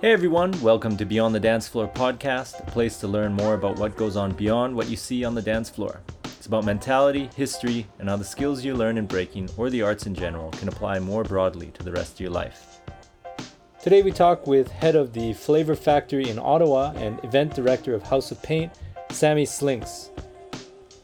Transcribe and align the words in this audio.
Hey 0.00 0.12
everyone, 0.12 0.58
welcome 0.62 0.96
to 0.96 1.04
Beyond 1.04 1.34
the 1.34 1.40
Dance 1.40 1.68
Floor 1.68 1.88
podcast, 1.88 2.66
a 2.66 2.70
place 2.70 2.96
to 3.00 3.06
learn 3.06 3.34
more 3.34 3.52
about 3.52 3.76
what 3.76 3.98
goes 3.98 4.16
on 4.16 4.32
beyond 4.32 4.74
what 4.74 4.88
you 4.88 4.96
see 4.96 5.24
on 5.26 5.34
the 5.34 5.42
dance 5.42 5.68
floor. 5.68 6.00
About 6.50 6.64
mentality, 6.64 7.30
history, 7.36 7.86
and 8.00 8.08
how 8.08 8.16
the 8.16 8.24
skills 8.24 8.64
you 8.64 8.74
learn 8.74 8.98
in 8.98 9.06
breaking 9.06 9.48
or 9.56 9.70
the 9.70 9.82
arts 9.82 10.06
in 10.06 10.16
general 10.16 10.50
can 10.50 10.66
apply 10.66 10.98
more 10.98 11.22
broadly 11.22 11.68
to 11.74 11.84
the 11.84 11.92
rest 11.92 12.14
of 12.14 12.20
your 12.20 12.32
life. 12.32 12.80
Today 13.80 14.02
we 14.02 14.10
talk 14.10 14.48
with 14.48 14.68
head 14.68 14.96
of 14.96 15.12
the 15.12 15.32
Flavor 15.32 15.76
Factory 15.76 16.28
in 16.28 16.40
Ottawa 16.40 16.92
and 16.96 17.22
event 17.24 17.54
director 17.54 17.94
of 17.94 18.02
House 18.02 18.32
of 18.32 18.42
Paint, 18.42 18.72
Sammy 19.12 19.46
Slynks. 19.46 20.10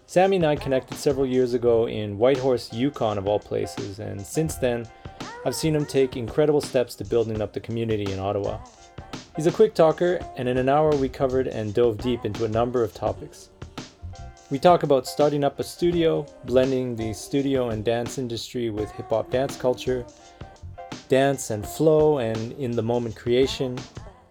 Sammy 0.06 0.34
and 0.34 0.46
I 0.46 0.56
connected 0.56 0.98
several 0.98 1.26
years 1.26 1.54
ago 1.54 1.86
in 1.86 2.18
Whitehorse, 2.18 2.72
Yukon, 2.72 3.16
of 3.16 3.28
all 3.28 3.38
places, 3.38 4.00
and 4.00 4.20
since 4.20 4.56
then, 4.56 4.84
I've 5.44 5.54
seen 5.54 5.76
him 5.76 5.86
take 5.86 6.16
incredible 6.16 6.60
steps 6.60 6.96
to 6.96 7.04
building 7.04 7.40
up 7.40 7.52
the 7.52 7.60
community 7.60 8.10
in 8.10 8.18
Ottawa. 8.18 8.58
He's 9.36 9.46
a 9.46 9.52
quick 9.52 9.74
talker, 9.74 10.18
and 10.36 10.48
in 10.48 10.58
an 10.58 10.68
hour 10.68 10.90
we 10.96 11.08
covered 11.08 11.46
and 11.46 11.72
dove 11.72 11.98
deep 11.98 12.24
into 12.24 12.46
a 12.46 12.48
number 12.48 12.82
of 12.82 12.92
topics. 12.92 13.50
We 14.48 14.60
talk 14.60 14.84
about 14.84 15.08
starting 15.08 15.42
up 15.42 15.58
a 15.58 15.64
studio, 15.64 16.24
blending 16.44 16.94
the 16.94 17.12
studio 17.12 17.70
and 17.70 17.84
dance 17.84 18.16
industry 18.16 18.70
with 18.70 18.88
hip 18.92 19.10
hop 19.10 19.28
dance 19.28 19.56
culture, 19.56 20.06
dance 21.08 21.50
and 21.50 21.66
flow 21.66 22.18
and 22.18 22.52
in 22.52 22.70
the 22.70 22.82
moment 22.82 23.16
creation, 23.16 23.76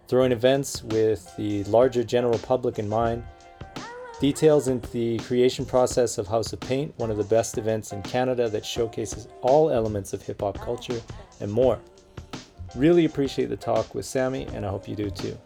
throwing 0.08 0.32
events 0.32 0.82
with 0.84 1.36
the 1.36 1.64
larger 1.64 2.02
general 2.02 2.38
public 2.38 2.78
in 2.78 2.88
mind, 2.88 3.24
details 4.18 4.68
into 4.68 4.90
the 4.90 5.18
creation 5.18 5.66
process 5.66 6.16
of 6.16 6.26
House 6.26 6.54
of 6.54 6.60
Paint, 6.60 6.94
one 6.96 7.10
of 7.10 7.18
the 7.18 7.24
best 7.24 7.58
events 7.58 7.92
in 7.92 8.00
Canada 8.00 8.48
that 8.48 8.64
showcases 8.64 9.28
all 9.42 9.68
elements 9.68 10.14
of 10.14 10.22
hip 10.22 10.40
hop 10.40 10.58
culture, 10.58 10.98
and 11.40 11.52
more. 11.52 11.78
Really 12.74 13.04
appreciate 13.04 13.50
the 13.50 13.56
talk 13.56 13.94
with 13.94 14.06
Sammy, 14.06 14.46
and 14.54 14.64
I 14.64 14.70
hope 14.70 14.88
you 14.88 14.96
do 14.96 15.10
too. 15.10 15.36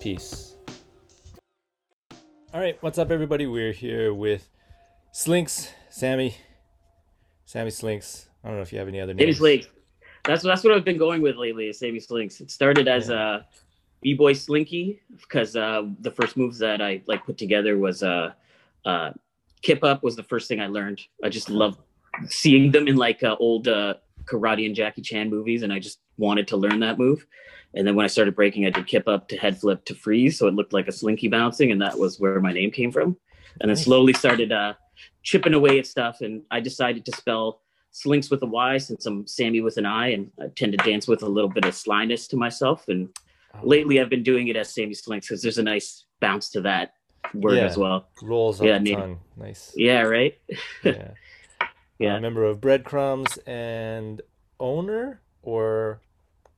Peace. 0.00 0.51
All 2.54 2.60
right, 2.60 2.76
what's 2.82 2.98
up, 2.98 3.10
everybody? 3.10 3.46
We're 3.46 3.72
here 3.72 4.12
with 4.12 4.46
Slynks, 5.14 5.70
Sammy, 5.88 6.36
Sammy 7.46 7.70
Slynks. 7.70 8.26
I 8.44 8.48
don't 8.48 8.58
know 8.58 8.62
if 8.62 8.74
you 8.74 8.78
have 8.78 8.88
any 8.88 9.00
other 9.00 9.14
Sammy 9.14 9.24
names. 9.24 9.38
Slynks. 9.38 9.68
That's 10.26 10.42
that's 10.42 10.62
what 10.62 10.74
I've 10.74 10.84
been 10.84 10.98
going 10.98 11.22
with 11.22 11.36
lately. 11.36 11.68
Is 11.70 11.78
Sammy 11.78 11.98
Slynks. 11.98 12.42
It 12.42 12.50
started 12.50 12.88
as 12.88 13.08
a 13.08 13.16
uh, 13.16 13.42
b-boy 14.02 14.34
slinky 14.34 15.00
because 15.18 15.56
uh, 15.56 15.84
the 16.00 16.10
first 16.10 16.36
moves 16.36 16.58
that 16.58 16.82
I 16.82 17.00
like 17.06 17.24
put 17.24 17.38
together 17.38 17.78
was 17.78 18.02
uh, 18.02 18.32
uh, 18.84 19.12
kip 19.62 19.82
up 19.82 20.02
was 20.02 20.14
the 20.14 20.22
first 20.22 20.46
thing 20.46 20.60
I 20.60 20.66
learned. 20.66 21.00
I 21.24 21.30
just 21.30 21.48
love 21.48 21.78
seeing 22.28 22.70
them 22.70 22.86
in 22.86 22.96
like 22.96 23.22
uh, 23.22 23.34
old 23.40 23.66
uh, 23.66 23.94
karate 24.26 24.66
and 24.66 24.74
Jackie 24.74 25.00
Chan 25.00 25.30
movies, 25.30 25.62
and 25.62 25.72
I 25.72 25.78
just 25.78 26.00
wanted 26.18 26.46
to 26.48 26.58
learn 26.58 26.80
that 26.80 26.98
move. 26.98 27.26
And 27.74 27.86
then 27.86 27.94
when 27.94 28.04
I 28.04 28.08
started 28.08 28.34
breaking, 28.36 28.66
I 28.66 28.70
did 28.70 28.86
kip 28.86 29.08
up 29.08 29.28
to 29.28 29.36
head 29.36 29.58
flip 29.58 29.84
to 29.86 29.94
freeze, 29.94 30.38
so 30.38 30.46
it 30.46 30.54
looked 30.54 30.72
like 30.72 30.88
a 30.88 30.92
slinky 30.92 31.28
bouncing, 31.28 31.72
and 31.72 31.80
that 31.80 31.98
was 31.98 32.20
where 32.20 32.38
my 32.40 32.52
name 32.52 32.70
came 32.70 32.92
from. 32.92 33.16
And 33.60 33.68
then 33.68 33.76
slowly 33.76 34.12
started 34.12 34.52
uh, 34.52 34.74
chipping 35.22 35.54
away 35.54 35.78
at 35.78 35.86
stuff, 35.86 36.20
and 36.20 36.42
I 36.50 36.60
decided 36.60 37.04
to 37.06 37.12
spell 37.16 37.60
slinks 37.90 38.30
with 38.30 38.42
a 38.42 38.46
Y 38.46 38.78
since 38.78 39.04
I'm 39.06 39.26
Sammy 39.26 39.60
with 39.60 39.76
an 39.76 39.86
I, 39.86 40.08
and 40.08 40.30
I 40.40 40.48
tend 40.48 40.72
to 40.72 40.78
dance 40.78 41.06
with 41.08 41.22
a 41.22 41.28
little 41.28 41.50
bit 41.50 41.64
of 41.64 41.74
slyness 41.74 42.26
to 42.28 42.36
myself. 42.36 42.88
And 42.88 43.08
Oh, 43.54 43.58
lately, 43.64 44.00
I've 44.00 44.08
been 44.08 44.22
doing 44.22 44.48
it 44.48 44.56
as 44.56 44.72
Sammy 44.72 44.94
Slynks 44.94 45.22
because 45.28 45.42
there's 45.42 45.58
a 45.58 45.62
nice 45.62 46.06
bounce 46.20 46.48
to 46.52 46.62
that 46.62 46.94
word 47.34 47.56
Yeah. 47.56 47.64
as 47.66 47.76
well. 47.76 48.08
rolls 48.22 48.60
off 48.62 48.66
Yeah, 48.66 48.78
the 48.78 48.94
tongue. 48.94 49.18
Nice. 49.36 49.72
Yeah, 49.76 50.00
right. 50.02 50.38
Yeah. 50.82 51.10
Yeah. 51.98 52.16
A 52.16 52.20
member 52.22 52.44
of 52.46 52.62
Breadcrumbs 52.62 53.36
and 53.46 54.22
owner 54.58 55.20
or 55.42 56.00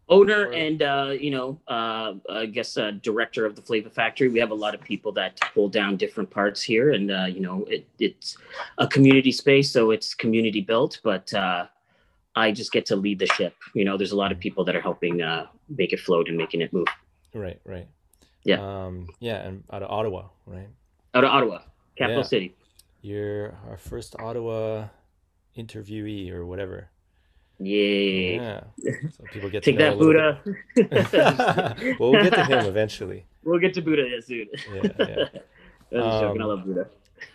owner 0.08 0.48
Or- 0.48 0.52
and 0.52 0.82
uh, 0.82 1.12
you 1.18 1.30
know 1.30 1.58
uh, 1.68 2.14
i 2.30 2.46
guess 2.46 2.76
uh, 2.76 2.92
director 3.02 3.46
of 3.46 3.56
the 3.56 3.62
flavor 3.62 3.88
factory 3.90 4.28
we 4.28 4.38
have 4.38 4.50
a 4.50 4.54
lot 4.54 4.74
of 4.74 4.80
people 4.82 5.12
that 5.12 5.40
pull 5.54 5.68
down 5.68 5.96
different 5.96 6.30
parts 6.30 6.60
here 6.62 6.92
and 6.92 7.10
uh, 7.10 7.24
you 7.24 7.40
know 7.40 7.64
it, 7.64 7.86
it's 7.98 8.36
a 8.78 8.86
community 8.86 9.32
space 9.32 9.70
so 9.70 9.90
it's 9.90 10.14
community 10.14 10.60
built 10.60 11.00
but 11.02 11.32
uh, 11.34 11.66
i 12.36 12.52
just 12.52 12.70
get 12.72 12.84
to 12.86 12.96
lead 12.96 13.18
the 13.18 13.26
ship 13.28 13.54
you 13.74 13.84
know 13.84 13.96
there's 13.96 14.12
a 14.12 14.16
lot 14.16 14.30
of 14.30 14.38
people 14.38 14.62
that 14.64 14.76
are 14.76 14.80
helping 14.80 15.22
uh, 15.22 15.46
make 15.68 15.92
it 15.92 16.00
float 16.00 16.28
and 16.28 16.36
making 16.36 16.60
it 16.60 16.72
move 16.72 16.86
right, 17.34 17.60
right. 17.64 17.88
Yeah. 18.44 18.60
Um, 18.60 19.08
yeah, 19.20 19.36
and 19.36 19.64
out 19.72 19.82
of 19.82 19.90
Ottawa, 19.90 20.24
right? 20.46 20.68
out 21.14 21.24
of 21.24 21.30
ottawa 21.30 21.60
capital 21.96 22.20
Yeah. 22.20 22.26
city 22.28 22.54
You're 23.00 23.56
our 23.70 23.78
first 23.78 24.14
Ottawa 24.20 24.88
interviewee 25.56 26.30
or 26.30 26.44
whatever. 26.44 26.90
Yay 27.58 28.34
Yeah. 28.36 28.60
So 29.16 29.24
people 29.32 29.48
get 29.50 29.62
take 29.62 29.78
to 29.78 29.84
that 29.84 29.98
buddha 29.98 30.40
well, 31.98 32.10
we'll 32.12 32.22
get 32.22 32.34
to 32.34 32.44
him 32.44 32.66
eventually. 32.66 33.24
we'll 33.44 33.60
get 33.60 33.74
to 33.74 33.82
buddha 33.82 34.04
soon 34.22 34.48
Yeah, 34.74 34.82
yeah. 34.98 35.28
I'm 35.92 36.00
just 36.02 36.20
joking. 36.20 36.40
I 36.40 36.44
Um, 36.44 36.48
love 36.48 36.64
buddha 36.66 36.86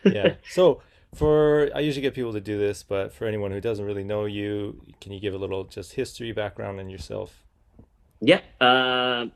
yeah. 0.03 0.35
So 0.49 0.81
for 1.15 1.69
I 1.73 1.79
usually 1.79 2.01
get 2.01 2.13
people 2.13 2.33
to 2.33 2.41
do 2.41 2.57
this, 2.59 2.83
but 2.83 3.11
for 3.13 3.25
anyone 3.25 3.51
who 3.51 3.59
doesn't 3.61 3.83
really 3.85 4.03
know 4.03 4.25
you, 4.25 4.81
can 5.01 5.11
you 5.11 5.19
give 5.19 5.33
a 5.33 5.37
little 5.37 5.63
just 5.63 5.93
history, 5.93 6.31
background, 6.31 6.79
and 6.79 6.91
yourself? 6.91 7.43
Yeah, 8.21 8.41
uh, 8.61 9.27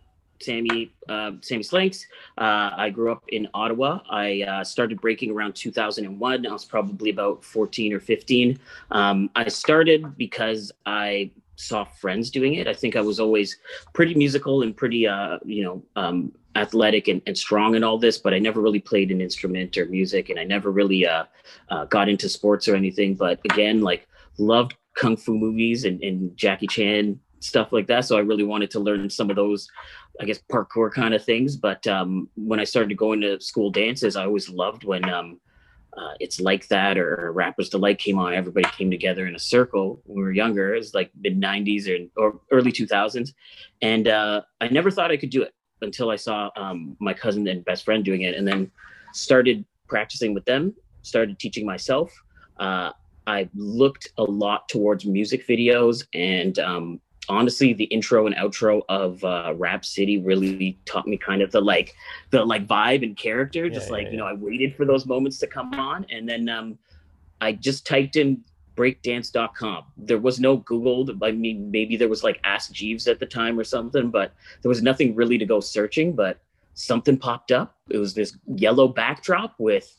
Sammy, 0.43 0.93
uh, 1.09 1.31
Sammy 1.41 1.63
Slynks. 1.63 2.05
Uh, 2.37 2.71
I 2.75 2.89
grew 2.89 3.11
up 3.11 3.23
in 3.29 3.47
Ottawa. 3.53 3.99
I 4.09 4.41
uh, 4.41 4.63
started 4.63 4.99
breaking 5.01 5.31
around 5.31 5.55
2001. 5.55 6.45
I 6.45 6.51
was 6.51 6.65
probably 6.65 7.09
about 7.09 7.43
14 7.43 7.93
or 7.93 7.99
15. 7.99 8.59
Um, 8.91 9.29
I 9.35 9.47
started 9.47 10.17
because 10.17 10.71
I 10.85 11.31
saw 11.55 11.83
friends 11.85 12.29
doing 12.29 12.55
it. 12.55 12.67
I 12.67 12.73
think 12.73 12.95
I 12.95 13.01
was 13.01 13.19
always 13.19 13.57
pretty 13.93 14.15
musical 14.15 14.63
and 14.63 14.75
pretty, 14.75 15.07
uh, 15.07 15.39
you 15.45 15.63
know, 15.63 15.83
um, 15.95 16.31
athletic 16.55 17.07
and, 17.07 17.21
and 17.25 17.37
strong 17.37 17.75
and 17.75 17.83
all 17.83 17.97
this, 17.97 18.17
but 18.17 18.33
I 18.33 18.39
never 18.39 18.61
really 18.61 18.79
played 18.79 19.11
an 19.11 19.21
instrument 19.21 19.77
or 19.77 19.85
music, 19.85 20.29
and 20.29 20.39
I 20.39 20.43
never 20.43 20.71
really 20.71 21.05
uh, 21.05 21.25
uh, 21.69 21.85
got 21.85 22.09
into 22.09 22.29
sports 22.29 22.67
or 22.67 22.75
anything. 22.75 23.15
But 23.15 23.39
again, 23.45 23.81
like 23.81 24.07
loved 24.37 24.75
kung 24.95 25.17
fu 25.17 25.35
movies 25.35 25.85
and, 25.85 26.01
and 26.03 26.35
Jackie 26.37 26.67
Chan 26.67 27.19
stuff 27.43 27.71
like 27.71 27.87
that. 27.87 28.05
So 28.05 28.17
I 28.17 28.21
really 28.21 28.43
wanted 28.43 28.71
to 28.71 28.79
learn 28.79 29.09
some 29.09 29.29
of 29.29 29.35
those, 29.35 29.67
I 30.19 30.25
guess, 30.25 30.39
parkour 30.51 30.91
kind 30.91 31.13
of 31.13 31.23
things. 31.23 31.57
But 31.57 31.85
um, 31.87 32.29
when 32.35 32.59
I 32.59 32.63
started 32.63 32.95
going 32.97 33.21
to 33.21 33.39
school 33.41 33.69
dances, 33.69 34.15
I 34.15 34.25
always 34.25 34.49
loved 34.49 34.83
when 34.83 35.07
um, 35.09 35.39
uh, 35.97 36.13
it's 36.19 36.39
like 36.39 36.67
that 36.69 36.97
or 36.97 37.31
Rappers 37.33 37.69
Delight 37.69 37.99
came 37.99 38.17
on. 38.17 38.33
Everybody 38.33 38.67
came 38.77 38.89
together 38.89 39.27
in 39.27 39.35
a 39.35 39.39
circle 39.39 40.01
when 40.05 40.17
we 40.17 40.23
were 40.23 40.31
younger. 40.31 40.73
It 40.73 40.79
was 40.79 40.93
like 40.93 41.11
mid 41.19 41.39
90s 41.39 42.09
or, 42.17 42.21
or 42.21 42.39
early 42.51 42.71
2000s. 42.71 43.33
And 43.81 44.07
uh, 44.07 44.41
I 44.61 44.69
never 44.69 44.89
thought 44.89 45.11
I 45.11 45.17
could 45.17 45.29
do 45.29 45.43
it 45.43 45.53
until 45.81 46.09
I 46.09 46.15
saw 46.15 46.49
um, 46.55 46.95
my 46.99 47.13
cousin 47.13 47.47
and 47.47 47.63
best 47.65 47.83
friend 47.83 48.03
doing 48.03 48.21
it 48.21 48.35
and 48.35 48.47
then 48.47 48.71
started 49.13 49.65
practicing 49.87 50.33
with 50.33 50.45
them, 50.45 50.73
started 51.01 51.37
teaching 51.37 51.65
myself. 51.65 52.11
Uh, 52.57 52.91
I 53.27 53.49
looked 53.53 54.09
a 54.17 54.23
lot 54.23 54.67
towards 54.69 55.05
music 55.05 55.47
videos 55.47 56.05
and 56.13 56.57
um, 56.59 56.99
honestly 57.29 57.73
the 57.73 57.85
intro 57.85 58.25
and 58.27 58.35
outro 58.35 58.81
of 58.89 59.23
uh, 59.23 59.53
rap 59.55 59.85
city 59.85 60.17
really 60.19 60.77
taught 60.85 61.07
me 61.07 61.17
kind 61.17 61.41
of 61.41 61.51
the 61.51 61.61
like 61.61 61.95
the 62.31 62.43
like 62.43 62.67
vibe 62.67 63.03
and 63.03 63.17
character. 63.17 63.65
Yeah, 63.65 63.73
just 63.73 63.87
yeah, 63.87 63.93
like 63.93 64.11
you 64.11 64.17
know 64.17 64.25
i 64.25 64.33
waited 64.33 64.75
for 64.75 64.85
those 64.85 65.05
moments 65.05 65.37
to 65.39 65.47
come 65.47 65.73
on 65.73 66.05
and 66.09 66.27
then 66.27 66.49
um 66.49 66.77
i 67.41 67.51
just 67.51 67.85
typed 67.85 68.15
in 68.15 68.43
breakdance.com 68.75 69.83
there 69.97 70.17
was 70.17 70.39
no 70.39 70.57
google. 70.57 71.07
I 71.21 71.31
mean 71.31 71.69
maybe 71.69 71.95
there 71.95 72.09
was 72.09 72.23
like 72.23 72.39
ask 72.43 72.71
jeeves 72.71 73.07
at 73.07 73.19
the 73.19 73.25
time 73.25 73.59
or 73.59 73.63
something 73.63 74.09
but 74.09 74.33
there 74.61 74.69
was 74.69 74.81
nothing 74.81 75.15
really 75.15 75.37
to 75.37 75.45
go 75.45 75.59
searching 75.59 76.15
but 76.15 76.39
something 76.73 77.17
popped 77.17 77.51
up. 77.51 77.75
It 77.89 77.97
was 77.97 78.13
this 78.13 78.37
yellow 78.47 78.87
backdrop 78.87 79.55
with 79.57 79.95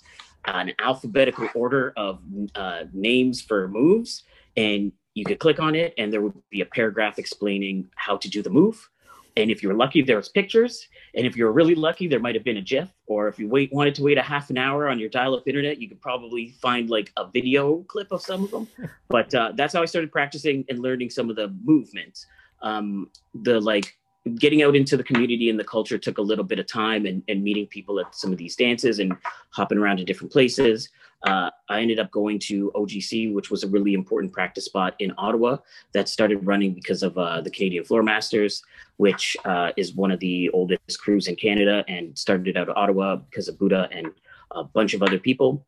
an 0.47 0.73
alphabetical 0.79 1.49
order 1.55 1.93
of 1.97 2.21
uh, 2.55 2.85
names 2.93 3.41
for 3.41 3.69
moves 3.69 4.25
and 4.57 4.93
you 5.15 5.25
could 5.25 5.39
click 5.39 5.61
on 5.61 5.75
it 5.75 5.95
and 5.97 6.13
there 6.13 6.21
would 6.21 6.35
be 6.51 6.61
a 6.61 6.67
paragraph 6.67 7.19
explaining 7.19 7.89
how 7.97 8.17
to 8.17 8.29
do 8.29 8.43
the 8.43 8.51
move. 8.51 8.89
And 9.37 9.51
if 9.51 9.63
you 9.63 9.69
were 9.69 9.75
lucky 9.75 10.03
there 10.03 10.17
was 10.17 10.29
pictures. 10.29 10.89
And 11.15 11.27
if 11.27 11.37
you 11.37 11.45
were 11.45 11.53
really 11.53 11.75
lucky 11.75 12.07
there 12.07 12.21
might 12.21 12.35
have 12.35 12.45
been 12.45 12.57
a 12.57 12.63
gif. 12.63 12.89
Or 13.07 13.29
if 13.29 13.39
you 13.39 13.49
wait 13.49 13.73
wanted 13.73 13.95
to 13.97 14.03
wait 14.03 14.19
a 14.19 14.23
half 14.23 14.51
an 14.51 14.59
hour 14.59 14.89
on 14.89 14.99
your 14.99 15.09
dial-up 15.09 15.47
internet 15.47 15.81
you 15.81 15.89
could 15.89 16.01
probably 16.01 16.51
find 16.61 16.91
like 16.91 17.13
a 17.17 17.29
video 17.31 17.79
clip 17.89 18.13
of 18.13 18.21
some 18.21 18.45
of 18.45 18.51
them. 18.51 18.69
But 19.09 19.35
uh, 19.35 19.53
that's 19.55 19.73
how 19.75 19.83
i 19.83 19.85
started 19.85 20.11
practicing 20.13 20.65
and 20.69 20.81
learning 20.81 21.11
some 21.11 21.31
of 21.31 21.37
the 21.37 21.55
movements 21.65 22.27
um, 22.63 23.11
the 23.43 23.61
like 23.61 23.97
getting 24.37 24.63
out 24.63 24.75
into 24.75 24.97
the 24.97 25.05
community 25.05 25.51
and 25.51 25.61
the 25.61 25.65
culture 25.65 25.99
took 25.99 26.19
a 26.19 26.23
little 26.23 26.45
bit 26.45 26.59
of 26.59 26.67
time 26.67 27.05
and, 27.05 27.23
and 27.29 27.45
meeting 27.45 27.67
people 27.67 28.01
at 28.01 28.15
some 28.15 28.33
of 28.33 28.39
these 28.39 28.57
dances 28.57 28.99
and 28.99 29.15
hopping 29.51 29.79
around 29.79 29.99
to 29.99 30.05
different 30.05 30.33
places. 30.33 30.89
Uh, 31.25 31.51
I 31.69 31.81
ended 31.81 31.99
up 31.99 32.11
going 32.11 32.39
to 32.41 32.71
OGC, 32.75 33.33
which 33.33 33.51
was 33.51 33.65
a 33.65 33.69
really 33.69 33.95
important 33.95 34.33
practice 34.33 34.67
spot 34.67 34.95
in 34.99 35.13
Ottawa 35.17 35.57
that 35.93 36.09
started 36.09 36.47
running 36.47 36.75
because 36.75 37.03
of 37.03 37.17
uh, 37.17 37.41
the 37.41 37.51
Canadian 37.51 37.85
Floor 37.85 38.03
Masters, 38.03 38.63
which 38.99 39.37
uh, 39.45 39.73
is 39.77 39.95
one 39.95 40.11
of 40.11 40.21
the 40.21 40.51
oldest 40.51 41.01
crews 41.01 41.27
in 41.27 41.37
Canada 41.37 41.83
and 41.89 42.17
started 42.17 42.57
out 42.57 42.69
of 42.69 42.77
Ottawa 42.77 43.17
because 43.17 43.49
of 43.49 43.59
Buddha 43.59 43.89
and 43.91 44.09
a 44.51 44.65
bunch 44.65 44.93
of 44.93 45.03
other 45.03 45.19
people. 45.19 45.65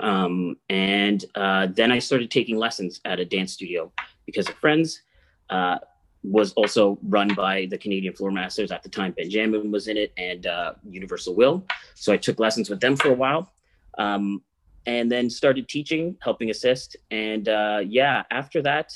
Um, 0.00 0.56
and 0.70 1.24
uh, 1.34 1.66
then 1.66 1.90
I 1.90 1.98
started 1.98 2.30
taking 2.30 2.56
lessons 2.56 3.00
at 3.04 3.18
a 3.18 3.24
dance 3.24 3.52
studio 3.52 3.92
because 4.26 4.48
of 4.48 4.54
friends. 4.56 5.02
Uh, 5.50 5.78
was 6.22 6.54
also 6.54 6.98
run 7.02 7.34
by 7.34 7.66
the 7.66 7.76
Canadian 7.76 8.14
Floor 8.14 8.30
Masters 8.30 8.72
at 8.72 8.82
the 8.82 8.88
time. 8.88 9.12
Benjamin 9.12 9.70
was 9.70 9.88
in 9.88 9.98
it 9.98 10.12
and 10.16 10.46
uh, 10.46 10.72
Universal 10.88 11.34
Will. 11.34 11.64
So 11.94 12.12
I 12.12 12.16
took 12.16 12.38
lessons 12.38 12.70
with 12.70 12.80
them 12.80 12.96
for 12.96 13.08
a 13.08 13.14
while. 13.14 13.52
Um, 13.98 14.42
and 14.86 15.10
then 15.10 15.30
started 15.30 15.68
teaching, 15.68 16.16
helping 16.20 16.50
assist. 16.50 16.96
And 17.10 17.48
uh, 17.48 17.80
yeah, 17.86 18.24
after 18.30 18.62
that, 18.62 18.92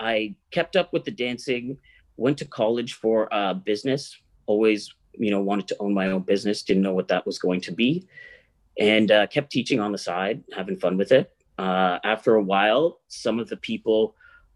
I 0.00 0.34
kept 0.50 0.76
up 0.76 0.92
with 0.92 1.04
the 1.04 1.10
dancing, 1.10 1.76
went 2.16 2.38
to 2.38 2.44
college 2.44 2.94
for 2.94 3.32
uh, 3.34 3.54
business, 3.54 4.16
always, 4.46 4.94
you 5.12 5.30
know, 5.30 5.40
wanted 5.40 5.66
to 5.68 5.76
own 5.80 5.92
my 5.92 6.10
own 6.10 6.22
business, 6.22 6.62
didn't 6.62 6.82
know 6.82 6.94
what 6.94 7.08
that 7.08 7.26
was 7.26 7.38
going 7.38 7.60
to 7.62 7.72
be, 7.72 8.06
and 8.78 9.10
uh, 9.10 9.26
kept 9.26 9.50
teaching 9.50 9.80
on 9.80 9.90
the 9.90 9.98
side, 9.98 10.42
having 10.56 10.76
fun 10.76 10.96
with 10.96 11.10
it. 11.10 11.32
Uh, 11.58 11.98
after 12.04 12.36
a 12.36 12.42
while, 12.42 13.00
some 13.08 13.40
of 13.40 13.48
the 13.48 13.56
people 13.56 14.14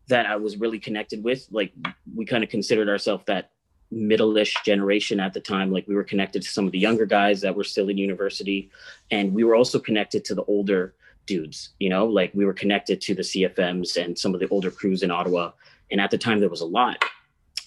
that 0.08 0.26
I 0.26 0.36
was 0.36 0.56
really 0.58 0.78
connected 0.78 1.24
with, 1.24 1.48
like 1.50 1.72
we 2.14 2.24
kind 2.24 2.44
of 2.44 2.50
considered 2.50 2.88
ourselves 2.88 3.24
that 3.26 3.50
middle-ish 3.92 4.56
generation 4.64 5.20
at 5.20 5.34
the 5.34 5.40
time 5.40 5.70
like 5.70 5.86
we 5.86 5.94
were 5.94 6.02
connected 6.02 6.42
to 6.42 6.48
some 6.48 6.66
of 6.66 6.72
the 6.72 6.78
younger 6.78 7.04
guys 7.04 7.40
that 7.42 7.54
were 7.54 7.64
still 7.64 7.88
in 7.88 7.98
university 7.98 8.70
and 9.10 9.32
we 9.32 9.44
were 9.44 9.54
also 9.54 9.78
connected 9.78 10.24
to 10.24 10.34
the 10.34 10.44
older 10.44 10.94
dudes 11.26 11.70
you 11.78 11.90
know 11.90 12.06
like 12.06 12.32
we 12.34 12.46
were 12.46 12.54
connected 12.54 13.00
to 13.00 13.14
the 13.14 13.22
cfms 13.22 14.02
and 14.02 14.18
some 14.18 14.32
of 14.32 14.40
the 14.40 14.48
older 14.48 14.70
crews 14.70 15.02
in 15.02 15.10
ottawa 15.10 15.52
and 15.90 16.00
at 16.00 16.10
the 16.10 16.18
time 16.18 16.40
there 16.40 16.48
was 16.48 16.62
a 16.62 16.66
lot 16.66 17.04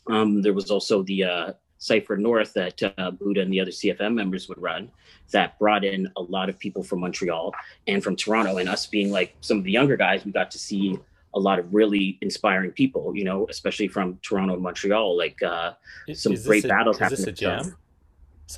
um, 0.08 0.42
there 0.42 0.54
was 0.54 0.70
also 0.70 1.04
the 1.04 1.24
uh, 1.24 1.54
Cypher 1.78 2.18
North 2.18 2.54
that 2.54 2.82
uh, 2.98 3.12
Buddha 3.12 3.42
and 3.42 3.52
the 3.52 3.60
other 3.60 3.72
CFM 3.72 4.14
members 4.14 4.48
would 4.50 4.62
run 4.62 4.92
that 5.32 5.58
brought 5.60 5.84
in 5.84 6.10
a 6.16 6.22
lot 6.22 6.50
of 6.50 6.58
people 6.58 6.84
from 6.84 7.02
Montreal 7.02 7.54
and 7.88 8.04
from 8.04 8.16
Toronto. 8.16 8.58
And 8.58 8.70
us 8.70 8.86
being 8.88 9.12
like 9.12 9.36
some 9.42 9.58
of 9.58 9.64
the 9.64 9.72
younger 9.72 9.98
guys, 9.98 10.26
we 10.26 10.32
got 10.32 10.52
to 10.52 10.60
see 10.60 10.98
a 11.36 11.40
lot 11.40 11.60
of 11.60 11.66
really 11.74 12.18
inspiring 12.22 12.72
people, 12.72 13.16
you 13.16 13.24
know, 13.26 13.46
especially 13.50 13.88
from 13.90 14.18
Toronto 14.22 14.54
and 14.54 14.64
Montreal, 14.64 15.18
like 15.18 15.42
uh, 15.44 15.74
some 16.14 16.34
Is 16.34 16.46
great 16.46 16.66
a- 16.66 16.70
battles 16.70 16.96
is 16.96 17.00
happening. 17.02 17.20
this 17.20 17.28
a 17.28 17.32
jam? 17.32 17.76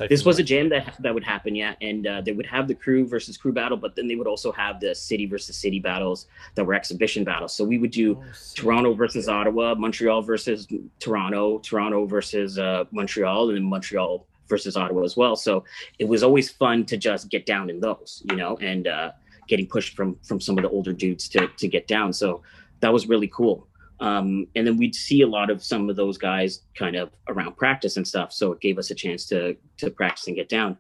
This 0.10 0.26
was 0.26 0.38
a 0.38 0.44
jam 0.44 0.68
that 0.70 0.96
that 1.00 1.14
would 1.14 1.24
happen, 1.24 1.56
yeah, 1.56 1.74
and 1.82 2.06
uh, 2.06 2.20
they 2.20 2.34
would 2.34 2.46
have 2.46 2.68
the 2.68 2.76
crew 2.76 3.08
versus 3.08 3.38
crew 3.38 3.54
battle, 3.54 3.78
but 3.78 3.96
then 3.96 4.06
they 4.10 4.16
would 4.16 4.28
also 4.28 4.52
have 4.52 4.82
the 4.82 4.94
city 4.94 5.26
versus 5.26 5.56
city 5.56 5.80
battles 5.80 6.28
that 6.56 6.66
were 6.66 6.74
exhibition 6.74 7.24
battles. 7.24 7.54
So 7.56 7.64
we 7.64 7.78
would 7.78 7.92
do 7.92 8.18
Oh. 8.18 8.24
Toronto 8.54 8.94
versus 8.94 9.30
Ottawa, 9.30 9.76
Montreal 9.76 10.22
versus 10.24 10.68
Toronto, 11.00 11.60
Toronto 11.60 12.06
versus 12.06 12.60
uh, 12.60 12.84
Montreal, 12.92 13.48
and 13.48 13.56
then 13.58 13.64
Montreal 13.64 14.26
versus 14.50 14.76
Ottawa 14.76 15.04
as 15.04 15.16
well. 15.16 15.38
So 15.38 15.64
it 16.00 16.08
was 16.14 16.22
always 16.22 16.50
fun 16.52 16.86
to 16.88 16.98
just 16.98 17.30
get 17.30 17.46
down 17.46 17.70
in 17.70 17.80
those, 17.80 18.24
you 18.30 18.36
know, 18.36 18.58
and 18.58 18.88
uh, 18.88 19.12
getting 19.48 19.68
pushed 19.68 19.96
from 19.96 20.18
from 20.22 20.42
some 20.42 20.58
of 20.58 20.64
the 20.64 20.70
older 20.70 20.92
dudes 20.92 21.30
to 21.30 21.48
to 21.48 21.68
get 21.70 21.88
down. 21.88 22.12
So 22.12 22.42
that 22.80 22.94
was 22.94 23.08
really 23.08 23.28
cool. 23.28 23.68
Um, 24.00 24.48
and 24.56 24.68
then 24.68 24.78
we'd 24.78 24.94
see 24.94 25.22
a 25.22 25.28
lot 25.28 25.50
of 25.50 25.64
some 25.64 25.90
of 25.90 25.96
those 25.96 26.18
guys 26.18 26.62
kind 26.76 26.96
of 26.96 27.10
around 27.28 27.58
practice 27.58 27.98
and 27.98 28.08
stuff. 28.08 28.32
So 28.32 28.52
it 28.52 28.62
gave 28.62 28.78
us 28.78 28.92
a 28.92 28.96
chance 28.96 29.26
to 29.28 29.56
to 29.78 29.90
practice 29.90 30.28
and 30.28 30.36
get 30.36 30.50
down. 30.50 30.78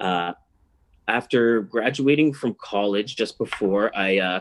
Uh, 0.00 0.32
after 1.08 1.62
graduating 1.62 2.34
from 2.34 2.54
college, 2.60 3.16
just 3.16 3.38
before 3.38 3.90
I 3.96 4.18
uh, 4.18 4.40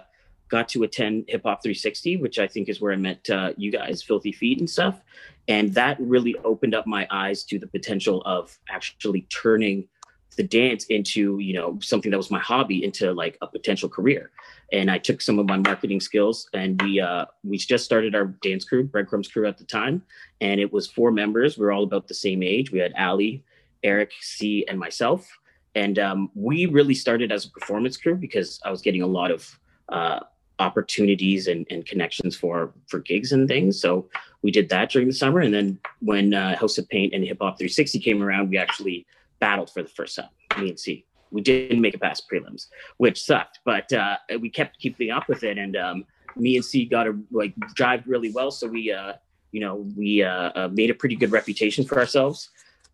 got 0.50 0.68
to 0.70 0.84
attend 0.84 1.26
Hip 1.30 1.44
Hop 1.44 1.64
360, 1.64 2.18
which 2.18 2.40
I 2.40 2.48
think 2.48 2.70
is 2.70 2.82
where 2.82 2.94
I 2.94 2.98
met 2.98 3.30
uh, 3.30 3.54
you 3.58 3.72
guys, 3.72 4.04
Filthy 4.04 4.34
Feet 4.34 4.60
and 4.60 4.70
stuff. 4.70 5.02
And 5.48 5.74
that 5.74 5.98
really 6.00 6.36
opened 6.44 6.76
up 6.76 6.86
my 6.86 7.08
eyes 7.10 7.44
to 7.46 7.58
the 7.58 7.68
potential 7.68 8.22
of 8.26 8.58
actually 8.70 9.22
turning 9.30 9.88
the 10.36 10.44
dance 10.44 10.86
into, 10.86 11.40
you 11.40 11.54
know, 11.54 11.80
something 11.82 12.12
that 12.12 12.18
was 12.18 12.30
my 12.30 12.40
hobby 12.40 12.84
into 12.84 13.14
like 13.14 13.38
a 13.42 13.48
potential 13.48 13.90
career. 13.90 14.32
And 14.74 14.92
I 14.92 14.98
took 14.98 15.22
some 15.22 15.40
of 15.40 15.48
my 15.48 15.58
marketing 15.58 16.02
skills 16.02 16.50
and 16.54 16.82
we 16.82 17.00
uh, 17.00 17.26
we 17.44 17.58
just 17.58 17.86
started 17.86 18.16
our 18.16 18.26
dance 18.26 18.66
crew, 18.66 18.84
Breadcrumbs 18.84 19.30
crew 19.30 19.48
at 19.48 19.58
the 19.58 19.64
time. 19.64 20.02
And 20.42 20.60
it 20.60 20.72
was 20.72 20.88
four 20.88 21.12
members. 21.12 21.58
We 21.58 21.66
were 21.66 21.72
all 21.72 21.84
about 21.84 22.08
the 22.08 22.14
same 22.14 22.44
age. 22.44 22.72
We 22.72 22.80
had 22.80 22.94
Ali, 22.98 23.44
Eric, 23.84 24.12
C, 24.22 24.66
and 24.68 24.78
myself. 24.78 25.28
And 25.76 26.00
um, 26.00 26.32
we 26.34 26.66
really 26.66 26.96
started 26.96 27.32
as 27.32 27.46
a 27.46 27.50
performance 27.52 27.98
crew 27.98 28.16
because 28.16 28.60
I 28.66 28.72
was 28.72 28.82
getting 28.82 29.04
a 29.04 29.08
lot 29.08 29.32
of 29.32 29.60
uh, 29.90 30.20
opportunities 30.60 31.48
and, 31.48 31.66
and 31.70 31.86
connections 31.86 32.36
for 32.36 32.74
for 32.88 33.00
gigs 33.00 33.32
and 33.32 33.48
things. 33.48 33.80
So 33.80 34.10
we 34.42 34.52
did 34.52 34.70
that 34.70 34.90
during 34.90 35.08
the 35.08 35.14
summer. 35.14 35.40
And 35.40 35.54
then 35.54 35.80
when 36.00 36.34
uh, 36.34 36.58
House 36.58 36.78
of 36.78 36.90
Paint 36.90 37.14
and 37.14 37.24
Hip 37.24 37.38
Hop 37.42 37.58
360 37.58 38.00
came 38.00 38.22
around, 38.22 38.50
we 38.50 38.58
actually 38.58 39.06
battled 39.40 39.70
for 39.70 39.84
the 39.84 39.90
first 39.90 40.16
time. 40.16 40.30
Me 40.60 40.70
and 40.70 40.80
C. 40.80 41.06
We 41.32 41.42
didn't 41.42 41.82
make 41.82 41.94
it 41.94 42.02
past 42.02 42.30
prelims, 42.32 42.68
which 42.98 43.22
sucked, 43.22 43.60
but 43.66 43.92
uh, 43.94 44.18
we 44.40 44.50
kept 44.50 44.80
keeping 44.80 45.12
up 45.12 45.28
with 45.28 45.44
it. 45.44 45.58
And 45.58 45.76
um, 45.76 46.06
me 46.36 46.56
and 46.56 46.66
C 46.66 46.86
got 46.86 47.08
a 47.08 47.18
like 47.32 47.54
jived 47.76 48.04
really 48.08 48.32
well. 48.32 48.52
So 48.52 48.68
we, 48.68 48.92
uh, 48.92 49.14
you 49.52 49.60
know, 49.60 49.88
we 49.96 50.24
uh, 50.24 50.52
uh, 50.56 50.70
made 50.72 50.90
a 50.90 50.94
pretty 50.94 51.16
good 51.16 51.32
reputation 51.32 51.86
for 51.86 51.98
ourselves 51.98 52.50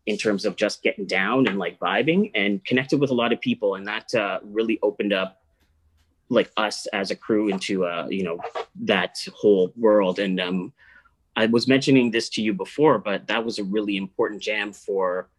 in 0.06 0.18
terms 0.18 0.46
of 0.46 0.56
just 0.56 0.84
getting 0.84 1.06
down 1.06 1.48
and 1.48 1.58
like 1.58 1.80
vibing 1.80 2.32
and 2.36 2.64
connected 2.66 3.00
with 3.00 3.10
a 3.10 3.14
lot 3.14 3.32
of 3.32 3.40
people. 3.40 3.76
And 3.76 3.88
that 3.88 4.14
uh, 4.14 4.40
really 4.44 4.80
opened 4.82 5.14
up 5.14 5.44
like 6.30 6.52
us 6.58 6.88
as 6.88 7.12
a 7.12 7.16
crew 7.16 7.50
into 7.50 7.86
uh 7.86 8.08
you 8.10 8.24
know 8.24 8.40
that 8.76 9.18
whole 9.36 9.72
world 9.76 10.20
and 10.20 10.40
um 10.40 10.74
i 11.36 11.46
was 11.46 11.68
mentioning 11.68 12.12
this 12.12 12.30
to 12.30 12.42
you 12.42 12.54
before 12.54 12.98
but 12.98 13.28
that 13.28 13.44
was 13.44 13.60
a 13.60 13.64
really 13.64 13.98
important 13.98 14.42
jam 14.42 14.72
for 14.72 15.30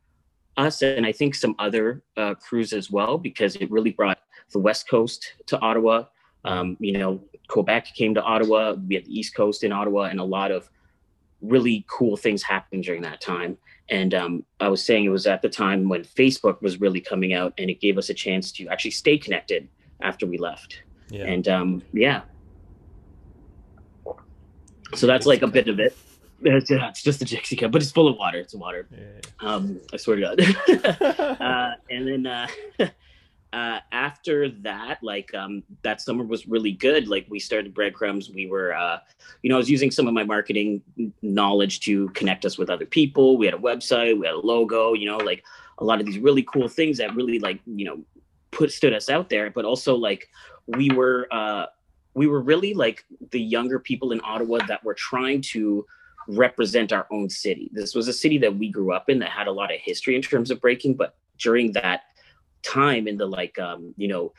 us 0.56 0.82
and 0.82 1.06
i 1.06 1.12
think 1.12 1.34
some 1.34 1.54
other 1.58 2.02
uh, 2.16 2.34
crews 2.34 2.72
as 2.72 2.90
well 2.90 3.18
because 3.18 3.56
it 3.56 3.70
really 3.70 3.90
brought 3.90 4.18
the 4.52 4.58
west 4.58 4.88
coast 4.88 5.34
to 5.46 5.58
ottawa. 5.60 6.04
Um, 6.44 6.76
you 6.78 6.96
know 6.98 7.20
quebec 7.48 7.86
came 7.94 8.14
to 8.14 8.22
ottawa 8.22 8.72
we 8.72 8.94
had 8.94 9.06
the 9.06 9.18
east 9.18 9.34
coast 9.34 9.64
in 9.64 9.72
ottawa 9.72 10.04
and 10.04 10.20
a 10.20 10.24
lot 10.24 10.50
of 10.50 10.68
really 11.40 11.84
cool 11.88 12.16
things 12.16 12.42
happened 12.42 12.84
during 12.84 13.02
that 13.02 13.20
time. 13.20 13.58
And 13.90 14.14
um, 14.14 14.44
i 14.60 14.68
was 14.68 14.84
saying 14.84 15.04
it 15.04 15.10
was 15.10 15.26
at 15.26 15.42
the 15.42 15.48
time 15.48 15.88
when 15.88 16.04
facebook 16.04 16.62
was 16.62 16.80
really 16.80 17.00
coming 17.00 17.34
out 17.34 17.52
and 17.58 17.68
it 17.68 17.80
gave 17.80 17.98
us 17.98 18.08
a 18.08 18.14
chance 18.14 18.52
to 18.52 18.68
actually 18.68 18.92
stay 18.92 19.18
connected 19.18 19.68
after 20.00 20.26
we 20.26 20.38
left. 20.38 20.82
Yeah. 21.10 21.24
and 21.26 21.46
um, 21.48 21.82
yeah. 21.92 22.22
So 24.94 25.06
that's 25.06 25.26
like 25.26 25.42
a 25.42 25.46
bit 25.46 25.68
of 25.68 25.80
it 25.80 25.96
it's, 26.44 26.70
uh, 26.70 26.86
it's 26.88 27.02
just 27.02 27.22
a 27.22 27.24
Dixie 27.24 27.56
cup, 27.56 27.72
but 27.72 27.82
it's 27.82 27.92
full 27.92 28.08
of 28.08 28.16
water. 28.16 28.38
It's 28.38 28.54
water. 28.54 28.86
Yeah. 28.90 29.48
Um, 29.48 29.80
I 29.92 29.96
swear 29.96 30.16
to 30.16 30.22
God. 30.22 31.40
uh, 31.40 31.72
and 31.90 32.06
then 32.06 32.26
uh, 32.26 32.48
uh, 33.52 33.80
after 33.92 34.48
that, 34.48 34.98
like 35.02 35.32
um, 35.34 35.62
that 35.82 36.00
summer 36.00 36.24
was 36.24 36.46
really 36.46 36.72
good. 36.72 37.08
Like 37.08 37.26
we 37.28 37.38
started 37.38 37.72
breadcrumbs. 37.72 38.30
We 38.30 38.46
were, 38.46 38.74
uh, 38.74 38.98
you 39.42 39.48
know, 39.48 39.56
I 39.56 39.58
was 39.58 39.70
using 39.70 39.90
some 39.90 40.06
of 40.06 40.14
my 40.14 40.24
marketing 40.24 40.82
knowledge 41.22 41.80
to 41.80 42.08
connect 42.10 42.44
us 42.44 42.58
with 42.58 42.68
other 42.68 42.86
people. 42.86 43.38
We 43.38 43.46
had 43.46 43.54
a 43.54 43.58
website, 43.58 44.18
we 44.18 44.26
had 44.26 44.34
a 44.34 44.38
logo, 44.38 44.92
you 44.94 45.06
know, 45.06 45.18
like 45.18 45.44
a 45.78 45.84
lot 45.84 46.00
of 46.00 46.06
these 46.06 46.18
really 46.18 46.42
cool 46.42 46.68
things 46.68 46.98
that 46.98 47.14
really 47.14 47.38
like, 47.38 47.60
you 47.66 47.84
know, 47.84 48.02
put 48.50 48.70
stood 48.72 48.92
us 48.92 49.08
out 49.08 49.30
there. 49.30 49.50
But 49.50 49.64
also 49.64 49.94
like 49.94 50.28
we 50.66 50.90
were, 50.90 51.28
uh, 51.30 51.66
we 52.14 52.26
were 52.26 52.40
really 52.40 52.74
like 52.74 53.04
the 53.30 53.40
younger 53.40 53.78
people 53.78 54.12
in 54.12 54.20
Ottawa 54.22 54.58
that 54.68 54.84
were 54.84 54.94
trying 54.94 55.40
to 55.42 55.84
represent 56.28 56.92
our 56.92 57.06
own 57.10 57.28
city. 57.28 57.70
This 57.72 57.94
was 57.94 58.08
a 58.08 58.12
city 58.12 58.38
that 58.38 58.56
we 58.56 58.68
grew 58.68 58.92
up 58.92 59.08
in 59.08 59.18
that 59.20 59.30
had 59.30 59.46
a 59.46 59.52
lot 59.52 59.72
of 59.72 59.80
history 59.80 60.16
in 60.16 60.22
terms 60.22 60.50
of 60.50 60.60
breaking, 60.60 60.94
but 60.94 61.16
during 61.38 61.72
that 61.72 62.02
time 62.62 63.06
in 63.06 63.16
the 63.16 63.26
like 63.26 63.58
um, 63.58 63.94
you 63.96 64.08
know 64.08 64.32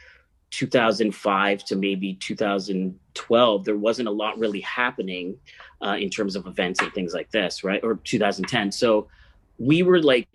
2005 0.52 1.66
to 1.66 1.76
maybe 1.76 2.16
2012 2.16 3.66
there 3.66 3.78
wasn't 3.78 4.08
a 4.08 4.12
lot 4.12 4.38
really 4.38 4.62
happening 4.62 5.38
uh, 5.82 5.98
in 6.00 6.10
terms 6.10 6.36
of 6.36 6.48
events 6.48 6.82
and 6.82 6.92
things 6.94 7.14
like 7.14 7.30
this 7.32 7.64
right? 7.64 7.84
Or 7.84 7.96
2010 7.96 8.72
so 8.72 9.08
we 9.60 9.84
were 9.84 10.02
like 10.02 10.28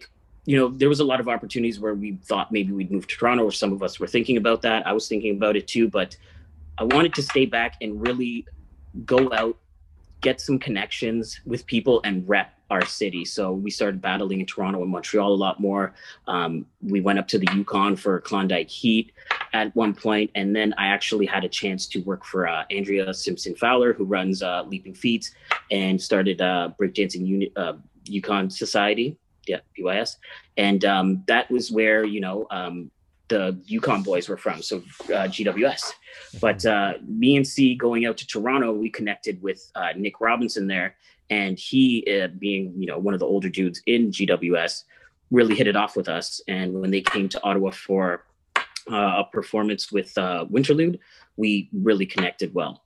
you 0.46 0.56
know 0.56 0.68
there 0.68 0.88
was 0.88 1.00
a 1.00 1.04
lot 1.04 1.20
of 1.20 1.28
opportunities 1.28 1.80
where 1.80 1.94
we 1.94 2.16
thought 2.24 2.52
maybe 2.52 2.72
we'd 2.72 2.90
move 2.90 3.06
to 3.06 3.16
toronto 3.16 3.44
or 3.44 3.52
some 3.52 3.72
of 3.72 3.82
us 3.82 4.00
were 4.00 4.06
thinking 4.06 4.36
about 4.36 4.62
that. 4.62 4.86
I 4.86 4.92
was 4.92 5.08
thinking 5.08 5.36
about 5.36 5.56
it 5.56 5.66
too 5.66 5.88
but 5.88 6.16
i 6.78 6.84
wanted 6.84 7.14
to 7.14 7.22
stay 7.22 7.46
back 7.46 7.76
and 7.80 8.00
really 8.00 8.46
go 9.04 9.32
out 9.32 9.58
get 10.20 10.40
some 10.40 10.58
connections 10.58 11.40
with 11.46 11.66
people 11.66 12.00
and 12.04 12.28
rep 12.28 12.54
our 12.70 12.84
city. 12.86 13.24
So 13.24 13.52
we 13.52 13.70
started 13.70 14.00
battling 14.00 14.40
in 14.40 14.46
Toronto 14.46 14.82
and 14.82 14.90
Montreal 14.90 15.32
a 15.32 15.34
lot 15.34 15.60
more. 15.60 15.92
Um, 16.28 16.66
we 16.80 17.00
went 17.00 17.18
up 17.18 17.26
to 17.28 17.38
the 17.38 17.48
Yukon 17.52 17.96
for 17.96 18.20
Klondike 18.20 18.70
Heat 18.70 19.12
at 19.52 19.74
one 19.74 19.92
point, 19.92 20.30
and 20.34 20.54
then 20.54 20.72
I 20.78 20.86
actually 20.86 21.26
had 21.26 21.44
a 21.44 21.48
chance 21.48 21.86
to 21.88 22.00
work 22.00 22.24
for 22.24 22.46
uh, 22.46 22.64
Andrea 22.70 23.12
Simpson 23.12 23.56
Fowler, 23.56 23.92
who 23.92 24.04
runs 24.04 24.42
uh, 24.42 24.62
Leaping 24.68 24.94
Feet, 24.94 25.30
and 25.70 26.00
started 26.00 26.40
uh, 26.40 26.70
breakdancing 26.80 27.26
uni- 27.26 27.52
uh, 27.56 27.74
Yukon 28.04 28.50
Society, 28.50 29.16
yeah, 29.46 29.60
BYS, 29.76 30.16
and 30.56 30.84
um, 30.84 31.24
that 31.26 31.50
was 31.50 31.72
where 31.72 32.04
you 32.04 32.20
know 32.20 32.46
um, 32.50 32.90
the 33.30 33.58
Yukon 33.64 34.02
boys 34.02 34.28
were 34.28 34.36
from, 34.36 34.60
so 34.60 34.78
uh, 35.06 35.26
GWS. 35.30 35.92
But 36.40 36.66
uh, 36.66 36.94
me 37.06 37.36
and 37.36 37.46
C 37.46 37.74
going 37.74 38.04
out 38.04 38.18
to 38.18 38.26
Toronto, 38.26 38.72
we 38.72 38.90
connected 38.90 39.40
with 39.40 39.70
uh, 39.74 39.90
Nick 39.96 40.20
Robinson 40.20 40.66
there, 40.66 40.96
and 41.30 41.58
he, 41.58 42.04
uh, 42.20 42.28
being 42.38 42.74
you 42.76 42.86
know 42.86 42.98
one 42.98 43.14
of 43.14 43.20
the 43.20 43.26
older 43.26 43.48
dudes 43.48 43.80
in 43.86 44.10
GWS, 44.10 44.82
really 45.30 45.54
hit 45.54 45.68
it 45.68 45.76
off 45.76 45.96
with 45.96 46.08
us. 46.08 46.42
And 46.48 46.74
when 46.74 46.90
they 46.90 47.00
came 47.00 47.28
to 47.30 47.42
Ottawa 47.42 47.70
for 47.70 48.26
uh, 48.90 49.22
a 49.22 49.28
performance 49.32 49.90
with 49.90 50.16
uh, 50.18 50.44
Winterlude, 50.50 50.98
we 51.36 51.70
really 51.72 52.06
connected 52.06 52.52
well. 52.52 52.82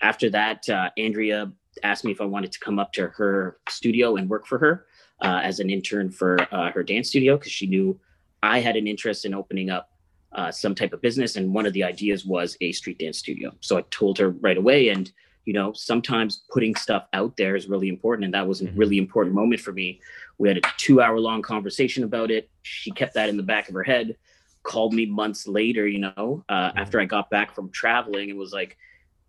After 0.00 0.30
that, 0.30 0.68
Andrea 0.96 1.52
asked 1.82 2.04
me 2.04 2.12
if 2.12 2.20
I 2.20 2.24
wanted 2.24 2.52
to 2.52 2.60
come 2.60 2.78
up 2.78 2.92
to 2.92 3.08
her 3.08 3.58
studio 3.68 4.14
and 4.14 4.30
work 4.30 4.46
for 4.46 4.58
her 4.58 4.86
as 5.20 5.58
an 5.58 5.70
intern 5.70 6.08
for 6.08 6.38
her 6.52 6.84
dance 6.84 7.08
studio 7.08 7.36
because 7.36 7.50
she 7.50 7.66
knew 7.66 7.98
I 8.42 8.60
had 8.60 8.76
an 8.76 8.86
interest 8.86 9.24
in 9.24 9.34
opening 9.34 9.70
up 9.70 9.90
uh, 10.32 10.50
some 10.50 10.74
type 10.74 10.92
of 10.92 11.00
business. 11.00 11.36
And 11.36 11.54
one 11.54 11.66
of 11.66 11.72
the 11.72 11.84
ideas 11.84 12.24
was 12.24 12.56
a 12.60 12.72
street 12.72 12.98
dance 12.98 13.18
studio. 13.18 13.52
So 13.60 13.78
I 13.78 13.84
told 13.90 14.18
her 14.18 14.30
right 14.30 14.56
away. 14.56 14.90
And, 14.90 15.10
you 15.44 15.54
know, 15.54 15.72
sometimes 15.72 16.44
putting 16.50 16.74
stuff 16.74 17.06
out 17.12 17.36
there 17.36 17.56
is 17.56 17.68
really 17.68 17.88
important. 17.88 18.26
And 18.26 18.34
that 18.34 18.46
was 18.46 18.60
a 18.60 18.66
mm-hmm. 18.66 18.78
really 18.78 18.98
important 18.98 19.34
moment 19.34 19.60
for 19.60 19.72
me. 19.72 20.00
We 20.38 20.48
had 20.48 20.58
a 20.58 20.62
two 20.76 21.00
hour 21.00 21.18
long 21.18 21.42
conversation 21.42 22.04
about 22.04 22.30
it. 22.30 22.50
She 22.62 22.90
kept 22.90 23.14
that 23.14 23.28
in 23.28 23.36
the 23.36 23.42
back 23.42 23.68
of 23.68 23.74
her 23.74 23.82
head, 23.82 24.16
called 24.62 24.92
me 24.92 25.06
months 25.06 25.48
later, 25.48 25.88
you 25.88 25.98
know, 25.98 26.44
uh, 26.48 26.68
mm-hmm. 26.68 26.78
after 26.78 27.00
I 27.00 27.06
got 27.06 27.30
back 27.30 27.54
from 27.54 27.70
traveling 27.70 28.30
and 28.30 28.38
was 28.38 28.52
like, 28.52 28.76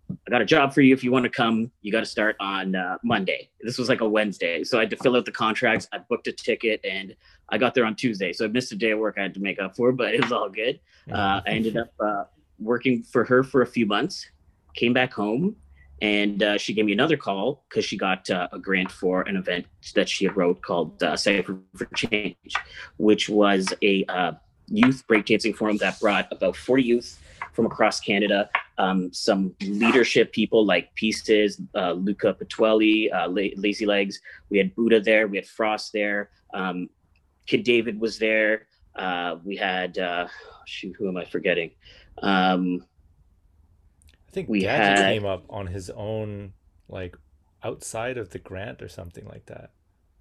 I 0.09 0.31
got 0.31 0.41
a 0.41 0.45
job 0.45 0.73
for 0.73 0.81
you. 0.81 0.93
If 0.93 1.03
you 1.03 1.11
want 1.11 1.23
to 1.23 1.29
come, 1.29 1.71
you 1.81 1.91
got 1.91 1.99
to 1.99 2.05
start 2.05 2.35
on 2.39 2.75
uh, 2.75 2.97
Monday. 3.03 3.49
This 3.61 3.77
was 3.77 3.89
like 3.89 4.01
a 4.01 4.09
Wednesday. 4.09 4.63
So 4.63 4.77
I 4.77 4.81
had 4.81 4.89
to 4.91 4.97
fill 4.97 5.15
out 5.15 5.25
the 5.25 5.31
contracts. 5.31 5.87
I 5.91 5.99
booked 5.99 6.27
a 6.27 6.31
ticket 6.31 6.81
and 6.83 7.15
I 7.49 7.57
got 7.57 7.73
there 7.73 7.85
on 7.85 7.95
Tuesday. 7.95 8.33
So 8.33 8.45
I 8.45 8.47
missed 8.47 8.71
a 8.71 8.75
day 8.75 8.91
of 8.91 8.99
work 8.99 9.15
I 9.17 9.23
had 9.23 9.33
to 9.35 9.39
make 9.39 9.59
up 9.59 9.75
for, 9.75 9.91
but 9.91 10.13
it 10.13 10.21
was 10.21 10.31
all 10.31 10.49
good. 10.49 10.79
Uh, 11.11 11.41
I 11.45 11.49
ended 11.49 11.77
up 11.77 11.91
uh, 11.99 12.23
working 12.59 13.03
for 13.03 13.23
her 13.25 13.43
for 13.43 13.61
a 13.61 13.67
few 13.67 13.85
months, 13.85 14.29
came 14.75 14.93
back 14.93 15.13
home, 15.13 15.55
and 16.01 16.41
uh, 16.43 16.57
she 16.57 16.73
gave 16.73 16.85
me 16.85 16.93
another 16.93 17.17
call 17.17 17.65
because 17.67 17.83
she 17.83 17.97
got 17.97 18.29
uh, 18.29 18.47
a 18.51 18.59
grant 18.59 18.91
for 18.91 19.23
an 19.23 19.35
event 19.35 19.65
that 19.95 20.07
she 20.07 20.25
had 20.25 20.37
wrote 20.37 20.61
called 20.61 21.01
uh, 21.03 21.15
Cypher 21.15 21.57
for 21.75 21.85
Change, 21.95 22.35
which 22.97 23.29
was 23.29 23.73
a 23.81 24.05
uh, 24.05 24.33
youth 24.67 25.03
breakdancing 25.09 25.55
forum 25.55 25.77
that 25.77 25.99
brought 25.99 26.27
about 26.31 26.55
40 26.55 26.83
youth 26.83 27.19
from 27.53 27.65
across 27.65 27.99
Canada. 27.99 28.49
Um, 28.79 29.11
some 29.13 29.53
leadership 29.61 30.31
people 30.31 30.65
like 30.65 30.95
Pieces, 30.95 31.61
uh, 31.75 31.91
Luca 31.91 32.33
Patuelli, 32.33 33.13
uh, 33.13 33.27
Lazy 33.27 33.85
Legs. 33.85 34.19
We 34.49 34.57
had 34.57 34.73
Buddha 34.73 35.01
there. 35.01 35.27
We 35.27 35.37
had 35.37 35.45
Frost 35.45 35.91
there. 35.93 36.29
Um, 36.53 36.89
Kid 37.45 37.63
David 37.63 37.99
was 37.99 38.17
there. 38.17 38.67
Uh, 38.95 39.35
we 39.43 39.55
had 39.55 39.97
uh, 39.97 40.27
shoot, 40.65 40.95
who 40.97 41.09
am 41.09 41.17
I 41.17 41.25
forgetting? 41.25 41.71
Um, 42.21 42.85
I 44.27 44.31
think 44.31 44.49
we 44.49 44.61
Gadget 44.61 44.97
had, 44.97 45.13
came 45.13 45.25
up 45.25 45.43
on 45.49 45.67
his 45.67 45.89
own, 45.89 46.53
like 46.87 47.17
outside 47.63 48.17
of 48.17 48.29
the 48.29 48.39
grant 48.39 48.81
or 48.81 48.87
something 48.87 49.25
like 49.27 49.45
that. 49.47 49.71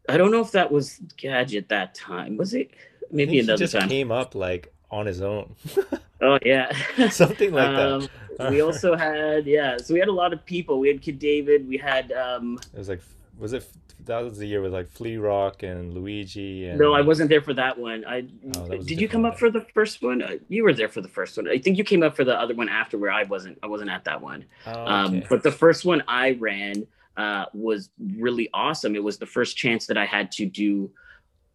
I 0.09 0.17
don't 0.17 0.31
know 0.31 0.41
if 0.41 0.53
that 0.53 0.73
was 0.73 0.99
Gadget 1.17 1.69
that 1.69 1.95
time. 1.95 2.37
Was 2.37 2.55
it? 2.55 2.71
Maybe 3.11 3.39
another 3.39 3.59
just 3.59 3.75
time. 3.75 3.89
Came 3.89 4.11
up 4.11 4.35
like 4.35 4.73
on 4.91 5.07
his 5.07 5.21
own. 5.21 5.55
oh 6.23 6.39
yeah, 6.45 6.71
something 7.11 7.53
like 7.53 7.69
um, 7.69 8.09
that. 8.39 8.51
we 8.51 8.61
also 8.61 8.97
had 9.07 9.47
yeah, 9.47 9.77
so 9.77 9.95
we 9.95 10.01
had 10.01 10.09
a 10.09 10.13
lot 10.13 10.33
of 10.33 10.45
people. 10.45 10.81
We 10.81 10.89
had 10.89 11.03
Kid 11.03 11.19
David. 11.19 11.69
We 11.69 11.77
had 11.77 12.13
um. 12.13 12.59
It 12.73 12.79
was 12.79 12.89
like 12.89 13.03
was 13.39 13.53
it 13.53 13.69
that 14.09 14.25
was 14.25 14.39
the 14.39 14.47
year 14.47 14.61
with 14.63 14.73
like 14.73 14.91
Flea 14.91 15.17
Rock 15.19 15.63
and 15.63 15.93
Luigi 15.95 16.67
and 16.67 16.79
no 16.79 16.95
I 16.95 17.03
wasn't 17.03 17.29
there 17.29 17.43
for 17.43 17.55
that 17.55 17.79
one 17.79 18.05
I 18.07 18.27
oh, 18.57 18.67
that 18.67 18.87
did 18.87 19.01
you 19.01 19.09
come 19.09 19.25
up 19.25 19.39
for 19.39 19.51
the 19.51 19.61
first 19.75 20.03
one 20.03 20.23
uh, 20.23 20.37
you 20.49 20.65
were 20.65 20.73
there 20.73 20.89
for 20.89 21.01
the 21.01 21.09
first 21.09 21.37
one 21.37 21.47
I 21.47 21.59
think 21.59 21.77
you 21.77 21.85
came 21.85 22.03
up 22.03 22.17
for 22.17 22.25
the 22.25 22.35
other 22.35 22.55
one 22.55 22.69
after 22.69 22.99
where 22.99 23.13
I 23.13 23.25
wasn't 23.25 23.59
I 23.63 23.67
wasn't 23.67 23.91
at 23.91 24.05
that 24.05 24.21
one. 24.21 24.47
um, 24.67 24.75
okay. 24.75 25.19
um, 25.19 25.23
but 25.29 25.43
the 25.43 25.53
first 25.53 25.85
one 25.85 26.03
I 26.09 26.33
ran 26.41 26.87
uh, 27.17 27.47
was 27.53 27.91
really 28.17 28.49
awesome 28.55 28.97
it 28.97 29.05
was 29.05 29.19
the 29.19 29.27
first 29.27 29.57
chance 29.57 29.87
that 29.87 29.99
I 29.99 30.07
had 30.07 30.33
to 30.33 30.47
do 30.47 30.91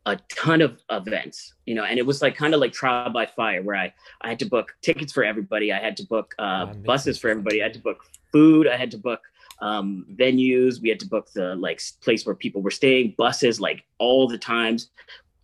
a 0.06 0.18
ton 0.30 0.62
of 0.62 0.82
events, 0.92 1.54
you 1.66 1.76
know, 1.76 1.84
and 1.84 1.98
it 1.98 2.06
was 2.06 2.22
like 2.22 2.36
kind 2.36 2.54
of 2.54 2.60
like 2.60 2.74
trial 2.74 3.10
by 3.10 3.26
fire 3.26 3.62
where 3.62 3.76
I, 3.76 3.94
I 4.22 4.30
had 4.30 4.40
to 4.40 4.46
book 4.46 4.76
tickets 4.82 5.14
for 5.14 5.24
everybody. 5.24 5.72
I 5.72 5.80
had 5.80 5.96
to 5.98 6.04
book 6.06 6.36
uh, 6.40 6.66
buses 6.66 7.18
for 7.18 7.30
everybody. 7.30 7.62
I 7.62 7.66
had 7.66 7.74
to 7.74 7.80
book 7.80 8.04
food. 8.32 8.68
I 8.68 8.76
had 8.76 8.92
to 8.92 8.98
book 8.98 9.22
um, 9.62 10.06
venues. 10.16 10.82
We 10.82 10.90
had 10.90 11.00
to 11.00 11.08
book 11.08 11.32
the 11.34 11.56
like 11.56 11.82
place 12.02 12.26
where 12.26 12.36
people 12.36 12.62
were 12.62 12.72
staying, 12.72 13.16
buses, 13.18 13.62
like 13.62 13.86
all 13.98 14.28
the 14.28 14.38
times. 14.38 14.90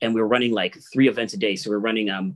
And 0.02 0.14
we 0.14 0.22
were 0.22 0.28
running 0.28 0.52
like 0.52 0.78
three 0.92 1.08
events 1.08 1.34
a 1.34 1.38
day. 1.38 1.56
So 1.56 1.70
we 1.70 1.78
we're 1.78 1.82
running, 1.82 2.10
um, 2.10 2.36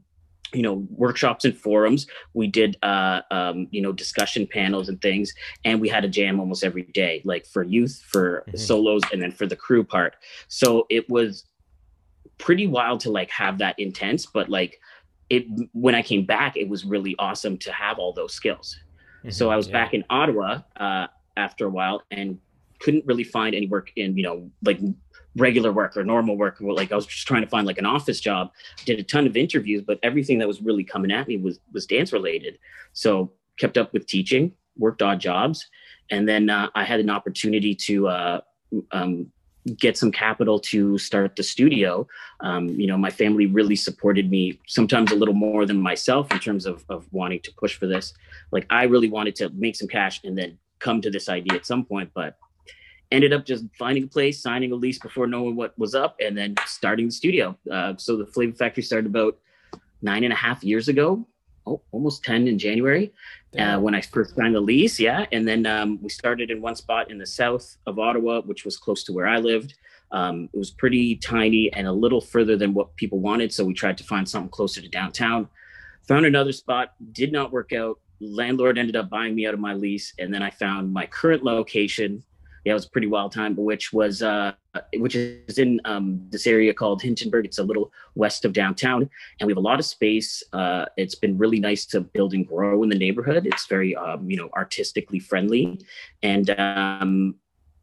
you 0.54 0.62
know, 0.62 0.88
workshops 0.92 1.46
and 1.46 1.58
forums. 1.58 2.08
We 2.34 2.48
did, 2.48 2.78
uh, 2.84 3.22
um, 3.32 3.68
you 3.72 3.82
know, 3.82 3.92
discussion 3.92 4.48
panels 4.48 4.88
and 4.88 5.02
things. 5.02 5.34
And 5.66 5.82
we 5.82 5.90
had 5.90 6.06
a 6.06 6.10
jam 6.10 6.40
almost 6.40 6.64
every 6.64 6.84
day, 6.84 7.22
like 7.26 7.46
for 7.46 7.64
youth, 7.64 8.02
for 8.08 8.44
mm-hmm. 8.48 8.58
solos, 8.58 9.02
and 9.12 9.22
then 9.22 9.32
for 9.32 9.48
the 9.48 9.56
crew 9.56 9.84
part. 9.84 10.16
So 10.48 10.86
it 10.90 11.10
was 11.10 11.46
pretty 12.44 12.68
wild 12.68 13.00
to 13.00 13.10
like 13.10 13.32
have 13.32 13.58
that 13.60 13.80
intense, 13.80 14.26
but 14.26 14.50
like 14.50 14.80
it 15.30 15.46
when 15.72 15.96
I 15.96 16.02
came 16.02 16.26
back, 16.26 16.58
it 16.58 16.68
was 16.68 16.84
really 16.84 17.16
awesome 17.18 17.58
to 17.60 17.72
have 17.72 17.98
all 18.00 18.12
those 18.12 18.34
skills. 18.34 18.78
Mm-hmm, 19.20 19.30
so 19.30 19.50
I 19.50 19.56
was 19.56 19.68
yeah. 19.68 19.74
back 19.74 19.94
in 19.94 20.04
Ottawa 20.10 20.60
uh, 20.76 21.08
after 21.38 21.66
a 21.66 21.70
while 21.70 22.04
and 22.12 22.38
couldn't 22.80 23.06
really 23.06 23.24
find 23.24 23.56
any 23.56 23.68
work 23.68 23.92
in 23.96 24.18
you 24.18 24.24
know 24.24 24.52
like 24.62 24.78
regular 25.38 25.72
work 25.72 25.96
or 25.96 26.04
normal 26.04 26.38
work 26.38 26.58
like 26.60 26.92
i 26.92 26.96
was 26.96 27.08
just 27.08 27.26
trying 27.26 27.42
to 27.42 27.48
find 27.48 27.66
like 27.66 27.78
an 27.80 27.86
office 27.86 28.20
job 28.20 28.52
did 28.86 29.00
a 29.00 29.04
ton 29.04 29.26
of 29.26 29.36
interviews 29.36 29.82
but 29.82 29.98
everything 30.04 30.38
that 30.38 30.48
was 30.48 30.62
really 30.62 30.84
coming 30.84 31.12
at 31.12 31.28
me 31.28 31.38
was 31.38 31.60
was 31.72 31.88
dance 31.88 32.14
related 32.14 32.60
so 32.92 33.32
kept 33.58 33.78
up 33.78 33.92
with 33.94 34.06
teaching 34.06 34.52
worked 34.78 35.02
odd 35.02 35.20
jobs 35.20 35.66
and 36.12 36.28
then 36.28 36.50
uh, 36.50 36.70
i 36.76 36.84
had 36.84 37.00
an 37.00 37.10
opportunity 37.10 37.74
to 37.74 38.08
uh, 38.08 38.42
um, 38.92 39.32
get 39.78 39.98
some 39.98 40.12
capital 40.12 40.60
to 40.60 40.98
start 40.98 41.36
the 41.36 41.44
studio. 41.44 42.08
Um, 42.42 42.70
you 42.70 42.88
know, 42.88 42.98
my 42.98 43.10
family 43.10 43.46
really 43.46 43.76
supported 43.76 44.30
me, 44.30 44.60
sometimes 44.68 45.12
a 45.12 45.16
little 45.16 45.34
more 45.34 45.66
than 45.66 45.80
myself 45.80 46.32
in 46.32 46.40
terms 46.40 46.66
of, 46.66 46.84
of 46.90 47.08
wanting 47.12 47.40
to 47.42 47.54
push 47.54 47.76
for 47.76 47.88
this. 47.88 48.14
Like 48.52 48.66
I 48.70 48.84
really 48.84 49.10
wanted 49.10 49.36
to 49.38 49.50
make 49.50 49.76
some 49.76 49.88
cash 49.88 50.22
and 50.24 50.38
then 50.38 50.58
come 50.80 51.02
to 51.02 51.10
this 51.10 51.30
idea 51.30 51.58
at 51.58 51.66
some 51.66 51.86
point, 51.86 52.12
but 52.14 52.38
ended 53.12 53.32
up 53.32 53.46
just 53.46 53.66
finding 53.78 54.04
a 54.04 54.08
place, 54.08 54.42
signing 54.42 54.72
a 54.72 54.76
lease 54.76 55.00
before 55.00 55.28
knowing 55.28 55.56
what 55.56 55.78
was 55.78 55.96
up, 55.96 56.16
and 56.20 56.38
then 56.38 56.56
starting 56.66 57.06
the 57.06 57.12
studio. 57.12 57.58
Uh, 57.72 57.94
so 57.98 58.18
the 58.18 58.26
Flavor 58.26 58.56
Factory 58.56 58.84
started 58.84 59.08
about 59.08 59.38
nine 60.02 60.24
and 60.24 60.34
a 60.34 60.36
half 60.36 60.64
years 60.64 60.90
ago 60.90 61.26
oh, 61.66 61.82
almost 61.92 62.24
10 62.24 62.48
in 62.48 62.58
January 62.58 63.14
uh, 63.58 63.80
when 63.80 63.96
I 63.96 64.02
first 64.02 64.36
signed 64.36 64.56
the 64.56 64.62
lease. 64.62 65.00
Yeah. 65.00 65.26
And 65.32 65.48
then 65.48 65.66
um, 65.66 66.00
we 66.02 66.10
started 66.10 66.52
in 66.52 66.62
one 66.62 66.76
spot 66.76 67.12
in 67.12 67.18
the 67.18 67.26
south 67.26 67.78
of 67.86 68.00
Ottawa, 68.00 68.42
which 68.42 68.66
was 68.66 68.78
close 68.78 69.04
to 69.06 69.14
where 69.14 69.28
I 69.28 69.38
lived. 69.38 69.76
Um, 70.12 70.50
it 70.54 70.58
was 70.58 70.70
pretty 70.70 71.16
tiny 71.16 71.74
and 71.74 71.88
a 71.88 71.92
little 71.92 72.22
further 72.22 72.56
than 72.56 72.74
what 72.74 72.96
people 72.96 73.20
wanted. 73.20 73.52
So 73.52 73.66
we 73.66 73.74
tried 73.74 73.98
to 73.98 74.04
find 74.04 74.28
something 74.28 74.50
closer 74.50 74.82
to 74.82 74.88
downtown. 74.88 75.50
Found 76.08 76.26
another 76.26 76.52
spot, 76.52 76.94
did 77.14 77.32
not 77.32 77.52
work 77.52 77.74
out. 77.74 78.00
Landlord 78.20 78.78
ended 78.78 78.96
up 78.96 79.10
buying 79.10 79.36
me 79.36 79.48
out 79.48 79.54
of 79.54 79.60
my 79.60 79.74
lease. 79.74 80.14
And 80.20 80.34
then 80.34 80.44
I 80.44 80.50
found 80.50 80.94
my 80.94 81.06
current 81.06 81.44
location 81.44 82.24
yeah, 82.64 82.72
it 82.72 82.76
was 82.76 82.86
a 82.86 82.90
pretty 82.90 83.08
wild 83.08 83.32
time, 83.34 83.56
which 83.56 83.92
was 83.92 84.22
uh, 84.22 84.54
which 84.96 85.16
is 85.16 85.58
in 85.58 85.82
um, 85.86 86.26
this 86.30 86.48
area 86.48 86.74
called 86.74 87.02
Hintonburg. 87.02 87.46
It's 87.46 87.60
a 87.60 87.64
little 87.64 87.92
west 88.16 88.46
of 88.46 88.54
downtown, 88.54 89.10
and 89.40 89.48
we 89.48 89.52
have 89.52 89.58
a 89.58 89.62
lot 89.62 89.80
of 89.80 89.86
space. 89.86 90.42
Uh, 90.54 90.86
it's 90.96 91.16
been 91.16 91.38
really 91.38 91.60
nice 91.60 91.86
to 91.88 92.02
build 92.02 92.34
and 92.34 92.48
grow 92.48 92.82
in 92.84 92.90
the 92.90 92.98
neighborhood. 92.98 93.46
It's 93.46 93.68
very 93.68 93.96
um, 93.96 94.30
you 94.30 94.38
know 94.38 94.50
artistically 94.56 95.20
friendly, 95.20 95.80
and 96.22 96.50
um, 96.52 97.36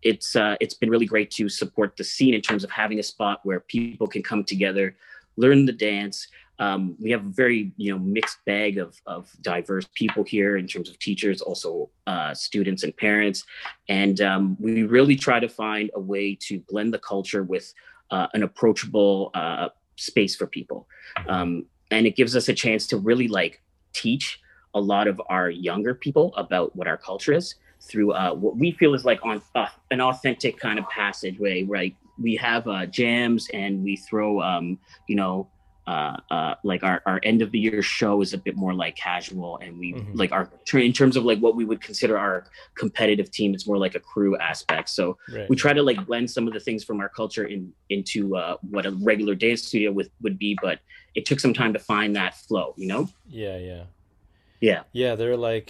it's 0.02 0.34
uh, 0.34 0.56
it's 0.60 0.74
been 0.74 0.88
really 0.88 1.06
great 1.06 1.30
to 1.32 1.48
support 1.50 1.96
the 1.96 2.04
scene 2.04 2.32
in 2.32 2.40
terms 2.40 2.64
of 2.64 2.70
having 2.70 2.98
a 2.98 3.02
spot 3.02 3.40
where 3.44 3.60
people 3.60 4.06
can 4.06 4.22
come 4.22 4.44
together, 4.44 4.96
learn 5.36 5.66
the 5.66 5.72
dance, 5.72 6.26
um, 6.60 6.94
we 7.00 7.10
have 7.10 7.24
a 7.24 7.30
very 7.30 7.72
you 7.76 7.90
know 7.90 7.98
mixed 7.98 8.38
bag 8.44 8.78
of, 8.78 8.94
of 9.06 9.32
diverse 9.40 9.88
people 9.94 10.22
here 10.22 10.58
in 10.58 10.68
terms 10.68 10.90
of 10.90 10.98
teachers 10.98 11.40
also 11.40 11.90
uh, 12.06 12.32
students 12.34 12.84
and 12.84 12.96
parents. 12.96 13.44
And 13.88 14.20
um, 14.20 14.56
we 14.60 14.84
really 14.84 15.16
try 15.16 15.40
to 15.40 15.48
find 15.48 15.90
a 15.94 16.00
way 16.00 16.36
to 16.42 16.60
blend 16.68 16.92
the 16.94 16.98
culture 16.98 17.42
with 17.42 17.72
uh, 18.10 18.26
an 18.34 18.42
approachable 18.42 19.30
uh, 19.34 19.70
space 19.96 20.36
for 20.36 20.46
people. 20.46 20.86
Um, 21.26 21.64
and 21.90 22.06
it 22.06 22.14
gives 22.14 22.36
us 22.36 22.48
a 22.48 22.54
chance 22.54 22.86
to 22.88 22.98
really 22.98 23.26
like 23.26 23.62
teach 23.92 24.40
a 24.74 24.80
lot 24.80 25.08
of 25.08 25.20
our 25.28 25.50
younger 25.50 25.94
people 25.94 26.32
about 26.36 26.76
what 26.76 26.86
our 26.86 26.96
culture 26.96 27.32
is 27.32 27.56
through 27.82 28.12
uh, 28.12 28.34
what 28.34 28.56
we 28.56 28.72
feel 28.72 28.94
is 28.94 29.06
like 29.06 29.24
on 29.24 29.40
uh, 29.54 29.66
an 29.90 30.00
authentic 30.00 30.58
kind 30.58 30.78
of 30.78 30.86
passageway 30.90 31.64
right? 31.64 31.96
We 32.20 32.36
have 32.36 32.68
uh, 32.68 32.84
jams 32.84 33.48
and 33.54 33.82
we 33.82 33.96
throw 33.96 34.42
um, 34.42 34.78
you 35.08 35.16
know 35.16 35.48
uh, 35.90 36.16
uh, 36.36 36.54
like 36.70 36.82
our, 36.90 36.98
our 37.10 37.18
end 37.30 37.40
of 37.42 37.48
the 37.54 37.58
year 37.66 37.82
show 37.82 38.14
is 38.24 38.30
a 38.38 38.38
bit 38.46 38.56
more 38.64 38.74
like 38.84 38.94
casual 39.08 39.52
and 39.62 39.70
we 39.82 39.88
Mhm. 39.94 40.14
like 40.22 40.32
our 40.36 40.44
in 40.90 40.92
terms 41.00 41.14
of 41.18 41.22
like 41.30 41.40
what 41.44 41.54
we 41.58 41.64
would 41.70 41.80
consider 41.88 42.16
our 42.24 42.36
competitive 42.82 43.28
team 43.36 43.48
it's 43.56 43.66
more 43.70 43.80
like 43.86 43.94
a 44.00 44.02
crew 44.10 44.32
aspect 44.50 44.88
so 44.98 45.04
Right. 45.36 45.48
we 45.50 45.56
try 45.64 45.72
to 45.80 45.82
like 45.90 46.00
blend 46.08 46.26
some 46.36 46.46
of 46.48 46.52
the 46.56 46.60
things 46.66 46.80
from 46.88 46.98
our 47.02 47.10
culture 47.20 47.46
in 47.54 47.62
into 47.96 48.20
uh, 48.42 48.54
what 48.74 48.84
a 48.90 48.92
regular 49.10 49.34
dance 49.44 49.62
studio 49.68 49.90
with 49.98 50.08
would 50.24 50.38
be 50.46 50.52
but 50.66 50.76
it 51.18 51.22
took 51.28 51.40
some 51.40 51.54
time 51.60 51.72
to 51.76 51.80
find 51.92 52.10
that 52.20 52.32
flow 52.46 52.68
you 52.76 52.86
know 52.92 53.02
Yeah, 53.42 53.58
yeah. 53.70 53.84
yeah 54.68 54.82
Yeah, 54.92 55.12
they're 55.18 55.36
like 55.50 55.68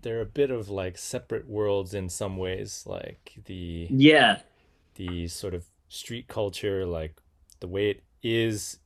they're 0.00 0.20
a 0.20 0.26
bit 0.26 0.50
of 0.50 0.68
like 0.68 0.98
separate 0.98 1.46
worlds 1.48 1.94
in 1.94 2.08
some 2.08 2.36
ways, 2.36 2.84
like 2.86 3.32
the 3.44 3.86
yeah 3.90 4.40
the 4.96 5.28
sort 5.28 5.54
of 5.54 5.64
street 5.88 6.28
culture, 6.28 6.84
like 6.86 7.14
the 7.62 7.68
way 7.68 7.90
it 7.90 8.02
is 8.22 8.78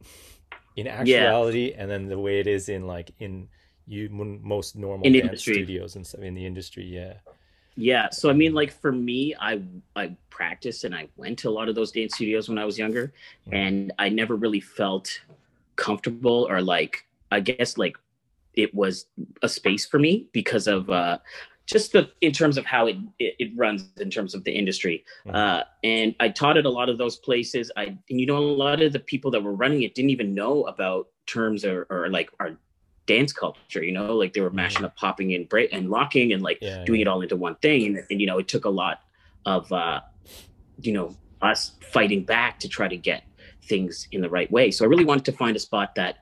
in 0.76 0.86
actuality, 0.86 1.72
and 1.76 1.90
then 1.90 2.06
the 2.08 2.18
way 2.18 2.38
it 2.38 2.46
is 2.46 2.68
in 2.68 2.86
like 2.86 3.10
in 3.18 3.48
you 3.86 4.08
most 4.10 4.76
normal 4.76 5.06
In 5.06 5.14
dance 5.14 5.24
industry. 5.24 5.54
studios 5.54 5.96
and 5.96 6.06
stuff 6.06 6.20
in 6.22 6.34
the 6.34 6.46
industry. 6.46 6.84
Yeah, 6.84 7.14
Yeah. 7.74 8.10
So 8.10 8.30
I 8.30 8.32
mean, 8.34 8.54
like 8.54 8.70
for 8.70 8.92
me, 8.92 9.34
I 9.40 9.60
I 9.96 10.14
practiced 10.30 10.84
and 10.84 10.94
I 10.94 11.08
went 11.16 11.38
to 11.40 11.48
a 11.48 11.54
lot 11.58 11.68
of 11.68 11.74
those 11.74 11.90
dance 11.90 12.14
studios 12.14 12.48
when 12.48 12.58
I 12.58 12.64
was 12.64 12.78
younger, 12.78 13.12
Mhm. 13.48 13.52
and 13.52 13.92
I 13.98 14.08
never 14.08 14.36
really 14.36 14.60
felt 14.60 15.08
comfortable 15.76 16.46
or 16.50 16.60
like 16.62 17.04
I 17.30 17.40
guess 17.40 17.76
like 17.78 17.96
it 18.54 18.74
was 18.74 19.06
a 19.42 19.48
space 19.48 19.86
for 19.86 19.98
me 19.98 20.28
because 20.32 20.66
of 20.68 20.90
uh, 20.90 21.18
just 21.66 21.92
the 21.92 22.10
in 22.20 22.32
terms 22.32 22.58
of 22.58 22.64
how 22.64 22.86
it, 22.86 22.96
it 23.18 23.34
it 23.38 23.50
runs 23.56 23.88
in 23.98 24.10
terms 24.10 24.34
of 24.34 24.44
the 24.44 24.52
industry. 24.52 25.04
Mhm. 25.26 25.34
Uh, 25.34 25.64
and 25.84 26.14
I 26.20 26.28
taught 26.28 26.56
at 26.56 26.66
a 26.66 26.70
lot 26.70 26.88
of 26.88 26.98
those 26.98 27.16
places. 27.16 27.70
I 27.76 27.96
and 28.10 28.20
you 28.20 28.26
know 28.26 28.38
a 28.38 28.40
lot 28.40 28.82
of 28.82 28.92
the 28.92 29.00
people 29.00 29.30
that 29.32 29.42
were 29.42 29.54
running 29.54 29.82
it 29.82 29.94
didn't 29.94 30.10
even 30.10 30.34
know 30.34 30.64
about 30.64 31.08
terms 31.26 31.64
or, 31.64 31.86
or 31.90 32.08
like 32.08 32.30
our 32.40 32.56
dance 33.06 33.32
culture. 33.32 33.82
You 33.82 33.92
know, 33.92 34.16
like 34.16 34.32
they 34.32 34.40
were 34.40 34.50
mashing 34.50 34.84
up, 34.84 34.96
popping 34.96 35.34
and 35.34 35.48
break 35.48 35.72
and 35.72 35.90
locking 35.90 36.32
and 36.32 36.42
like 36.42 36.58
yeah, 36.60 36.84
doing 36.84 37.00
it 37.00 37.08
all 37.08 37.20
into 37.22 37.36
one 37.36 37.56
thing 37.56 37.86
and, 37.86 38.06
and 38.10 38.20
you 38.20 38.26
know 38.26 38.38
it 38.38 38.48
took 38.48 38.64
a 38.64 38.70
lot 38.70 39.00
of 39.44 39.72
uh 39.72 40.00
you 40.80 40.92
know 40.92 41.16
us 41.40 41.72
fighting 41.80 42.24
back 42.24 42.60
to 42.60 42.68
try 42.68 42.88
to 42.88 42.96
get 42.96 43.24
things 43.64 44.08
in 44.12 44.20
the 44.20 44.28
right 44.28 44.50
way 44.50 44.70
so 44.70 44.84
i 44.84 44.88
really 44.88 45.04
wanted 45.04 45.24
to 45.24 45.32
find 45.32 45.56
a 45.56 45.58
spot 45.58 45.94
that 45.94 46.18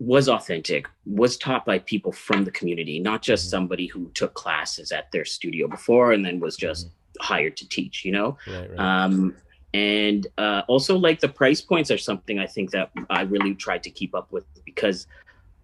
was 0.00 0.28
authentic 0.30 0.88
was 1.04 1.36
taught 1.36 1.64
by 1.66 1.78
people 1.78 2.10
from 2.10 2.42
the 2.44 2.50
community 2.50 2.98
not 2.98 3.20
just 3.22 3.46
Mhm. 3.46 3.50
somebody 3.50 3.86
who 3.86 4.10
took 4.14 4.32
classes 4.34 4.90
at 4.92 5.12
their 5.12 5.26
studio 5.26 5.68
before 5.68 6.12
and 6.12 6.24
then 6.24 6.40
was 6.40 6.56
just 6.56 6.86
Mm-hmm. 6.86 7.24
hired 7.34 7.56
to 7.58 7.68
teach 7.68 8.02
you 8.06 8.12
know 8.12 8.36
right, 8.48 8.70
right. 8.70 8.78
um 8.80 9.34
and 9.74 10.26
uh 10.38 10.62
also 10.68 10.96
like 10.96 11.20
the 11.20 11.28
price 11.28 11.60
points 11.60 11.90
are 11.90 11.98
something 11.98 12.38
i 12.38 12.46
think 12.46 12.70
that 12.70 12.90
i 13.10 13.20
really 13.22 13.54
tried 13.54 13.82
to 13.82 13.90
keep 13.90 14.14
up 14.14 14.32
with 14.32 14.44
because 14.64 15.06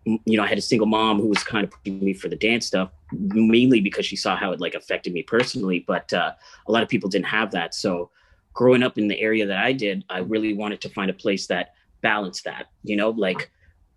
you 0.05 0.37
know 0.37 0.43
i 0.45 0.47
had 0.47 0.59
a 0.59 0.63
single 0.71 0.87
mom 0.87 1.19
who 1.19 1.29
was 1.29 1.43
kind 1.43 1.65
of 1.65 1.71
pushing 1.71 2.05
me 2.05 2.13
for 2.13 2.29
the 2.29 2.37
dance 2.37 2.67
stuff 2.67 2.91
mainly 3.13 3.81
because 3.81 4.05
she 4.05 4.17
saw 4.17 4.37
how 4.37 4.53
it 4.53 4.61
like 4.61 4.75
affected 4.75 5.13
me 5.15 5.23
personally 5.23 5.81
but 5.87 6.13
uh 6.13 6.33
a 6.69 6.71
lot 6.73 6.83
of 6.83 6.89
people 6.91 7.09
didn't 7.09 7.25
have 7.27 7.51
that 7.51 7.75
so 7.75 8.11
growing 8.53 8.83
up 8.83 8.99
in 8.99 9.09
the 9.09 9.19
area 9.19 9.47
that 9.47 9.59
i 9.59 9.73
did 9.73 10.05
i 10.11 10.19
really 10.19 10.53
wanted 10.53 10.81
to 10.81 10.89
find 10.91 11.11
a 11.11 11.15
place 11.25 11.47
that 11.47 11.73
balanced 12.03 12.45
that 12.45 12.67
you 12.85 12.97
know 12.97 13.11
like 13.11 13.51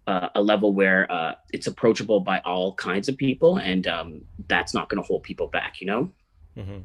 uh, 0.10 0.30
a 0.36 0.42
level 0.42 0.74
where 0.74 1.02
uh, 1.12 1.34
it's 1.54 1.68
approachable 1.68 2.20
by 2.20 2.38
all 2.40 2.74
kinds 2.74 3.08
of 3.10 3.16
people 3.18 3.58
and 3.58 3.88
um, 3.88 4.22
that's 4.48 4.74
not 4.74 4.90
going 4.90 5.02
to 5.02 5.08
hold 5.08 5.22
people 5.24 5.48
back 5.48 5.80
you 5.82 5.88
know? 5.88 6.12
Hmm 6.56 6.80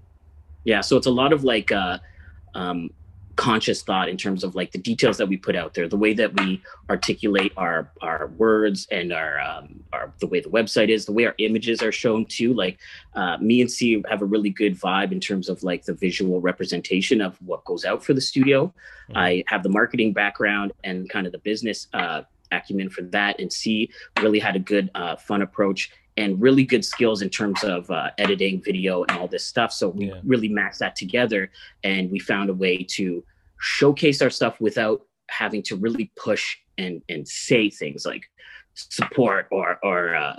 yeah 0.65 0.81
so 0.81 0.97
it's 0.97 1.07
a 1.07 1.11
lot 1.11 1.33
of 1.33 1.45
like 1.45 1.71
uh 1.71 1.99
um 2.55 2.91
conscious 3.37 3.83
thought 3.83 4.09
in 4.09 4.17
terms 4.17 4.45
of 4.45 4.55
like 4.55 4.71
the 4.71 4.79
details 4.79 5.17
that 5.19 5.27
we 5.27 5.37
put 5.37 5.57
out 5.57 5.75
there 5.75 5.89
the 5.89 5.97
way 5.97 6.15
that 6.15 6.41
we 6.41 6.63
articulate 6.89 7.53
our 7.57 7.91
our 8.01 8.29
words 8.39 8.87
and 8.93 9.13
our 9.13 9.41
um 9.41 9.83
our 9.93 10.13
the 10.21 10.27
way 10.27 10.39
the 10.39 10.49
website 10.49 10.89
is 10.89 11.05
the 11.05 11.13
way 11.13 11.27
our 11.27 11.35
images 11.39 11.83
are 11.83 11.91
shown 11.91 12.25
too 12.27 12.55
like 12.55 12.79
uh 13.15 13.37
me 13.39 13.61
and 13.61 13.69
c 13.71 14.01
have 14.09 14.23
a 14.23 14.25
really 14.25 14.51
good 14.51 14.79
vibe 14.79 15.11
in 15.11 15.19
terms 15.19 15.49
of 15.49 15.65
like 15.65 15.85
the 15.85 15.95
visual 15.95 16.41
representation 16.41 17.21
of 17.21 17.37
what 17.43 17.65
goes 17.65 17.85
out 17.85 18.05
for 18.05 18.15
the 18.15 18.21
studio. 18.21 18.73
Mhm. 19.11 19.17
i 19.17 19.45
have 19.49 19.65
the 19.65 19.69
marketing 19.69 20.13
background 20.13 20.73
and 20.85 21.11
kind 21.11 21.27
of 21.27 21.33
the 21.33 21.39
business 21.39 21.89
uh 21.93 22.23
acumen 22.51 22.89
for 22.91 23.03
that 23.03 23.39
and 23.41 23.53
c 23.53 23.91
really 24.21 24.39
had 24.39 24.55
a 24.57 24.59
good 24.59 24.91
uh 24.95 25.17
fun 25.17 25.43
approach 25.43 25.91
and 26.17 26.41
really 26.41 26.65
good 26.65 26.85
skills 26.85 27.23
in 27.23 27.29
terms 27.29 27.65
of 27.65 27.91
uh, 27.91 28.11
editing 28.19 28.63
video 28.63 29.03
and 29.03 29.19
all 29.19 29.27
this 29.27 29.45
stuff. 29.45 29.73
So 29.73 29.89
we 29.89 30.07
Yeah. 30.07 30.21
really 30.25 30.49
matched 30.49 30.79
that 30.79 30.95
together 30.95 31.51
and 31.83 32.09
we 32.11 32.21
found 32.21 32.51
a 32.51 32.55
way 32.55 32.85
to 32.97 33.25
showcase 33.59 34.23
our 34.23 34.31
stuff 34.31 34.61
without 34.61 35.03
having 35.29 35.61
to 35.65 35.75
really 35.77 36.13
push 36.15 36.57
and, 36.79 37.03
and 37.09 37.27
say 37.27 37.69
things 37.69 38.07
like 38.07 38.25
support 38.75 39.49
or, 39.51 39.79
or 39.83 40.15
uh, 40.15 40.37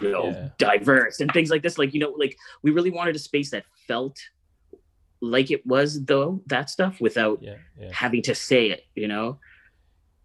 you 0.00 0.12
know, 0.12 0.28
Yeah. 0.30 0.48
diverse 0.58 1.18
and 1.18 1.32
things 1.32 1.50
like 1.50 1.62
this. 1.62 1.76
Like, 1.76 1.92
you 1.92 1.98
know, 2.00 2.14
like 2.16 2.36
we 2.62 2.70
really 2.70 2.90
wanted 2.92 3.16
a 3.16 3.18
space 3.18 3.50
that 3.50 3.64
felt 3.88 4.16
like 5.20 5.50
it 5.50 5.66
was 5.66 6.04
though 6.04 6.40
that 6.46 6.70
stuff 6.70 7.00
without 7.00 7.42
yeah, 7.42 7.56
having 7.90 8.22
to 8.22 8.34
say 8.34 8.70
it, 8.70 8.84
you 8.94 9.08
know? 9.08 9.40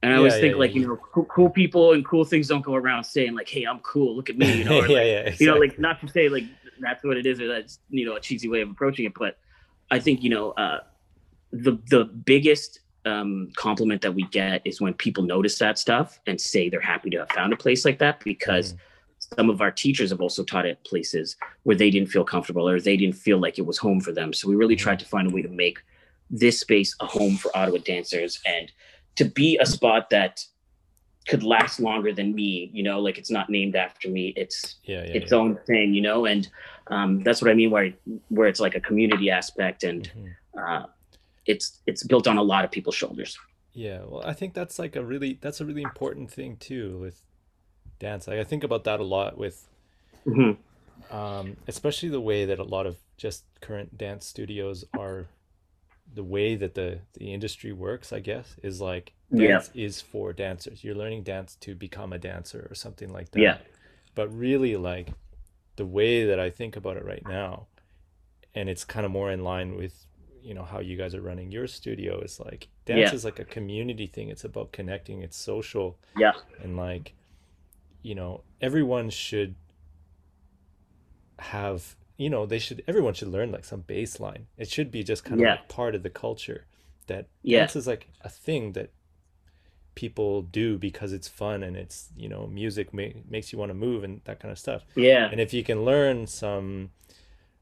And 0.03 0.13
I 0.13 0.17
always 0.17 0.33
think 0.33 0.53
yeah, 0.53 0.59
like, 0.59 0.73
yeah. 0.73 0.81
you 0.81 0.87
know, 0.87 0.95
cool, 1.13 1.25
cool 1.25 1.49
people 1.49 1.93
and 1.93 2.03
cool 2.05 2.25
things 2.25 2.47
don't 2.47 2.63
go 2.63 2.73
around 2.73 3.03
saying 3.03 3.35
like, 3.35 3.47
Hey, 3.47 3.65
I'm 3.65 3.79
cool. 3.79 4.15
Look 4.15 4.29
at 4.29 4.37
me, 4.37 4.57
you 4.57 4.65
know, 4.65 4.79
or, 4.79 4.87
yeah, 4.87 4.93
like, 4.97 5.07
yeah, 5.07 5.35
you 5.39 5.47
know, 5.47 5.57
like 5.57 5.77
not 5.79 6.01
to 6.01 6.07
say 6.07 6.27
like 6.29 6.45
that's 6.79 7.03
what 7.03 7.17
it 7.17 7.25
is 7.25 7.39
or 7.39 7.47
that's, 7.47 7.79
you 7.89 8.05
know, 8.05 8.15
a 8.15 8.19
cheesy 8.19 8.47
way 8.47 8.61
of 8.61 8.69
approaching 8.69 9.05
it. 9.05 9.13
But 9.17 9.37
I 9.91 9.99
think, 9.99 10.23
you 10.23 10.29
know, 10.29 10.51
uh, 10.51 10.79
the, 11.51 11.77
the 11.89 12.05
biggest 12.05 12.79
um, 13.05 13.49
compliment 13.55 14.01
that 14.01 14.13
we 14.13 14.23
get 14.27 14.61
is 14.65 14.81
when 14.81 14.93
people 14.93 15.23
notice 15.23 15.57
that 15.59 15.77
stuff 15.77 16.19
and 16.25 16.39
say 16.39 16.69
they're 16.69 16.79
happy 16.79 17.09
to 17.11 17.17
have 17.19 17.29
found 17.31 17.53
a 17.53 17.57
place 17.57 17.83
like 17.85 17.99
that 17.99 18.23
because 18.23 18.73
Mhm. 18.73 18.77
some 19.37 19.49
of 19.49 19.61
our 19.61 19.71
teachers 19.71 20.09
have 20.09 20.21
also 20.21 20.43
taught 20.43 20.65
at 20.65 20.83
places 20.83 21.35
where 21.63 21.75
they 21.75 21.89
didn't 21.91 22.09
feel 22.09 22.23
comfortable 22.23 22.67
or 22.67 22.79
they 22.79 22.97
didn't 22.97 23.15
feel 23.15 23.37
like 23.39 23.59
it 23.59 23.65
was 23.65 23.77
home 23.77 23.99
for 24.01 24.11
them. 24.11 24.33
So 24.33 24.47
we 24.47 24.55
really 24.55 24.75
Mhm. 24.75 24.79
tried 24.79 24.99
to 24.99 25.05
find 25.05 25.29
a 25.29 25.33
way 25.33 25.41
to 25.43 25.47
make 25.47 25.79
this 26.29 26.59
space 26.59 26.95
a 27.01 27.05
home 27.05 27.37
for 27.37 27.55
Ottawa 27.55 27.79
dancers 27.79 28.39
and 28.45 28.71
to 29.15 29.25
be 29.25 29.57
a 29.57 29.65
spot 29.65 30.09
that 30.09 30.43
could 31.27 31.43
last 31.43 31.79
longer 31.79 32.11
than 32.13 32.33
me, 32.33 32.69
you 32.73 32.83
know, 32.83 32.99
like 32.99 33.17
it's 33.17 33.29
not 33.29 33.49
named 33.49 33.75
after 33.75 34.09
me. 34.09 34.33
It's 34.35 34.75
yeah, 34.83 35.03
yeah, 35.03 35.13
its 35.13 35.31
yeah. 35.31 35.37
own 35.37 35.59
thing, 35.67 35.93
you 35.93 36.01
know, 36.01 36.25
and 36.25 36.49
um, 36.87 37.19
that's 37.21 37.41
what 37.41 37.51
I 37.51 37.53
mean 37.53 37.69
where 37.71 37.93
where 38.29 38.47
it's 38.47 38.59
like 38.59 38.75
a 38.75 38.81
community 38.81 39.29
aspect 39.29 39.83
and 39.83 40.11
Mhm. 40.15 40.35
uh, 40.57 40.85
it's 41.45 41.79
it's 41.85 42.03
built 42.03 42.27
on 42.27 42.37
a 42.37 42.43
lot 42.43 42.65
of 42.65 42.71
people's 42.71 42.95
shoulders. 42.95 43.37
Yeah, 43.73 44.01
well, 44.05 44.23
I 44.25 44.33
think 44.33 44.53
that's 44.53 44.79
like 44.79 44.95
a 44.95 45.03
really 45.03 45.37
that's 45.41 45.61
a 45.61 45.65
really 45.65 45.83
important 45.83 46.31
thing 46.31 46.57
too 46.57 46.97
with 46.99 47.21
dance. 47.99 48.27
Like 48.27 48.39
I 48.39 48.43
think 48.43 48.63
about 48.63 48.83
that 48.85 48.99
a 48.99 49.03
lot 49.03 49.37
with 49.37 49.67
Mhm. 50.25 50.57
um, 51.11 51.57
especially 51.67 52.09
the 52.09 52.21
way 52.21 52.45
that 52.45 52.59
a 52.59 52.63
lot 52.63 52.85
of 52.85 52.97
just 53.17 53.43
current 53.59 53.97
dance 53.97 54.25
studios 54.25 54.85
are 54.95 55.27
the 56.13 56.23
way 56.23 56.55
that 56.55 56.73
the 56.75 56.99
the 57.13 57.33
industry 57.33 57.71
works, 57.71 58.11
I 58.13 58.19
guess, 58.19 58.55
is 58.63 58.81
like 58.81 59.13
Yeah. 59.31 59.47
dance 59.47 59.71
is 59.73 60.01
for 60.01 60.33
dancers. 60.33 60.83
You're 60.83 60.95
learning 60.95 61.23
dance 61.23 61.55
to 61.61 61.75
become 61.75 62.11
a 62.13 62.19
dancer 62.19 62.67
or 62.69 62.75
something 62.75 63.09
like 63.13 63.31
that. 63.31 63.39
Yeah. 63.41 63.57
But 64.15 64.27
really 64.35 64.75
like 64.75 65.09
the 65.77 65.85
way 65.85 66.25
that 66.25 66.39
I 66.39 66.49
think 66.49 66.75
about 66.75 66.97
it 66.97 67.05
right 67.05 67.25
now, 67.25 67.67
and 68.53 68.69
it's 68.69 68.83
kind 68.83 69.05
of 69.05 69.11
more 69.11 69.31
in 69.31 69.43
line 69.43 69.75
with 69.75 70.05
you 70.43 70.53
know 70.55 70.63
how 70.63 70.79
you 70.79 70.97
guys 70.97 71.13
are 71.15 71.21
running 71.21 71.51
your 71.51 71.67
studio 71.67 72.19
is 72.19 72.39
like 72.39 72.67
dance 72.85 72.99
Yeah. 73.11 73.13
is 73.15 73.23
like 73.23 73.39
a 73.39 73.45
community 73.45 74.07
thing. 74.07 74.29
It's 74.29 74.43
about 74.43 74.71
connecting, 74.71 75.21
it's 75.21 75.37
social 75.37 75.97
Yeah. 76.17 76.33
and 76.63 76.75
like 76.75 77.13
you 78.01 78.15
know 78.15 78.43
everyone 78.59 79.09
should 79.11 79.55
have 81.39 81.95
you 82.23 82.29
know 82.33 82.45
they 82.45 82.59
should 82.65 82.79
everyone 82.91 83.13
should 83.13 83.27
learn 83.35 83.49
like 83.51 83.65
some 83.65 83.83
baseline 83.95 84.43
it 84.57 84.69
should 84.69 84.89
be 84.97 85.01
just 85.11 85.21
kind 85.25 85.39
of 85.39 85.45
Yeah. 85.45 85.51
like 85.55 85.67
part 85.81 85.93
of 85.95 86.01
the 86.03 86.09
culture 86.25 86.61
that 87.07 87.23
Yeah. 87.43 87.59
dance 87.61 87.75
is 87.75 87.87
like 87.87 88.03
a 88.21 88.29
thing 88.29 88.73
that 88.77 88.89
people 89.95 90.41
do 90.41 90.77
because 90.77 91.11
it's 91.11 91.27
fun 91.27 91.63
and 91.63 91.75
it's 91.75 91.97
you 92.15 92.29
know 92.29 92.47
music 92.47 92.93
ma- 92.93 93.17
makes 93.29 93.51
you 93.51 93.59
want 93.59 93.69
to 93.69 93.73
move 93.73 94.03
and 94.03 94.21
that 94.23 94.39
kind 94.39 94.51
of 94.51 94.57
stuff 94.59 94.81
Yeah. 94.95 95.27
and 95.31 95.39
if 95.41 95.53
you 95.53 95.63
can 95.63 95.83
learn 95.83 96.27
some 96.27 96.91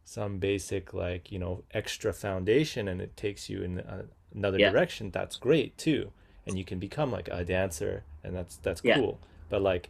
some 0.03 0.37
basic 0.39 0.93
like 0.93 1.31
you 1.31 1.39
know 1.39 1.63
extra 1.71 2.11
foundation 2.13 2.87
and 2.87 3.01
it 3.01 3.15
takes 3.17 3.49
you 3.49 3.61
in 3.63 3.79
a, 3.79 4.05
another 4.35 4.59
Yeah. 4.59 4.69
direction 4.69 5.09
that's 5.11 5.37
great 5.37 5.77
too 5.77 6.11
and 6.45 6.57
you 6.57 6.65
can 6.65 6.79
become 6.79 7.11
like 7.11 7.27
a 7.31 7.43
dancer 7.43 8.03
and 8.23 8.35
that's 8.35 8.57
that's 8.57 8.81
Yeah. 8.83 8.95
cool 8.97 9.19
but 9.49 9.61
like 9.61 9.89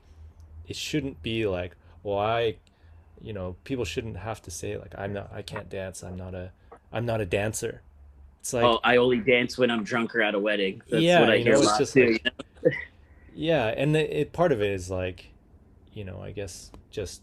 it 0.67 0.75
shouldn't 0.75 1.21
be 1.21 1.45
like 1.45 1.75
well 2.03 2.19
i 2.19 2.55
you 3.21 3.33
know 3.33 3.55
people 3.63 3.85
shouldn't 3.85 4.17
have 4.17 4.41
to 4.41 4.51
say 4.51 4.77
like 4.77 4.93
i'm 4.97 5.13
not 5.13 5.31
i 5.33 5.41
can't 5.41 5.69
dance 5.69 6.03
i'm 6.03 6.15
not 6.15 6.33
a 6.33 6.51
i'm 6.91 7.05
not 7.05 7.21
a 7.21 7.25
dancer 7.25 7.81
it's 8.39 8.53
like 8.53 8.63
oh, 8.63 8.79
I 8.83 8.97
only 8.97 9.17
dance 9.19 9.57
when 9.57 9.69
I'm 9.69 9.83
drunk 9.83 10.15
or 10.15 10.21
at 10.21 10.33
a 10.33 10.39
wedding. 10.39 10.81
That's 10.89 11.03
Yeah, 11.03 11.19
what 11.19 11.29
I 11.29 11.35
you 11.35 11.43
hear 11.43 11.53
know, 11.53 11.61
it's 11.61 11.77
just 11.77 11.93
too. 11.93 12.01
like- 12.05 12.09
you 12.11 12.19
know? 12.25 12.71
Yeah, 13.33 13.67
and 13.67 13.93
the, 13.95 14.19
it 14.21 14.33
part 14.33 14.51
of 14.51 14.61
it 14.61 14.71
is 14.71 14.89
like, 14.89 15.27
you 15.93 16.03
know, 16.03 16.21
I 16.21 16.31
guess 16.31 16.71
just 16.89 17.21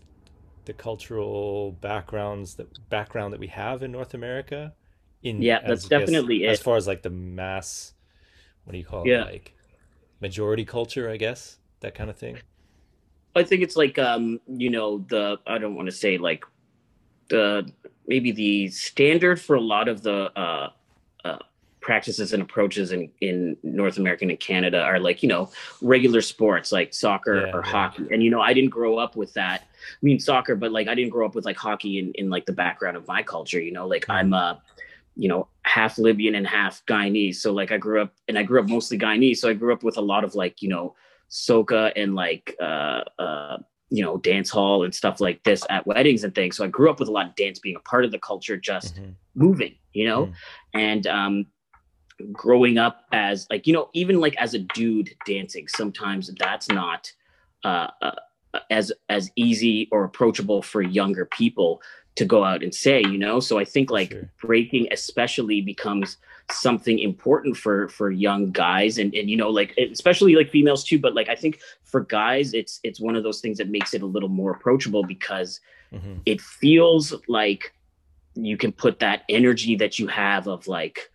the 0.65 0.73
cultural 0.73 1.73
backgrounds 1.73 2.55
that 2.57 2.89
background 2.89 3.33
that 3.33 3.41
we 3.41 3.49
have 3.49 3.83
in 3.83 3.93
North 3.93 4.15
America. 4.15 4.75
In 5.23 5.43
Yeah, 5.43 5.61
that's 5.67 5.85
as, 5.85 5.89
guess, 5.91 5.99
definitely 6.01 6.47
as 6.47 6.61
it. 6.61 6.63
far 6.63 6.77
as 6.77 6.87
like 6.87 7.03
the 7.03 7.11
mass, 7.11 7.95
what 8.65 8.73
do 8.73 8.79
you 8.79 8.85
call 8.85 9.05
Yeah. 9.05 9.23
it 9.23 9.33
like 9.33 9.55
majority 10.21 10.65
culture 10.65 11.11
i 11.11 11.17
guess 11.17 11.59
that 11.81 11.95
kind 11.95 12.09
of 12.11 12.17
thing 12.17 12.39
I 13.37 13.45
think 13.45 13.63
it's 13.63 13.77
like 13.77 13.99
um, 13.99 14.41
you 14.49 14.71
know, 14.71 14.99
the 15.09 15.39
I 15.47 15.59
don't 15.59 15.75
want 15.75 15.87
to 15.87 15.93
say 15.95 16.19
like 16.19 16.45
the 17.29 17.71
maybe 18.07 18.33
the 18.33 18.69
standard 18.69 19.41
for 19.41 19.57
a 19.57 19.61
lot 19.61 19.89
of 19.89 20.03
the 20.03 20.31
uh, 20.39 20.71
uh, 21.25 21.39
practices 21.81 22.33
and 22.33 22.43
approaches 22.43 22.93
in 22.93 23.11
in 23.21 23.57
North 23.63 23.99
America 23.99 24.25
and 24.25 24.41
Canada 24.41 24.81
are 24.83 24.99
like 24.99 25.23
you 25.23 25.29
know 25.29 25.51
regular 25.83 26.21
sports 26.21 26.73
like 26.73 26.95
soccer 26.95 27.47
Yeah, 27.47 27.53
or 27.57 27.63
yeah. 27.65 27.71
hockey, 27.71 28.07
and 28.11 28.23
you 28.23 28.31
know 28.31 28.41
I 28.41 28.53
didn't 28.53 28.71
grow 28.71 28.99
up 28.99 29.17
with 29.17 29.33
that. 29.35 29.63
I 29.63 30.03
mean 30.03 30.19
soccer, 30.19 30.57
but 30.57 30.73
like 30.73 30.89
I 30.89 30.95
didn't 30.95 31.11
grow 31.11 31.27
up 31.27 31.35
with 31.35 31.45
like 31.45 31.57
hockey 31.57 31.99
in 31.99 32.13
in 32.15 32.31
like 32.31 32.47
the 32.47 32.53
background 32.53 32.97
of 32.97 33.07
my 33.07 33.23
culture. 33.23 33.61
You 33.61 33.73
know, 33.73 33.87
like 33.87 34.07
Mhm. 34.07 34.15
I'm 34.15 34.33
a 34.33 34.63
you 35.15 35.29
know 35.29 35.49
half 35.63 35.99
Libyan 35.99 36.35
and 36.37 36.47
half 36.47 36.85
Guyanese, 36.87 37.37
so 37.37 37.53
like 37.53 37.71
I 37.73 37.79
grew 37.79 38.01
up 38.01 38.13
and 38.29 38.39
I 38.39 38.43
grew 38.43 38.61
up 38.61 38.69
mostly 38.69 38.99
Guyanese, 38.99 39.37
so 39.39 39.49
I 39.49 39.55
grew 39.55 39.73
up 39.73 39.83
with 39.83 39.97
a 39.97 40.03
lot 40.03 40.25
of 40.25 40.35
like 40.35 40.63
you 40.63 40.69
know 40.69 40.95
soca 41.31 41.93
and 41.97 42.15
like 42.15 42.55
uh 42.61 43.03
uh 43.19 43.57
you 43.91 44.03
know 44.03 44.17
dance 44.19 44.51
hall 44.51 44.85
and 44.85 44.95
stuff 44.95 45.21
like 45.21 45.43
this 45.45 45.65
at 45.71 45.87
weddings 45.87 46.25
and 46.25 46.35
things 46.35 46.57
so 46.57 46.65
i 46.65 46.69
grew 46.69 46.91
up 46.91 46.99
with 47.01 47.09
a 47.09 47.13
lot 47.13 47.27
of 47.27 47.35
dance 47.37 47.59
being 47.59 47.77
a 47.77 47.81
part 47.81 48.05
of 48.05 48.11
the 48.13 48.19
culture 48.19 48.57
just 48.57 48.97
Mhm. 48.97 49.15
moving 49.35 49.75
you 49.93 50.07
know 50.07 50.27
Mm. 50.27 50.35
and 50.75 51.07
um 51.07 51.47
growing 52.33 52.79
up 52.79 53.05
as 53.13 53.47
like 53.51 53.67
you 53.67 53.73
know 53.73 53.91
even 53.93 54.21
like 54.21 54.37
as 54.37 54.55
a 54.55 54.59
dude 54.59 55.11
dancing 55.27 55.69
sometimes 55.69 56.31
that's 56.39 56.69
not 56.69 57.13
uh, 57.65 57.89
uh 58.01 58.13
as 58.71 58.91
as 59.11 59.31
easy 59.37 59.87
or 59.93 60.05
approachable 60.05 60.63
for 60.63 60.81
younger 60.81 61.27
people 61.27 61.83
to 62.17 62.25
go 62.25 62.43
out 62.45 62.63
and 62.63 62.75
say 62.75 63.01
you 63.03 63.19
know 63.19 63.39
so 63.41 63.59
i 63.59 63.65
think 63.65 63.91
like 63.91 64.11
Sure. 64.13 64.31
breaking 64.41 64.89
especially 64.91 65.61
becomes 65.61 66.17
something 66.51 66.99
important 66.99 67.57
for 67.57 67.89
for 67.89 68.11
young 68.11 68.51
guys 68.53 68.99
and 68.99 69.15
and 69.15 69.29
you 69.31 69.37
know 69.37 69.51
like 69.51 69.77
especially 69.79 70.35
like 70.35 70.51
females 70.51 70.83
too 70.85 70.99
but 70.99 71.15
like 71.15 71.29
i 71.29 71.35
think 71.35 71.61
for 71.85 72.01
guys 72.01 72.55
it's 72.55 72.81
it's 72.85 73.01
one 73.01 73.17
of 73.17 73.23
those 73.23 73.41
things 73.41 73.59
that 73.59 73.69
makes 73.69 73.95
it 73.95 74.03
a 74.03 74.07
little 74.07 74.29
more 74.29 74.51
approachable 74.53 75.05
because 75.05 75.61
Mhm. 75.93 76.21
it 76.27 76.41
feels 76.41 77.15
like 77.29 77.73
you 78.35 78.57
can 78.57 78.73
put 78.73 78.99
that 78.99 79.23
energy 79.29 79.77
that 79.77 79.99
you 79.99 80.09
have 80.09 80.49
of 80.49 80.67
like 80.67 81.11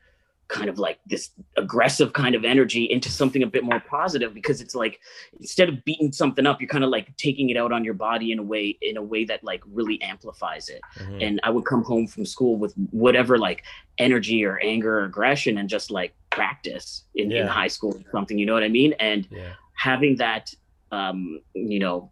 kind 0.51 0.69
of 0.69 0.77
like 0.77 0.99
this 1.07 1.31
aggressive 1.57 2.11
kind 2.13 2.35
of 2.35 2.43
energy 2.43 2.83
into 2.83 3.09
something 3.09 3.41
a 3.41 3.47
bit 3.47 3.63
more 3.63 3.79
positive 3.79 4.33
because 4.33 4.59
it's 4.59 4.75
like 4.75 4.99
instead 5.39 5.69
of 5.69 5.83
beating 5.85 6.11
something 6.11 6.45
up 6.45 6.59
you're 6.59 6.67
kind 6.67 6.83
of 6.83 6.89
like 6.89 7.15
taking 7.15 7.49
it 7.49 7.57
out 7.57 7.71
on 7.71 7.83
your 7.83 7.93
body 7.93 8.31
in 8.31 8.39
a 8.39 8.43
way 8.43 8.77
in 8.81 8.97
a 8.97 9.01
way 9.01 9.23
that 9.23 9.43
like 9.43 9.61
really 9.71 9.99
amplifies 10.01 10.69
it. 10.69 10.81
Mhm. 10.99 11.25
and 11.25 11.39
i 11.43 11.49
would 11.49 11.65
come 11.65 11.83
home 11.83 12.05
from 12.05 12.25
school 12.25 12.57
with 12.57 12.73
whatever 12.91 13.37
like 13.37 13.63
energy 13.97 14.45
or 14.45 14.59
anger 14.59 14.99
or 14.99 15.05
aggression 15.05 15.57
and 15.57 15.69
just 15.69 15.89
like 15.89 16.13
practice 16.29 17.05
in, 17.15 17.31
in 17.31 17.47
high 17.47 17.67
school 17.67 17.95
or 17.95 18.11
something 18.11 18.37
you 18.37 18.45
know 18.45 18.53
what 18.53 18.63
i 18.63 18.69
mean? 18.69 18.93
And 18.99 19.27
yeah. 19.31 19.53
having 19.73 20.17
that 20.17 20.53
um 20.91 21.39
you 21.53 21.79
know 21.79 22.11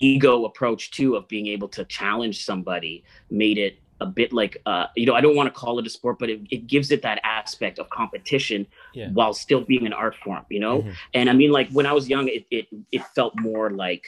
ego 0.00 0.44
approach 0.44 0.90
too 0.90 1.16
of 1.16 1.28
being 1.28 1.46
able 1.46 1.68
to 1.68 1.84
challenge 1.84 2.44
somebody 2.44 3.04
made 3.30 3.58
it 3.58 3.78
a 4.00 4.06
bit 4.06 4.32
like 4.32 4.56
uh 4.66 4.86
you 4.96 5.06
know 5.06 5.14
i 5.14 5.20
don't 5.20 5.36
want 5.36 5.46
to 5.52 5.58
call 5.60 5.78
it 5.78 5.86
a 5.86 5.90
sport 5.90 6.18
but 6.18 6.28
it, 6.28 6.40
it 6.50 6.66
gives 6.66 6.90
it 6.90 7.02
that 7.02 7.18
aspect 7.24 7.78
of 7.78 7.88
competition 7.90 8.66
Yeah. 8.94 9.10
while 9.10 9.32
still 9.32 9.62
being 9.62 9.86
an 9.86 9.92
art 9.92 10.14
form 10.16 10.44
you 10.50 10.60
know 10.60 10.82
Mhm. 10.82 10.94
and 11.14 11.30
i 11.30 11.32
mean 11.32 11.50
like 11.50 11.70
when 11.70 11.86
i 11.86 11.92
was 11.92 12.08
young 12.08 12.28
it 12.28 12.46
it, 12.50 12.66
it 12.92 13.02
felt 13.14 13.32
more 13.40 13.70
like 13.70 14.04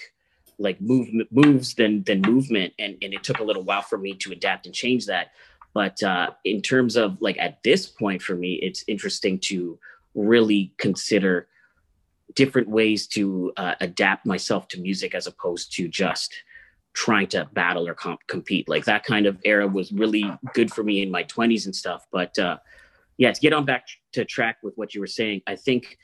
like 0.59 0.81
movement 0.81 1.29
moves 1.31 1.75
than 1.75 2.03
than 2.05 2.21
movement 2.21 2.75
and 2.79 2.97
and 3.03 3.15
it 3.15 3.23
took 3.23 3.39
a 3.39 3.45
little 3.45 3.63
while 3.63 3.83
for 3.83 3.97
me 3.99 4.13
to 4.15 4.33
adapt 4.33 4.67
and 4.67 4.75
change 4.75 5.07
that 5.07 5.29
but 5.73 6.03
uh 6.03 6.31
in 6.45 6.61
terms 6.61 6.97
of 6.97 7.17
like 7.21 7.39
at 7.39 7.63
this 7.63 7.87
point 7.87 8.21
for 8.21 8.35
me 8.35 8.55
it's 8.63 8.85
interesting 8.89 9.39
to 9.39 9.79
really 10.15 10.73
consider 10.79 11.49
different 12.35 12.69
ways 12.69 13.07
to 13.07 13.53
uh, 13.57 13.75
adapt 13.81 14.27
myself 14.27 14.69
to 14.69 14.81
music 14.81 15.15
as 15.15 15.27
opposed 15.27 15.73
to 15.73 15.89
just 15.89 16.35
trying 16.99 17.29
to 17.29 17.49
battle 17.53 17.87
or 17.87 17.95
comp- 17.95 18.27
compete. 18.27 18.69
Like 18.69 18.85
that 18.87 19.05
kind 19.05 19.27
of 19.27 19.39
era 19.45 19.69
was 19.69 19.93
really 19.93 20.25
good 20.53 20.73
for 20.73 20.83
me 20.83 21.01
in 21.01 21.13
my 21.13 21.23
20s 21.25 21.65
and 21.65 21.75
stuff 21.75 22.07
but 22.11 22.37
uh 22.39 22.59
yeah 23.19 23.31
to 23.31 23.41
get 23.41 23.53
on 23.53 23.65
back 23.65 23.87
to 24.13 24.25
track 24.25 24.57
with 24.63 24.75
what 24.77 24.95
you 24.95 25.01
were 25.01 25.07
saying 25.07 25.41
i 25.47 25.55
think 25.55 25.99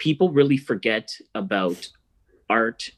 people 0.00 0.30
really 0.30 0.56
forget 0.56 1.10
about 1.34 1.88
art 2.48 2.90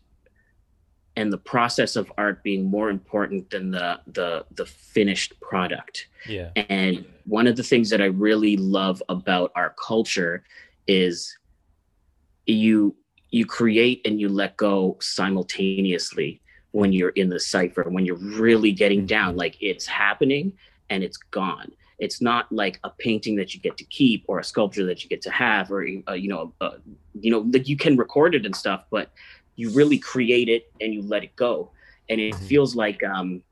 and 1.17 1.33
the 1.33 1.39
process 1.39 1.97
of 1.97 2.11
art 2.17 2.43
being 2.43 2.65
more 2.65 2.89
important 2.89 3.51
than 3.51 3.71
the 3.71 4.01
the 4.07 4.47
the 4.53 4.65
finished 4.65 5.39
product. 5.41 6.09
Yeah. 6.27 6.51
And 6.57 7.05
one 7.27 7.47
of 7.47 7.57
the 7.57 7.63
things 7.63 7.91
that 7.91 8.01
I 8.01 8.07
really 8.07 8.57
love 8.57 9.03
about 9.09 9.53
our 9.55 9.75
culture 9.79 10.43
is 10.87 11.37
you 12.47 12.97
you 13.31 13.47
create 13.47 14.01
and 14.07 14.21
you 14.21 14.29
let 14.29 14.57
go 14.57 14.97
simultaneously 15.01 16.42
when 16.73 16.93
you're 16.93 17.11
in 17.11 17.29
the 17.29 17.41
cipher, 17.41 17.85
when 17.89 18.05
you're 18.05 18.17
really 18.17 18.73
getting 18.73 19.07
down, 19.07 19.37
like 19.37 19.57
it's 19.61 19.87
happening 19.87 20.53
and 20.91 21.03
it's 21.03 21.19
gone. 21.31 21.71
It's 21.99 22.21
not 22.21 22.51
like 22.51 22.81
a 22.83 22.91
painting 22.99 23.37
that 23.37 23.55
you 23.55 23.61
get 23.61 23.77
to 23.79 23.85
keep 23.85 24.25
or 24.27 24.41
a 24.41 24.45
sculpture 24.45 24.85
that 24.87 25.03
you 25.05 25.09
get 25.09 25.23
to 25.23 25.31
have, 25.31 25.71
or 25.71 25.87
uh, 26.09 26.15
you 26.15 26.29
know, 26.29 26.55
uh, 26.61 26.73
you 27.15 27.31
know, 27.31 27.41
like 27.53 27.69
you 27.69 27.77
can 27.77 27.97
record 27.97 28.35
it 28.35 28.45
and 28.45 28.57
stuff, 28.57 28.85
but 28.91 29.13
you 29.55 29.71
really 29.71 29.99
create 29.99 30.49
it 30.49 30.65
and 30.81 30.93
you 30.93 31.03
let 31.03 31.23
it 31.23 31.37
go, 31.37 31.71
and 32.09 32.21
it 32.21 32.35
Mhm. 32.35 32.49
feels 32.49 32.75
like 32.75 33.03
um, 33.05 33.43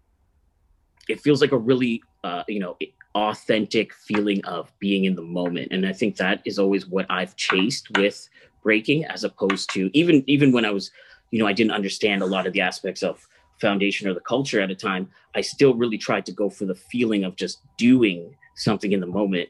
it 1.09 1.21
feels 1.21 1.41
like 1.41 1.53
a 1.53 1.59
really 1.59 2.03
uh, 2.25 2.43
you 2.49 2.61
know 2.61 2.77
authentic 3.15 3.93
feeling 3.93 4.45
of 4.45 4.73
being 4.79 5.05
in 5.05 5.17
the 5.17 5.23
moment 5.23 5.67
and 5.73 5.85
i 5.85 5.93
think 5.93 6.17
that 6.17 6.41
is 6.45 6.61
always 6.61 6.87
what 6.87 7.05
i've 7.11 7.35
chased 7.35 7.89
with 7.97 8.29
breaking 8.63 9.05
as 9.07 9.25
opposed 9.25 9.69
to 9.69 9.91
even 9.95 10.23
even 10.29 10.53
when 10.53 10.65
i 10.65 10.71
was 10.71 10.93
you 11.31 11.38
know 11.38 11.47
i 11.47 11.53
didn't 11.53 11.73
understand 11.73 12.23
a 12.23 12.27
lot 12.27 12.47
of 12.47 12.53
the 12.53 12.61
aspects 12.61 13.03
of 13.03 13.27
foundation 13.61 14.09
or 14.09 14.14
the 14.14 14.21
culture 14.21 14.61
at 14.61 14.71
a 14.71 14.75
time 14.75 15.09
i 15.35 15.40
still 15.40 15.75
really 15.75 15.99
tried 15.99 16.25
to 16.27 16.33
go 16.33 16.49
for 16.49 16.64
the 16.64 16.75
feeling 16.75 17.25
of 17.25 17.37
just 17.37 17.61
doing 17.77 18.35
something 18.57 18.93
in 18.93 19.01
the 19.01 19.07
moment 19.07 19.49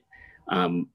um, 0.48 0.88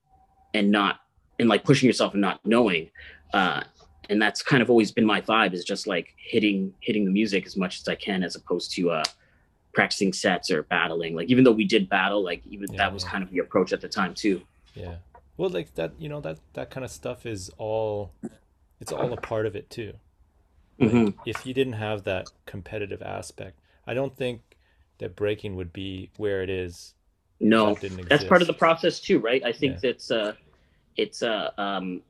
and 0.54 0.70
not 0.72 1.00
and 1.40 1.48
like 1.50 1.64
pushing 1.64 1.88
yourself 1.88 2.14
and 2.14 2.22
not 2.22 2.40
knowing 2.46 2.90
uh, 3.34 3.62
and 4.10 4.22
that's 4.22 4.42
kind 4.42 4.62
of 4.62 4.70
always 4.70 4.92
been 4.92 5.06
my 5.06 5.22
vibe 5.22 5.54
is 5.54 5.64
just 5.64 5.88
like 5.88 6.14
hitting 6.18 6.74
hitting 6.82 7.06
the 7.06 7.12
music 7.12 7.46
as 7.46 7.56
much 7.58 7.80
as 7.80 7.88
i 7.88 7.96
can 7.96 8.24
as 8.24 8.36
opposed 8.36 8.72
to 8.72 8.92
uh 8.92 9.04
practicing 9.74 10.14
sets 10.14 10.50
or 10.52 10.64
battling 10.64 11.16
like 11.16 11.30
even 11.30 11.44
though 11.44 11.52
we 11.52 11.66
did 11.66 11.90
battle 11.90 12.24
like 12.24 12.42
even 12.48 12.72
Yeah, 12.72 12.78
that 12.78 12.94
was 12.94 13.04
yeah. 13.04 13.12
kind 13.12 13.24
of 13.24 13.30
the 13.30 13.40
approach 13.40 13.74
at 13.74 13.82
the 13.82 13.90
time 13.90 14.14
too 14.14 14.42
Yeah. 14.74 14.96
Well, 15.38 15.50
like 15.50 15.76
that, 15.76 15.94
you 16.00 16.08
know, 16.10 16.22
that 16.22 16.40
that 16.54 16.70
kind 16.70 16.86
of 16.86 16.92
stuff 16.92 17.26
is 17.26 17.50
all 17.58 18.12
it's 18.80 18.92
all 18.92 19.12
a 19.12 19.18
part 19.18 19.46
of 19.46 19.56
it 19.56 19.70
too. 19.70 19.94
Like, 20.82 20.94
Mhm. 20.94 21.14
if 21.26 21.46
you 21.46 21.54
didn't 21.54 21.74
have 21.74 22.04
that 22.04 22.30
competitive 22.46 23.02
aspect, 23.02 23.60
I 23.88 23.94
don't 23.94 24.16
think 24.16 24.42
that 25.00 25.16
breaking 25.16 25.56
would 25.56 25.74
be 25.74 26.12
where 26.18 26.42
it 26.44 26.50
is. 26.50 26.94
no 27.40 27.76
that 27.76 27.92
that's 28.08 28.24
part 28.24 28.42
of 28.42 28.48
the 28.48 28.54
process 28.54 29.00
too 29.00 29.20
right 29.20 29.44
i 29.44 29.52
think 29.52 29.74
Yeah. 29.74 29.80
that's 29.82 30.10
uh 30.10 30.34
it's 30.98 31.22
uh 31.22 31.52
um 31.58 32.02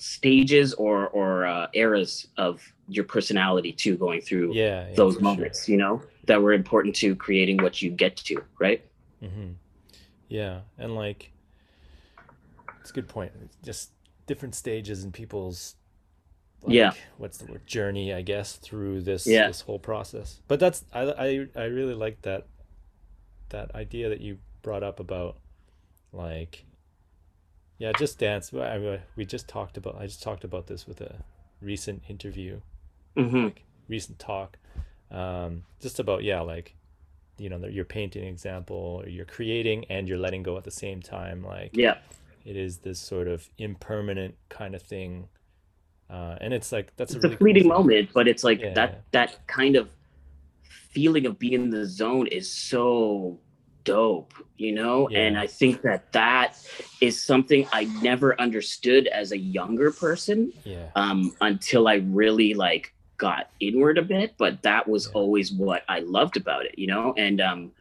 stages 0.00 0.74
or 0.74 1.08
or 1.08 1.44
uh 1.44 1.66
eras 1.74 2.26
of 2.36 2.62
your 2.88 3.04
personality 3.04 3.72
too 3.72 3.96
going 3.96 4.20
through 4.20 4.52
Yeah, 4.52 4.88
yeah, 4.88 4.94
those 4.96 5.14
for 5.14 5.24
sure. 5.24 5.24
moments 5.24 5.68
you 5.68 5.76
know 5.76 6.00
that 6.26 6.40
were 6.40 6.52
important 6.52 6.94
to 6.96 7.16
creating 7.16 7.56
what 7.58 7.82
you 7.82 7.90
get 7.90 8.16
to 8.16 8.42
right 8.60 8.84
Mm-hmm. 9.22 9.52
Yeah, 10.28 10.60
and 10.78 10.94
like 10.94 11.32
it's 12.80 12.90
a 12.90 12.92
good 12.94 13.08
point. 13.08 13.32
It's 13.44 13.56
just 13.64 13.90
different 14.26 14.54
stages 14.54 15.04
in 15.04 15.12
people's 15.12 15.74
like, 16.62 16.74
Yeah. 16.74 16.92
what's 17.16 17.38
the 17.38 17.46
word 17.46 17.66
journey, 17.66 18.12
I 18.12 18.22
guess, 18.22 18.56
through 18.56 19.02
this 19.02 19.26
Yeah. 19.26 19.46
this 19.46 19.62
whole 19.62 19.78
process. 19.78 20.40
But 20.48 20.60
that's 20.60 20.84
I 20.92 21.02
I 21.02 21.46
I 21.56 21.64
really 21.64 21.94
like 21.94 22.22
that 22.22 22.46
that 23.50 23.74
idea 23.74 24.08
that 24.08 24.20
you 24.20 24.38
brought 24.62 24.82
up 24.82 25.00
about 25.00 25.36
like 26.12 26.64
yeah, 27.78 27.92
just 27.92 28.18
dance. 28.18 28.52
I 28.52 28.76
mean, 28.78 28.98
we 29.14 29.24
just 29.24 29.46
talked 29.48 29.76
about 29.76 29.96
I 30.00 30.06
just 30.06 30.22
talked 30.22 30.42
about 30.44 30.66
this 30.66 30.86
with 30.86 31.00
a 31.00 31.16
recent 31.60 32.02
interview 32.08 32.60
hmm 33.16 33.44
like 33.46 33.64
recent 33.88 34.16
talk 34.20 34.58
um 35.10 35.64
just 35.80 35.98
about 35.98 36.22
yeah 36.22 36.40
like 36.40 36.76
you 37.36 37.48
know 37.48 37.58
your 37.66 37.84
painting 37.84 38.22
example 38.28 38.76
or 39.02 39.08
you're 39.08 39.24
creating 39.24 39.84
and 39.90 40.08
you're 40.08 40.18
letting 40.18 40.42
go 40.44 40.56
at 40.56 40.62
the 40.62 40.70
same 40.70 41.02
time 41.02 41.42
like 41.42 41.70
yeah 41.76 41.96
it 42.44 42.56
is 42.56 42.78
this 42.78 43.00
sort 43.00 43.26
of 43.26 43.48
impermanent 43.58 44.36
kind 44.50 44.76
of 44.76 44.82
thing 44.82 45.28
uh 46.10 46.36
and 46.40 46.54
it's 46.54 46.72
like 46.72 46.94
that's 46.96 47.14
it's 47.14 47.24
a 47.24 47.28
a 47.28 47.30
really 47.30 47.36
cool 47.36 47.38
fleeting 47.38 47.62
thing. 47.64 47.68
moment 47.68 48.08
but 48.14 48.26
it's 48.28 48.44
like 48.44 48.60
Yeah, 48.60 48.74
that 48.74 48.90
yeah. 48.90 48.98
that 49.12 49.46
kind 49.46 49.76
of 49.76 49.88
feeling 50.90 51.26
of 51.26 51.38
being 51.38 51.52
in 51.54 51.70
the 51.70 51.84
zone 51.86 52.26
is 52.28 52.50
so 52.52 53.38
dope 53.84 54.34
you 54.56 54.72
know 54.72 55.08
and 55.08 55.38
i 55.38 55.46
think 55.46 55.80
that 55.82 56.12
that 56.12 56.56
is 57.00 57.22
something 57.24 57.66
i 57.72 57.84
never 58.02 58.38
understood 58.40 59.06
as 59.06 59.32
a 59.32 59.38
younger 59.38 59.90
person 59.90 60.52
yeah 60.64 60.88
um 60.96 61.34
until 61.40 61.88
i 61.88 61.96
really 61.96 62.52
like 62.54 62.92
got 63.16 63.50
inward 63.60 63.96
a 63.98 64.02
bit 64.02 64.34
but 64.38 64.62
that 64.62 64.86
was 64.88 65.06
Yeah. 65.06 65.12
always 65.14 65.52
what 65.52 65.82
i 65.88 66.00
loved 66.00 66.36
about 66.36 66.66
it 66.66 66.78
you 66.78 66.86
know 66.86 67.14
and 67.16 67.40
um 67.40 67.72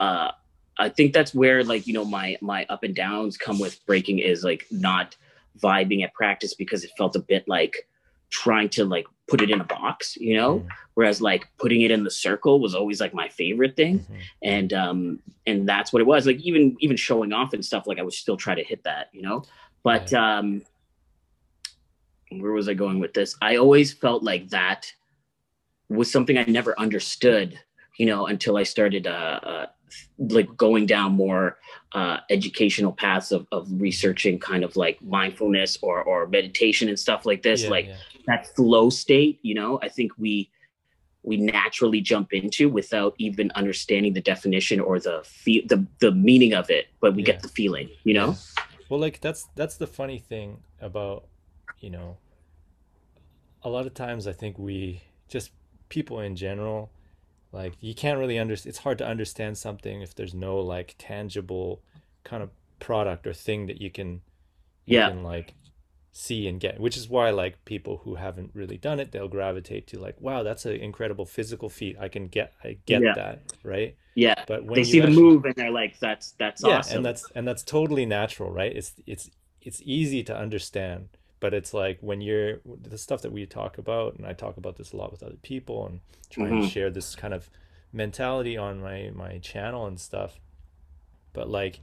uh 0.00 0.32
I 0.78 0.90
think 0.90 1.14
that's 1.14 1.34
where 1.34 1.64
like 1.64 1.86
you 1.86 1.94
know 1.94 2.04
my 2.04 2.36
my 2.42 2.66
up 2.68 2.82
and 2.82 2.94
downs 2.94 3.38
come 3.38 3.58
with 3.58 3.80
breaking 3.86 4.18
is 4.18 4.44
like 4.44 4.66
not 4.70 5.16
vibing 5.62 6.02
at 6.02 6.14
practice 6.14 6.54
because 6.54 6.84
it 6.84 6.90
felt 6.96 7.16
a 7.16 7.20
bit 7.20 7.46
like 7.46 7.88
trying 8.30 8.68
to 8.68 8.84
like 8.84 9.06
put 9.28 9.40
it 9.40 9.50
in 9.50 9.60
a 9.60 9.64
box, 9.64 10.16
you 10.16 10.36
know, 10.36 10.58
mm-hmm. 10.58 10.68
whereas 10.94 11.20
like 11.20 11.48
putting 11.58 11.82
it 11.82 11.90
in 11.90 12.04
the 12.04 12.10
circle 12.10 12.60
was 12.60 12.74
always 12.74 13.00
like 13.00 13.14
my 13.14 13.28
favorite 13.28 13.76
thing. 13.76 14.00
Mm-hmm. 14.00 14.14
And 14.42 14.72
um 14.72 15.18
and 15.46 15.68
that's 15.68 15.92
what 15.92 16.00
it 16.00 16.06
was. 16.06 16.26
Like 16.26 16.40
even 16.40 16.76
even 16.80 16.96
showing 16.96 17.32
off 17.32 17.52
and 17.52 17.64
stuff 17.64 17.86
like 17.86 17.98
I 17.98 18.02
would 18.02 18.12
still 18.12 18.36
try 18.36 18.54
to 18.54 18.64
hit 18.64 18.84
that, 18.84 19.08
you 19.12 19.22
know. 19.22 19.42
But 19.82 20.12
yeah. 20.12 20.38
um 20.38 20.62
where 22.30 22.52
was 22.52 22.68
I 22.68 22.74
going 22.74 22.98
with 22.98 23.14
this? 23.14 23.36
I 23.40 23.56
always 23.56 23.92
felt 23.92 24.22
like 24.22 24.48
that 24.50 24.92
was 25.88 26.10
something 26.10 26.36
I 26.36 26.44
never 26.44 26.78
understood, 26.78 27.58
you 27.98 28.06
know, 28.06 28.26
until 28.26 28.56
I 28.56 28.64
started 28.64 29.06
uh, 29.06 29.40
uh 29.42 29.66
like 30.18 30.56
going 30.56 30.86
down 30.86 31.12
more 31.12 31.58
uh, 31.92 32.18
educational 32.30 32.92
paths 32.92 33.32
of, 33.32 33.46
of 33.52 33.68
researching 33.80 34.38
kind 34.38 34.64
of 34.64 34.76
like 34.76 35.00
mindfulness 35.02 35.78
or, 35.82 36.02
or 36.02 36.26
meditation 36.26 36.88
and 36.88 36.98
stuff 36.98 37.26
like 37.26 37.42
this 37.42 37.64
yeah, 37.64 37.70
like 37.70 37.86
yeah. 37.86 37.96
that 38.26 38.54
flow 38.54 38.90
state 38.90 39.38
you 39.42 39.54
know 39.54 39.78
i 39.82 39.88
think 39.88 40.12
we 40.18 40.50
we 41.22 41.36
naturally 41.36 42.00
jump 42.00 42.32
into 42.32 42.68
without 42.68 43.14
even 43.18 43.50
understanding 43.54 44.12
the 44.12 44.20
definition 44.20 44.78
or 44.78 45.00
the 45.00 45.20
feel 45.24 45.62
the, 45.66 45.84
the 46.00 46.12
meaning 46.12 46.54
of 46.54 46.70
it 46.70 46.86
but 47.00 47.14
we 47.14 47.22
yeah. 47.22 47.26
get 47.26 47.42
the 47.42 47.48
feeling 47.48 47.88
you 48.04 48.14
know 48.14 48.36
well 48.88 49.00
like 49.00 49.20
that's 49.20 49.48
that's 49.54 49.76
the 49.76 49.86
funny 49.86 50.18
thing 50.18 50.58
about 50.80 51.24
you 51.80 51.90
know 51.90 52.16
a 53.62 53.68
lot 53.68 53.86
of 53.86 53.94
times 53.94 54.26
i 54.26 54.32
think 54.32 54.58
we 54.58 55.02
just 55.28 55.50
people 55.88 56.20
in 56.20 56.36
general 56.36 56.90
like 57.52 57.74
you 57.80 57.94
can't 57.94 58.18
really 58.18 58.38
understand 58.38 58.70
it's 58.70 58.78
hard 58.78 58.98
to 58.98 59.06
understand 59.06 59.56
something 59.56 60.02
if 60.02 60.14
there's 60.14 60.34
no 60.34 60.58
like 60.58 60.94
tangible 60.98 61.80
kind 62.24 62.42
of 62.42 62.50
product 62.78 63.26
or 63.26 63.32
thing 63.32 63.66
that 63.66 63.80
you 63.80 63.90
can 63.90 64.20
you 64.84 64.98
yeah. 64.98 65.08
can 65.08 65.22
like 65.22 65.54
see 66.12 66.48
and 66.48 66.60
get 66.60 66.80
which 66.80 66.96
is 66.96 67.10
why 67.10 67.28
like 67.28 67.62
people 67.66 67.98
who 68.04 68.14
haven't 68.14 68.50
really 68.54 68.78
done 68.78 68.98
it 68.98 69.12
they'll 69.12 69.28
gravitate 69.28 69.86
to 69.86 69.98
like 69.98 70.18
wow 70.18 70.42
that's 70.42 70.64
an 70.64 70.72
incredible 70.72 71.26
physical 71.26 71.68
feat 71.68 71.94
i 72.00 72.08
can 72.08 72.26
get 72.26 72.54
i 72.64 72.76
get 72.86 73.02
yeah. 73.02 73.12
that 73.14 73.42
right 73.62 73.96
yeah 74.14 74.42
but 74.46 74.64
when 74.64 74.76
they 74.76 74.84
see 74.84 74.98
actually, 74.98 75.14
the 75.14 75.20
move 75.20 75.44
and 75.44 75.54
they're 75.56 75.70
like 75.70 75.98
that's 76.00 76.32
that's 76.38 76.62
yeah 76.64 76.78
awesome. 76.78 76.96
and 76.96 77.06
that's 77.06 77.30
and 77.34 77.46
that's 77.46 77.62
totally 77.62 78.06
natural 78.06 78.50
right 78.50 78.74
it's 78.74 78.94
it's 79.06 79.30
it's 79.60 79.82
easy 79.84 80.22
to 80.22 80.34
understand 80.34 81.08
but 81.40 81.52
it's 81.54 81.74
like 81.74 81.98
when 82.00 82.20
you're 82.20 82.60
the 82.64 82.98
stuff 82.98 83.22
that 83.22 83.32
we 83.32 83.46
talk 83.46 83.78
about 83.78 84.14
and 84.14 84.26
i 84.26 84.32
talk 84.32 84.56
about 84.56 84.76
this 84.76 84.92
a 84.92 84.96
lot 84.96 85.10
with 85.10 85.22
other 85.22 85.36
people 85.42 85.86
and 85.86 86.00
try 86.30 86.44
mm-hmm. 86.44 86.62
to 86.62 86.68
share 86.68 86.90
this 86.90 87.14
kind 87.14 87.34
of 87.34 87.48
mentality 87.92 88.56
on 88.56 88.80
my 88.80 89.10
my 89.14 89.38
channel 89.38 89.86
and 89.86 90.00
stuff 90.00 90.38
but 91.32 91.48
like 91.48 91.80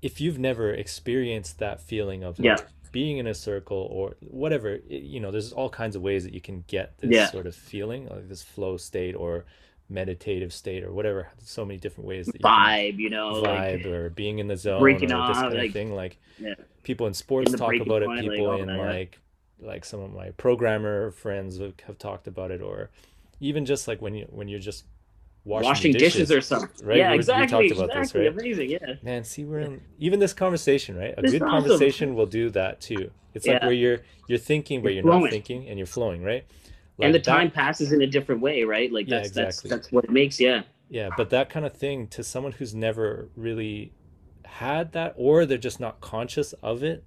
if 0.00 0.20
you've 0.20 0.38
never 0.38 0.72
experienced 0.72 1.58
that 1.58 1.80
feeling 1.80 2.22
of 2.22 2.38
yeah. 2.38 2.56
being 2.92 3.18
in 3.18 3.26
a 3.26 3.34
circle 3.34 3.88
or 3.90 4.16
whatever 4.20 4.74
it, 4.74 4.84
you 4.88 5.20
know 5.20 5.30
there's 5.30 5.52
all 5.52 5.68
kinds 5.68 5.96
of 5.96 6.02
ways 6.02 6.24
that 6.24 6.32
you 6.32 6.40
can 6.40 6.64
get 6.68 6.96
this 6.98 7.10
yeah. 7.10 7.30
sort 7.30 7.46
of 7.46 7.54
feeling 7.54 8.06
like 8.08 8.28
this 8.28 8.42
flow 8.42 8.76
state 8.76 9.14
or 9.14 9.44
meditative 9.90 10.52
state 10.52 10.84
or 10.84 10.92
whatever 10.92 11.28
so 11.42 11.64
many 11.64 11.78
different 11.78 12.06
ways 12.06 12.26
that 12.26 12.34
you 12.34 12.40
vibe 12.40 12.98
you 12.98 13.08
know 13.08 13.42
vibe 13.42 13.84
like, 13.84 13.86
or 13.86 14.10
being 14.10 14.38
in 14.38 14.46
the 14.46 14.56
zone 14.56 14.82
or 14.82 14.98
this 14.98 15.10
kind 15.10 15.54
like, 15.54 15.68
of 15.68 15.72
thing 15.72 15.94
like 15.94 16.18
yeah. 16.38 16.54
people 16.82 17.06
in 17.06 17.14
sports 17.14 17.52
in 17.52 17.58
talk 17.58 17.74
about 17.74 18.02
it 18.02 18.20
people 18.20 18.48
like, 18.48 18.60
in 18.60 18.66
that, 18.66 18.76
like 18.78 19.18
yeah. 19.60 19.68
like 19.68 19.84
some 19.86 20.00
of 20.00 20.12
my 20.12 20.30
programmer 20.32 21.10
friends 21.10 21.58
have, 21.58 21.72
have 21.86 21.98
talked 21.98 22.26
about 22.26 22.50
it 22.50 22.60
or 22.60 22.90
even 23.40 23.64
just 23.64 23.88
like 23.88 24.02
when 24.02 24.14
you 24.14 24.26
when 24.30 24.46
you're 24.46 24.60
just 24.60 24.84
washing, 25.44 25.66
washing 25.66 25.92
dishes, 25.92 26.28
dishes, 26.28 26.32
or 26.32 26.40
something. 26.42 26.86
right? 26.86 26.98
Yeah 26.98 27.12
exactly 27.14 27.62
we 27.62 27.68
talked 27.70 27.78
about 27.78 27.96
exactly. 27.96 28.24
this 28.24 28.34
right? 28.34 28.42
Amazing 28.42 28.70
yeah. 28.70 28.94
Man 29.02 29.24
see 29.24 29.44
we're 29.44 29.60
in 29.60 29.80
even 29.98 30.20
this 30.20 30.34
conversation 30.34 30.98
right? 30.98 31.14
A 31.16 31.22
good 31.22 31.42
awesome. 31.42 31.48
conversation 31.48 32.14
will 32.14 32.26
do 32.26 32.50
that 32.50 32.82
too. 32.82 33.10
It's 33.32 33.46
like 33.46 33.62
where 33.62 33.72
you're 33.72 34.00
you're 34.26 34.38
thinking 34.38 34.82
but 34.82 34.92
you're, 34.92 35.04
you're 35.04 35.20
not 35.20 35.30
thinking 35.30 35.66
and 35.66 35.78
you're 35.78 35.86
flowing 35.86 36.22
right 36.22 36.44
like 36.98 37.06
and 37.06 37.14
the 37.14 37.20
time 37.20 37.50
passes 37.50 37.92
in 37.92 38.02
a 38.02 38.06
different 38.06 38.40
way, 38.40 38.64
right? 38.64 38.92
Like 38.92 39.06
that's 39.06 39.36
yeah, 39.36 39.42
exactly. 39.44 39.70
that's 39.70 39.84
that's 39.84 39.92
what 39.92 40.04
it 40.04 40.10
makes, 40.10 40.40
yeah. 40.40 40.62
Yeah, 40.90 41.10
but 41.16 41.30
that 41.30 41.50
kind 41.50 41.66
of 41.66 41.72
thing 41.72 42.08
to 42.08 42.24
someone 42.24 42.52
who's 42.52 42.74
never 42.74 43.28
really 43.36 43.92
had 44.44 44.92
that 44.92 45.14
or 45.16 45.44
they're 45.44 45.58
just 45.58 45.80
not 45.80 46.00
conscious 46.00 46.54
of 46.54 46.82
it, 46.82 47.04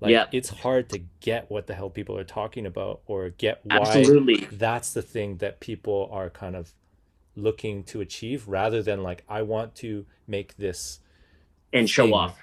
like 0.00 0.12
yeah. 0.12 0.26
it's 0.30 0.48
hard 0.48 0.88
to 0.90 1.00
get 1.20 1.50
what 1.50 1.66
the 1.66 1.74
hell 1.74 1.90
people 1.90 2.16
are 2.16 2.24
talking 2.24 2.66
about 2.66 3.00
or 3.06 3.30
get 3.30 3.60
why 3.64 3.78
Absolutely. 3.78 4.46
that's 4.52 4.92
the 4.92 5.02
thing 5.02 5.38
that 5.38 5.58
people 5.60 6.08
are 6.12 6.30
kind 6.30 6.54
of 6.54 6.72
looking 7.34 7.82
to 7.84 8.00
achieve 8.00 8.46
rather 8.46 8.82
than 8.82 9.02
like 9.02 9.24
I 9.28 9.42
want 9.42 9.74
to 9.76 10.06
make 10.26 10.56
this 10.56 11.00
and 11.72 11.88
show 11.88 12.14
off 12.14 12.38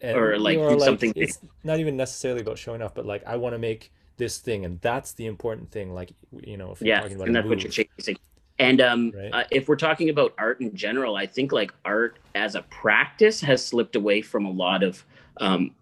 and, 0.00 0.16
or 0.16 0.38
like 0.38 0.58
or 0.58 0.70
do 0.70 0.76
like, 0.76 0.84
something 0.84 1.12
it's 1.16 1.38
not 1.64 1.80
even 1.80 1.96
necessarily 1.96 2.40
about 2.40 2.58
showing 2.58 2.82
off 2.82 2.94
but 2.94 3.06
like 3.06 3.24
I 3.26 3.36
want 3.36 3.54
to 3.54 3.58
make 3.58 3.92
this 4.16 4.38
thing 4.38 4.64
and 4.64 4.80
that's 4.80 5.12
the 5.12 5.26
important 5.26 5.70
thing 5.70 5.94
like 5.94 6.12
you 6.42 6.56
know 6.56 6.72
if 6.72 6.82
yeah 6.82 7.04
and 7.04 7.34
that's 7.34 7.48
what 7.48 7.62
you're 7.62 7.70
chasing 7.70 8.16
and 8.58 8.80
um, 8.80 9.12
right? 9.16 9.30
uh, 9.32 9.44
if 9.50 9.68
we're 9.68 9.76
talking 9.76 10.08
about 10.08 10.34
art 10.38 10.60
in 10.60 10.74
general 10.74 11.16
i 11.16 11.26
think 11.26 11.52
like 11.52 11.72
art 11.84 12.18
as 12.34 12.54
a 12.54 12.62
practice 12.62 13.40
has 13.40 13.64
slipped 13.64 13.96
away 13.96 14.20
from 14.20 14.44
a 14.44 14.50
lot 14.50 14.82
of 14.82 15.04
um, 15.38 15.74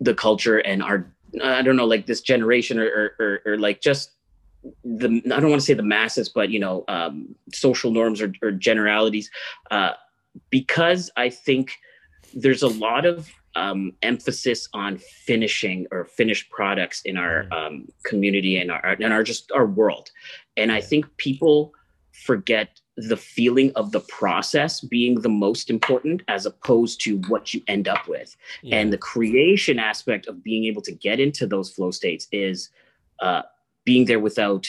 the 0.00 0.14
culture 0.14 0.58
and 0.58 0.82
our 0.82 1.12
i 1.42 1.62
don't 1.62 1.76
know 1.76 1.86
like 1.86 2.06
this 2.06 2.20
generation 2.20 2.78
or, 2.78 2.86
or, 2.86 3.12
or, 3.18 3.40
or 3.46 3.58
like 3.58 3.80
just 3.80 4.12
the 4.84 5.22
i 5.26 5.40
don't 5.40 5.50
want 5.50 5.60
to 5.60 5.66
say 5.66 5.74
the 5.74 5.82
masses 5.82 6.28
but 6.28 6.50
you 6.50 6.58
know 6.58 6.84
um, 6.88 7.34
social 7.52 7.90
norms 7.90 8.20
or, 8.20 8.32
or 8.42 8.50
generalities 8.52 9.30
uh, 9.70 9.92
because 10.50 11.10
i 11.16 11.28
think 11.28 11.72
there's 12.34 12.62
a 12.62 12.68
lot 12.68 13.04
of 13.04 13.28
um, 13.56 13.92
emphasis 14.02 14.68
on 14.72 14.98
finishing 14.98 15.86
or 15.90 16.04
finished 16.04 16.50
products 16.50 17.02
in 17.02 17.16
our 17.16 17.44
mm-hmm. 17.44 17.52
um, 17.52 17.88
community 18.04 18.58
and 18.58 18.70
our 18.70 18.96
and 19.00 19.12
our 19.12 19.22
just 19.22 19.50
our 19.52 19.66
world 19.66 20.10
and 20.56 20.70
i 20.70 20.80
think 20.80 21.04
people 21.16 21.72
forget 22.12 22.80
the 22.96 23.16
feeling 23.16 23.72
of 23.76 23.92
the 23.92 24.00
process 24.00 24.80
being 24.80 25.20
the 25.22 25.28
most 25.28 25.70
important 25.70 26.22
as 26.28 26.44
opposed 26.44 27.00
to 27.00 27.18
what 27.28 27.54
you 27.54 27.62
end 27.66 27.88
up 27.88 28.06
with 28.06 28.36
yeah. 28.62 28.76
and 28.76 28.92
the 28.92 28.98
creation 28.98 29.78
aspect 29.78 30.26
of 30.26 30.44
being 30.44 30.64
able 30.64 30.82
to 30.82 30.92
get 30.92 31.18
into 31.18 31.46
those 31.46 31.72
flow 31.72 31.90
states 31.90 32.28
is 32.30 32.68
uh, 33.20 33.42
being 33.84 34.04
there 34.04 34.20
without 34.20 34.68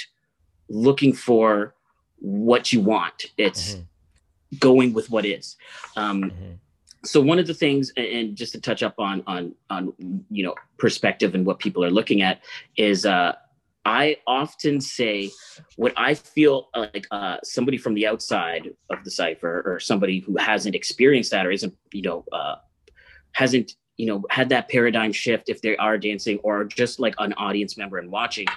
looking 0.70 1.13
for 1.13 1.76
what 2.20 2.72
you 2.72 2.80
want 2.80 3.26
it's 3.38 3.74
mm-hmm. 3.74 4.58
going 4.58 4.94
with 4.94 5.10
what 5.12 5.26
is 5.26 5.56
um, 5.98 6.24
mm-hmm 6.24 6.54
so 7.04 7.20
one 7.22 7.40
of 7.40 7.48
the 7.48 7.54
things 7.54 7.92
and 7.98 8.36
just 8.36 8.52
to 8.54 8.62
touch 8.62 8.84
up 8.84 8.96
on 9.00 9.24
on 9.28 9.56
on 9.70 9.94
you 10.30 10.44
know 10.44 10.56
perspective 10.78 11.36
and 11.36 11.46
what 11.46 11.60
people 11.60 11.84
are 11.84 11.92
looking 11.92 12.22
at 12.22 12.42
is 12.78 13.06
uh 13.06 13.34
i 13.86 14.16
often 14.28 14.80
say 14.80 15.30
what 15.78 15.94
i 15.98 16.14
feel 16.14 16.70
like 16.76 17.08
uh 17.12 17.38
somebody 17.44 17.78
from 17.78 17.94
the 17.94 18.06
outside 18.06 18.70
of 18.90 19.04
the 19.04 19.12
cipher 19.12 19.64
or 19.66 19.80
somebody 19.80 20.20
who 20.20 20.38
hasn't 20.38 20.76
experienced 20.76 21.32
that 21.32 21.46
or 21.46 21.52
isn't 21.52 21.76
you 21.92 22.02
know 22.02 22.24
uh 22.32 22.56
hasn't 23.32 23.76
you 23.98 24.06
know 24.06 24.24
had 24.30 24.50
that 24.50 24.70
paradigm 24.70 25.12
shift 25.12 25.50
if 25.50 25.62
they 25.62 25.76
are 25.78 25.98
dancing 25.98 26.38
or 26.40 26.64
just 26.64 27.00
like 27.00 27.16
an 27.18 27.34
audience 27.34 27.78
member 27.78 27.98
and 27.98 28.12
watching 28.12 28.48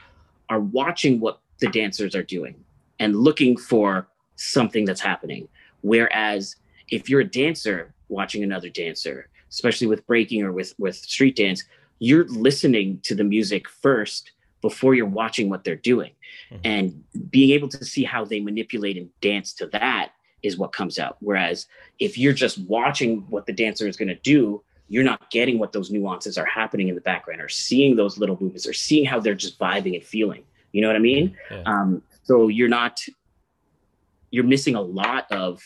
are 0.49 0.61
watching 0.61 1.21
what 1.21 1.41
the 1.61 1.69
dancers 1.69 2.15
are 2.15 2.23
doing 2.23 2.55
and 2.99 3.17
looking 3.17 3.57
for 3.57 4.09
something 4.37 4.85
that's 4.85 5.01
happening. 5.01 5.49
Whereas 5.83 6.57
if 6.91 7.09
you're 7.09 7.21
a 7.21 7.31
dancer 7.31 7.94
watching 8.09 8.43
another 8.43 8.69
dancer, 8.69 9.29
especially 9.51 9.87
with 9.87 10.07
breaking 10.07 10.43
or 10.43 10.53
with 10.53 10.75
with 10.79 10.97
street 10.97 11.37
dance, 11.37 11.65
you're 11.99 12.27
listening 12.29 13.01
to 13.05 13.15
the 13.15 13.25
music 13.25 13.69
first 13.69 14.33
before 14.61 14.95
you're 14.95 15.07
watching 15.07 15.51
what 15.51 15.65
they're 15.65 15.77
doing. 15.77 16.13
Mm-hmm. 16.51 16.61
And 16.65 17.05
being 17.31 17.51
able 17.51 17.69
to 17.69 17.85
see 17.85 18.03
how 18.05 18.25
they 18.25 18.41
manipulate 18.41 18.97
and 18.97 19.11
dance 19.21 19.53
to 19.55 19.67
that 19.69 20.13
is 20.43 20.59
what 20.59 20.73
comes 20.73 20.99
out. 20.99 21.17
Whereas 21.21 21.67
if 21.99 22.17
you're 22.19 22.33
just 22.33 22.59
watching 22.59 23.21
what 23.29 23.47
the 23.47 23.53
dancer 23.53 23.87
is 23.87 23.97
going 23.97 24.09
to 24.09 24.15
do, 24.17 24.63
you're 24.89 25.05
not 25.05 25.31
getting 25.31 25.59
what 25.59 25.73
those 25.73 25.91
nuances 25.91 26.37
are 26.37 26.45
happening 26.45 26.89
in 26.89 26.95
the 26.95 27.01
background 27.01 27.41
or 27.41 27.49
seeing 27.49 27.97
those 27.97 28.19
little 28.19 28.39
movements 28.41 28.67
or 28.67 28.73
seeing 28.73 29.05
how 29.05 29.21
they're 29.21 29.35
just 29.35 29.59
vibing 29.59 29.95
and 29.95 30.05
feeling. 30.05 30.45
You 30.73 30.83
know 30.83 30.89
what 30.89 30.97
I 30.97 31.01
mean? 31.01 31.37
Yeah. 31.51 31.63
Um, 31.67 32.03
so 32.25 32.49
you're 32.49 32.69
not, 32.69 33.03
you're 34.31 34.45
missing 34.45 34.75
a 34.75 34.83
lot 34.83 35.31
of 35.31 35.63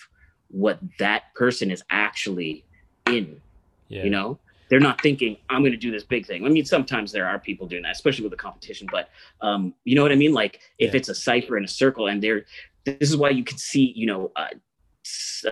what 0.50 0.78
that 0.98 1.34
person 1.34 1.70
is 1.70 1.82
actually 1.90 2.64
in. 3.06 3.40
Yeah. 3.88 4.04
You 4.04 4.10
know, 4.10 4.38
they're 4.68 4.80
not 4.80 5.00
thinking 5.00 5.36
I'm 5.48 5.62
going 5.62 5.72
to 5.72 5.78
do 5.78 5.90
this 5.90 6.04
big 6.04 6.26
thing. 6.26 6.44
I 6.44 6.48
mean, 6.48 6.64
sometimes 6.64 7.12
there 7.12 7.26
are 7.26 7.38
people 7.38 7.66
doing 7.66 7.82
that, 7.82 7.92
especially 7.92 8.24
with 8.24 8.32
the 8.32 8.36
competition. 8.36 8.88
But 8.90 9.08
um, 9.40 9.74
you 9.84 9.94
know 9.94 10.02
what 10.02 10.12
I 10.12 10.16
mean? 10.16 10.32
Like 10.32 10.60
if 10.78 10.92
yeah. 10.92 10.98
it's 10.98 11.08
a 11.08 11.14
cipher 11.14 11.56
in 11.56 11.64
a 11.64 11.68
circle, 11.68 12.08
and 12.08 12.22
they're 12.22 12.44
this 12.84 13.10
is 13.10 13.16
why 13.16 13.30
you 13.30 13.44
can 13.44 13.58
see, 13.58 13.92
you 13.94 14.06
know, 14.06 14.32
uh, 14.36 14.48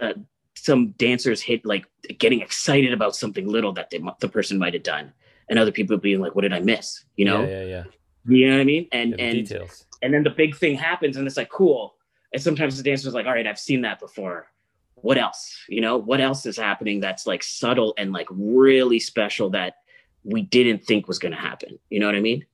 uh, 0.01 0.13
some 0.55 0.89
dancers 0.93 1.41
hit 1.41 1.65
like 1.65 1.87
getting 2.19 2.41
excited 2.41 2.93
about 2.93 3.15
something 3.15 3.47
little 3.47 3.73
that 3.75 3.91
they, 3.91 4.03
the 4.21 4.29
person 4.29 4.59
might 4.59 4.75
have 4.75 4.83
done, 4.83 5.13
and 5.49 5.59
other 5.59 5.73
people 5.73 5.97
being 5.97 6.21
like, 6.21 6.35
"What 6.35 6.43
did 6.43 6.53
I 6.53 6.61
miss?" 6.61 7.05
You 7.17 7.25
know? 7.25 7.43
Yeah, 7.43 7.63
yeah, 7.63 7.65
yeah. 7.65 7.85
You 8.29 8.49
know 8.49 8.57
what 8.57 8.61
I 8.61 8.65
mean? 8.65 8.89
And 8.93 9.11
yeah, 9.11 9.25
and 9.25 9.47
details. 9.47 9.87
and 10.03 10.13
then 10.13 10.25
the 10.25 10.31
big 10.31 10.57
thing 10.57 10.77
happens, 10.77 11.17
and 11.17 11.27
it's 11.27 11.37
like 11.37 11.51
cool. 11.51 11.95
And 12.33 12.43
sometimes 12.43 12.77
the 12.77 12.83
dancer's 12.83 13.15
like, 13.15 13.27
"All 13.27 13.33
right, 13.33 13.47
I've 13.47 13.59
seen 13.59 13.83
that 13.83 14.01
before." 14.01 14.49
What 14.97 15.19
else? 15.19 15.57
You 15.69 15.81
know, 15.81 15.97
what 15.97 16.21
else 16.21 16.47
is 16.47 16.57
happening 16.57 17.01
that's 17.01 17.27
like 17.27 17.43
subtle 17.43 17.95
and 17.99 18.13
like 18.13 18.27
really 18.31 18.99
special 18.99 19.51
that 19.51 19.77
we 20.25 20.43
didn't 20.43 20.85
think 20.85 21.07
was 21.07 21.19
going 21.19 21.33
to 21.33 21.39
happen? 21.41 21.79
You 21.91 22.01
know 22.01 22.07
what 22.07 22.15
I 22.15 22.21
mean? 22.21 22.45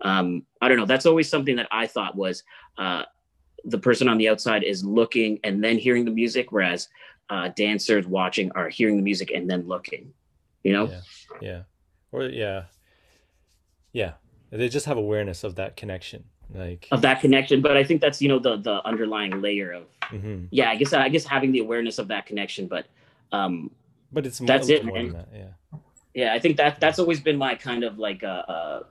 Um, 0.00 0.44
I 0.60 0.68
don't 0.68 0.76
know. 0.76 0.86
That's 0.86 1.06
always 1.06 1.28
something 1.28 1.56
that 1.56 1.68
I 1.70 1.86
thought 1.86 2.16
was 2.16 2.42
uh, 2.78 3.04
the 3.64 3.78
person 3.78 4.08
on 4.08 4.18
the 4.18 4.28
outside 4.28 4.64
is 4.64 4.84
looking 4.84 5.38
and 5.44 5.62
then 5.62 5.78
hearing 5.78 6.04
the 6.04 6.10
music, 6.10 6.52
whereas 6.52 6.88
uh, 7.30 7.48
dancers 7.56 8.06
watching 8.06 8.50
are 8.52 8.68
hearing 8.68 8.96
the 8.96 9.02
music 9.02 9.30
and 9.30 9.48
then 9.48 9.66
looking. 9.66 10.12
You 10.62 10.72
know? 10.72 10.86
Yeah. 10.88 11.00
Yeah. 11.40 11.62
Or 12.12 12.24
yeah. 12.24 12.64
Yeah. 13.92 14.12
They 14.50 14.68
just 14.68 14.86
have 14.86 14.96
awareness 14.96 15.44
of 15.44 15.54
that 15.56 15.76
connection 15.76 16.24
like 16.52 16.88
of 16.90 17.02
that 17.02 17.20
connection 17.20 17.60
but 17.60 17.76
i 17.76 17.84
think 17.84 18.00
that's 18.00 18.20
you 18.20 18.28
know 18.28 18.38
the 18.38 18.56
the 18.56 18.84
underlying 18.86 19.40
layer 19.40 19.72
of 19.72 19.84
mm-hmm. 20.02 20.44
yeah 20.50 20.70
i 20.70 20.76
guess 20.76 20.92
i 20.92 21.08
guess 21.08 21.24
having 21.24 21.52
the 21.52 21.60
awareness 21.60 21.98
of 21.98 22.08
that 22.08 22.26
connection 22.26 22.66
but 22.66 22.86
um 23.32 23.70
but 24.12 24.26
it's 24.26 24.38
that's 24.38 24.68
it 24.68 24.84
man. 24.84 25.12
That, 25.12 25.28
yeah 25.34 25.78
yeah 26.14 26.34
i 26.34 26.38
think 26.38 26.56
that 26.56 26.80
that's 26.80 26.98
always 26.98 27.20
been 27.20 27.36
my 27.36 27.54
kind 27.54 27.84
of 27.84 27.98
like 27.98 28.22
a, 28.22 28.26
a 28.26 28.86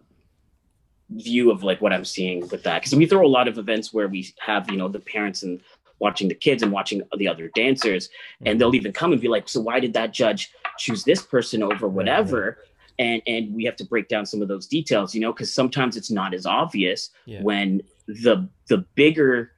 view 1.11 1.51
of 1.51 1.63
like 1.63 1.81
what 1.81 1.93
i'm 1.93 2.05
seeing 2.05 2.41
with 2.49 2.63
that 2.63 2.81
because 2.81 2.95
we 2.95 3.05
throw 3.05 3.25
a 3.25 3.27
lot 3.27 3.47
of 3.47 3.57
events 3.57 3.93
where 3.93 4.07
we 4.07 4.27
have 4.39 4.69
you 4.69 4.77
know 4.77 4.87
the 4.87 4.99
parents 4.99 5.43
and 5.43 5.61
watching 5.99 6.27
the 6.27 6.35
kids 6.35 6.63
and 6.63 6.71
watching 6.71 7.01
the 7.17 7.27
other 7.27 7.49
dancers 7.55 8.07
mm-hmm. 8.07 8.47
and 8.47 8.59
they'll 8.59 8.75
even 8.75 8.91
come 8.91 9.13
and 9.13 9.21
be 9.21 9.27
like 9.27 9.47
so 9.47 9.61
why 9.61 9.79
did 9.79 9.93
that 9.93 10.11
judge 10.11 10.51
choose 10.77 11.03
this 11.03 11.21
person 11.21 11.63
over 11.63 11.87
whatever 11.87 12.57
and 12.99 13.21
and 13.25 13.53
we 13.53 13.63
have 13.63 13.75
to 13.75 13.85
break 13.85 14.07
down 14.07 14.25
some 14.25 14.41
of 14.41 14.47
those 14.47 14.67
details 14.67 15.15
you 15.15 15.21
know 15.21 15.33
because 15.33 15.53
sometimes 15.53 15.97
it's 15.97 16.11
not 16.11 16.33
as 16.33 16.45
obvious 16.45 17.09
yeah. 17.25 17.41
when 17.41 17.81
the 18.07 18.47
the 18.67 18.77
bigger 18.95 19.51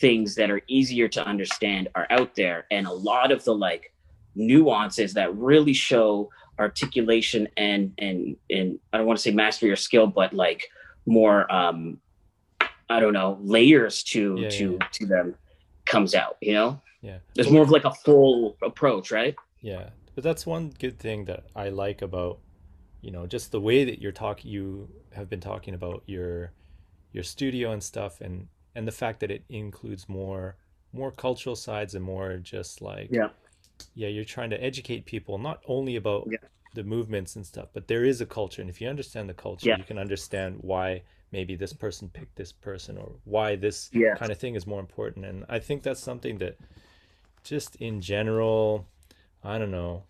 things 0.00 0.34
that 0.34 0.50
are 0.50 0.60
easier 0.66 1.08
to 1.08 1.24
understand 1.24 1.88
are 1.94 2.06
out 2.10 2.34
there. 2.34 2.66
And 2.70 2.86
a 2.86 2.92
lot 2.92 3.30
of 3.30 3.44
the 3.44 3.54
like 3.54 3.92
nuances 4.34 5.14
that 5.14 5.34
really 5.36 5.72
show 5.72 6.30
articulation 6.58 7.48
and 7.56 7.92
and 7.98 8.36
and 8.50 8.78
I 8.92 8.98
don't 8.98 9.06
want 9.06 9.18
to 9.18 9.22
say 9.22 9.32
mastery 9.32 9.70
or 9.70 9.76
skill 9.76 10.06
but 10.06 10.32
like 10.32 10.68
more 11.04 11.52
um 11.52 11.98
I 12.88 13.00
don't 13.00 13.12
know 13.12 13.38
layers 13.42 14.04
to 14.04 14.36
yeah, 14.38 14.50
to 14.50 14.78
yeah. 14.80 14.88
to 14.92 15.06
them 15.06 15.34
comes 15.84 16.14
out 16.14 16.36
you 16.40 16.52
know? 16.52 16.80
Yeah. 17.02 17.18
There's 17.34 17.50
more 17.50 17.62
of 17.62 17.70
like 17.70 17.84
a 17.84 17.92
full 17.92 18.56
approach 18.62 19.10
right? 19.10 19.34
Yeah. 19.60 19.90
But 20.14 20.22
that's 20.22 20.46
one 20.46 20.72
good 20.78 20.98
thing 20.98 21.24
that 21.24 21.44
I 21.56 21.70
like 21.70 22.02
about 22.02 22.38
you 23.04 23.10
know 23.10 23.26
just 23.26 23.52
the 23.52 23.60
way 23.60 23.84
that 23.84 24.00
you're 24.00 24.12
talking 24.12 24.50
you 24.50 24.88
have 25.12 25.28
been 25.28 25.40
talking 25.40 25.74
about 25.74 26.02
your 26.06 26.52
your 27.12 27.22
studio 27.22 27.70
and 27.72 27.82
stuff 27.82 28.20
and 28.20 28.48
and 28.74 28.88
the 28.88 28.92
fact 28.92 29.20
that 29.20 29.30
it 29.30 29.44
includes 29.48 30.08
more 30.08 30.56
more 30.92 31.10
cultural 31.10 31.54
sides 31.54 31.94
and 31.94 32.04
more 32.04 32.36
just 32.38 32.80
like 32.80 33.08
yeah 33.10 33.28
yeah 33.94 34.08
you're 34.08 34.24
trying 34.24 34.50
to 34.50 34.62
educate 34.62 35.04
people 35.04 35.36
not 35.36 35.60
only 35.66 35.96
about 35.96 36.26
yeah. 36.30 36.38
the 36.74 36.82
movements 36.82 37.36
and 37.36 37.44
stuff 37.44 37.68
but 37.74 37.88
there 37.88 38.04
is 38.04 38.20
a 38.20 38.26
culture 38.26 38.62
and 38.62 38.70
if 38.70 38.80
you 38.80 38.88
understand 38.88 39.28
the 39.28 39.34
culture 39.34 39.68
yeah. 39.68 39.76
you 39.76 39.84
can 39.84 39.98
understand 39.98 40.56
why 40.60 41.02
maybe 41.30 41.56
this 41.56 41.72
person 41.72 42.08
picked 42.08 42.36
this 42.36 42.52
person 42.52 42.96
or 42.96 43.12
why 43.24 43.54
this 43.54 43.90
yeah. 43.92 44.14
kind 44.14 44.32
of 44.32 44.38
thing 44.38 44.54
is 44.54 44.66
more 44.66 44.80
important 44.80 45.26
and 45.26 45.44
i 45.48 45.58
think 45.58 45.82
that's 45.82 46.00
something 46.00 46.38
that 46.38 46.56
just 47.42 47.76
in 47.76 48.00
general 48.00 48.86
i 49.42 49.58
don't 49.58 49.72
know 49.72 50.04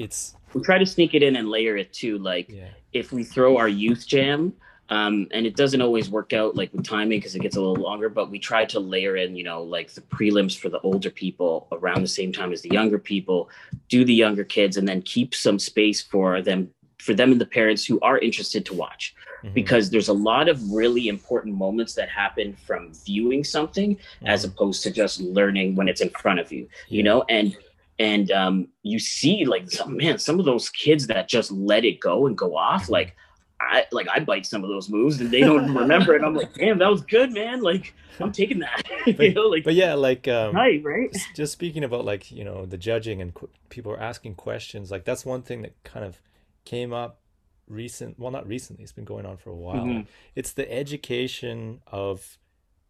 it's 0.00 0.34
we 0.54 0.62
try 0.62 0.78
to 0.78 0.86
sneak 0.86 1.14
it 1.14 1.22
in 1.22 1.36
and 1.36 1.48
layer 1.48 1.76
it 1.76 1.92
too. 1.92 2.18
Like 2.18 2.48
yeah. 2.48 2.68
if 2.92 3.12
we 3.12 3.22
throw 3.22 3.56
our 3.56 3.68
youth 3.68 4.06
jam, 4.06 4.52
um, 4.88 5.28
and 5.30 5.46
it 5.46 5.54
doesn't 5.54 5.80
always 5.80 6.10
work 6.10 6.32
out 6.32 6.56
like 6.56 6.72
with 6.72 6.84
timing 6.84 7.18
because 7.18 7.36
it 7.36 7.42
gets 7.42 7.56
a 7.56 7.60
little 7.60 7.82
longer, 7.82 8.08
but 8.08 8.28
we 8.28 8.40
try 8.40 8.64
to 8.64 8.80
layer 8.80 9.16
in, 9.16 9.36
you 9.36 9.44
know, 9.44 9.62
like 9.62 9.92
the 9.92 10.00
prelims 10.00 10.58
for 10.58 10.68
the 10.68 10.80
older 10.80 11.10
people 11.10 11.68
around 11.70 12.02
the 12.02 12.08
same 12.08 12.32
time 12.32 12.52
as 12.52 12.62
the 12.62 12.70
younger 12.70 12.98
people, 12.98 13.48
do 13.88 14.04
the 14.04 14.14
younger 14.14 14.42
kids, 14.42 14.76
and 14.76 14.88
then 14.88 15.00
keep 15.02 15.32
some 15.34 15.60
space 15.60 16.02
for 16.02 16.42
them 16.42 16.70
for 16.98 17.14
them 17.14 17.32
and 17.32 17.40
the 17.40 17.46
parents 17.46 17.86
who 17.86 17.98
are 18.00 18.18
interested 18.18 18.66
to 18.66 18.74
watch 18.74 19.14
mm-hmm. 19.42 19.54
because 19.54 19.88
there's 19.88 20.08
a 20.08 20.12
lot 20.12 20.48
of 20.48 20.60
really 20.70 21.08
important 21.08 21.54
moments 21.54 21.94
that 21.94 22.10
happen 22.10 22.52
from 22.52 22.92
viewing 23.06 23.42
something 23.42 23.96
mm-hmm. 23.96 24.26
as 24.26 24.44
opposed 24.44 24.82
to 24.82 24.90
just 24.90 25.20
learning 25.20 25.74
when 25.74 25.88
it's 25.88 26.02
in 26.02 26.10
front 26.10 26.38
of 26.38 26.52
you 26.52 26.68
yeah. 26.88 26.96
you 26.96 27.02
know 27.02 27.24
and 27.30 27.56
and 28.00 28.30
um, 28.32 28.68
you 28.82 28.98
see 28.98 29.44
like 29.44 29.70
some 29.70 29.96
man 29.96 30.18
some 30.18 30.40
of 30.40 30.46
those 30.46 30.70
kids 30.70 31.06
that 31.06 31.28
just 31.28 31.52
let 31.52 31.84
it 31.84 32.00
go 32.00 32.26
and 32.26 32.36
go 32.36 32.56
off 32.56 32.88
like 32.88 33.14
I 33.60 33.84
like 33.92 34.08
I 34.08 34.20
bite 34.20 34.46
some 34.46 34.64
of 34.64 34.70
those 34.70 34.88
moves 34.88 35.20
and 35.20 35.30
they 35.30 35.40
don't 35.40 35.74
remember 35.74 36.14
it. 36.14 36.22
I'm 36.24 36.34
like, 36.34 36.54
damn, 36.54 36.78
that 36.78 36.90
was 36.90 37.02
good, 37.02 37.30
man. 37.32 37.60
Like 37.60 37.94
I'm 38.18 38.32
taking 38.32 38.60
that. 38.60 38.82
but, 39.04 39.20
you 39.20 39.34
know, 39.34 39.42
like 39.42 39.64
but 39.64 39.74
yeah, 39.74 39.92
like 39.92 40.26
um, 40.28 40.56
right, 40.56 40.82
right. 40.82 41.14
Just 41.36 41.52
speaking 41.52 41.84
about 41.84 42.06
like 42.06 42.32
you 42.32 42.42
know 42.42 42.64
the 42.64 42.78
judging 42.78 43.20
and 43.20 43.34
qu- 43.34 43.50
people 43.68 43.92
are 43.92 44.00
asking 44.00 44.36
questions. 44.36 44.90
Like 44.90 45.04
that's 45.04 45.26
one 45.26 45.42
thing 45.42 45.60
that 45.60 45.74
kind 45.84 46.06
of 46.06 46.22
came 46.64 46.94
up 46.94 47.20
recent. 47.68 48.18
Well, 48.18 48.30
not 48.30 48.48
recently. 48.48 48.82
It's 48.82 48.92
been 48.92 49.04
going 49.04 49.26
on 49.26 49.36
for 49.36 49.50
a 49.50 49.56
while. 49.56 49.84
Mm-hmm. 49.84 50.00
It's 50.34 50.52
the 50.52 50.72
education 50.72 51.82
of 51.86 52.38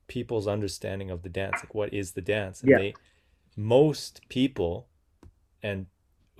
people's 0.07 0.47
understanding 0.47 1.11
of 1.11 1.23
the 1.23 1.29
dance. 1.29 1.57
Like 1.57 1.75
what 1.75 1.93
is 1.93 2.13
the 2.13 2.23
dance? 2.23 2.61
And 2.61 2.71
yeah. 2.71 2.79
they 2.79 2.95
most 3.57 4.21
people 4.29 4.87
and 5.63 5.87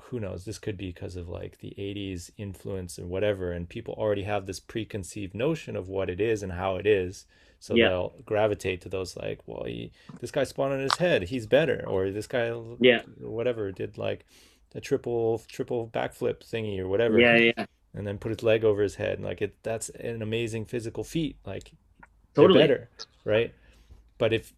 who 0.01 0.19
knows 0.19 0.45
this 0.45 0.59
could 0.59 0.77
be 0.77 0.89
because 0.89 1.15
of 1.15 1.29
like 1.29 1.59
the 1.59 1.75
80s 1.79 2.31
influence 2.37 2.99
and 2.99 3.09
whatever 3.09 3.53
and 3.53 3.69
people 3.69 3.95
already 3.95 4.25
have 4.25 4.47
this 4.47 4.59
preconceived 4.59 5.35
notion 5.35 5.77
of 5.77 5.89
what 5.89 6.11
it 6.11 6.21
is 6.21 6.43
and 6.43 6.53
how 6.53 6.77
it 6.77 6.87
is 6.87 7.27
so 7.61 7.75
yeah. 7.75 7.89
they'll 7.89 8.15
gravitate 8.25 8.81
to 8.81 8.89
those 8.89 9.17
like 9.17 9.41
well 9.47 9.65
he, 9.65 9.93
this 10.21 10.31
guy 10.31 10.45
spawned 10.45 10.73
on 10.73 10.81
his 10.81 10.97
head. 10.97 11.25
He's 11.25 11.47
better 11.47 11.85
or 11.87 12.11
this 12.11 12.27
guy 12.27 12.53
yeah. 12.81 13.03
whatever 13.19 13.71
did 13.71 13.99
like 13.99 14.25
a 14.75 14.81
triple 14.81 15.43
triple 15.47 15.89
backflip 15.93 16.41
thingy 16.41 16.79
or 16.81 16.89
whatever. 16.89 17.21
Yeah 17.21 17.37
yeah 17.37 17.67
and 17.95 18.07
then 18.07 18.19
put 18.19 18.31
his 18.31 18.43
leg 18.43 18.65
over 18.65 18.83
his 18.83 18.95
head 18.95 19.19
and 19.19 19.25
like 19.25 19.43
it 19.43 19.55
that's 19.63 19.89
an 19.91 20.23
amazing 20.23 20.65
physical 20.65 21.05
feat 21.05 21.37
like 21.45 21.73
totally. 22.35 22.61
better 22.61 22.89
right? 23.25 23.55
But 24.19 24.33
if 24.33 24.53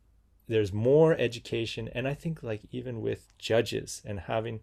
there's 0.52 0.72
more 0.72 1.16
education 1.18 1.88
and 1.94 2.06
i 2.06 2.14
think 2.14 2.42
like 2.42 2.62
even 2.70 3.00
with 3.00 3.36
judges 3.38 4.02
and 4.04 4.20
having 4.20 4.60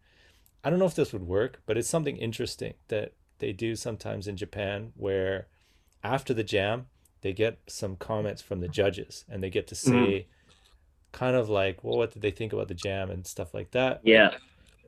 i 0.64 0.70
don't 0.70 0.80
know 0.80 0.86
if 0.86 0.96
this 0.96 1.14
would 1.14 1.28
work 1.28 1.62
but 1.66 1.78
it's 1.78 1.90
something 1.90 2.18
interesting 2.18 2.74
that 2.88 3.14
they 3.40 3.52
do 3.52 3.76
sometimes 3.76 4.28
in 4.28 4.38
japan 4.38 4.92
where 4.96 5.48
after 6.04 6.34
the 6.34 6.44
jam 6.44 6.88
they 7.22 7.34
get 7.34 7.60
some 7.68 7.96
comments 7.96 8.42
from 8.42 8.62
the 8.62 8.68
judges 8.68 9.26
and 9.30 9.44
they 9.44 9.50
get 9.50 9.68
to 9.68 9.76
see 9.76 9.92
mm. 9.92 10.26
kind 11.12 11.36
of 11.36 11.50
like 11.50 11.84
well 11.84 11.98
what 11.98 12.12
did 12.12 12.22
they 12.22 12.32
think 12.32 12.54
about 12.54 12.68
the 12.68 12.74
jam? 12.74 13.10
and 13.10 13.26
stuff 13.26 13.54
like 13.54 13.72
that. 13.72 14.02
Yeah. 14.04 14.36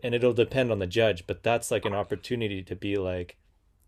And 0.04 0.16
it'll 0.16 0.34
depend 0.34 0.72
on 0.72 0.80
the 0.80 0.88
judge 0.88 1.28
but 1.28 1.44
that's 1.44 1.72
like 1.72 1.86
an 1.86 1.94
opportunity 1.94 2.64
to 2.64 2.76
be 2.76 2.98
like 2.98 3.38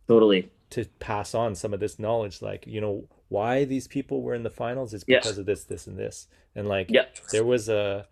totally. 0.07 0.49
to 0.71 0.85
pass 0.99 1.33
on 1.33 1.55
some 1.55 1.73
of 1.73 1.79
this 1.79 1.97
knowledge 1.99 2.41
like 2.41 2.65
you 2.67 2.81
know 2.81 3.07
why 3.33 3.65
these 3.65 3.87
people 3.87 4.21
were 4.21 4.35
in 4.35 4.43
the 4.43 4.49
finals 4.49 4.93
is 4.93 5.03
because 5.03 5.25
yes. 5.25 5.37
of 5.39 5.47
this 5.47 5.63
this 5.63 5.87
and 5.87 5.97
this 5.97 6.27
and 6.53 6.67
like 6.67 6.91
yep. 6.91 7.17
there 7.31 7.43
was 7.43 7.67
a 7.67 8.07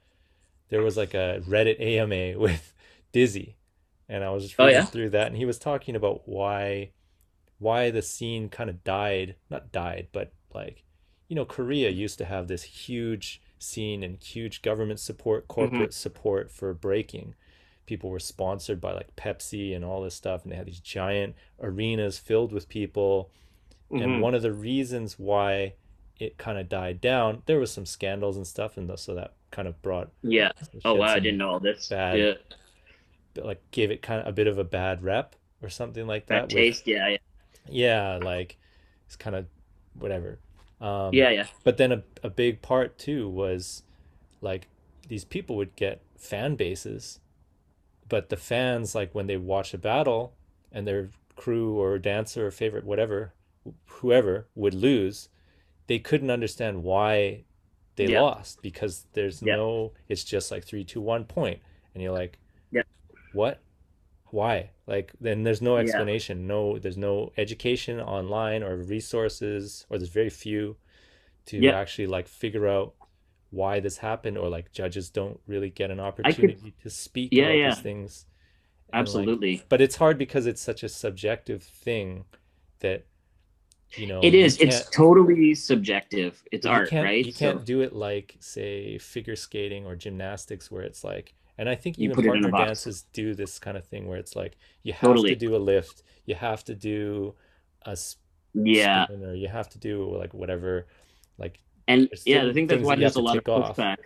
there 0.70 0.82
was 0.82 0.98
like 0.98 1.14
a 1.14 1.42
reddit 1.48 1.80
ama 1.80 2.40
with 2.46 2.74
dizzy 3.12 3.56
and 4.10 4.24
i 4.24 4.32
was 4.32 4.44
just 4.44 4.58
reading 4.58 4.76
oh, 4.76 4.80
yeah? 4.80 4.86
through 4.86 5.12
that 5.12 5.28
and 5.28 5.38
he 5.38 5.46
was 5.46 5.60
talking 5.60 5.96
about 5.96 6.28
why 6.28 6.90
why 7.60 7.92
the 7.92 8.02
scene 8.02 8.50
kind 8.50 8.68
of 8.68 8.84
died 8.84 9.36
not 9.50 9.72
died 9.72 10.08
but 10.12 10.34
like 10.56 10.84
you 11.28 11.36
know 11.36 11.46
korea 11.46 11.92
used 11.92 12.18
to 12.18 12.26
have 12.26 12.48
this 12.48 12.64
huge 12.64 13.44
scene 13.60 14.02
and 14.02 14.24
huge 14.24 14.64
government 14.64 15.00
support 15.00 15.44
mm-hmm. 15.44 15.54
corporate 15.54 15.92
mm-hmm. 15.92 15.92
support 15.92 16.52
for 16.52 16.74
breaking 16.74 17.36
people 17.86 18.10
were 18.10 18.20
sponsored 18.20 18.80
by 18.80 18.94
like 18.94 19.16
Pepsi 19.18 19.76
and 19.76 19.84
all 19.84 20.02
this 20.02 20.16
stuff, 20.16 20.44
and 20.44 20.52
they 20.52 20.56
had 20.56 20.66
these 20.66 20.80
giant 20.80 21.36
arenas 21.62 22.18
filled 22.18 22.54
with 22.54 22.70
people. 22.70 23.32
Mm-hmm. 23.92 24.02
And 24.02 24.22
one 24.22 24.34
of 24.34 24.42
the 24.42 24.54
reasons 24.54 25.20
why 25.20 25.74
it 26.20 26.38
kind 26.38 26.58
of 26.58 26.70
died 26.70 27.02
down, 27.02 27.44
there 27.46 27.60
was 27.60 27.72
some 27.72 27.86
scandals 27.86 28.38
and 28.38 28.46
stuff, 28.46 28.78
and 28.78 28.98
so 29.00 29.16
that 29.16 29.34
kind 29.52 29.68
of 29.68 29.82
brought 29.82 30.10
yeah. 30.22 30.52
Oh 30.86 30.96
wow, 30.96 31.08
I 31.08 31.20
didn't 31.20 31.38
know 31.38 31.50
all 31.50 31.60
this. 31.60 31.90
Bad, 31.90 32.20
yeah. 32.20 32.34
Like 33.44 33.62
gave 33.72 33.92
it 33.92 34.02
kind 34.02 34.22
of 34.22 34.28
a 34.28 34.32
bit 34.32 34.48
of 34.48 34.58
a 34.58 34.64
bad 34.64 35.04
rep 35.04 35.36
or 35.62 35.70
something 35.70 36.08
like 36.08 36.28
that. 36.28 36.44
Bad 36.44 36.50
taste, 36.50 36.88
yeah, 36.88 37.08
yeah. 37.08 37.18
Yeah, 37.70 38.20
like 38.22 38.58
it's 39.06 39.16
kind 39.16 39.36
of 39.36 39.46
whatever. 39.94 40.40
Um, 40.80 41.14
yeah, 41.14 41.30
yeah. 41.30 41.48
But 41.64 41.78
then 41.78 41.92
a, 41.92 42.04
a 42.24 42.30
big 42.30 42.62
part 42.62 42.98
too 42.98 43.30
was 43.30 43.84
like 44.42 44.68
these 45.08 45.24
people 45.24 45.56
would 45.58 45.76
get 45.76 46.02
fan 46.18 46.56
bases 46.56 47.20
but 48.12 48.28
the 48.28 48.36
fans 48.36 48.94
like 48.94 49.16
when 49.16 49.28
they 49.28 49.38
watch 49.38 49.74
a 49.74 49.78
battle 49.78 50.34
and 50.70 50.86
their 50.86 51.10
crew 51.38 51.80
or 51.80 51.98
dancer 51.98 52.46
or 52.46 52.52
favorite 52.52 52.84
whatever 52.84 53.32
whoever 53.86 54.48
would 54.56 54.74
lose 54.74 55.30
they 55.92 56.00
couldn't 56.00 56.32
understand 56.32 56.84
why 56.84 57.44
they 57.98 58.08
yeah. 58.08 58.22
lost 58.22 58.62
because 58.62 59.06
there's 59.12 59.42
yeah. 59.42 59.58
no 59.58 59.92
it's 60.08 60.24
just 60.24 60.50
like 60.52 60.64
three 60.64 60.84
two 60.84 61.02
one 61.02 61.26
point. 61.26 61.60
And 61.94 62.02
you're 62.02 62.14
like 62.14 62.40
yeah. 62.72 62.84
What? 63.34 63.62
Why? 64.28 64.70
Like 64.88 65.12
then 65.20 65.44
there's 65.44 65.62
no 65.62 65.76
explanation. 65.76 66.48
No 66.48 66.80
there's 66.80 66.98
no 66.98 67.34
education 67.38 68.00
online 68.00 68.64
or 68.64 68.78
resources 68.78 69.86
or 69.90 69.98
there's 69.98 70.10
very 70.10 70.30
few 70.30 70.78
to 71.48 71.68
actually 71.68 72.08
like 72.08 72.28
figure 72.30 72.68
out 72.68 72.94
why 73.50 73.82
this 73.82 73.98
happened 73.98 74.38
or 74.38 74.48
like 74.48 74.72
judges 74.72 75.10
don't 75.10 75.42
really 75.46 75.70
get 75.70 75.92
an 75.92 76.00
opportunity 76.00 76.72
could, 76.72 76.80
to 76.84 76.90
speak 76.90 77.30
yeah, 77.34 77.48
about 77.48 77.58
yeah. 77.58 77.70
these 77.70 77.80
things. 77.80 78.26
Absolutely 78.94 79.58
like, 79.58 79.68
but 79.68 79.82
it's 79.82 79.98
hard 79.98 80.18
because 80.18 80.46
it's 80.46 80.62
such 80.62 80.84
a 80.84 80.90
subjective 80.90 81.64
thing 81.64 82.24
that 82.80 83.06
you 83.96 84.08
know 84.08 84.20
it 84.24 84.34
is. 84.34 84.58
It's 84.58 84.90
totally 84.90 85.56
subjective. 85.56 86.42
It's 86.52 86.66
art 86.66 86.92
right? 86.92 87.26
you 87.26 87.34
can't 87.34 87.60
so, 87.60 87.66
do 87.66 87.82
it 87.82 87.94
like 87.94 88.38
say 88.40 88.98
figure 88.98 89.36
skating 89.36 89.86
or 89.86 89.96
gymnastics 89.96 90.72
where 90.72 90.84
it's 90.84 91.04
like 91.04 91.34
and 91.58 91.70
i 91.70 91.76
think 91.76 91.98
you 91.98 92.10
even 92.10 92.26
partner 92.26 92.52
dances 92.52 93.04
do 93.14 93.34
this 93.34 93.60
kind 93.60 93.78
of 93.78 93.86
thing 93.86 94.08
where 94.08 94.18
it's 94.18 94.36
like 94.36 94.58
you 94.84 94.94
have 94.94 95.02
totally. 95.02 95.30
to 95.30 95.36
do 95.36 95.56
a 95.56 95.58
lift 95.58 96.04
you 96.26 96.36
have 96.36 96.64
to 96.64 96.74
do 96.74 97.34
a 97.86 97.98
yeah. 98.54 99.06
or 99.10 99.36
you 99.36 99.48
have 99.48 99.70
to 99.70 99.78
do 99.78 100.16
like 100.18 100.34
whatever 100.34 100.88
like 101.38 101.60
and 101.88 102.10
yeah 102.26 102.46
i 102.46 102.54
think 102.54 102.70
that's 102.70 102.84
why 102.84 102.96
there's 102.96 103.16
a 103.16 103.22
lot 103.22 103.38
of 103.38 103.44
pushback. 103.44 103.98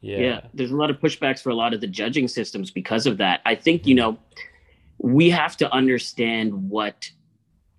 Yeah. 0.00 0.18
yeah. 0.18 0.40
there's 0.52 0.70
a 0.70 0.76
lot 0.76 0.90
of 0.90 1.00
pushbacks 1.00 1.40
for 1.40 1.48
a 1.48 1.54
lot 1.54 1.72
of 1.72 1.80
the 1.80 1.86
judging 1.86 2.28
systems 2.28 2.70
because 2.70 3.06
of 3.06 3.16
that. 3.18 3.40
I 3.46 3.54
think 3.54 3.86
you 3.86 3.96
mm-hmm. 3.96 4.12
know 4.12 4.18
we 4.98 5.30
have 5.30 5.56
to 5.56 5.72
understand 5.72 6.52
what 6.68 7.10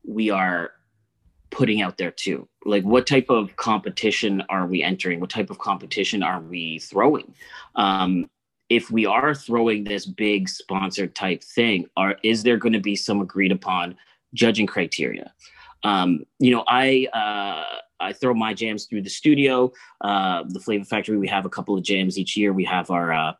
we 0.03 0.31
are 0.31 0.71
putting 1.55 1.81
out 1.81 1.97
there 1.97 2.11
too? 2.11 2.47
Like 2.65 2.83
what 2.83 3.07
type 3.07 3.29
of 3.29 3.55
competition 3.55 4.43
are 4.49 4.67
we 4.67 4.83
entering? 4.83 5.21
What 5.21 5.29
type 5.29 5.49
of 5.49 5.57
competition 5.57 6.21
are 6.21 6.41
we 6.41 6.79
throwing? 6.79 7.33
Um, 7.75 8.29
if 8.69 8.91
we 8.91 9.05
are 9.05 9.33
throwing 9.33 9.85
this 9.85 10.05
big 10.05 10.49
sponsored 10.49 11.15
type 11.15 11.43
thing 11.43 11.85
are 11.95 12.17
is 12.23 12.43
there 12.43 12.57
going 12.57 12.73
to 12.73 12.79
be 12.79 12.95
some 12.95 13.21
agreed 13.21 13.53
upon 13.53 13.95
judging 14.33 14.67
criteria? 14.67 15.33
Um, 15.83 16.25
you 16.39 16.51
know 16.51 16.63
i 16.67 17.07
uh, 17.13 17.77
i 17.99 18.11
throw 18.11 18.33
my 18.33 18.53
jams 18.53 18.85
through 18.85 19.03
the 19.03 19.09
studio 19.09 19.71
uh, 20.01 20.43
the 20.47 20.59
flavor 20.59 20.83
factory 20.83 21.17
we 21.17 21.27
have 21.27 21.45
a 21.45 21.49
couple 21.49 21.77
of 21.77 21.83
jams 21.83 22.17
each 22.17 22.35
year. 22.35 22.51
We 22.53 22.65
have 22.65 22.89
our 22.89 23.13
uh, 23.13 23.33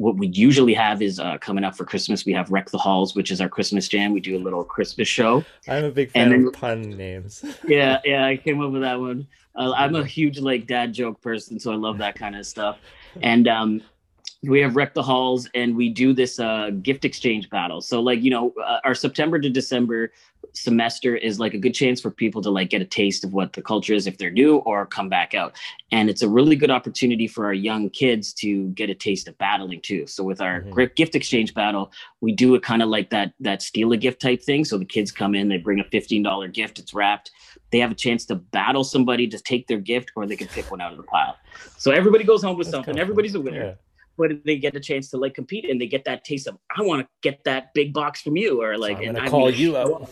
what 0.00 0.16
we 0.16 0.28
usually 0.28 0.72
have 0.72 1.02
is 1.02 1.20
uh, 1.20 1.36
coming 1.38 1.62
up 1.62 1.76
for 1.76 1.84
Christmas. 1.84 2.24
We 2.24 2.32
have 2.32 2.50
Wreck 2.50 2.70
the 2.70 2.78
Halls, 2.78 3.14
which 3.14 3.30
is 3.30 3.38
our 3.38 3.50
Christmas 3.50 3.86
jam. 3.86 4.12
We 4.12 4.20
do 4.20 4.34
a 4.34 4.40
little 4.40 4.64
Christmas 4.64 5.06
show. 5.06 5.44
I'm 5.68 5.84
a 5.84 5.90
big 5.90 6.10
fan 6.10 6.30
then, 6.30 6.46
of 6.46 6.54
pun 6.54 6.82
names. 6.96 7.44
yeah, 7.68 7.98
yeah, 8.02 8.24
I 8.24 8.38
came 8.38 8.62
up 8.62 8.72
with 8.72 8.80
that 8.80 8.98
one. 8.98 9.26
Uh, 9.54 9.72
I'm 9.76 9.94
a 9.94 10.04
huge 10.04 10.38
like 10.38 10.66
dad 10.66 10.94
joke 10.94 11.20
person, 11.20 11.60
so 11.60 11.70
I 11.70 11.76
love 11.76 11.98
that 11.98 12.14
kind 12.14 12.34
of 12.34 12.46
stuff. 12.46 12.78
And 13.22 13.48
um, 13.48 13.82
we 14.42 14.60
have 14.60 14.74
Wreck 14.74 14.94
the 14.94 15.02
Halls, 15.02 15.48
and 15.54 15.76
we 15.76 15.90
do 15.90 16.14
this 16.14 16.38
uh, 16.38 16.70
gift 16.82 17.04
exchange 17.04 17.50
battle. 17.50 17.80
So 17.80 18.00
like 18.00 18.22
you 18.22 18.30
know, 18.30 18.54
uh, 18.64 18.78
our 18.84 18.94
September 18.94 19.38
to 19.38 19.50
December 19.50 20.12
semester 20.52 21.14
is 21.14 21.38
like 21.38 21.54
a 21.54 21.58
good 21.58 21.74
chance 21.74 22.00
for 22.00 22.10
people 22.10 22.42
to 22.42 22.50
like 22.50 22.70
get 22.70 22.82
a 22.82 22.86
taste 22.86 23.24
of 23.24 23.32
what 23.32 23.52
the 23.52 23.62
culture 23.62 23.94
is 23.94 24.06
if 24.06 24.18
they're 24.18 24.30
new 24.30 24.56
or 24.58 24.86
come 24.86 25.08
back 25.08 25.34
out. 25.34 25.54
And 25.92 26.08
it's 26.08 26.22
a 26.22 26.28
really 26.28 26.56
good 26.56 26.70
opportunity 26.70 27.28
for 27.28 27.44
our 27.44 27.52
young 27.52 27.90
kids 27.90 28.32
to 28.34 28.68
get 28.70 28.90
a 28.90 28.94
taste 28.94 29.28
of 29.28 29.36
battling 29.38 29.80
too. 29.80 30.06
So 30.06 30.24
with 30.24 30.40
our 30.40 30.62
mm-hmm. 30.62 30.94
gift 30.96 31.14
exchange 31.14 31.54
battle 31.54 31.92
we 32.20 32.32
do 32.32 32.54
it 32.54 32.62
kind 32.62 32.82
of 32.82 32.88
like 32.88 33.10
that 33.10 33.32
that 33.40 33.62
steal 33.62 33.92
a 33.92 33.96
gift 33.96 34.20
type 34.20 34.42
thing. 34.42 34.64
So 34.64 34.78
the 34.78 34.84
kids 34.84 35.12
come 35.12 35.34
in 35.34 35.48
they 35.48 35.58
bring 35.58 35.80
a 35.80 35.84
$15 35.84 36.52
gift 36.52 36.78
it's 36.78 36.94
wrapped. 36.94 37.30
They 37.70 37.78
have 37.78 37.92
a 37.92 37.94
chance 37.94 38.24
to 38.26 38.34
battle 38.34 38.82
somebody 38.82 39.28
to 39.28 39.38
take 39.38 39.66
their 39.68 39.78
gift 39.78 40.10
or 40.16 40.26
they 40.26 40.36
can 40.36 40.48
pick 40.48 40.70
one 40.70 40.80
out 40.80 40.90
of 40.90 40.96
the 40.96 41.04
pile. 41.04 41.36
So 41.76 41.92
everybody 41.92 42.24
goes 42.24 42.42
home 42.42 42.56
with 42.56 42.66
That's 42.66 42.74
something. 42.74 42.98
everybody's 42.98 43.34
a 43.34 43.40
winner. 43.40 43.64
Yeah 43.64 43.74
but 44.20 44.44
they 44.44 44.58
get 44.58 44.76
a 44.76 44.80
chance 44.80 45.08
to 45.10 45.16
like 45.16 45.34
compete 45.34 45.64
and 45.68 45.80
they 45.80 45.86
get 45.86 46.04
that 46.04 46.24
taste 46.24 46.46
of 46.46 46.58
I 46.76 46.82
want 46.82 47.02
to 47.02 47.08
get 47.22 47.42
that 47.44 47.72
big 47.72 47.94
box 47.94 48.20
from 48.20 48.36
you 48.36 48.62
or 48.62 48.76
like 48.76 48.98
so 48.98 49.04
and 49.04 49.18
I 49.18 49.28
call 49.28 49.50
you 49.50 49.78
out. 49.78 50.10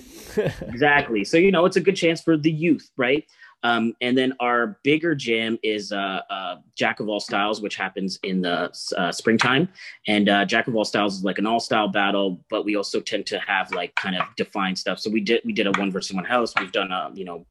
exactly. 0.63 1.25
So 1.25 1.37
you 1.37 1.53
know 1.53 1.67
it's 1.67 1.77
a 1.77 1.81
good 1.81 1.97
chance 1.97 2.23
for 2.23 2.37
the 2.37 2.51
youth, 2.51 2.91
right? 2.97 3.25
Um, 3.65 3.95
and 4.01 4.17
then 4.17 4.35
our 4.41 4.79
bigger 4.85 5.15
jam 5.15 5.59
is 5.63 5.91
uh, 5.93 6.21
uh, 6.31 6.57
Jack 6.77 7.01
of 7.01 7.09
All 7.09 7.21
Styles, 7.21 7.61
which 7.61 7.77
happens 7.77 8.19
in 8.23 8.41
the 8.41 8.73
uh, 8.97 9.11
springtime. 9.11 9.69
And 10.07 10.29
uh, 10.29 10.45
Jack 10.45 10.69
of 10.69 10.77
All 10.77 10.85
Styles 10.85 11.19
is 11.19 11.25
like 11.25 11.39
an 11.39 11.47
all 11.47 11.61
style 11.61 11.89
battle, 11.89 12.41
but 12.51 12.65
we 12.65 12.77
also 12.77 13.01
tend 13.01 13.27
to 13.27 13.39
have 13.41 13.73
like 13.73 13.95
kind 13.97 14.17
of 14.17 14.25
defined 14.37 14.79
stuff. 14.79 15.01
So 15.01 15.11
we 15.11 15.21
did 15.21 15.43
we 15.45 15.53
did 15.53 15.67
a 15.67 15.73
one 15.73 15.91
versus 15.91 16.15
one 16.15 16.25
house. 16.25 16.55
We've 16.59 16.73
done 16.73 16.93
a 16.93 17.11
you 17.15 17.25
know 17.25 17.45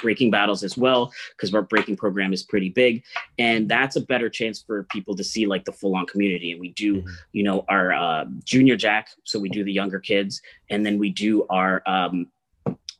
breaking 0.00 0.30
battles 0.30 0.62
as 0.62 0.76
well 0.76 1.12
because 1.36 1.54
our 1.54 1.62
breaking 1.62 1.96
program 1.96 2.32
is 2.32 2.42
pretty 2.42 2.68
big. 2.68 3.02
And 3.38 3.68
that's 3.68 3.96
a 3.96 4.00
better 4.00 4.28
chance 4.28 4.62
for 4.62 4.84
people 4.84 5.14
to 5.16 5.24
see 5.24 5.46
like 5.46 5.64
the 5.64 5.72
full 5.72 5.94
on 5.94 6.06
community. 6.06 6.52
And 6.52 6.60
we 6.60 6.70
do 6.70 6.96
mm-hmm. 6.96 7.10
you 7.32 7.42
know 7.42 7.64
our 7.68 7.92
uh, 7.92 8.24
junior 8.44 8.76
jack 8.76 9.08
so 9.24 9.38
we 9.38 9.48
do 9.48 9.64
the 9.64 9.72
younger 9.72 10.00
kids 10.00 10.40
and 10.70 10.84
then 10.84 10.98
we 10.98 11.10
do 11.10 11.46
our 11.48 11.82
um, 11.86 12.26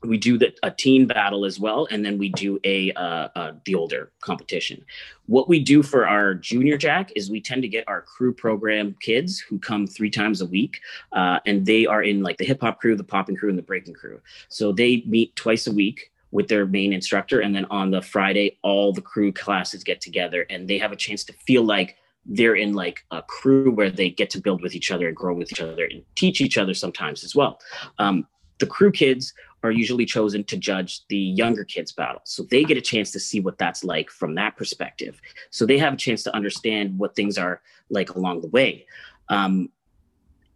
we 0.03 0.17
do 0.17 0.39
the, 0.39 0.53
a 0.63 0.71
teen 0.71 1.07
battle 1.07 1.45
as 1.45 1.61
well 1.61 1.87
and 1.91 2.05
then 2.05 2.17
we 2.17 2.31
do 2.31 2.59
a 2.65 2.91
uh, 2.93 3.29
uh, 3.35 3.53
the 3.65 3.75
older 3.75 4.13
competition. 4.21 4.85
What 5.27 5.49
we 5.49 5.61
do 5.63 5.83
for 5.83 6.09
our 6.09 6.35
junior 6.35 6.79
jack 6.79 7.13
is 7.15 7.31
we 7.31 7.41
tend 7.41 7.63
to 7.63 7.69
get 7.69 7.85
our 7.87 8.01
crew 8.03 8.33
program 8.33 8.97
kids 9.01 9.39
who 9.39 9.59
come 9.59 9.87
three 9.87 10.11
times 10.11 10.41
a 10.41 10.47
week 10.47 10.81
uh, 11.13 11.41
and 11.45 11.67
they 11.67 11.87
are 11.87 12.03
in 12.03 12.23
like 12.23 12.39
the 12.39 12.45
hip 12.45 12.63
hop 12.63 12.81
crew 12.81 12.97
the 12.97 13.05
popping 13.05 13.37
crew 13.37 13.51
and 13.51 13.59
the 13.59 13.63
breaking 13.63 13.95
crew. 13.95 14.21
So 14.49 14.73
they 14.73 15.03
meet 15.07 15.37
twice 15.37 15.67
a 15.67 15.73
week 15.73 16.11
with 16.31 16.49
their 16.49 16.67
main 16.67 16.93
instructor. 16.93 17.41
And 17.41 17.55
then 17.55 17.67
on 17.71 17.91
the 17.91 18.03
Friday, 18.03 18.59
all 18.63 18.93
the 18.93 19.01
crew 19.01 19.33
classes 19.33 19.85
get 19.85 20.01
together 20.01 20.47
and 20.51 20.69
they 20.69 20.79
have 20.79 20.93
a 20.93 20.97
chance 20.97 21.25
to 21.25 21.33
feel 21.33 21.63
like 21.63 21.97
they're 22.27 22.55
in 22.55 22.75
like 22.75 23.05
a 23.11 23.23
crew 23.23 23.71
where 23.71 23.91
they 23.91 24.11
get 24.11 24.31
to 24.31 24.41
build 24.41 24.63
with 24.63 24.75
each 24.75 24.91
other 24.91 25.09
and 25.09 25.17
grow 25.17 25.35
with 25.35 25.51
each 25.51 25.61
other 25.61 25.85
and 25.85 26.03
teach 26.15 26.41
each 26.41 26.59
other 26.59 26.75
sometimes 26.75 27.25
as 27.25 27.35
well. 27.35 27.59
Um, 27.99 28.27
the 28.59 28.67
crew 28.67 28.93
kids 28.93 29.33
are 29.63 29.71
usually 29.71 30.07
chosen 30.07 30.45
to 30.45 30.57
judge 30.57 31.07
the 31.09 31.19
younger 31.19 31.65
kids 31.65 31.93
battle. 31.93 32.21
So 32.25 32.45
they 32.45 32.65
get 32.65 32.79
a 32.79 32.83
chance 32.83 33.11
to 33.13 33.21
see 33.21 33.41
what 33.41 33.59
that's 33.59 33.85
like 33.85 34.11
from 34.11 34.35
that 34.37 34.57
perspective. 34.57 35.21
So 35.51 35.67
they 35.67 35.79
have 35.79 35.95
a 35.95 35.99
chance 35.99 36.23
to 36.25 36.35
understand 36.35 36.99
what 36.99 37.15
things 37.15 37.37
are 37.37 37.61
like 37.91 38.11
along 38.11 38.43
the 38.43 38.49
way. 38.49 38.87
Um, 39.29 39.71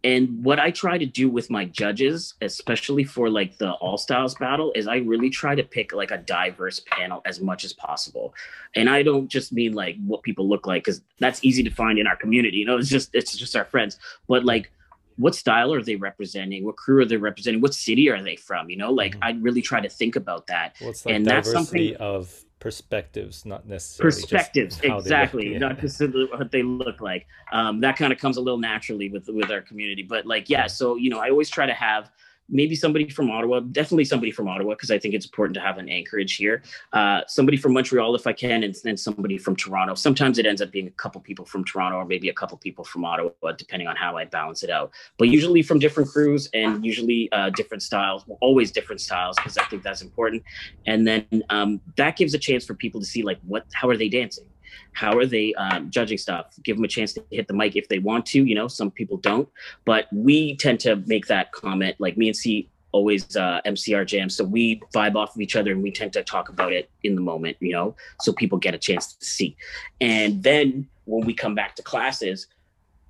and 0.05 0.43
what 0.43 0.59
I 0.59 0.69
try 0.69 0.99
to 0.99 1.05
do 1.07 1.29
with 1.29 1.49
my 1.49 1.65
judges, 1.65 2.35
especially 2.39 3.03
for 3.03 3.27
like 3.27 3.57
the 3.57 3.71
all 3.71 3.97
styles 3.97 4.35
battle, 4.35 4.71
is 4.75 4.87
I 4.87 4.97
really 4.97 5.31
try 5.31 5.55
to 5.55 5.63
pick 5.63 5.93
like 5.93 6.11
a 6.11 6.19
diverse 6.19 6.79
panel 6.79 7.23
as 7.25 7.41
much 7.41 7.65
as 7.65 7.73
possible. 7.73 8.35
And 8.75 8.87
I 8.87 9.01
don't 9.01 9.27
just 9.27 9.51
mean 9.51 9.73
like 9.73 9.97
what 10.05 10.21
people 10.21 10.47
look 10.47 10.67
like, 10.67 10.83
because 10.83 11.01
that's 11.17 11.43
easy 11.43 11.63
to 11.63 11.71
find 11.71 11.97
in 11.97 12.05
our 12.05 12.15
community. 12.15 12.57
You 12.57 12.65
know, 12.65 12.77
it's 12.77 12.87
just 12.87 13.15
it's 13.15 13.35
just 13.35 13.55
our 13.55 13.65
friends. 13.65 13.97
But 14.27 14.45
like 14.45 14.71
what 15.17 15.35
style 15.35 15.73
are 15.73 15.81
they 15.81 15.95
representing? 15.95 16.65
What 16.65 16.75
crew 16.77 17.01
are 17.01 17.05
they 17.05 17.17
representing? 17.17 17.61
What 17.61 17.73
city 17.73 18.09
are 18.09 18.21
they 18.21 18.35
from? 18.35 18.69
You 18.69 18.77
know, 18.77 18.91
like 18.91 19.13
mm-hmm. 19.13 19.23
I 19.23 19.31
really 19.41 19.61
try 19.61 19.79
to 19.79 19.89
think 19.89 20.15
about 20.15 20.47
that. 20.47 20.75
Well, 20.81 20.93
like 21.05 21.15
and 21.15 21.25
that's 21.25 21.51
something 21.51 21.95
of 21.97 22.43
perspectives, 22.59 23.45
not 23.45 23.67
necessarily 23.67 24.21
perspectives. 24.21 24.79
Exactly, 24.81 25.51
yeah. 25.53 25.59
not 25.59 25.79
just 25.79 26.01
what 26.01 26.51
they 26.51 26.63
look 26.63 27.01
like. 27.01 27.27
Um, 27.51 27.79
that 27.81 27.97
kind 27.97 28.11
of 28.11 28.19
comes 28.19 28.37
a 28.37 28.41
little 28.41 28.59
naturally 28.59 29.09
with 29.09 29.27
with 29.29 29.51
our 29.51 29.61
community. 29.61 30.03
But 30.03 30.25
like, 30.25 30.49
yeah, 30.49 30.67
so 30.67 30.95
you 30.95 31.09
know, 31.09 31.19
I 31.19 31.29
always 31.29 31.49
try 31.49 31.65
to 31.65 31.73
have 31.73 32.11
maybe 32.49 32.75
somebody 32.75 33.09
from 33.09 33.31
Ottawa, 33.31 33.59
definitely 33.59 34.05
somebody 34.05 34.31
from 34.31 34.47
Ottawa, 34.47 34.73
because 34.73 34.91
I 34.91 34.99
think 34.99 35.13
it's 35.13 35.25
important 35.25 35.55
to 35.55 35.61
have 35.61 35.77
an 35.77 35.89
anchorage 35.89 36.35
here. 36.35 36.63
Uh, 36.93 37.21
somebody 37.27 37.57
from 37.57 37.73
Montreal, 37.73 38.15
if 38.15 38.27
I 38.27 38.33
can, 38.33 38.63
and 38.63 38.75
then 38.83 38.97
somebody 38.97 39.37
from 39.37 39.55
Toronto. 39.55 39.95
Sometimes 39.95 40.37
it 40.37 40.45
ends 40.45 40.61
up 40.61 40.71
being 40.71 40.87
a 40.87 40.91
couple 40.91 41.21
people 41.21 41.45
from 41.45 41.63
Toronto 41.63 41.97
or 41.97 42.05
maybe 42.05 42.29
a 42.29 42.33
couple 42.33 42.57
people 42.57 42.83
from 42.83 43.05
Ottawa, 43.05 43.31
depending 43.57 43.87
on 43.87 43.95
how 43.95 44.17
I 44.17 44.25
balance 44.25 44.63
it 44.63 44.69
out. 44.69 44.91
But 45.17 45.29
usually 45.29 45.63
from 45.63 45.79
different 45.79 46.09
crews 46.09 46.49
and 46.53 46.85
usually 46.85 47.31
uh, 47.31 47.49
different 47.51 47.83
styles, 47.83 48.25
well, 48.27 48.37
always 48.41 48.71
different 48.71 49.01
styles, 49.01 49.35
because 49.37 49.57
I 49.57 49.63
think 49.65 49.83
that's 49.83 50.01
important. 50.01 50.43
And 50.85 51.07
then 51.07 51.25
um, 51.49 51.81
that 51.97 52.15
gives 52.17 52.33
a 52.33 52.39
chance 52.39 52.65
for 52.65 52.73
people 52.73 52.99
to 52.99 53.05
see 53.05 53.23
like 53.23 53.39
what, 53.45 53.65
how 53.73 53.89
are 53.89 53.97
they 53.97 54.09
dancing? 54.09 54.45
How 54.93 55.17
are 55.17 55.25
they 55.25 55.53
um, 55.55 55.89
judging 55.89 56.17
stuff? 56.17 56.55
Give 56.63 56.77
them 56.77 56.85
a 56.85 56.87
chance 56.87 57.13
to 57.13 57.23
hit 57.31 57.47
the 57.47 57.53
mic 57.53 57.75
if 57.75 57.87
they 57.87 57.99
want 57.99 58.25
to. 58.27 58.43
You 58.43 58.55
know, 58.55 58.67
some 58.67 58.91
people 58.91 59.17
don't, 59.17 59.49
but 59.85 60.07
we 60.11 60.55
tend 60.57 60.79
to 60.81 60.97
make 61.07 61.27
that 61.27 61.51
comment. 61.51 61.95
Like 61.99 62.17
me 62.17 62.27
and 62.27 62.35
C 62.35 62.69
always 62.91 63.35
uh, 63.35 63.59
MCR 63.65 64.05
jam, 64.05 64.29
so 64.29 64.43
we 64.43 64.81
vibe 64.93 65.15
off 65.15 65.35
of 65.35 65.41
each 65.41 65.55
other 65.55 65.71
and 65.71 65.83
we 65.83 65.91
tend 65.91 66.13
to 66.13 66.23
talk 66.23 66.49
about 66.49 66.71
it 66.71 66.89
in 67.03 67.15
the 67.15 67.21
moment. 67.21 67.57
You 67.59 67.73
know, 67.73 67.95
so 68.21 68.33
people 68.33 68.57
get 68.57 68.73
a 68.73 68.79
chance 68.79 69.13
to 69.13 69.25
see. 69.25 69.55
And 70.01 70.41
then 70.43 70.87
when 71.05 71.25
we 71.25 71.33
come 71.33 71.55
back 71.55 71.75
to 71.75 71.83
classes, 71.83 72.47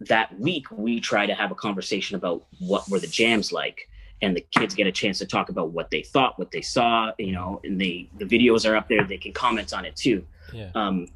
that 0.02 0.38
week 0.40 0.70
we 0.72 1.00
try 1.00 1.26
to 1.26 1.34
have 1.34 1.52
a 1.52 1.56
conversation 1.56 2.16
about 2.16 2.46
what 2.60 2.88
were 2.90 3.00
the 3.00 3.08
jams 3.08 3.52
like 3.52 3.90
and 4.22 4.36
the 4.36 4.46
kids 4.52 4.74
get 4.74 4.88
a 4.88 4.92
chance 4.92 5.20
to 5.20 5.26
talk 5.26 5.50
about 5.50 5.72
what 5.72 5.90
they 5.90 6.02
thought 6.02 6.38
what 6.40 6.52
they 6.52 6.62
saw 6.62 7.12
you 7.18 7.32
know 7.32 7.60
and 7.64 7.80
they 7.80 8.10
the 8.18 8.26
videos 8.26 8.70
are 8.70 8.76
up 8.76 8.88
there 8.88 9.04
they 9.04 9.18
can 9.18 9.34
comment 9.34 9.74
on 9.74 9.86
it 9.86 9.96
too 9.96 10.26
yeah. 10.54 10.70
um, 10.76 11.08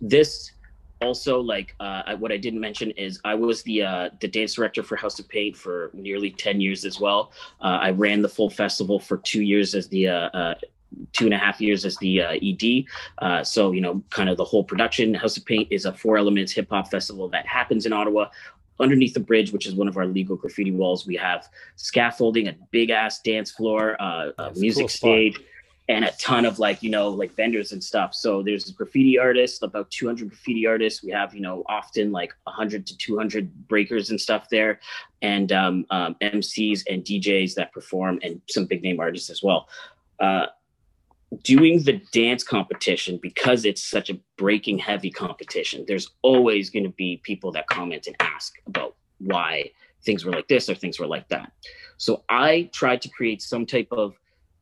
this 0.00 0.52
also 1.00 1.40
like 1.40 1.76
uh, 1.78 2.16
what 2.16 2.32
I 2.32 2.36
didn't 2.36 2.60
mention 2.60 2.90
is 2.92 3.20
I 3.24 3.34
was 3.34 3.62
the 3.62 3.82
uh, 3.82 4.10
the 4.20 4.28
dance 4.28 4.54
director 4.54 4.82
for 4.82 4.96
House 4.96 5.18
of 5.18 5.28
Paint 5.28 5.56
for 5.56 5.90
nearly 5.92 6.30
ten 6.30 6.60
years 6.60 6.84
as 6.84 6.98
well. 7.00 7.32
Uh, 7.60 7.78
I 7.80 7.90
ran 7.90 8.22
the 8.22 8.28
full 8.28 8.50
festival 8.50 8.98
for 8.98 9.18
two 9.18 9.42
years 9.42 9.74
as 9.74 9.88
the 9.88 10.08
uh, 10.08 10.28
uh, 10.30 10.54
two 11.12 11.26
and 11.26 11.34
a 11.34 11.38
half 11.38 11.60
years 11.60 11.84
as 11.84 11.96
the 11.98 12.22
uh, 12.22 12.38
ED. 12.42 12.84
Uh, 13.18 13.44
so, 13.44 13.72
you 13.72 13.80
know, 13.80 14.02
kind 14.10 14.28
of 14.28 14.36
the 14.36 14.44
whole 14.44 14.64
production. 14.64 15.14
House 15.14 15.36
of 15.36 15.44
Paint 15.44 15.68
is 15.70 15.84
a 15.84 15.92
four 15.92 16.16
elements 16.16 16.52
hip 16.52 16.68
hop 16.70 16.90
festival 16.90 17.28
that 17.28 17.46
happens 17.46 17.86
in 17.86 17.92
Ottawa. 17.92 18.28
Underneath 18.80 19.12
the 19.12 19.20
bridge, 19.20 19.52
which 19.52 19.66
is 19.66 19.74
one 19.74 19.88
of 19.88 19.96
our 19.96 20.06
legal 20.06 20.36
graffiti 20.36 20.70
walls, 20.70 21.06
we 21.06 21.16
have 21.16 21.48
scaffolding, 21.76 22.46
a 22.46 22.54
big 22.70 22.90
ass 22.90 23.20
dance 23.20 23.50
floor, 23.50 24.00
uh, 24.00 24.30
a 24.38 24.52
music 24.54 24.82
cool 24.82 24.88
stage. 24.88 25.40
And 25.88 26.04
a 26.04 26.10
ton 26.12 26.44
of 26.44 26.58
like 26.58 26.82
you 26.82 26.90
know 26.90 27.08
like 27.08 27.34
vendors 27.34 27.72
and 27.72 27.82
stuff. 27.82 28.14
So 28.14 28.42
there's 28.42 28.70
graffiti 28.70 29.18
artists 29.18 29.62
about 29.62 29.90
200 29.90 30.28
graffiti 30.28 30.66
artists. 30.66 31.02
We 31.02 31.10
have 31.12 31.34
you 31.34 31.40
know 31.40 31.62
often 31.66 32.12
like 32.12 32.32
100 32.44 32.86
to 32.86 32.96
200 32.96 33.68
breakers 33.68 34.10
and 34.10 34.20
stuff 34.20 34.48
there 34.50 34.80
and 35.22 35.50
um, 35.52 35.86
um, 35.90 36.14
mcs 36.20 36.82
and 36.88 37.02
djs 37.02 37.54
that 37.54 37.72
perform 37.72 38.20
and 38.22 38.40
some 38.48 38.66
big 38.66 38.82
name 38.82 39.00
artists 39.00 39.30
as 39.30 39.42
well. 39.42 39.68
Uh, 40.20 40.46
doing 41.42 41.82
the 41.82 42.00
dance 42.12 42.42
competition 42.42 43.18
because 43.20 43.66
it's 43.66 43.84
such 43.84 44.08
a 44.08 44.18
breaking 44.38 44.78
heavy 44.78 45.10
competition 45.10 45.84
there's 45.86 46.12
always 46.22 46.70
going 46.70 46.84
to 46.84 46.90
be 46.90 47.20
people 47.22 47.52
that 47.52 47.66
comment 47.66 48.06
and 48.06 48.16
ask 48.18 48.54
about 48.66 48.96
why 49.18 49.70
things 50.04 50.24
were 50.24 50.32
like 50.32 50.48
this 50.48 50.70
or 50.70 50.74
things 50.74 50.98
were 50.98 51.06
like 51.06 51.28
that. 51.28 51.52
So 51.96 52.22
i 52.28 52.70
tried 52.72 53.02
to 53.02 53.08
create 53.08 53.42
some 53.42 53.66
type 53.66 53.88
of 53.90 54.14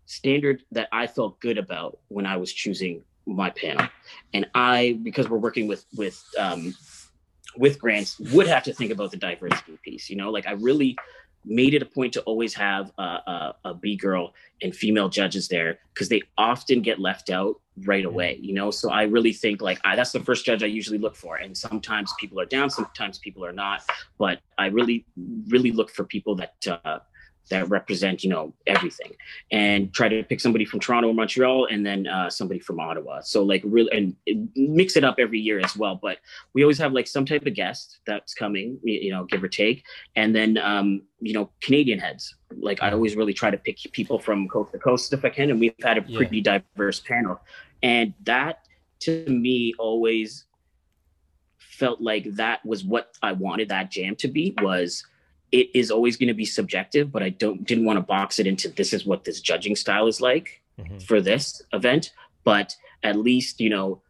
standard 0.06 0.62
that 0.72 0.88
i 0.92 1.06
felt 1.06 1.38
good 1.40 1.58
about 1.58 1.98
when 2.08 2.26
i 2.26 2.36
was 2.36 2.52
choosing 2.52 3.02
my 3.26 3.50
panel 3.50 3.86
and 4.32 4.46
i 4.54 4.98
because 5.02 5.28
we're 5.28 5.38
working 5.38 5.66
with 5.66 5.84
with 5.96 6.22
um, 6.38 6.74
with 7.56 7.78
grants 7.78 8.18
would 8.32 8.46
have 8.46 8.62
to 8.62 8.72
think 8.72 8.90
about 8.90 9.10
the 9.10 9.16
diversity 9.16 9.78
piece 9.82 10.08
you 10.08 10.16
know 10.16 10.30
like 10.30 10.46
i 10.46 10.52
really 10.52 10.96
made 11.46 11.74
it 11.74 11.82
a 11.82 11.86
point 11.86 12.12
to 12.12 12.20
always 12.22 12.52
have 12.54 12.90
a, 12.98 13.02
a, 13.02 13.54
a 13.66 13.74
B 13.74 13.96
girl 13.96 14.34
and 14.62 14.74
female 14.74 15.08
judges 15.08 15.48
there 15.48 15.78
because 15.94 16.08
they 16.08 16.22
often 16.36 16.82
get 16.82 16.98
left 16.98 17.30
out 17.30 17.60
right 17.84 18.04
away, 18.04 18.38
you 18.42 18.52
know? 18.52 18.70
So 18.70 18.90
I 18.90 19.04
really 19.04 19.32
think 19.32 19.62
like 19.62 19.78
I, 19.84 19.94
that's 19.94 20.12
the 20.12 20.20
first 20.20 20.44
judge 20.44 20.62
I 20.62 20.66
usually 20.66 20.98
look 20.98 21.14
for. 21.14 21.36
And 21.36 21.56
sometimes 21.56 22.12
people 22.18 22.40
are 22.40 22.46
down, 22.46 22.68
sometimes 22.68 23.18
people 23.18 23.44
are 23.44 23.52
not, 23.52 23.82
but 24.18 24.40
I 24.58 24.66
really, 24.66 25.06
really 25.48 25.70
look 25.70 25.90
for 25.90 26.04
people 26.04 26.34
that, 26.36 26.54
uh, 26.84 26.98
that 27.50 27.68
represent 27.68 28.24
you 28.24 28.30
know 28.30 28.52
everything. 28.66 29.12
And 29.50 29.92
try 29.92 30.08
to 30.08 30.22
pick 30.22 30.40
somebody 30.40 30.64
from 30.64 30.80
toronto 30.80 31.08
or 31.08 31.14
montreal 31.14 31.66
and 31.66 31.84
then 31.84 32.06
uh, 32.06 32.30
somebody 32.30 32.60
from 32.60 32.80
ottawa. 32.80 33.20
So 33.20 33.42
like 33.42 33.62
really 33.64 33.90
and 33.92 34.48
mix 34.56 34.96
it 34.96 35.04
up 35.04 35.16
every 35.18 35.38
year 35.38 35.60
as 35.60 35.76
well. 35.76 35.98
But 36.00 36.18
we 36.54 36.62
always 36.62 36.78
have 36.78 36.92
like 36.92 37.06
some 37.06 37.24
type 37.24 37.46
of 37.46 37.54
guest 37.54 37.98
that's 38.06 38.34
coming 38.34 38.78
you 38.82 39.10
know 39.10 39.24
give 39.24 39.42
or 39.42 39.48
take. 39.48 39.84
And 40.14 40.34
then 40.34 40.58
um, 40.58 41.02
you 41.20 41.32
know 41.32 41.50
canadian 41.60 41.98
heads. 41.98 42.34
Like 42.58 42.82
i 42.82 42.92
always 42.92 43.16
really 43.16 43.34
try 43.34 43.50
to 43.50 43.58
pick 43.58 43.78
people 43.92 44.18
from 44.18 44.48
coast 44.48 44.72
to 44.72 44.78
coast 44.78 45.12
if 45.12 45.24
i 45.24 45.28
can. 45.28 45.50
And 45.50 45.60
we've 45.60 45.74
had 45.82 45.98
a 45.98 46.02
pretty 46.02 46.38
yeah. 46.38 46.60
diverse 46.76 47.00
panel. 47.00 47.40
And 47.82 48.14
that 48.24 48.66
to 49.00 49.26
me 49.26 49.74
always 49.78 50.46
felt 51.58 52.00
like 52.00 52.24
that 52.36 52.64
was 52.64 52.84
what 52.84 53.14
i 53.22 53.32
wanted 53.32 53.68
that 53.68 53.90
jam 53.90 54.16
to 54.16 54.28
be 54.28 54.54
was 54.62 55.04
it 55.52 55.70
is 55.74 55.90
always 55.90 56.16
going 56.16 56.28
to 56.28 56.34
be 56.34 56.44
subjective, 56.44 57.12
but 57.12 57.22
I 57.22 57.30
don't 57.30 57.64
didn't 57.64 57.84
want 57.84 57.98
to 57.98 58.02
box 58.02 58.38
it 58.38 58.46
into 58.46 58.68
this 58.68 58.92
is 58.92 59.06
what 59.06 59.24
this 59.24 59.40
judging 59.40 59.76
style 59.76 60.06
is 60.06 60.20
like 60.20 60.62
mm-hmm. 60.78 60.98
for 60.98 61.20
this 61.20 61.62
event. 61.72 62.12
But 62.44 62.76
at 63.02 63.16
least 63.16 63.60
you 63.60 63.70
know 63.70 64.02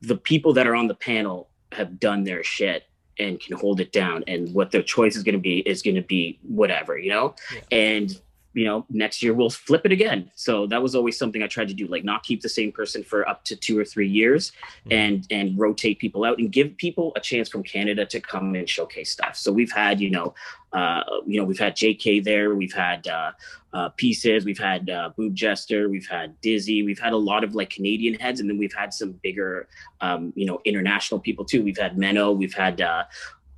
the 0.00 0.16
people 0.16 0.52
that 0.54 0.66
are 0.66 0.74
on 0.74 0.88
the 0.88 0.94
panel 0.94 1.48
have 1.72 1.98
done 1.98 2.24
their 2.24 2.42
shit 2.42 2.84
and 3.18 3.40
can 3.40 3.56
hold 3.56 3.80
it 3.80 3.92
down, 3.92 4.24
and 4.26 4.52
what 4.52 4.72
their 4.72 4.82
choice 4.82 5.16
is 5.16 5.22
going 5.22 5.34
to 5.34 5.40
be 5.40 5.58
is 5.60 5.82
going 5.82 5.94
to 5.94 6.02
be 6.02 6.38
whatever 6.42 6.98
you 6.98 7.10
know. 7.10 7.34
Yeah. 7.52 7.60
And 7.70 8.20
you 8.54 8.64
know, 8.64 8.86
next 8.88 9.22
year 9.22 9.34
we'll 9.34 9.50
flip 9.50 9.84
it 9.84 9.92
again. 9.92 10.30
So 10.34 10.66
that 10.68 10.80
was 10.80 10.94
always 10.94 11.18
something 11.18 11.42
I 11.42 11.48
tried 11.48 11.68
to 11.68 11.74
do, 11.74 11.86
like 11.88 12.04
not 12.04 12.22
keep 12.22 12.40
the 12.40 12.48
same 12.48 12.70
person 12.72 13.02
for 13.02 13.28
up 13.28 13.44
to 13.44 13.56
two 13.56 13.78
or 13.78 13.84
three 13.84 14.08
years 14.08 14.52
mm-hmm. 14.52 14.92
and 14.92 15.26
and 15.30 15.58
rotate 15.58 15.98
people 15.98 16.24
out 16.24 16.38
and 16.38 16.50
give 16.50 16.76
people 16.76 17.12
a 17.16 17.20
chance 17.20 17.48
from 17.48 17.64
Canada 17.64 18.06
to 18.06 18.20
come 18.20 18.54
and 18.54 18.68
showcase 18.68 19.10
stuff. 19.10 19.36
So 19.36 19.52
we've 19.52 19.72
had, 19.72 20.00
you 20.00 20.10
know, 20.10 20.34
uh, 20.72 21.02
you 21.26 21.38
know, 21.38 21.44
we've 21.44 21.58
had 21.58 21.76
JK 21.76 22.24
there, 22.24 22.54
we've 22.54 22.72
had 22.72 23.06
uh, 23.06 23.32
uh, 23.72 23.88
pieces, 23.90 24.44
we've 24.44 24.58
had 24.58 24.90
uh, 24.90 25.10
Boob 25.16 25.34
Jester, 25.34 25.88
we've 25.88 26.06
had 26.06 26.40
Dizzy, 26.40 26.82
we've 26.82 26.98
had 26.98 27.12
a 27.12 27.16
lot 27.16 27.44
of 27.44 27.54
like 27.54 27.70
Canadian 27.70 28.14
heads, 28.14 28.40
and 28.40 28.48
then 28.48 28.58
we've 28.58 28.72
had 28.72 28.92
some 28.92 29.12
bigger, 29.22 29.68
um, 30.00 30.32
you 30.34 30.46
know, 30.46 30.60
international 30.64 31.20
people 31.20 31.44
too. 31.44 31.62
We've 31.62 31.78
had 31.78 31.96
Menno, 31.96 32.36
we've 32.36 32.54
had 32.54 32.80
uh, 32.80 33.04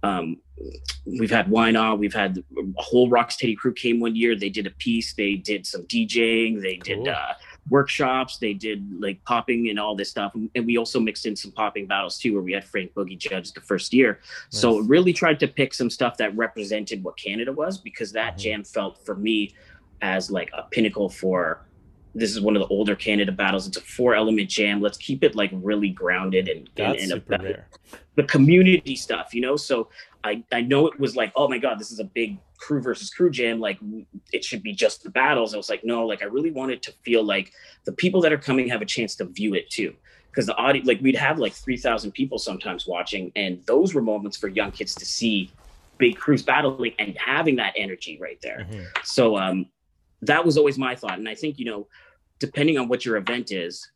um, 0.06 0.36
we've 1.04 1.30
had 1.30 1.50
Wine 1.50 1.76
we've 1.98 2.14
had 2.14 2.42
a 2.56 2.82
whole 2.82 3.10
Rocksteady 3.10 3.56
crew 3.56 3.72
came 3.72 4.00
one 4.00 4.16
year. 4.16 4.36
They 4.36 4.48
did 4.48 4.66
a 4.66 4.70
piece, 4.70 5.14
they 5.14 5.34
did 5.34 5.66
some 5.66 5.82
DJing, 5.84 6.62
they 6.62 6.76
cool. 6.76 7.04
did 7.04 7.08
uh, 7.08 7.34
workshops, 7.68 8.38
they 8.38 8.54
did 8.54 9.00
like 9.00 9.22
popping 9.24 9.68
and 9.68 9.78
all 9.78 9.94
this 9.96 10.10
stuff. 10.10 10.34
And 10.54 10.66
we 10.66 10.76
also 10.76 11.00
mixed 11.00 11.26
in 11.26 11.34
some 11.34 11.52
popping 11.52 11.86
battles 11.86 12.18
too, 12.18 12.32
where 12.32 12.42
we 12.42 12.52
had 12.52 12.64
Frank 12.64 12.94
Boogie 12.94 13.18
judge 13.18 13.52
the 13.52 13.60
first 13.60 13.92
year. 13.92 14.20
Nice. 14.52 14.60
So 14.60 14.78
really 14.78 15.12
tried 15.12 15.40
to 15.40 15.48
pick 15.48 15.74
some 15.74 15.90
stuff 15.90 16.16
that 16.18 16.36
represented 16.36 17.02
what 17.02 17.16
Canada 17.16 17.52
was 17.52 17.78
because 17.78 18.12
that 18.12 18.32
mm-hmm. 18.32 18.40
jam 18.40 18.64
felt 18.64 19.04
for 19.04 19.14
me 19.14 19.54
as 20.02 20.30
like 20.30 20.50
a 20.52 20.62
pinnacle 20.70 21.08
for 21.08 21.66
this 22.16 22.30
is 22.30 22.40
one 22.40 22.56
of 22.56 22.62
the 22.62 22.68
older 22.68 22.96
Canada 22.96 23.30
battles. 23.30 23.66
It's 23.66 23.76
a 23.76 23.82
four 23.82 24.14
element 24.14 24.48
jam. 24.48 24.80
Let's 24.80 24.96
keep 24.96 25.22
it 25.22 25.34
like 25.34 25.50
really 25.52 25.90
grounded 25.90 26.48
and, 26.48 26.68
That's 26.74 27.02
and, 27.02 27.12
and 27.12 27.22
super 27.22 27.42
rare. 27.42 27.68
the 28.14 28.22
community 28.24 28.96
stuff, 28.96 29.34
you 29.34 29.42
know? 29.42 29.56
So 29.56 29.90
I, 30.24 30.42
I 30.50 30.62
know 30.62 30.86
it 30.86 30.98
was 30.98 31.14
like, 31.14 31.30
oh 31.36 31.46
my 31.46 31.58
God, 31.58 31.78
this 31.78 31.90
is 31.90 32.00
a 32.00 32.04
big 32.04 32.38
crew 32.56 32.80
versus 32.80 33.10
crew 33.10 33.30
jam. 33.30 33.60
Like 33.60 33.78
it 34.32 34.42
should 34.42 34.62
be 34.62 34.72
just 34.72 35.02
the 35.02 35.10
battles. 35.10 35.52
I 35.52 35.58
was 35.58 35.68
like, 35.68 35.84
no, 35.84 36.06
like 36.06 36.22
I 36.22 36.24
really 36.24 36.50
wanted 36.50 36.82
to 36.84 36.92
feel 37.04 37.22
like 37.22 37.52
the 37.84 37.92
people 37.92 38.22
that 38.22 38.32
are 38.32 38.38
coming 38.38 38.66
have 38.68 38.80
a 38.80 38.86
chance 38.86 39.14
to 39.16 39.26
view 39.26 39.52
it 39.52 39.68
too. 39.68 39.94
Because 40.30 40.46
the 40.46 40.56
audio, 40.56 40.82
like 40.84 41.00
we'd 41.02 41.16
have 41.16 41.38
like 41.38 41.52
3,000 41.52 42.12
people 42.12 42.38
sometimes 42.38 42.86
watching. 42.86 43.30
And 43.36 43.62
those 43.66 43.92
were 43.92 44.02
moments 44.02 44.38
for 44.38 44.48
young 44.48 44.70
kids 44.70 44.94
to 44.94 45.04
see 45.04 45.50
big 45.98 46.16
crews 46.16 46.42
battling 46.42 46.94
and 46.98 47.16
having 47.18 47.56
that 47.56 47.74
energy 47.76 48.18
right 48.18 48.38
there. 48.42 48.66
Mm-hmm. 48.70 48.84
So 49.04 49.36
um, 49.36 49.66
that 50.22 50.44
was 50.44 50.56
always 50.56 50.78
my 50.78 50.94
thought. 50.94 51.18
And 51.18 51.28
I 51.28 51.34
think, 51.34 51.58
you 51.58 51.66
know, 51.66 51.86
depending 52.38 52.78
on 52.78 52.88
what 52.88 53.04
your 53.04 53.16
event 53.16 53.52
is 53.52 53.90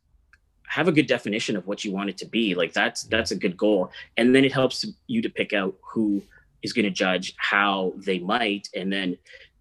have 0.71 0.87
a 0.87 0.91
good 0.91 1.05
definition 1.05 1.57
of 1.57 1.67
what 1.67 1.83
you 1.83 1.91
want 1.91 2.09
it 2.09 2.17
to 2.17 2.25
be. 2.25 2.55
Like 2.55 2.71
that's 2.71 3.03
that's 3.03 3.31
a 3.31 3.35
good 3.35 3.57
goal. 3.57 3.91
And 4.15 4.33
then 4.33 4.45
it 4.45 4.53
helps 4.53 4.85
you 5.07 5.21
to 5.21 5.29
pick 5.29 5.51
out 5.51 5.75
who 5.81 6.23
is 6.63 6.71
going 6.71 6.85
to 6.85 6.91
judge 6.91 7.35
how 7.37 7.91
they 7.97 8.19
might. 8.19 8.69
And 8.73 8.91
then 8.91 9.17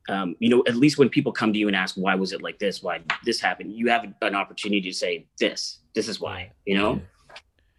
um, 0.08 0.36
you 0.38 0.48
know 0.48 0.62
at 0.68 0.76
least 0.76 0.98
when 0.98 1.08
people 1.08 1.32
come 1.32 1.52
to 1.52 1.58
you 1.58 1.66
and 1.66 1.74
ask 1.74 1.96
why 1.96 2.14
was 2.14 2.32
it 2.32 2.42
like 2.42 2.60
this? 2.60 2.80
Why 2.80 3.00
this 3.24 3.40
happened? 3.40 3.72
you 3.72 3.88
have 3.88 4.06
an 4.22 4.36
opportunity 4.36 4.88
to 4.88 4.96
say 4.96 5.26
this 5.40 5.80
this 5.94 6.06
is 6.08 6.20
why 6.20 6.52
you 6.64 6.76
know? 6.76 7.00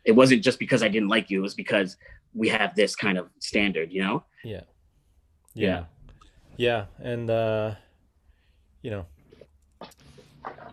It 0.04 0.14
wasn't 0.14 0.44
just 0.44 0.58
because 0.58 0.82
i 0.82 0.88
didn't 0.88 1.10
like 1.10 1.30
you 1.30 1.40
it 1.40 1.44
was 1.44 1.54
because 1.54 1.96
we 2.34 2.50
have 2.50 2.76
this 2.76 2.96
kind 2.96 3.18
of 3.18 3.30
standard 3.40 3.94
you 3.94 4.02
know? 4.04 4.24
Yeah. 4.44 4.62
Yeah. 5.54 5.86
Yeah, 6.58 6.86
yeah. 7.00 7.12
and 7.12 7.30
uh 7.30 7.76
you 8.82 8.92
know 8.92 9.06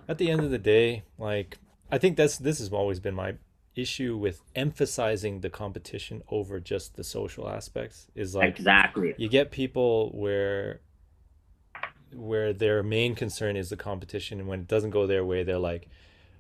at 0.08 0.18
the 0.18 0.30
end 0.30 0.40
of 0.40 0.50
the 0.50 0.58
day, 0.58 1.04
like 1.18 1.58
I 1.90 1.98
think 1.98 2.16
that's 2.16 2.38
this 2.38 2.58
has 2.58 2.72
always 2.72 2.98
been 2.98 3.14
my 3.14 3.34
issue 3.76 4.16
with 4.16 4.42
emphasizing 4.56 5.40
the 5.40 5.50
competition 5.50 6.22
over 6.30 6.58
just 6.58 6.96
the 6.96 7.04
social 7.04 7.48
aspects 7.48 8.08
is 8.14 8.34
like 8.34 8.58
exactly. 8.58 9.14
you 9.18 9.28
get 9.28 9.52
people 9.52 10.10
where 10.14 10.80
where 12.12 12.52
their 12.52 12.82
main 12.82 13.14
concern 13.14 13.56
is 13.56 13.68
the 13.68 13.76
competition 13.76 14.40
and 14.40 14.48
when 14.48 14.60
it 14.60 14.66
doesn't 14.66 14.90
go 14.90 15.06
their 15.06 15.24
way 15.24 15.44
they're 15.44 15.58
like 15.58 15.88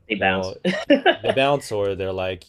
they 0.08 0.16
bounce. 0.16 0.56
they 0.88 1.32
bounce 1.36 1.70
or 1.70 1.94
they're 1.94 2.12
like 2.12 2.44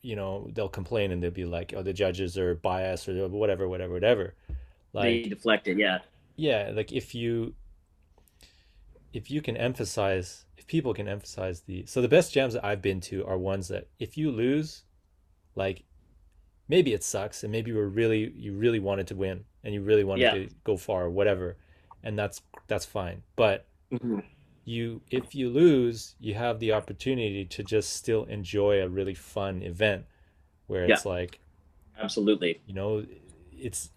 you 0.00 0.16
know 0.16 0.50
they'll 0.52 0.68
complain 0.68 1.12
and 1.12 1.22
they'll 1.22 1.30
be 1.30 1.44
like 1.44 1.72
oh 1.76 1.82
the 1.82 1.92
judges 1.92 2.36
are 2.36 2.56
biased 2.56 3.08
or 3.08 3.28
whatever 3.28 3.68
whatever 3.68 3.92
whatever. 3.92 4.34
Like 4.92 5.04
they 5.04 5.22
deflected 5.22 5.78
yeah. 5.78 5.98
Yeah 6.34 6.72
like 6.74 6.90
if 6.90 7.14
you 7.14 7.54
if 9.12 9.30
you 9.30 9.42
can 9.42 9.56
emphasize 9.56 10.46
if 10.56 10.66
people 10.66 10.94
can 10.94 11.08
emphasize 11.08 11.62
the 11.62 11.84
so 11.86 12.00
the 12.00 12.08
best 12.08 12.32
jams 12.32 12.54
that 12.54 12.64
I've 12.64 12.82
been 12.82 13.00
to 13.02 13.24
are 13.26 13.38
ones 13.38 13.68
that 13.68 13.88
if 13.98 14.16
you 14.16 14.30
lose, 14.30 14.84
like 15.54 15.84
maybe 16.68 16.92
it 16.92 17.02
sucks 17.02 17.42
and 17.42 17.52
maybe 17.52 17.70
you 17.70 17.76
were 17.76 17.88
really 17.88 18.32
you 18.36 18.54
really 18.54 18.80
wanted 18.80 19.06
to 19.08 19.16
win 19.16 19.44
and 19.64 19.74
you 19.74 19.82
really 19.82 20.04
wanted 20.04 20.22
yeah. 20.22 20.32
to 20.34 20.48
go 20.64 20.76
far 20.76 21.04
or 21.04 21.10
whatever, 21.10 21.56
and 22.02 22.18
that's 22.18 22.42
that's 22.68 22.86
fine. 22.86 23.22
But 23.36 23.66
mm-hmm. 23.92 24.20
you 24.64 25.02
if 25.10 25.34
you 25.34 25.50
lose, 25.50 26.14
you 26.20 26.34
have 26.34 26.58
the 26.58 26.72
opportunity 26.72 27.44
to 27.44 27.62
just 27.62 27.94
still 27.94 28.24
enjoy 28.24 28.80
a 28.80 28.88
really 28.88 29.14
fun 29.14 29.62
event 29.62 30.06
where 30.66 30.86
yeah. 30.86 30.94
it's 30.94 31.04
like 31.04 31.40
absolutely 32.00 32.60
you 32.66 32.74
know 32.74 33.04
it's 33.52 33.90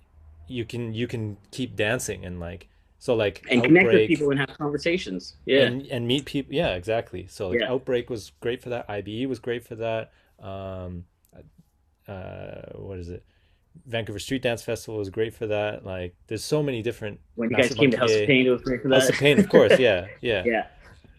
you 0.48 0.66
can 0.66 0.94
you 0.94 1.08
can 1.08 1.38
keep 1.52 1.76
dancing 1.76 2.26
and 2.26 2.40
like 2.40 2.68
so 3.00 3.16
like 3.16 3.46
and 3.50 3.62
outbreak, 3.62 3.70
connect 3.70 3.94
with 3.94 4.08
people 4.08 4.32
and 4.32 4.40
have 4.40 4.58
conversations. 4.58 5.36
Yeah, 5.46 5.62
and, 5.64 5.86
and 5.88 6.08
meet 6.08 6.26
people. 6.26 6.54
Yeah, 6.54 6.76
exactly. 6.76 7.28
So 7.28 7.50
like 7.50 7.60
yeah. 7.60 7.72
outbreak 7.72 8.10
was 8.10 8.32
great 8.40 8.62
for 8.62 8.70
that. 8.70 8.88
IBE 8.90 9.28
was 9.28 9.40
great 9.40 9.64
for 9.64 9.76
that. 9.76 10.12
Um, 10.40 11.06
uh, 12.08 12.72
what 12.74 13.00
is 13.00 13.10
it? 13.10 13.24
Vancouver 13.86 14.20
Street 14.20 14.42
Dance 14.42 14.62
Festival 14.62 14.98
was 14.98 15.10
great 15.10 15.34
for 15.34 15.48
that. 15.48 15.86
Like, 15.86 16.16
there's 16.28 16.44
so 16.44 16.64
many 16.64 16.82
different. 16.82 17.20
When 17.36 17.50
you 17.50 17.58
guys 17.58 17.74
came 17.74 17.92
to 17.92 17.98
House 17.98 18.14
of 18.14 18.26
Pain, 18.28 18.48
it 18.48 18.50
was 18.50 18.62
great 18.62 18.82
for 18.82 18.88
that. 18.90 19.02
House 19.02 19.10
of 19.10 19.16
Pain, 19.16 19.40
of 19.40 19.50
course. 19.50 19.78
Yeah, 19.80 20.08
yeah, 20.22 20.44
yeah. 20.46 20.68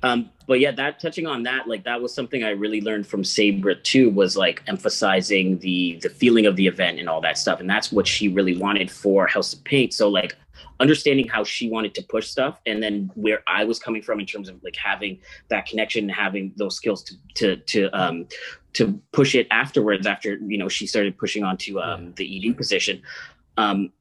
Um, 0.02 0.30
but 0.46 0.60
yeah, 0.60 0.70
that 0.72 1.00
touching 1.00 1.26
on 1.26 1.42
that, 1.44 1.68
like 1.68 1.84
that 1.84 2.00
was 2.00 2.14
something 2.14 2.44
I 2.44 2.50
really 2.50 2.80
learned 2.80 3.06
from 3.06 3.24
Sabra 3.24 3.74
too, 3.74 4.10
was 4.10 4.36
like 4.36 4.62
emphasizing 4.66 5.58
the 5.58 5.98
the 6.02 6.08
feeling 6.08 6.46
of 6.46 6.56
the 6.56 6.66
event 6.66 6.98
and 6.98 7.08
all 7.08 7.20
that 7.22 7.38
stuff, 7.38 7.60
and 7.60 7.68
that's 7.68 7.92
what 7.92 8.06
she 8.06 8.28
really 8.28 8.56
wanted 8.56 8.90
for 8.90 9.26
House 9.26 9.52
of 9.52 9.62
Paint. 9.64 9.92
So 9.94 10.08
like 10.08 10.36
understanding 10.80 11.26
how 11.26 11.44
she 11.44 11.70
wanted 11.70 11.94
to 11.94 12.02
push 12.02 12.28
stuff 12.28 12.60
and 12.66 12.82
then 12.82 13.10
where 13.14 13.42
I 13.46 13.64
was 13.64 13.78
coming 13.78 14.02
from 14.02 14.20
in 14.20 14.26
terms 14.26 14.48
of 14.48 14.62
like 14.62 14.76
having 14.76 15.20
that 15.48 15.66
connection 15.66 16.04
and 16.04 16.12
having 16.12 16.52
those 16.56 16.76
skills 16.76 17.02
to 17.04 17.14
to 17.34 17.56
to 17.56 17.98
um 17.98 18.26
to 18.74 19.00
push 19.12 19.34
it 19.34 19.46
afterwards 19.50 20.06
after 20.06 20.36
you 20.36 20.58
know 20.58 20.68
she 20.68 20.86
started 20.86 21.16
pushing 21.16 21.44
onto 21.44 21.78
um 21.80 22.12
the 22.16 22.48
ED 22.48 22.56
position. 22.56 23.02
Um 23.56 23.92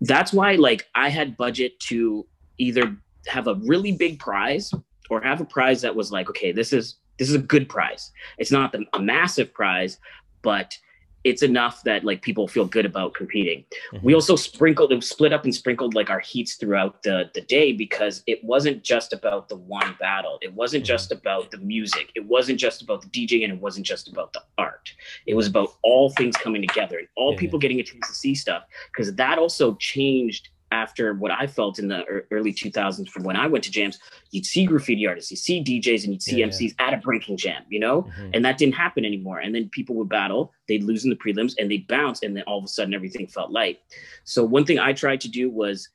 that's 0.00 0.32
why 0.32 0.54
like 0.54 0.88
I 0.94 1.08
had 1.08 1.36
budget 1.36 1.78
to 1.80 2.26
either 2.58 2.96
have 3.26 3.46
a 3.46 3.54
really 3.54 3.92
big 3.92 4.18
prize 4.18 4.72
or 5.10 5.20
have 5.20 5.40
a 5.40 5.44
prize 5.44 5.82
that 5.82 5.94
was 5.94 6.12
like 6.12 6.28
okay 6.28 6.52
this 6.52 6.72
is 6.72 6.96
this 7.18 7.28
is 7.28 7.34
a 7.34 7.38
good 7.38 7.68
prize. 7.68 8.10
It's 8.38 8.50
not 8.50 8.72
the, 8.72 8.84
a 8.94 9.00
massive 9.00 9.52
prize, 9.52 9.98
but 10.42 10.76
it's 11.24 11.42
enough 11.42 11.82
that 11.84 12.04
like 12.04 12.22
people 12.22 12.48
feel 12.48 12.64
good 12.64 12.86
about 12.86 13.14
competing. 13.14 13.64
Mm-hmm. 13.92 14.06
We 14.06 14.14
also 14.14 14.36
sprinkled 14.36 14.92
and 14.92 15.02
split 15.02 15.32
up 15.32 15.44
and 15.44 15.54
sprinkled 15.54 15.94
like 15.94 16.10
our 16.10 16.20
heats 16.20 16.54
throughout 16.54 17.02
the 17.02 17.30
the 17.34 17.42
day 17.42 17.72
because 17.72 18.22
it 18.26 18.42
wasn't 18.44 18.82
just 18.82 19.12
about 19.12 19.48
the 19.48 19.56
one 19.56 19.96
battle. 20.00 20.38
It 20.42 20.52
wasn't 20.54 20.84
mm-hmm. 20.84 20.88
just 20.88 21.12
about 21.12 21.50
the 21.50 21.58
music. 21.58 22.10
It 22.14 22.24
wasn't 22.24 22.58
just 22.58 22.82
about 22.82 23.02
the 23.02 23.08
DJ 23.08 23.44
and 23.44 23.52
it 23.52 23.60
wasn't 23.60 23.86
just 23.86 24.08
about 24.08 24.32
the 24.32 24.42
art. 24.58 24.92
It 25.26 25.34
was 25.34 25.46
about 25.46 25.74
all 25.82 26.10
things 26.10 26.36
coming 26.36 26.66
together 26.66 26.98
and 26.98 27.08
all 27.16 27.32
yeah. 27.32 27.38
people 27.38 27.58
getting 27.58 27.80
a 27.80 27.82
chance 27.82 28.08
to 28.08 28.14
see 28.14 28.34
stuff 28.34 28.64
because 28.92 29.14
that 29.14 29.38
also 29.38 29.74
changed 29.76 30.48
after 30.72 31.14
what 31.14 31.30
I 31.30 31.46
felt 31.46 31.78
in 31.78 31.88
the 31.88 32.24
early 32.30 32.52
2000s 32.52 33.08
from 33.08 33.22
when 33.22 33.36
I 33.36 33.46
went 33.46 33.62
to 33.64 33.70
jams, 33.70 33.98
you'd 34.30 34.46
see 34.46 34.64
graffiti 34.64 35.06
artists, 35.06 35.30
you'd 35.30 35.36
see 35.36 35.62
DJs, 35.62 36.04
and 36.04 36.12
you'd 36.14 36.22
see 36.22 36.40
yeah, 36.40 36.46
MCs 36.46 36.74
yeah. 36.78 36.86
at 36.86 36.94
a 36.94 36.96
breaking 36.96 37.36
jam, 37.36 37.62
you 37.68 37.78
know? 37.78 38.02
Mm-hmm. 38.02 38.30
And 38.32 38.44
that 38.44 38.56
didn't 38.58 38.74
happen 38.74 39.04
anymore. 39.04 39.38
And 39.38 39.54
then 39.54 39.68
people 39.68 39.94
would 39.96 40.08
battle, 40.08 40.52
they'd 40.66 40.82
lose 40.82 41.04
in 41.04 41.10
the 41.10 41.16
prelims, 41.16 41.54
and 41.58 41.70
they'd 41.70 41.86
bounce, 41.86 42.22
and 42.22 42.34
then 42.34 42.42
all 42.44 42.58
of 42.58 42.64
a 42.64 42.68
sudden 42.68 42.94
everything 42.94 43.26
felt 43.26 43.50
light. 43.50 43.80
So 44.24 44.42
one 44.42 44.64
thing 44.64 44.78
I 44.78 44.94
tried 44.94 45.20
to 45.20 45.28
do 45.28 45.50
was 45.50 45.88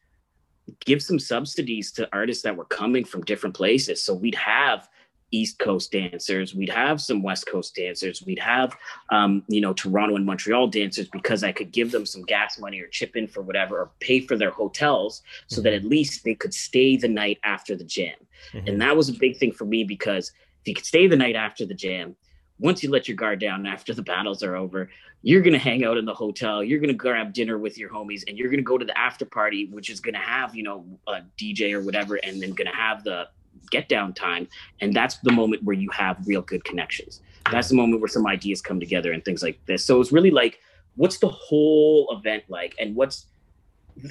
give 0.85 1.01
some 1.01 1.17
subsidies 1.19 1.91
to 1.93 2.07
artists 2.13 2.43
that 2.43 2.55
were 2.55 2.65
coming 2.65 3.03
from 3.03 3.23
different 3.23 3.55
places. 3.55 4.03
So 4.03 4.13
we'd 4.13 4.35
have 4.35 4.87
East 5.31 5.59
Coast 5.59 5.91
dancers, 5.91 6.55
we'd 6.55 6.69
have 6.69 7.01
some 7.01 7.21
West 7.21 7.47
Coast 7.47 7.75
dancers, 7.75 8.23
we'd 8.25 8.39
have, 8.39 8.75
um, 9.09 9.43
you 9.47 9.61
know, 9.61 9.73
Toronto 9.73 10.15
and 10.15 10.25
Montreal 10.25 10.67
dancers 10.67 11.07
because 11.09 11.43
I 11.43 11.51
could 11.51 11.71
give 11.71 11.91
them 11.91 12.05
some 12.05 12.23
gas 12.23 12.57
money 12.59 12.79
or 12.79 12.87
chip 12.87 13.15
in 13.15 13.27
for 13.27 13.41
whatever 13.41 13.77
or 13.77 13.91
pay 13.99 14.19
for 14.19 14.37
their 14.37 14.51
hotels 14.51 15.21
so 15.47 15.57
mm-hmm. 15.57 15.63
that 15.63 15.73
at 15.73 15.83
least 15.83 16.23
they 16.23 16.35
could 16.35 16.53
stay 16.53 16.97
the 16.97 17.07
night 17.07 17.39
after 17.43 17.75
the 17.75 17.83
jam. 17.83 18.15
Mm-hmm. 18.53 18.67
And 18.67 18.81
that 18.81 18.95
was 18.95 19.09
a 19.09 19.13
big 19.13 19.37
thing 19.37 19.51
for 19.51 19.65
me 19.65 19.83
because 19.83 20.31
if 20.61 20.67
you 20.67 20.75
could 20.75 20.85
stay 20.85 21.07
the 21.07 21.17
night 21.17 21.35
after 21.35 21.65
the 21.65 21.73
jam, 21.73 22.15
once 22.59 22.81
you 22.81 22.89
let 22.89 23.07
your 23.07 23.15
guard 23.15 23.39
down 23.39 23.65
after 23.67 23.93
the 23.93 24.01
battles 24.01 24.41
are 24.41 24.55
over, 24.55 24.89
you're 25.21 25.41
going 25.41 25.53
to 25.53 25.59
hang 25.59 25.83
out 25.83 25.97
in 25.97 26.05
the 26.05 26.13
hotel. 26.13 26.63
You're 26.63 26.79
going 26.79 26.89
to 26.89 26.95
grab 26.95 27.33
dinner 27.33 27.57
with 27.57 27.77
your 27.77 27.89
homies 27.89 28.23
and 28.27 28.37
you're 28.37 28.47
going 28.47 28.59
to 28.59 28.63
go 28.63 28.77
to 28.77 28.85
the 28.85 28.97
after 28.97 29.25
party, 29.25 29.67
which 29.71 29.89
is 29.89 29.99
going 29.99 30.13
to 30.13 30.19
have, 30.19 30.55
you 30.55 30.63
know, 30.63 30.85
a 31.07 31.21
DJ 31.39 31.73
or 31.73 31.81
whatever, 31.81 32.15
and 32.15 32.41
then 32.41 32.51
going 32.51 32.69
to 32.69 32.75
have 32.75 33.03
the 33.03 33.27
get 33.69 33.89
down 33.89 34.13
time. 34.13 34.47
And 34.81 34.93
that's 34.93 35.17
the 35.19 35.31
moment 35.31 35.63
where 35.63 35.75
you 35.75 35.89
have 35.91 36.17
real 36.25 36.41
good 36.41 36.63
connections. 36.63 37.21
That's 37.51 37.69
the 37.69 37.75
moment 37.75 38.01
where 38.01 38.07
some 38.07 38.27
ideas 38.27 38.61
come 38.61 38.79
together 38.79 39.11
and 39.11 39.23
things 39.23 39.41
like 39.41 39.59
this. 39.65 39.83
So 39.83 40.01
it's 40.01 40.11
really 40.11 40.31
like, 40.31 40.59
what's 40.95 41.19
the 41.19 41.29
whole 41.29 42.07
event 42.11 42.43
like? 42.49 42.75
And 42.79 42.95
what's, 42.95 43.27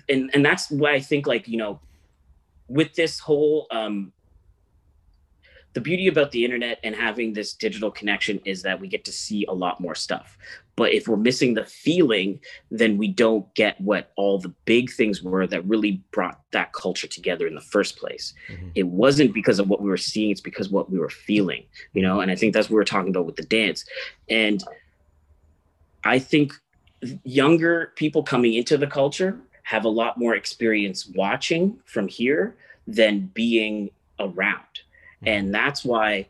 and, 0.09 0.30
and 0.34 0.44
that's 0.44 0.70
why 0.70 0.92
I 0.92 1.00
think 1.00 1.26
like, 1.26 1.46
you 1.46 1.59
know, 1.59 1.80
with 2.68 2.94
this 2.94 3.18
whole, 3.20 3.66
um, 3.70 4.12
the 5.74 5.80
beauty 5.80 6.09
about 6.09 6.30
the 6.30 6.42
internet 6.42 6.80
and 6.82 6.94
having 6.94 7.34
this 7.34 7.52
digital 7.52 7.90
connection 7.90 8.40
is 8.46 8.62
that 8.62 8.80
we 8.80 8.88
get 8.88 9.04
to 9.04 9.12
see 9.12 9.44
a 9.46 9.52
lot 9.52 9.78
more 9.78 9.94
stuff. 9.94 10.38
But 10.77 10.93
if 10.93 11.09
we're 11.09 11.16
missing 11.16 11.55
the 11.55 11.64
feeling, 11.64 12.41
then 12.70 12.99
we 12.99 13.09
don't 13.09 13.53
get 13.55 13.81
what 13.81 14.12
all 14.16 14.39
the 14.39 14.53
big 14.66 14.91
things 14.91 15.22
were 15.22 15.47
that 15.47 15.66
really 15.66 16.03
brought 16.12 16.41
that 16.53 16.72
culture 16.72 17.07
together 17.07 17.47
in 17.47 17.55
the 17.55 17.61
first 17.61 17.97
place. 17.97 18.35
Mm-hmm. 18.49 18.68
It 18.74 18.87
wasn't 18.87 19.33
because 19.33 19.59
of 19.59 19.68
what 19.68 19.81
we 19.81 19.89
were 19.89 19.97
seeing, 19.97 20.31
it's 20.31 20.41
because 20.41 20.68
what 20.68 20.91
we 20.91 20.99
were 20.99 21.09
feeling, 21.09 21.64
you 21.95 22.03
know? 22.03 22.20
And 22.20 22.31
I 22.31 22.37
think 22.37 22.53
that's 22.53 22.68
what 22.68 22.77
we 22.77 22.83
are 22.83 22.85
talking 22.85 23.11
about 23.11 23.27
with 23.27 23.37
the 23.37 23.45
dance. 23.45 23.85
And 24.29 24.62
I 26.05 26.18
think 26.18 26.53
younger 27.24 27.93
people 27.97 28.22
coming 28.22 28.55
into 28.55 28.77
the 28.77 28.87
culture 28.87 29.39
have 29.62 29.85
a 29.85 29.89
lot 29.89 30.18
more 30.18 30.35
experience 30.35 31.07
watching 31.14 31.79
from 31.85 32.07
here 32.07 32.57
than 32.87 33.31
being 33.35 33.91
around 34.20 34.62
and 35.24 35.55
that's 35.55 35.85
why 35.85 36.27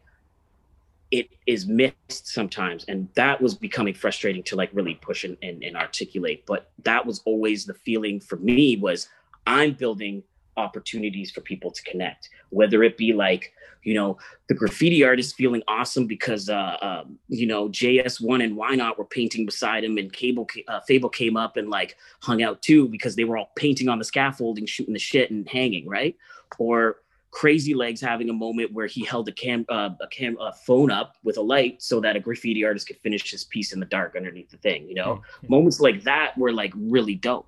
it 1.10 1.28
is 1.46 1.66
missed 1.66 1.94
sometimes. 2.26 2.84
And 2.88 3.08
that 3.14 3.40
was 3.40 3.54
becoming 3.54 3.94
frustrating 3.94 4.42
to 4.44 4.56
like 4.56 4.70
really 4.72 4.94
push 4.94 5.24
and, 5.24 5.36
and, 5.42 5.62
and, 5.62 5.76
articulate. 5.76 6.44
But 6.46 6.70
that 6.82 7.06
was 7.06 7.22
always 7.24 7.64
the 7.64 7.74
feeling 7.74 8.20
for 8.20 8.36
me 8.36 8.76
was 8.76 9.08
i'm 9.46 9.72
building 9.72 10.22
opportunities 10.56 11.30
for 11.30 11.42
people 11.42 11.70
to 11.70 11.82
connect. 11.82 12.30
Whether 12.50 12.82
it 12.82 12.96
be 12.96 13.12
like 13.12 13.52
you 13.82 13.94
know 13.94 14.18
the 14.48 14.54
graffiti 14.54 15.04
artist 15.04 15.36
feeling 15.36 15.62
awesome 15.68 16.06
because 16.06 16.48
uh 16.48 16.76
um, 16.82 17.18
you 17.28 17.46
know 17.46 17.68
js1 17.68 18.42
and 18.42 18.56
why 18.56 18.74
not 18.74 18.98
were 18.98 19.04
painting 19.04 19.46
beside 19.46 19.84
him 19.84 19.96
and 19.96 20.12
cable 20.12 20.48
uh, 20.66 20.80
fable 20.80 21.08
came 21.08 21.36
up 21.36 21.56
and 21.56 21.70
like 21.70 21.96
hung 22.20 22.42
out 22.42 22.60
too 22.62 22.88
because 22.88 23.14
they 23.14 23.22
were 23.22 23.36
all 23.36 23.52
painting 23.54 23.88
on 23.88 23.98
the 23.98 24.04
scaffolding 24.04 24.66
shooting 24.66 24.92
the 24.92 24.98
shit 24.98 25.30
and 25.30 25.48
hanging 25.48 25.88
right? 25.88 26.16
Or 26.58 26.96
Crazy 27.36 27.74
Legs 27.74 28.00
having 28.00 28.30
a 28.30 28.32
moment 28.32 28.72
where 28.72 28.86
he 28.86 29.04
held 29.04 29.28
a 29.28 29.32
cam 29.32 29.66
uh, 29.68 29.90
a 30.00 30.08
cam 30.08 30.38
a 30.40 30.54
phone 30.54 30.90
up 30.90 31.16
with 31.22 31.36
a 31.36 31.42
light 31.42 31.82
so 31.82 32.00
that 32.00 32.16
a 32.16 32.20
graffiti 32.20 32.64
artist 32.64 32.86
could 32.86 32.96
finish 33.00 33.30
his 33.30 33.44
piece 33.44 33.74
in 33.74 33.78
the 33.78 33.84
dark 33.84 34.16
underneath 34.16 34.48
the 34.48 34.56
thing. 34.56 34.88
You 34.88 34.94
know, 34.94 35.16
mm-hmm. 35.16 35.52
moments 35.52 35.78
like 35.78 36.02
that 36.04 36.32
were 36.38 36.50
like 36.50 36.72
really 36.74 37.14
dope. 37.14 37.46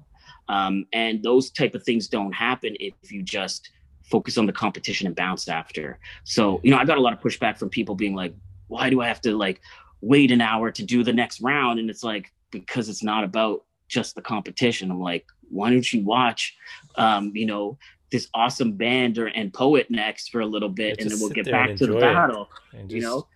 Um, 0.50 0.84
and 0.92 1.22
those 1.22 1.50
type 1.50 1.74
of 1.74 1.84
things 1.84 2.06
don't 2.06 2.32
happen 2.32 2.76
if 2.78 3.10
you 3.10 3.22
just 3.22 3.70
focus 4.02 4.36
on 4.36 4.44
the 4.44 4.52
competition 4.52 5.06
and 5.06 5.16
bounce 5.16 5.48
after. 5.48 5.98
So 6.24 6.60
you 6.62 6.70
know, 6.70 6.76
I 6.76 6.84
got 6.84 6.98
a 6.98 7.00
lot 7.00 7.14
of 7.14 7.20
pushback 7.20 7.56
from 7.56 7.70
people 7.70 7.94
being 7.94 8.14
like, 8.14 8.34
"Why 8.66 8.90
do 8.90 9.00
I 9.00 9.08
have 9.08 9.22
to 9.22 9.34
like 9.34 9.62
wait 10.02 10.30
an 10.30 10.42
hour 10.42 10.70
to 10.70 10.82
do 10.82 11.02
the 11.02 11.14
next 11.14 11.40
round?" 11.40 11.80
And 11.80 11.88
it's 11.88 12.04
like 12.04 12.30
because 12.50 12.90
it's 12.90 13.02
not 13.02 13.24
about 13.24 13.64
just 13.88 14.14
the 14.14 14.20
competition. 14.20 14.90
I'm 14.90 15.00
like, 15.00 15.24
why 15.48 15.70
don't 15.70 15.92
you 15.92 16.04
watch, 16.04 16.54
um, 16.96 17.32
you 17.34 17.46
know, 17.46 17.78
this 18.10 18.28
awesome 18.34 18.72
band 18.72 19.18
or 19.18 19.26
and 19.26 19.52
poet 19.52 19.90
next 19.90 20.30
for 20.30 20.40
a 20.40 20.46
little 20.46 20.68
bit, 20.68 21.00
and 21.00 21.10
then 21.10 21.18
we'll 21.20 21.30
get 21.30 21.50
back 21.50 21.76
to 21.76 21.86
the 21.86 21.98
battle. 21.98 22.48
Just... 22.72 22.90
You 22.90 23.00
know, 23.02 23.26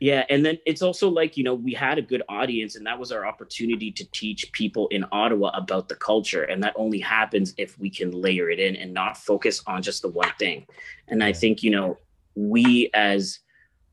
yeah, 0.00 0.24
and 0.30 0.44
then 0.44 0.58
it's 0.64 0.80
also 0.80 1.10
like 1.10 1.36
you 1.36 1.44
know 1.44 1.54
we 1.54 1.74
had 1.74 1.98
a 1.98 2.02
good 2.02 2.22
audience, 2.28 2.74
and 2.76 2.86
that 2.86 2.98
was 2.98 3.12
our 3.12 3.26
opportunity 3.26 3.92
to 3.92 4.10
teach 4.12 4.50
people 4.52 4.88
in 4.88 5.04
Ottawa 5.12 5.50
about 5.54 5.88
the 5.88 5.94
culture, 5.96 6.44
and 6.44 6.62
that 6.62 6.72
only 6.76 6.98
happens 7.00 7.52
if 7.58 7.78
we 7.78 7.90
can 7.90 8.10
layer 8.10 8.48
it 8.48 8.58
in 8.58 8.76
and 8.76 8.94
not 8.94 9.18
focus 9.18 9.62
on 9.66 9.82
just 9.82 10.02
the 10.02 10.08
one 10.08 10.32
thing. 10.38 10.66
And 11.08 11.20
yeah. 11.20 11.26
I 11.26 11.32
think 11.34 11.62
you 11.62 11.70
know 11.70 11.98
we 12.34 12.90
as 12.94 13.40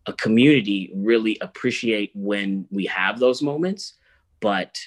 a 0.06 0.14
community 0.14 0.92
really 0.96 1.38
appreciate 1.42 2.12
when 2.16 2.66
we 2.72 2.86
have 2.86 3.20
those 3.20 3.42
moments, 3.42 3.96
but 4.40 4.80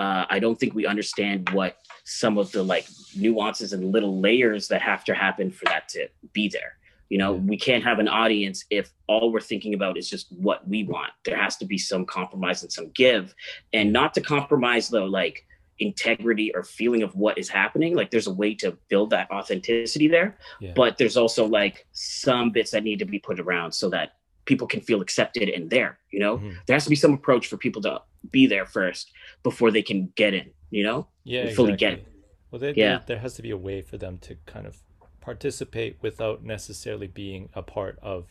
uh, 0.00 0.24
I 0.30 0.38
don't 0.38 0.58
think 0.58 0.74
we 0.74 0.86
understand 0.86 1.50
what 1.50 1.76
some 2.04 2.38
of 2.38 2.50
the 2.52 2.62
like 2.62 2.88
nuances 3.14 3.74
and 3.74 3.92
little 3.92 4.18
layers 4.18 4.66
that 4.68 4.80
have 4.80 5.04
to 5.04 5.14
happen 5.14 5.50
for 5.50 5.66
that 5.66 5.90
to 5.90 6.08
be 6.32 6.48
there. 6.48 6.78
You 7.10 7.18
know, 7.18 7.34
we 7.34 7.58
can't 7.58 7.84
have 7.84 7.98
an 7.98 8.08
audience 8.08 8.64
if 8.70 8.92
all 9.08 9.30
we're 9.30 9.42
thinking 9.42 9.74
about 9.74 9.98
is 9.98 10.08
just 10.08 10.32
what 10.32 10.66
we 10.66 10.84
want. 10.84 11.10
There 11.26 11.36
has 11.36 11.58
to 11.58 11.66
be 11.66 11.76
some 11.76 12.06
compromise 12.06 12.62
and 12.62 12.72
some 12.72 12.88
give, 12.94 13.34
and 13.74 13.92
not 13.92 14.14
to 14.14 14.22
compromise 14.22 14.88
though, 14.88 15.04
like 15.04 15.44
integrity 15.80 16.50
or 16.54 16.62
feeling 16.62 17.02
of 17.02 17.14
what 17.14 17.36
is 17.36 17.50
happening. 17.50 17.94
Like 17.94 18.10
there's 18.10 18.26
a 18.26 18.32
way 18.32 18.54
to 18.54 18.78
build 18.88 19.10
that 19.10 19.30
authenticity 19.30 20.08
there, 20.08 20.38
yeah. 20.60 20.72
but 20.74 20.96
there's 20.96 21.18
also 21.18 21.44
like 21.46 21.86
some 21.92 22.52
bits 22.52 22.70
that 22.70 22.84
need 22.84 23.00
to 23.00 23.04
be 23.04 23.18
put 23.18 23.38
around 23.38 23.72
so 23.72 23.90
that 23.90 24.12
people 24.46 24.66
can 24.66 24.80
feel 24.80 25.02
accepted 25.02 25.50
and 25.50 25.68
there. 25.68 25.98
You 26.10 26.20
know, 26.20 26.38
mm-hmm. 26.38 26.52
there 26.66 26.74
has 26.74 26.84
to 26.84 26.90
be 26.90 26.96
some 26.96 27.12
approach 27.12 27.48
for 27.48 27.58
people 27.58 27.82
to 27.82 28.00
be 28.30 28.46
there 28.46 28.66
first 28.66 29.12
before 29.42 29.70
they 29.70 29.82
can 29.82 30.12
get 30.16 30.34
in, 30.34 30.50
you 30.70 30.82
know? 30.82 31.06
Yeah, 31.24 31.40
exactly. 31.40 31.54
fully 31.56 31.76
get 31.76 31.92
it. 31.94 32.06
Well, 32.50 32.58
they, 32.58 32.74
yeah. 32.74 32.98
There, 32.98 33.02
there 33.06 33.18
has 33.18 33.34
to 33.34 33.42
be 33.42 33.50
a 33.50 33.56
way 33.56 33.82
for 33.82 33.96
them 33.96 34.18
to 34.18 34.36
kind 34.46 34.66
of 34.66 34.78
participate 35.20 35.96
without 36.00 36.42
necessarily 36.42 37.06
being 37.06 37.48
a 37.54 37.62
part 37.62 37.98
of 38.02 38.26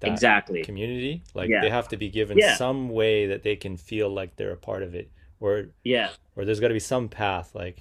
that 0.00 0.10
exactly 0.10 0.62
community. 0.64 1.22
Like 1.34 1.50
yeah. 1.50 1.60
they 1.60 1.70
have 1.70 1.88
to 1.88 1.96
be 1.96 2.08
given 2.08 2.38
yeah. 2.38 2.56
some 2.56 2.88
way 2.88 3.26
that 3.26 3.42
they 3.42 3.56
can 3.56 3.76
feel 3.76 4.08
like 4.08 4.36
they're 4.36 4.52
a 4.52 4.56
part 4.56 4.82
of 4.82 4.94
it, 4.94 5.10
or 5.40 5.66
yeah, 5.84 6.10
or 6.36 6.44
there's 6.44 6.60
got 6.60 6.68
to 6.68 6.74
be 6.74 6.80
some 6.80 7.08
path. 7.08 7.54
Like 7.54 7.78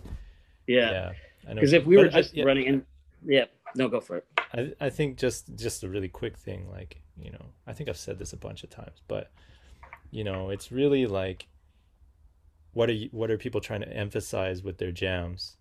yeah, 0.68 0.92
yeah. 0.92 1.54
Because 1.54 1.74
if 1.74 1.86
we 1.86 1.98
were 1.98 2.10
just 2.10 2.38
I, 2.38 2.44
running 2.44 2.66
in, 2.66 2.86
yeah, 3.26 3.46
no, 3.76 3.88
go 3.88 4.02
for 4.02 4.18
it. 4.18 4.26
I 4.54 4.74
I 4.82 4.90
think 4.90 5.18
just 5.18 5.56
just 5.56 5.84
a 5.84 5.90
really 5.90 6.10
quick 6.10 6.38
thing, 6.38 6.70
like 6.70 7.02
you 7.18 7.32
know, 7.32 7.46
I 7.66 7.74
think 7.74 7.90
I've 7.90 7.98
said 7.98 8.20
this 8.20 8.34
a 8.34 8.38
bunch 8.38 8.64
of 8.64 8.70
times, 8.70 9.02
but 9.08 9.32
you 10.12 10.24
know 10.24 10.50
it's 10.50 10.72
really 10.72 11.06
like 11.06 11.48
what 12.74 12.90
are 12.90 12.94
you 12.94 13.10
what 13.12 13.30
are 13.32 13.38
people 13.38 13.62
trying 13.62 13.82
to 13.82 13.94
emphasize 13.94 14.64
with 14.64 14.78
their 14.78 14.92
jams 14.92 15.58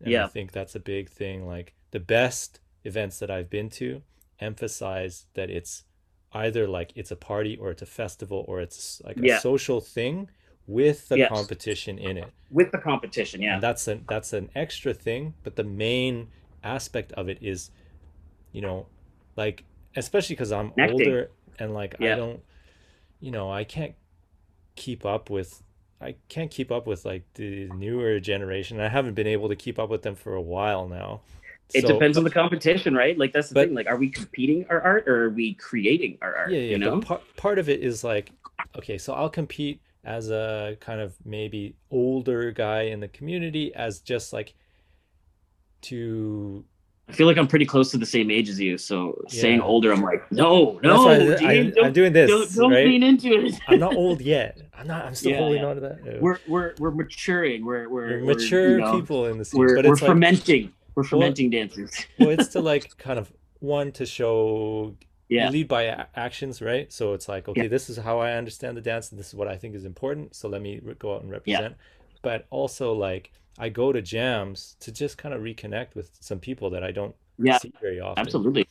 and 0.00 0.10
yeah 0.10 0.24
i 0.24 0.28
think 0.28 0.52
that's 0.52 0.74
a 0.74 0.80
big 0.80 1.08
thing 1.08 1.46
like 1.46 1.74
the 1.90 2.00
best 2.00 2.60
events 2.84 3.18
that 3.18 3.30
i've 3.30 3.50
been 3.50 3.68
to 3.68 4.02
emphasize 4.40 5.26
that 5.34 5.50
it's 5.50 5.84
either 6.32 6.66
like 6.68 6.92
it's 6.94 7.10
a 7.10 7.16
party 7.16 7.56
or 7.56 7.70
it's 7.70 7.82
a 7.82 7.86
festival 7.86 8.44
or 8.48 8.60
it's 8.60 9.02
like 9.04 9.16
a 9.18 9.22
yeah. 9.22 9.38
social 9.38 9.80
thing 9.80 10.28
with 10.66 11.08
the 11.08 11.18
Yes. 11.18 11.28
competition 11.28 11.98
in 11.98 12.16
it. 12.16 12.30
with 12.50 12.70
the 12.70 12.78
competition. 12.78 13.42
Yeah, 13.42 13.54
And 13.54 13.62
that's 13.62 13.88
an 13.88 14.04
that's 14.08 14.32
an 14.32 14.48
extra 14.54 14.94
thing, 14.94 15.34
but 15.42 15.56
the 15.56 15.64
main 15.64 16.28
aspect 16.62 17.10
of 17.12 17.28
it 17.28 17.38
is, 17.40 17.70
you 18.52 18.60
know, 18.60 18.86
like 19.36 19.64
especially 19.96 20.36
because 20.36 20.52
I'm 20.52 20.70
Connecting. 20.70 21.00
older 21.08 21.30
and 21.58 21.74
like 21.74 21.96
I 22.00 22.14
don't, 22.14 22.40
you 23.20 23.30
know, 23.30 23.50
I 23.50 23.64
can't 23.64 23.94
keep 24.76 25.04
up 25.04 25.30
with 25.30 25.62
I 26.02 26.14
can't 26.30 26.50
keep 26.50 26.70
up 26.72 26.86
with 26.86 27.04
like 27.04 27.24
the 27.34 27.68
newer 27.76 28.18
generation. 28.20 28.80
I 28.80 28.88
haven't 28.88 29.12
been 29.14 29.26
able 29.26 29.48
to 29.50 29.56
keep 29.56 29.78
up 29.78 29.90
with 29.90 30.00
them 30.02 30.14
for 30.14 30.34
a 30.34 30.40
while 30.40 30.88
now. 30.88 31.20
it 31.74 31.82
So- 31.82 31.88
depends 31.92 32.16
on 32.18 32.24
the 32.24 32.30
competition, 32.30 32.94
right? 32.94 33.16
Like 33.16 33.32
that's 33.32 33.48
the 33.50 33.54
But- 33.54 33.68
thing. 33.68 33.74
Like, 33.76 33.86
are 33.86 33.96
we 33.96 34.08
competing 34.08 34.64
our 34.70 34.80
art 34.80 35.06
or 35.08 35.24
are 35.26 35.30
we 35.30 35.54
creating 35.54 36.18
our 36.22 36.34
art? 36.34 36.50
Yeah, 36.52 36.58
yeah. 36.60 36.70
you 36.72 36.78
know, 36.78 37.00
part 37.00 37.22
part 37.36 37.58
of 37.60 37.68
it 37.68 37.80
is 37.80 38.02
like, 38.02 38.30
okay, 38.76 38.96
so 38.98 39.12
I'll 39.12 39.30
compete 39.30 39.80
as 40.02 40.30
a 40.30 40.76
kind 40.80 41.00
of 41.00 41.14
maybe 41.26 41.76
older 41.90 42.50
guy 42.50 42.82
in 42.84 43.00
the 43.00 43.08
community 43.08 43.72
as 43.74 44.00
just 44.00 44.32
like 44.32 44.54
to 45.82 46.64
I 47.10 47.12
feel 47.12 47.26
like 47.26 47.38
I'm 47.38 47.48
pretty 47.48 47.66
close 47.66 47.90
to 47.90 47.98
the 47.98 48.06
same 48.06 48.30
age 48.30 48.48
as 48.48 48.60
you. 48.60 48.78
So 48.78 49.20
saying 49.28 49.60
older, 49.60 49.92
I'm 49.92 50.00
like, 50.00 50.30
no, 50.30 50.78
no, 50.82 51.08
I, 51.08 51.72
am 51.82 51.92
doing 51.92 52.12
this, 52.12 52.30
don't, 52.30 52.54
don't 52.54 52.70
right? 52.70 52.86
lean 52.86 53.02
into 53.02 53.32
it. 53.32 53.58
I'm 53.68 53.80
not 53.80 53.96
old 53.96 54.20
yet. 54.20 54.60
I'm 54.72 54.86
not. 54.86 55.04
I'm 55.04 55.14
still 55.16 55.32
Yeah, 55.32 55.38
holding 55.38 55.62
yeah. 55.62 55.68
on 55.68 55.74
to 55.76 55.80
that. 55.82 56.22
we're 56.22 56.38
we're 56.46 56.74
we're 56.78 56.92
maturing. 56.92 57.64
We're 57.64 57.88
we're, 57.88 58.20
We're 58.24 58.34
mature 58.34 58.70
you 58.78 58.78
know, 58.78 58.92
people 58.92 59.26
in 59.26 59.38
the 59.38 59.44
scene, 59.44 59.58
We're 59.58 59.74
but 59.76 59.84
we're 59.86 59.94
like 59.94 60.04
fermenting. 60.04 60.72
We're 60.94 61.04
fermenting 61.04 61.50
dancers. 61.50 62.06
well, 62.18 62.30
it's 62.30 62.48
to 62.48 62.60
like 62.60 62.96
kind 62.96 63.18
of 63.18 63.32
one 63.58 63.90
to 63.92 64.06
show 64.06 64.94
Yeah. 65.28 65.50
lead 65.50 65.66
by 65.66 65.82
a- 65.82 66.06
actions, 66.14 66.62
right? 66.62 66.92
So 66.92 67.12
it's 67.14 67.28
like, 67.28 67.48
okay, 67.48 67.62
Yeah. 67.62 67.68
this 67.68 67.90
is 67.90 67.96
how 67.96 68.20
I 68.20 68.32
understand 68.34 68.76
the 68.76 68.80
dance, 68.80 69.10
and 69.10 69.18
this 69.18 69.28
is 69.28 69.34
what 69.34 69.48
I 69.48 69.56
think 69.56 69.74
is 69.74 69.84
important. 69.84 70.36
So 70.36 70.48
let 70.48 70.62
me 70.62 70.80
re- 70.82 70.94
go 70.94 71.14
out 71.16 71.22
and 71.22 71.30
represent. 71.30 71.74
But 72.22 72.46
also, 72.50 72.92
like, 72.92 73.32
I 73.58 73.68
go 73.68 73.92
to 73.92 74.00
jams 74.00 74.76
to 74.80 74.92
just 74.92 75.18
kind 75.18 75.34
of 75.34 75.42
reconnect 75.42 75.94
with 75.94 76.10
some 76.20 76.38
people 76.38 76.70
that 76.70 76.82
I 76.82 76.92
don't 76.92 77.14
Yeah, 77.38 77.58
see 77.58 77.72
very 77.80 78.00
often. 78.00 78.24
absolutely. 78.24 78.66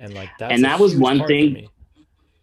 And 0.00 0.14
like 0.14 0.30
that's 0.38 0.52
And 0.52 0.64
that 0.64 0.80
was 0.80 0.96
one 0.96 1.26
thing-. 1.26 1.68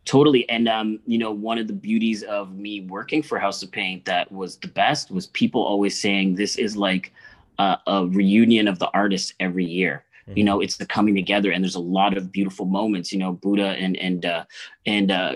Totally. 0.05 0.49
And 0.49 0.67
um, 0.67 0.99
you 1.05 1.17
know, 1.17 1.31
one 1.31 1.57
of 1.59 1.67
the 1.67 1.73
beauties 1.73 2.23
of 2.23 2.55
me 2.55 2.81
working 2.81 3.21
for 3.21 3.37
House 3.37 3.61
of 3.61 3.71
Paint 3.71 4.05
that 4.05 4.31
was 4.31 4.57
the 4.57 4.67
best 4.69 5.11
was 5.11 5.27
people 5.27 5.61
always 5.61 5.99
saying 5.99 6.35
this 6.35 6.55
is 6.55 6.75
like 6.75 7.11
a, 7.59 7.77
a 7.85 8.07
reunion 8.07 8.67
of 8.67 8.79
the 8.79 8.89
artists 8.93 9.33
every 9.39 9.65
year. 9.65 10.05
Mm-hmm. 10.27 10.37
You 10.37 10.43
know, 10.45 10.61
it's 10.61 10.77
the 10.77 10.85
coming 10.85 11.13
together, 11.13 11.51
and 11.51 11.63
there's 11.63 11.75
a 11.75 11.79
lot 11.79 12.17
of 12.17 12.31
beautiful 12.31 12.65
moments. 12.65 13.11
You 13.11 13.19
know, 13.19 13.33
Buddha 13.33 13.75
and 13.77 13.97
and 13.97 14.25
uh, 14.25 14.45
and 14.85 15.11
uh, 15.11 15.33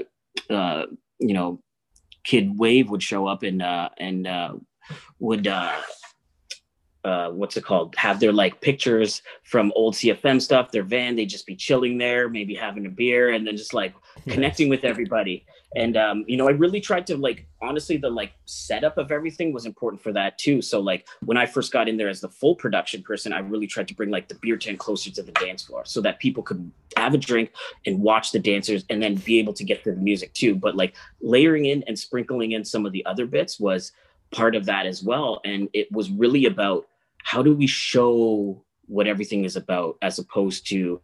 uh, 0.50 0.86
you 1.20 1.34
know, 1.34 1.62
Kid 2.24 2.58
Wave 2.58 2.90
would 2.90 3.04
show 3.04 3.28
up 3.28 3.44
and 3.44 3.62
uh, 3.62 3.90
and 3.98 4.26
uh, 4.26 4.54
would 5.20 5.46
uh, 5.46 5.74
uh, 7.04 7.30
what's 7.30 7.58
it 7.58 7.66
called? 7.66 7.96
Have 7.98 8.20
their 8.20 8.32
like 8.32 8.62
pictures 8.62 9.22
from 9.44 9.74
old 9.76 9.94
CFM 9.94 10.42
stuff, 10.42 10.72
their 10.72 10.84
van. 10.84 11.16
They'd 11.16 11.26
just 11.26 11.46
be 11.46 11.56
chilling 11.56 11.98
there, 11.98 12.30
maybe 12.30 12.56
having 12.56 12.86
a 12.86 12.90
beer, 12.90 13.32
and 13.32 13.46
then 13.46 13.58
just 13.58 13.74
like 13.74 13.94
connecting 14.28 14.70
with 14.70 14.86
everybody. 14.86 15.46
And 15.76 15.98
um, 15.98 16.24
you 16.28 16.38
know, 16.38 16.48
I 16.48 16.52
really 16.52 16.80
tried 16.80 17.06
to 17.08 17.18
like 17.18 17.46
honestly, 17.62 17.98
the 17.98 18.10
like 18.10 18.34
setup 18.46 18.98
of 18.98 19.12
everything 19.12 19.52
was 19.52 19.66
important 19.66 20.02
for 20.02 20.14
that 20.14 20.38
too. 20.38 20.62
So 20.62 20.80
like 20.80 21.08
when 21.26 21.38
I 21.38 21.46
first 21.46 21.72
got 21.72 21.90
in 21.90 21.98
there 21.98 22.10
as 22.10 22.22
the 22.22 22.30
full 22.30 22.56
production 22.56 23.02
person, 23.04 23.34
I 23.34 23.40
really 23.40 23.68
tried 23.68 23.88
to 23.90 23.96
bring 23.96 24.10
like 24.10 24.28
the 24.28 24.36
beer 24.36 24.58
tent 24.58 24.80
closer 24.80 25.12
to 25.12 25.24
the 25.24 25.32
dance 25.34 25.64
floor 25.64 25.84
so 25.86 26.00
that 26.02 26.20
people 26.20 26.44
could 26.44 26.72
have 26.96 27.14
a 27.14 27.18
drink 27.18 27.52
and 27.86 28.00
watch 28.00 28.32
the 28.32 28.40
dancers 28.40 28.86
and 28.90 29.02
then 29.02 29.16
be 29.16 29.40
able 29.40 29.54
to 29.54 29.64
get 29.64 29.84
to 29.84 29.92
the 29.92 30.02
music 30.02 30.34
too. 30.34 30.56
But 30.56 30.76
like 30.76 30.96
layering 31.22 31.66
in 31.66 31.84
and 31.84 31.98
sprinkling 31.98 32.54
in 32.54 32.64
some 32.64 32.86
of 32.86 32.92
the 32.92 33.06
other 33.06 33.26
bits 33.26 33.60
was 33.60 33.92
part 34.32 34.56
of 34.56 34.66
that 34.66 34.86
as 34.86 35.04
well. 35.04 35.42
And 35.44 35.70
it 35.74 35.92
was 35.92 36.10
really 36.10 36.46
about 36.46 36.88
how 37.24 37.42
do 37.42 37.54
we 37.56 37.66
show 37.68 38.64
what 38.88 39.08
everything 39.08 39.46
is 39.46 39.56
about 39.56 39.98
as 40.02 40.20
opposed 40.20 40.68
to 40.68 41.02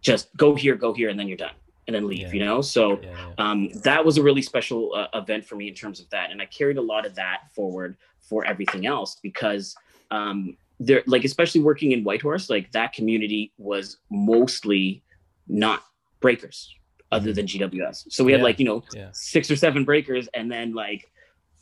just 0.00 0.34
go 0.36 0.54
here, 0.54 0.74
go 0.76 0.92
here, 0.92 1.08
and 1.08 1.18
then 1.18 1.26
you're 1.28 1.36
done 1.36 1.54
and 1.88 1.96
then 1.96 2.06
leave, 2.06 2.20
Yeah. 2.20 2.32
you 2.32 2.40
know? 2.40 2.60
So 2.60 3.00
Yeah, 3.00 3.08
yeah. 3.10 3.34
um, 3.38 3.70
that 3.82 4.04
was 4.04 4.18
a 4.18 4.22
really 4.22 4.42
special 4.42 4.94
uh, 4.94 5.08
event 5.18 5.44
for 5.44 5.56
me 5.56 5.68
in 5.68 5.74
terms 5.74 6.00
of 6.00 6.08
that. 6.10 6.30
And 6.30 6.40
I 6.40 6.46
carried 6.46 6.76
a 6.76 6.82
lot 6.82 7.06
of 7.06 7.14
that 7.16 7.52
forward 7.54 7.96
for 8.20 8.44
everything 8.44 8.86
else 8.86 9.18
because 9.22 9.74
um, 10.10 10.56
there, 10.78 11.02
like, 11.06 11.24
especially 11.24 11.62
working 11.62 11.92
in 11.92 12.04
Whitehorse, 12.04 12.50
like 12.50 12.70
that 12.72 12.92
community 12.92 13.52
was 13.56 13.98
mostly 14.10 15.02
not 15.48 15.82
breakers 16.20 16.72
other 17.10 17.30
Mhm. 17.32 17.34
than 17.34 17.46
GWS. 17.46 18.06
So 18.10 18.22
we 18.24 18.32
had 18.32 18.42
like, 18.42 18.58
you 18.58 18.64
know, 18.66 18.82
six 19.12 19.50
or 19.50 19.56
seven 19.56 19.84
breakers 19.84 20.28
and 20.34 20.50
then 20.52 20.74
like 20.74 21.10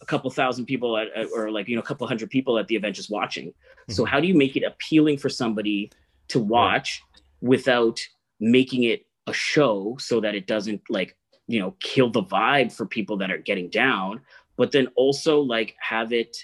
a 0.00 0.06
couple 0.06 0.30
thousand 0.30 0.66
people 0.66 0.96
at, 0.96 1.08
at- 1.14 1.28
or 1.34 1.50
like, 1.50 1.68
you 1.68 1.74
know, 1.76 1.80
a 1.82 1.84
couple 1.84 2.06
hundred 2.06 2.30
people 2.30 2.58
at 2.58 2.68
the 2.68 2.76
event 2.76 2.96
just 2.96 3.10
watching. 3.10 3.52
So 3.88 4.04
Mhm. 4.04 4.08
how 4.08 4.20
do 4.20 4.26
you 4.26 4.34
make 4.34 4.56
it 4.56 4.62
appealing 4.62 5.18
for 5.18 5.28
somebody 5.28 5.90
to 6.28 6.38
watch 6.38 7.02
without 7.40 8.00
making 8.38 8.84
it 8.84 9.06
a 9.26 9.32
show 9.32 9.96
so 9.98 10.20
that 10.20 10.34
it 10.34 10.46
doesn't 10.46 10.80
like 10.88 11.16
you 11.46 11.58
know 11.58 11.72
kill 11.80 12.08
the 12.10 12.22
vibe 12.22 12.72
for 12.72 12.86
people 12.86 13.16
that 13.18 13.30
are 13.30 13.38
getting 13.38 13.68
down 13.68 14.20
but 14.56 14.70
then 14.72 14.86
also 14.94 15.40
like 15.40 15.74
have 15.80 16.12
it 16.12 16.36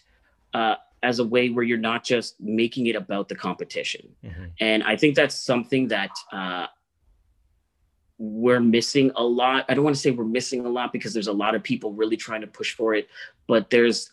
uh, 0.52 0.74
as 1.02 1.18
a 1.20 1.24
way 1.24 1.48
where 1.48 1.64
you're 1.64 1.78
not 1.78 2.04
just 2.04 2.38
making 2.40 2.86
it 2.86 2.96
about 2.96 3.28
the 3.28 3.34
competition 3.34 4.14
Mhm. 4.24 4.50
and 4.60 4.82
i 4.82 4.94
think 4.96 5.14
that's 5.14 5.36
something 5.42 5.88
that 5.88 6.10
uh, 6.32 6.66
we're 8.18 8.60
missing 8.60 9.10
a 9.16 9.22
lot 9.22 9.64
i 9.68 9.74
don't 9.74 9.84
want 9.84 9.94
to 9.94 10.00
say 10.02 10.10
we're 10.10 10.24
missing 10.24 10.64
a 10.66 10.68
lot 10.68 10.92
because 10.92 11.12
there's 11.14 11.26
a 11.28 11.32
lot 11.32 11.54
of 11.54 11.62
people 11.62 11.92
really 11.92 12.16
trying 12.16 12.40
to 12.40 12.46
push 12.46 12.74
for 12.74 12.94
it 12.94 13.08
but 13.46 13.70
there's 13.70 14.10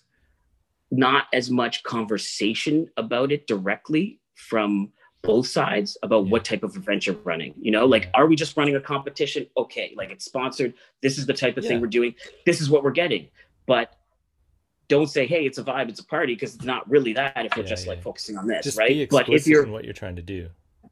not 0.91 1.25
as 1.33 1.49
much 1.49 1.83
conversation 1.83 2.89
about 2.97 3.31
it 3.31 3.47
directly 3.47 4.19
from 4.35 4.91
both 5.23 5.47
sides 5.47 5.97
about 6.03 6.25
Yeah. 6.25 6.31
what 6.31 6.45
type 6.45 6.63
of 6.63 6.75
event 6.75 7.07
you're 7.07 7.15
running. 7.23 7.53
You 7.59 7.71
know, 7.71 7.85
like, 7.85 8.09
are 8.13 8.27
we 8.27 8.35
just 8.35 8.57
running 8.57 8.75
a 8.75 8.81
competition? 8.81 9.47
Okay, 9.57 9.93
like 9.95 10.11
it's 10.11 10.25
sponsored. 10.25 10.73
This 11.01 11.17
is 11.17 11.25
the 11.25 11.33
type 11.33 11.57
of 11.57 11.63
Yeah. 11.63 11.69
thing 11.69 11.81
we're 11.81 11.87
doing. 11.87 12.13
This 12.45 12.61
is 12.61 12.69
what 12.69 12.83
we're 12.83 12.91
getting. 12.91 13.29
But 13.65 13.95
don't 14.89 15.07
say, 15.07 15.25
hey, 15.25 15.45
it's 15.45 15.57
a 15.57 15.63
vibe, 15.63 15.89
it's 15.89 16.01
a 16.01 16.05
party, 16.05 16.33
because 16.35 16.55
it's 16.55 16.65
not 16.65 16.87
really 16.89 17.13
that 17.13 17.45
if 17.45 17.55
we're 17.55 17.63
Yeah, 17.63 17.69
just 17.69 17.87
like 17.87 18.03
focusing 18.03 18.37
on 18.37 18.47
this, 18.47 18.65
Just 18.65 18.77
right? 18.77 19.07
But 19.09 19.29
if 19.29 19.47
you're 19.47 19.65
what 19.65 19.85
you're 19.85 19.93
trying 19.93 20.17
to 20.17 20.21
do. 20.21 20.49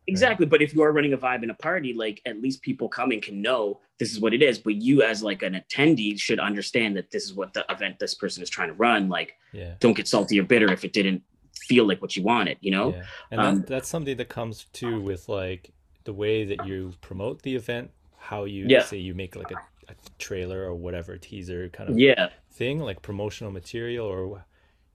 Exactly, 0.07 0.45
but 0.45 0.61
if 0.61 0.73
you 0.73 0.81
are 0.83 0.91
running 0.91 1.13
a 1.13 1.17
vibe 1.17 1.43
in 1.43 1.49
a 1.49 1.53
party, 1.55 1.93
like 1.93 2.21
at 2.25 2.41
least 2.41 2.61
people 2.61 2.89
coming 2.89 3.21
can 3.21 3.41
know 3.41 3.79
this 3.99 4.11
is 4.11 4.19
what 4.19 4.33
it 4.33 4.41
is. 4.41 4.59
But 4.59 4.75
you 4.75 5.03
as 5.03 5.21
like 5.23 5.43
an 5.43 5.53
attendee 5.53 6.19
should 6.19 6.39
understand 6.39 6.95
that 6.97 7.11
this 7.11 7.23
is 7.23 7.33
what 7.33 7.53
the 7.53 7.65
event 7.69 7.99
this 7.99 8.15
person 8.15 8.41
is 8.43 8.49
trying 8.49 8.69
to 8.69 8.73
run. 8.75 9.09
Like, 9.09 9.35
Yeah. 9.53 9.75
don't 9.79 9.93
get 9.93 10.07
salty 10.07 10.39
or 10.39 10.43
bitter 10.43 10.71
if 10.71 10.83
it 10.83 10.93
didn't 10.93 11.23
feel 11.67 11.85
like 11.87 12.01
what 12.01 12.15
you 12.15 12.23
wanted, 12.23 12.57
you 12.61 12.71
know? 12.71 12.93
Yeah. 12.93 13.03
And 13.31 13.41
Um, 13.41 13.55
that, 13.57 13.67
that's 13.67 13.89
something 13.89 14.17
that 14.17 14.29
comes 14.29 14.65
too 14.73 14.99
with 15.01 15.29
like 15.29 15.71
the 16.03 16.13
way 16.13 16.43
that 16.45 16.65
you 16.65 16.93
promote 17.01 17.43
the 17.43 17.55
event, 17.55 17.91
how 18.17 18.45
you 18.45 18.65
Yeah. 18.67 18.81
say 18.83 18.97
you 18.97 19.13
make 19.13 19.35
like 19.35 19.51
a, 19.51 19.61
a 19.87 19.93
trailer 20.17 20.63
or 20.63 20.73
whatever 20.73 21.17
teaser 21.17 21.69
kind 21.69 21.89
of 21.89 21.99
Yeah. 21.99 22.29
thing, 22.51 22.79
like 22.79 23.01
promotional 23.01 23.51
material 23.51 24.07
or 24.07 24.45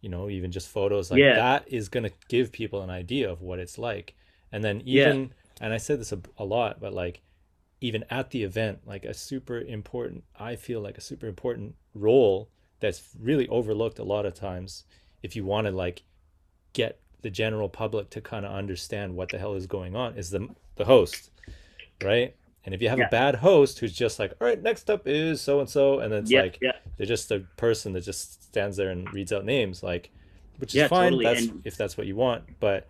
you 0.03 0.11
know, 0.11 0.29
even 0.29 0.53
just 0.53 0.69
photos 0.69 1.11
like 1.11 1.19
Yeah. 1.19 1.35
that 1.35 1.65
is 1.69 1.89
going 1.89 2.05
to 2.05 2.13
give 2.29 2.53
people 2.53 2.83
an 2.83 2.91
idea 2.91 3.29
of 3.31 3.41
what 3.43 3.59
it's 3.59 3.77
like. 3.79 4.15
And 4.57 4.65
then 4.65 4.81
Yeah. 4.87 5.09
even 5.11 5.35
and 5.61 5.73
I 5.75 5.77
said 5.77 6.01
this 6.01 6.13
a, 6.13 6.21
a 6.39 6.45
lot, 6.45 6.81
but 6.81 6.93
like 6.95 7.21
even 7.83 8.05
at 8.09 8.31
the 8.31 8.43
event, 8.43 8.79
like 8.87 9.05
a 9.05 9.13
super 9.13 9.61
important 9.61 10.25
I 10.39 10.57
feel 10.57 10.81
like 10.81 10.97
a 10.97 11.03
super 11.03 11.27
important 11.27 11.75
role 11.95 12.49
that's 12.81 13.03
really 13.21 13.47
overlooked 13.49 13.99
a 13.99 14.05
lot 14.05 14.25
of 14.27 14.33
times 14.35 14.85
if 15.23 15.37
you 15.37 15.45
want 15.45 15.67
to 15.67 15.73
like 15.73 16.03
get 16.73 16.99
the 17.23 17.29
general 17.31 17.69
public 17.69 18.09
to 18.11 18.21
kind 18.23 18.47
of 18.47 18.53
understand 18.53 19.15
what 19.15 19.29
the 19.31 19.39
hell 19.39 19.55
is 19.55 19.67
going 19.67 19.95
on 19.95 20.17
is 20.17 20.31
the 20.31 20.49
the 20.77 20.85
host, 20.87 21.31
right? 22.03 22.35
And 22.65 22.75
if 22.75 22.81
you 22.83 22.89
have 22.89 22.99
Yeah. 22.99 23.07
a 23.07 23.11
bad 23.11 23.35
host 23.37 23.79
who's 23.79 23.93
just 23.93 24.19
like, 24.19 24.33
all 24.41 24.47
right, 24.47 24.61
next 24.63 24.89
up 24.91 25.07
is 25.07 25.41
so 25.43 25.61
and 25.61 25.69
so, 25.69 26.01
and 26.01 26.11
then 26.13 26.23
it's 26.23 26.31
yeah. 26.31 26.43
like 26.43 26.59
yeah. 26.63 26.73
they're 26.97 27.07
just 27.07 27.31
a 27.31 27.41
person 27.57 27.93
that 27.93 28.03
just 28.05 28.43
stands 28.45 28.77
there 28.79 28.91
and 28.91 29.13
reads 29.13 29.33
out 29.33 29.45
names, 29.45 29.83
like, 29.83 30.11
which 30.59 30.71
is 30.71 30.77
Yeah, 30.81 30.89
fine. 30.89 31.13
totally, 31.13 31.25
That's 31.25 31.47
and- 31.47 31.63
if 31.65 31.77
that's 31.77 31.97
what 31.99 32.07
you 32.07 32.17
want. 32.17 32.43
But 32.61 32.89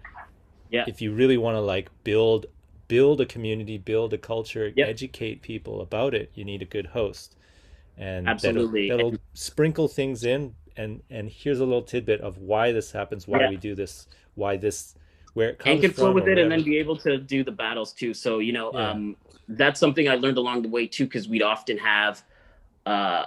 Yeah. 0.70 0.84
if 0.86 1.00
you 1.00 1.12
really 1.12 1.36
want 1.36 1.56
to 1.56 1.60
like 1.60 1.90
build 2.04 2.46
build 2.88 3.20
a 3.20 3.26
community, 3.26 3.78
build 3.78 4.12
a 4.12 4.18
culture, 4.18 4.72
Yep. 4.76 4.88
educate 4.88 5.42
people 5.42 5.80
about 5.80 6.14
it, 6.14 6.30
you 6.34 6.44
need 6.44 6.62
a 6.62 6.64
good 6.66 6.86
host. 6.86 7.34
And 7.98 8.28
Absolutely. 8.28 8.88
that'll, 8.88 9.10
that'll 9.10 9.22
sprinkle 9.34 9.88
things 9.88 10.24
in 10.24 10.54
and 10.76 11.02
and 11.10 11.28
here's 11.28 11.60
a 11.60 11.64
little 11.64 11.82
tidbit 11.82 12.20
of 12.20 12.38
why 12.38 12.70
this 12.72 12.92
happens, 12.92 13.26
why 13.26 13.40
Yeah. 13.40 13.50
we 13.50 13.56
do 13.56 13.74
this, 13.74 14.06
why 14.34 14.56
this 14.56 14.94
where 15.34 15.50
it 15.50 15.58
comes 15.58 15.72
and 15.72 15.80
can 15.82 15.90
flow 15.92 16.06
from 16.06 16.14
with 16.14 16.28
it 16.28 16.38
and 16.38 16.50
then 16.50 16.62
be 16.62 16.78
able 16.78 16.96
to 16.96 17.18
do 17.18 17.44
the 17.44 17.52
battles 17.52 17.92
too. 17.92 18.14
So, 18.14 18.38
you 18.38 18.52
know, 18.52 18.70
Yeah. 18.72 18.90
um, 18.90 19.16
that's 19.48 19.78
something 19.78 20.08
I 20.08 20.14
learned 20.14 20.38
along 20.38 20.62
the 20.62 20.68
way 20.68 20.86
too, 20.86 21.04
because 21.04 21.28
we'd 21.28 21.42
often 21.42 21.76
have 21.78 22.22
uh, 22.86 23.26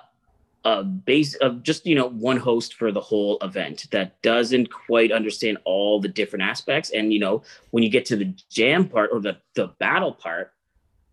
a 0.66 0.84
base 0.84 1.36
of 1.36 1.64
just, 1.64 1.86
you 1.86 1.96
know, 1.96 2.10
one 2.10 2.38
host 2.38 2.74
for 2.74 2.92
the 2.92 3.00
whole 3.00 3.38
event 3.42 3.88
that 3.92 4.22
doesn't 4.22 4.72
quite 4.72 5.12
understand 5.12 5.58
all 5.64 6.00
the 6.00 6.08
different 6.08 6.44
aspects. 6.44 6.90
And, 6.92 7.14
you 7.14 7.20
know, 7.20 7.44
when 7.72 7.84
you 7.84 7.90
get 7.90 8.06
to 8.08 8.16
the 8.16 8.34
jam 8.50 8.88
part 8.88 9.10
or 9.14 9.20
the, 9.20 9.38
the 9.56 9.68
battle 9.80 10.14
part, 10.14 10.54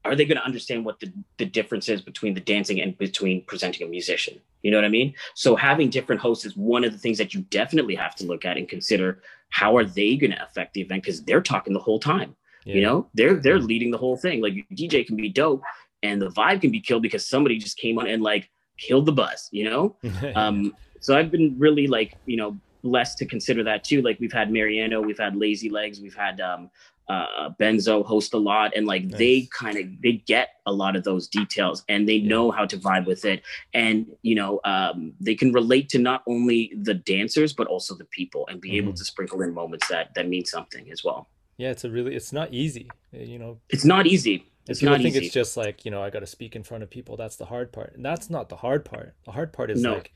are 0.05 0.15
they 0.15 0.25
going 0.25 0.39
to 0.39 0.45
understand 0.45 0.85
what 0.85 1.01
the, 1.01 1.13
the 1.39 1.45
difference 1.45 1.89
is 1.89 2.01
between 2.01 2.35
the 2.35 2.41
dancing 2.41 2.81
and 2.81 2.97
between 2.99 3.45
presenting 3.45 3.87
a 3.87 3.91
musician? 3.91 4.41
You 4.63 4.71
know 4.71 4.79
what 4.79 4.85
i 4.85 4.89
mean? 4.89 5.15
So 5.35 5.55
having 5.55 5.91
different 5.91 6.21
hosts 6.21 6.45
is 6.45 6.57
one 6.57 6.85
of 6.85 6.93
the 6.93 6.99
things 6.99 7.19
that 7.19 7.35
you 7.35 7.43
definitely 7.51 7.95
have 7.97 8.15
to 8.17 8.27
look 8.27 8.45
at 8.45 8.57
and 8.57 8.69
consider. 8.69 9.23
How 9.51 9.77
are 9.77 9.85
they 9.85 10.17
going 10.17 10.33
to 10.33 10.43
affect 10.43 10.75
the 10.75 10.81
event? 10.81 11.03
Because 11.03 11.23
they're 11.23 11.41
talking 11.41 11.73
the 11.73 11.81
whole 11.81 12.01
time 12.01 12.35
yeah. 12.67 12.75
you 12.75 12.83
know? 12.83 13.07
They're 13.15 13.37
they're 13.37 13.61
leading 13.61 13.91
the 13.91 13.99
whole 13.99 14.17
thing. 14.17 14.43
Like 14.43 14.55
dj 14.75 15.07
can 15.07 15.17
be 15.17 15.31
dope 15.31 15.63
and 16.03 16.21
the 16.21 16.29
vibe 16.29 16.61
can 16.61 16.71
be 16.71 16.81
killed 16.81 17.03
because 17.03 17.27
somebody 17.27 17.59
just 17.59 17.79
came 17.79 17.99
on 17.99 18.07
and 18.07 18.23
like 18.23 18.51
killed 18.79 19.07
the 19.07 19.13
buzz 19.13 19.49
you 19.53 19.65
know 19.69 19.97
um 20.35 20.75
so 21.01 21.17
i've 21.17 21.31
been 21.31 21.55
really 21.59 21.87
like 21.87 22.17
you 22.27 22.37
know 22.37 22.57
blessed 22.83 23.19
to 23.19 23.27
consider 23.27 23.65
that 23.65 23.83
too 23.83 24.03
like 24.03 24.19
we've 24.21 24.33
had 24.33 24.51
mariano 24.51 25.01
we've 25.01 25.19
had 25.19 25.35
lazy 25.35 25.69
legs 25.69 26.01
we've 26.01 26.15
had 26.15 26.41
um 26.41 26.71
uh, 27.09 27.51
Benzo 27.61 28.05
host 28.05 28.35
a 28.35 28.39
lot, 28.39 28.73
and 28.75 28.87
like 28.87 29.05
nice. 29.05 29.19
they 29.19 29.49
kind 29.57 29.79
of 29.79 29.87
they 30.03 30.13
get 30.27 30.49
a 30.67 30.73
lot 30.73 30.97
of 30.97 31.05
those 31.05 31.29
details, 31.29 31.85
and 31.89 32.09
they 32.09 32.15
yeah. 32.15 32.29
know 32.29 32.51
how 32.51 32.67
to 32.67 32.77
vibe 32.77 33.07
with 33.07 33.25
it, 33.25 33.43
and 33.75 34.07
you 34.23 34.35
know 34.35 34.61
um, 34.65 35.13
they 35.21 35.35
can 35.35 35.53
relate 35.53 35.89
to 35.91 35.99
not 35.99 36.23
only 36.27 36.73
the 36.83 36.95
dancers 36.95 37.53
but 37.53 37.67
also 37.69 37.95
the 37.95 38.05
people, 38.07 38.47
and 38.49 38.61
be 38.61 38.71
mm-hmm. 38.71 38.77
able 38.79 38.93
to 38.93 39.05
sprinkle 39.05 39.43
in 39.43 39.55
moments 39.55 39.87
that 39.89 40.15
that 40.15 40.29
mean 40.29 40.45
something 40.45 40.91
as 40.91 41.05
well. 41.05 41.29
Yeah, 41.59 41.71
it's 41.71 41.85
a 41.85 41.91
really 41.91 42.15
it's 42.15 42.33
not 42.33 42.53
easy, 42.53 42.91
uh, 43.15 43.19
you 43.19 43.39
know. 43.39 43.59
It's 43.69 43.85
not 43.85 44.07
easy. 44.07 44.47
It's 44.69 44.83
not 44.83 44.97
think 44.97 45.15
easy. 45.15 45.27
it's 45.27 45.35
just 45.35 45.57
like 45.57 45.85
you 45.85 45.91
know 45.91 46.03
I 46.03 46.11
got 46.11 46.21
to 46.21 46.27
speak 46.27 46.57
in 46.57 46.63
front 46.63 46.83
of 46.83 46.91
people. 46.91 47.17
That's 47.17 47.37
the 47.37 47.47
hard 47.47 47.73
part, 47.73 47.95
and 47.95 48.05
that's 48.05 48.29
not 48.29 48.49
the 48.49 48.57
hard 48.57 48.85
part. 48.85 49.15
The 49.25 49.33
hard 49.33 49.53
part 49.53 49.71
is 49.71 49.83
no. 49.83 49.95
like 49.95 50.13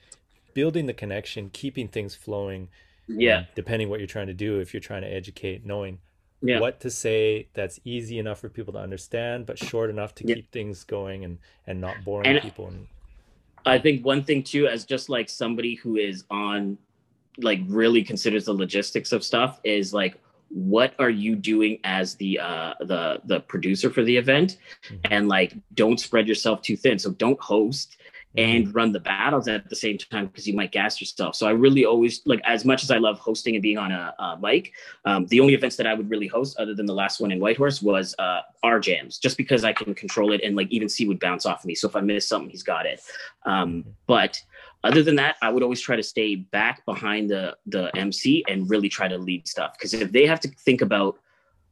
building 0.55 0.87
the 0.87 0.95
connection, 0.95 1.51
keeping 1.51 1.89
things 1.89 2.15
flowing. 2.15 2.69
Yeah. 3.07 3.45
Depending 3.55 3.89
what 3.89 3.99
you're 3.99 4.07
trying 4.07 4.29
to 4.29 4.35
do, 4.35 4.61
if 4.61 4.73
you're 4.73 4.81
trying 4.81 5.03
to 5.03 5.13
educate, 5.13 5.67
knowing 5.67 5.99
yeah. 6.43 6.61
what 6.61 6.81
to 6.81 6.91
say 6.91 7.49
that's 7.55 7.81
easy 7.85 8.19
enough 8.19 8.39
for 8.39 8.49
people 8.49 8.73
to 8.75 8.79
understand, 8.79 9.47
but 9.47 9.59
short 9.59 9.91
enough 9.91 10.15
to 10.17 10.27
yeah. 10.27 10.37
keep 10.37 10.53
things 10.53 10.85
going 10.85 11.25
and 11.25 11.39
and 11.67 11.81
not 11.81 11.97
boring 12.05 12.27
and 12.27 12.41
people. 12.41 12.69
And... 12.69 12.87
I 13.67 13.79
think 13.79 14.05
one 14.05 14.23
thing 14.23 14.43
too, 14.43 14.67
as 14.67 14.85
just 14.85 15.09
like 15.09 15.29
somebody 15.29 15.75
who 15.75 15.97
is 15.97 16.25
on, 16.31 16.79
like 17.39 17.61
really 17.67 18.03
considers 18.03 18.47
the 18.47 18.55
logistics 18.55 19.13
of 19.13 19.25
stuff, 19.25 19.61
is 19.65 19.93
like 19.93 20.21
what 20.51 20.95
are 20.99 21.11
you 21.11 21.37
doing 21.37 21.79
as 21.85 22.17
the 22.17 22.39
uh 22.39 22.75
the 22.81 23.21
the 23.25 23.41
producer 23.41 23.89
for 23.89 24.03
the 24.03 24.17
event 24.17 24.59
mm-hmm. 24.85 24.97
and 25.05 25.29
like 25.29 25.55
don't 25.75 26.01
spread 26.01 26.27
yourself 26.27 26.61
too 26.61 26.77
thin 26.77 26.99
so 26.99 27.11
don't 27.13 27.41
host 27.41 27.97
and 28.37 28.67
mm-hmm. 28.67 28.77
run 28.77 28.93
the 28.93 29.01
battles 29.01 29.49
at 29.49 29.69
the 29.69 29.77
same 29.77 29.99
time 29.99 30.27
because 30.27 30.47
you 30.47 30.55
might 30.55 30.71
gas 30.71 31.01
yourself. 31.01 31.35
So 31.35 31.49
I 31.49 31.51
really 31.51 31.85
always 31.85 32.23
like 32.27 32.41
as 32.45 32.65
much 32.65 32.83
as 32.83 32.91
I 32.91 32.99
love 32.99 33.19
hosting 33.19 33.57
and 33.57 33.63
being 33.63 33.79
on 33.79 33.91
a, 33.91 34.15
a 34.19 34.39
mic, 34.41 34.73
um, 35.05 35.27
the 35.27 35.41
only 35.41 35.55
events 35.55 35.77
that 35.77 35.87
I 35.87 35.95
would 35.95 36.09
really 36.09 36.29
host 36.29 36.57
other 36.59 36.75
than 36.75 36.87
the 36.87 36.95
last 36.95 37.21
one 37.21 37.33
in 37.33 37.41
Whitehorse 37.41 37.83
was 37.83 38.15
uh, 38.19 38.43
our 38.63 38.79
jams, 38.79 39.19
just 39.19 39.37
because 39.37 39.65
I 39.65 39.73
can 39.73 39.95
control 39.95 40.33
it 40.33 40.43
and 40.45 40.55
like 40.55 40.71
even 40.71 40.89
C 40.89 41.09
would 41.09 41.19
bounce 41.19 41.45
off 41.45 41.61
of 41.61 41.65
me. 41.65 41.75
So 41.75 41.89
if 41.89 41.97
I 41.97 42.01
miss 42.01 42.29
something, 42.29 42.51
he's 42.51 42.63
got 42.63 42.87
it. 42.87 43.01
Um, 43.45 43.71
mm-hmm. 43.71 43.91
but 44.07 44.41
other 44.83 45.03
than 45.03 45.17
that, 45.17 45.37
I 45.43 45.51
would 45.51 45.63
always 45.63 45.81
try 45.81 45.97
to 45.97 46.03
stay 46.03 46.37
back 46.37 46.85
behind 46.87 47.31
the 47.31 47.57
the 47.67 47.95
MC 47.97 48.45
and 48.49 48.69
really 48.69 48.89
try 48.89 49.09
to 49.09 49.19
lead 49.19 49.47
stuff. 49.47 49.75
Because 49.75 49.95
if 49.95 50.13
they 50.13 50.27
have 50.27 50.41
to 50.41 50.49
think 50.49 50.81
about 50.81 51.19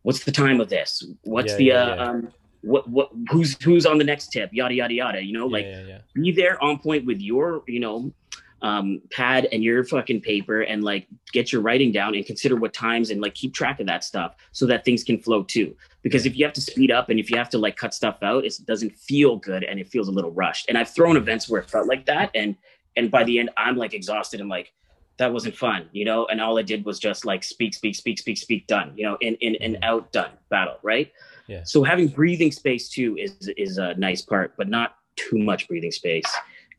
what's 0.03 0.25
the 0.25 0.33
time 0.33 0.61
of 0.61 0.69
this, 0.69 1.05
what's 1.25 1.53
yeah, 1.53 1.57
the 1.57 1.65
yeah, 1.65 1.75
uh, 1.75 1.95
yeah. 1.95 2.03
Um, 2.03 2.33
what 2.63 2.89
what 2.89 3.11
who's 3.31 3.61
who's 3.63 3.87
on 3.87 3.99
the 3.99 4.05
next 4.05 4.29
tip? 4.29 4.51
Yada 4.53 4.75
yada 4.75 4.95
yada 4.95 5.23
you 5.23 5.33
know 5.33 5.47
like 5.47 5.67
be 6.15 6.33
there 6.33 6.63
on 6.63 6.79
point 6.79 7.07
with 7.07 7.21
your 7.21 7.63
you 7.67 7.81
know 7.81 8.13
um 8.61 9.01
pad 9.13 9.47
and 9.53 9.63
your 9.63 9.85
fucking 9.85 10.21
paper 10.21 10.63
and 10.63 10.83
like 10.83 11.07
get 11.33 11.53
your 11.53 11.63
writing 11.63 11.93
down 11.93 12.17
and 12.17 12.27
consider 12.27 12.57
what 12.57 12.73
times 12.73 13.11
and 13.11 13.21
like 13.21 13.35
keep 13.35 13.55
track 13.55 13.79
of 13.79 13.87
that 13.87 14.03
stuff 14.03 14.35
so 14.51 14.67
that 14.67 14.85
things 14.85 15.05
can 15.05 15.17
flow 15.19 15.45
too. 15.45 15.77
Because 16.03 16.27
if 16.27 16.37
you 16.37 16.45
have 16.45 16.55
to 16.55 16.61
speed 16.61 16.91
up 16.91 17.09
and 17.09 17.21
if 17.21 17.31
you 17.31 17.39
have 17.39 17.49
to 17.51 17.59
like 17.59 17.77
cut 17.77 17.95
stuff 17.95 18.19
out 18.23 18.45
it 18.45 18.53
doesn't 18.67 18.99
feel 18.99 19.37
good 19.37 19.63
and 19.63 19.79
it 19.79 19.89
feels 19.89 20.09
a 20.09 20.11
little 20.11 20.33
rushed. 20.33 20.69
And 20.69 20.77
i've 20.77 20.93
thrown 20.93 21.17
events 21.17 21.49
where 21.49 21.61
it 21.61 21.71
felt 21.71 21.87
like 21.87 22.05
that 22.07 22.31
and 22.35 22.57
and 22.99 23.11
by 23.11 23.25
the 23.25 23.39
end 23.39 23.49
i'm 23.57 23.77
like 23.77 23.95
exhausted 23.95 24.41
and 24.41 24.51
like 24.51 24.73
that 25.19 25.33
wasn't 25.33 25.57
fun, 25.57 25.89
you 25.93 26.05
know, 26.05 26.27
and 26.27 26.41
all 26.41 26.59
I 26.59 26.63
did 26.63 26.85
was 26.85 26.99
just 26.99 27.25
like 27.25 27.43
speak, 27.43 27.75
speak, 27.75 27.97
speak, 27.97 28.19
speak, 28.19 28.39
speak, 28.39 28.67
done, 28.67 28.93
you 28.97 29.05
know, 29.05 29.19
in 29.21 29.35
in 29.37 29.57
and 29.57 29.75
mm. 29.75 29.85
out, 29.85 30.11
done, 30.13 30.31
battle, 30.49 30.79
right? 30.83 31.13
Yeah. 31.49 31.63
So 31.65 31.83
having 31.83 32.09
breathing 32.09 32.53
space 32.53 32.89
too 32.89 33.17
is 33.19 33.51
is 33.57 33.79
a 33.79 33.95
nice 33.95 34.23
part, 34.23 34.55
but 34.57 34.69
not 34.69 34.97
too 35.17 35.39
much 35.39 35.69
breathing 35.69 35.91
space. 35.91 36.25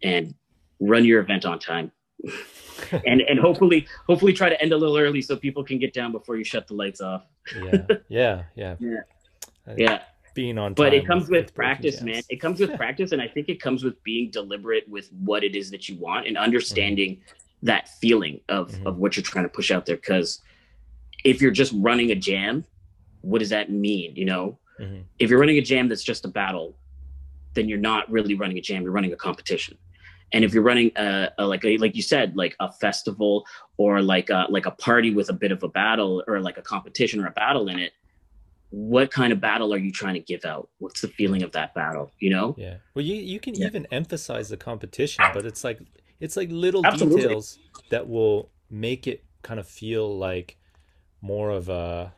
And 0.02 0.34
run 0.80 1.04
your 1.04 1.20
event 1.22 1.46
on 1.46 1.60
time. 1.60 1.92
and 3.06 3.22
and 3.22 3.40
hopefully 3.40 3.88
hopefully 4.08 4.32
try 4.32 4.48
to 4.48 4.62
end 4.62 4.72
a 4.72 4.78
little 4.78 4.98
early 4.98 5.22
so 5.22 5.36
people 5.36 5.64
can 5.64 5.78
get 5.78 5.94
down 5.94 6.14
before 6.14 6.38
you 6.38 6.46
shut 6.46 6.66
the 6.68 6.74
lights 6.74 7.02
off. 7.02 7.26
yeah. 7.56 7.86
Yeah. 8.08 8.44
Yeah. 8.56 8.76
Yeah. 9.68 9.76
yeah. 9.78 10.02
Being 10.40 10.58
on 10.58 10.74
But 10.74 10.94
it 10.94 11.06
comes 11.06 11.24
with, 11.30 11.48
with 11.48 11.54
practice, 11.54 12.02
man. 12.02 12.22
It 12.30 12.38
comes 12.38 12.62
with 12.62 12.74
practice 12.78 13.12
and 13.12 13.22
I 13.22 13.28
think 13.28 13.50
it 13.50 13.62
comes 13.62 13.84
with 13.84 14.02
being 14.04 14.32
deliberate 14.32 14.88
with 14.88 15.10
what 15.12 15.44
it 15.44 15.54
is 15.54 15.70
that 15.72 15.90
you 15.90 15.98
want 15.98 16.28
and 16.28 16.38
understanding 16.38 17.18
mm-hmm. 17.18 17.66
that 17.66 17.90
feeling 17.90 18.40
of 18.48 18.72
mm-hmm. 18.72 18.88
of 18.88 18.98
what 19.00 19.18
you're 19.18 19.24
trying 19.24 19.44
to 19.44 19.50
push 19.50 19.70
out 19.70 19.86
there 19.86 19.98
cuz 19.98 20.42
if 21.26 21.42
you're 21.42 21.52
just 21.52 21.74
running 21.76 22.12
a 22.12 22.16
jam 22.16 22.64
what 23.22 23.40
does 23.40 23.50
that 23.50 23.70
mean? 23.70 24.16
You 24.16 24.26
know, 24.26 24.60
mm-hmm. 24.80 25.02
if 25.20 25.30
you're 25.30 25.40
running 25.40 25.58
a 25.58 25.62
jam 25.62 25.90
that's 25.90 26.04
just 26.04 26.26
a 26.26 26.30
battle, 26.30 26.76
then 27.54 27.68
you're 27.68 27.78
not 27.78 28.10
really 28.10 28.36
running 28.36 28.58
a 28.58 28.62
jam. 28.62 28.84
You're 28.84 28.92
running 28.92 29.14
a 29.14 29.18
competition. 29.18 29.78
And 30.32 30.46
if 30.46 30.54
you're 30.54 30.64
running 30.64 30.92
a, 30.96 31.30
a 31.40 31.46
like 31.46 31.66
a, 31.66 31.78
like 31.78 31.96
you 31.96 32.04
said, 32.04 32.38
like 32.38 32.56
a 32.60 32.72
festival 32.72 33.46
or 33.78 34.02
like 34.02 34.30
a, 34.30 34.46
like 34.50 34.68
a 34.68 34.72
party 34.72 35.14
with 35.14 35.30
a 35.30 35.34
bit 35.34 35.52
of 35.52 35.64
a 35.64 35.68
battle 35.68 36.24
or 36.28 36.40
like 36.40 36.58
a 36.58 36.62
competition 36.62 37.20
or 37.24 37.28
a 37.28 37.32
battle 37.32 37.68
in 37.68 37.80
it, 37.80 37.94
what 38.72 39.12
kind 39.12 39.34
of 39.34 39.42
battle 39.42 39.74
are 39.74 39.78
you 39.78 39.92
trying 39.92 40.14
to 40.14 40.20
give 40.20 40.46
out? 40.46 40.70
What's 40.78 41.02
the 41.02 41.08
feeling 41.08 41.42
of 41.42 41.52
that 41.54 41.74
battle? 41.74 42.12
You 42.20 42.30
know? 42.30 42.56
Yeah. 42.58 42.78
Well, 42.94 43.04
you 43.04 43.16
you 43.16 43.40
can 43.40 43.56
yeah. 43.56 43.68
even 43.68 43.88
emphasize 43.92 44.50
the 44.50 44.58
competition, 44.58 45.26
but 45.34 45.46
it's 45.46 45.64
like 45.64 45.80
it's 46.20 46.38
like 46.38 46.50
little 46.52 46.86
Absolutely. 46.86 47.22
details 47.22 47.60
that 47.90 48.08
will 48.08 48.52
make 48.70 49.08
it 49.08 49.24
kind 49.42 49.60
of 49.60 49.68
feel 49.68 50.18
like 50.18 50.58
more 51.22 51.50
of 51.50 51.70
a 51.70 52.14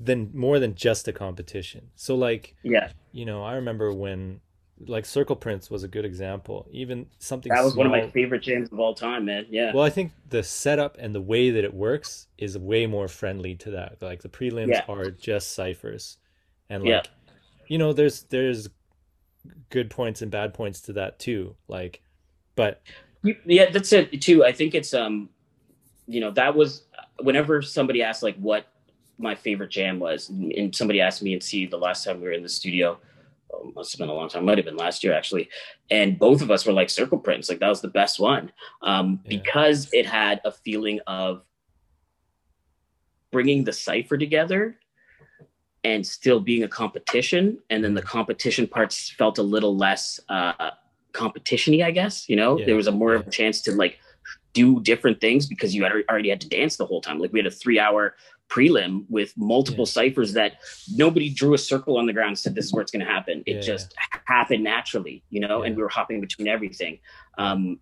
than 0.00 0.30
more 0.34 0.58
than 0.58 0.74
just 0.74 1.06
a 1.06 1.12
competition. 1.12 1.90
So 1.94 2.16
like 2.16 2.56
yeah, 2.62 2.90
you 3.12 3.24
know, 3.24 3.44
I 3.44 3.54
remember 3.54 3.92
when 3.92 4.40
like 4.86 5.04
Circle 5.04 5.36
Prince 5.36 5.70
was 5.70 5.84
a 5.84 5.88
good 5.88 6.04
example. 6.04 6.66
Even 6.70 7.06
something 7.18 7.52
that 7.52 7.62
was 7.62 7.74
small, 7.74 7.86
one 7.88 7.94
of 7.94 8.04
my 8.04 8.10
favorite 8.10 8.42
jams 8.42 8.70
of 8.72 8.78
all 8.78 8.94
time, 8.94 9.24
man. 9.24 9.46
Yeah. 9.50 9.72
Well, 9.74 9.84
I 9.84 9.90
think 9.90 10.12
the 10.28 10.42
setup 10.42 10.96
and 10.98 11.14
the 11.14 11.20
way 11.20 11.50
that 11.50 11.64
it 11.64 11.74
works 11.74 12.26
is 12.38 12.58
way 12.58 12.86
more 12.86 13.08
friendly 13.08 13.54
to 13.56 13.72
that. 13.72 14.00
Like 14.00 14.22
the 14.22 14.28
prelims 14.28 14.68
yeah. 14.68 14.84
are 14.88 15.10
just 15.10 15.54
ciphers, 15.54 16.18
and 16.68 16.82
like 16.82 16.90
yeah. 16.90 17.02
you 17.68 17.78
know, 17.78 17.92
there's 17.92 18.22
there's 18.24 18.68
good 19.70 19.90
points 19.90 20.22
and 20.22 20.30
bad 20.30 20.54
points 20.54 20.80
to 20.82 20.92
that 20.94 21.18
too. 21.18 21.56
Like, 21.68 22.02
but 22.54 22.82
yeah, 23.44 23.70
that's 23.70 23.92
it 23.92 24.20
too. 24.20 24.44
I 24.44 24.52
think 24.52 24.74
it's 24.74 24.94
um, 24.94 25.28
you 26.06 26.20
know, 26.20 26.30
that 26.32 26.54
was 26.54 26.84
whenever 27.20 27.62
somebody 27.62 28.02
asked 28.02 28.22
like 28.22 28.36
what 28.36 28.66
my 29.18 29.34
favorite 29.34 29.70
jam 29.70 29.98
was. 29.98 30.28
And 30.28 30.74
somebody 30.74 31.00
asked 31.00 31.22
me 31.22 31.32
and 31.32 31.42
see 31.42 31.66
the 31.66 31.78
last 31.78 32.04
time 32.04 32.20
we 32.20 32.26
were 32.26 32.32
in 32.32 32.42
the 32.42 32.48
studio. 32.48 32.98
Oh, 33.52 33.72
must 33.74 33.92
have 33.92 33.98
been 33.98 34.08
a 34.08 34.14
long 34.14 34.28
time. 34.28 34.44
Might 34.44 34.58
have 34.58 34.64
been 34.64 34.76
last 34.76 35.04
year 35.04 35.12
actually. 35.12 35.48
And 35.90 36.18
both 36.18 36.42
of 36.42 36.50
us 36.50 36.64
were 36.64 36.72
like 36.72 36.90
Circle 36.90 37.18
prints, 37.18 37.48
Like 37.48 37.60
that 37.60 37.68
was 37.68 37.80
the 37.80 37.88
best 37.88 38.18
one 38.18 38.52
um, 38.82 39.20
yeah. 39.24 39.38
because 39.38 39.88
it 39.92 40.06
had 40.06 40.40
a 40.44 40.52
feeling 40.52 41.00
of 41.06 41.42
bringing 43.30 43.64
the 43.64 43.72
cipher 43.72 44.16
together 44.16 44.76
and 45.84 46.06
still 46.06 46.40
being 46.40 46.62
a 46.62 46.68
competition. 46.68 47.58
And 47.70 47.82
then 47.82 47.94
the 47.94 48.02
competition 48.02 48.66
parts 48.66 49.10
felt 49.10 49.38
a 49.38 49.42
little 49.42 49.76
less 49.76 50.20
uh, 50.28 50.70
competition-y, 51.12 51.84
I 51.84 51.90
guess. 51.90 52.28
You 52.28 52.36
know, 52.36 52.58
yeah. 52.58 52.66
there 52.66 52.76
was 52.76 52.86
a 52.86 52.92
more 52.92 53.14
of 53.14 53.26
a 53.26 53.30
chance 53.30 53.60
to 53.62 53.72
like 53.72 53.98
do 54.52 54.80
different 54.80 55.20
things 55.20 55.46
because 55.46 55.74
you 55.74 55.82
had 55.82 55.92
already 56.10 56.28
had 56.28 56.40
to 56.42 56.48
dance 56.48 56.76
the 56.76 56.86
whole 56.86 57.00
time. 57.00 57.18
Like 57.18 57.32
we 57.32 57.38
had 57.38 57.46
a 57.46 57.50
three 57.50 57.78
hour 57.78 58.14
prelim 58.52 59.04
with 59.08 59.32
multiple 59.36 59.84
yeah. 59.86 59.92
ciphers 59.92 60.32
that 60.34 60.56
nobody 60.94 61.28
drew 61.30 61.54
a 61.54 61.58
circle 61.58 61.96
on 61.96 62.06
the 62.06 62.12
ground 62.12 62.28
and 62.28 62.38
said 62.38 62.54
this 62.54 62.66
is 62.66 62.72
where 62.72 62.82
it's 62.82 62.92
going 62.92 63.04
to 63.04 63.10
happen. 63.10 63.42
It 63.46 63.56
yeah. 63.56 63.60
just 63.60 63.94
happened 64.24 64.64
naturally, 64.64 65.22
you 65.30 65.40
know, 65.40 65.62
yeah. 65.62 65.68
and 65.68 65.76
we 65.76 65.82
were 65.82 65.88
hopping 65.88 66.20
between 66.20 66.48
everything. 66.48 66.98
Um, 67.38 67.80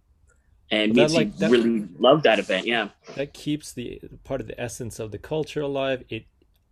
and 0.71 0.95
me 0.95 1.07
like, 1.09 1.37
that, 1.39 1.51
really 1.51 1.89
loved 1.99 2.23
that 2.25 2.39
event. 2.39 2.67
Yeah, 2.67 2.91
that 3.17 3.35
keeps 3.35 3.73
the 3.73 4.01
part 4.23 4.41
of 4.41 4.47
the 4.47 4.61
essence 4.61 5.01
of 5.01 5.11
the 5.11 5.19
culture 5.19 5.63
alive. 5.63 6.05
It 6.09 6.27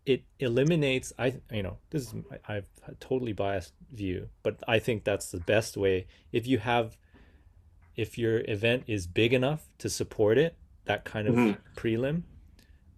it 0.06 0.22
eliminates. 0.38 1.12
I 1.18 1.34
you 1.50 1.64
know 1.64 1.78
this 1.90 2.02
is 2.04 2.14
I've 2.46 2.66
a 2.86 2.94
totally 2.94 3.32
biased 3.32 3.72
view, 3.92 4.28
but 4.44 4.62
I 4.68 4.78
think 4.78 5.02
that's 5.02 5.32
the 5.32 5.40
best 5.40 5.76
way. 5.76 6.06
If 6.30 6.46
you 6.46 6.58
have, 6.58 6.96
if 7.96 8.16
your 8.16 8.42
event 8.46 8.84
is 8.86 9.08
big 9.08 9.32
enough 9.32 9.68
to 9.78 9.90
support 9.90 10.38
it, 10.38 10.56
that 10.84 11.04
kind 11.04 11.26
of 11.26 11.34
mm-hmm. 11.34 11.78
prelim, 11.78 12.22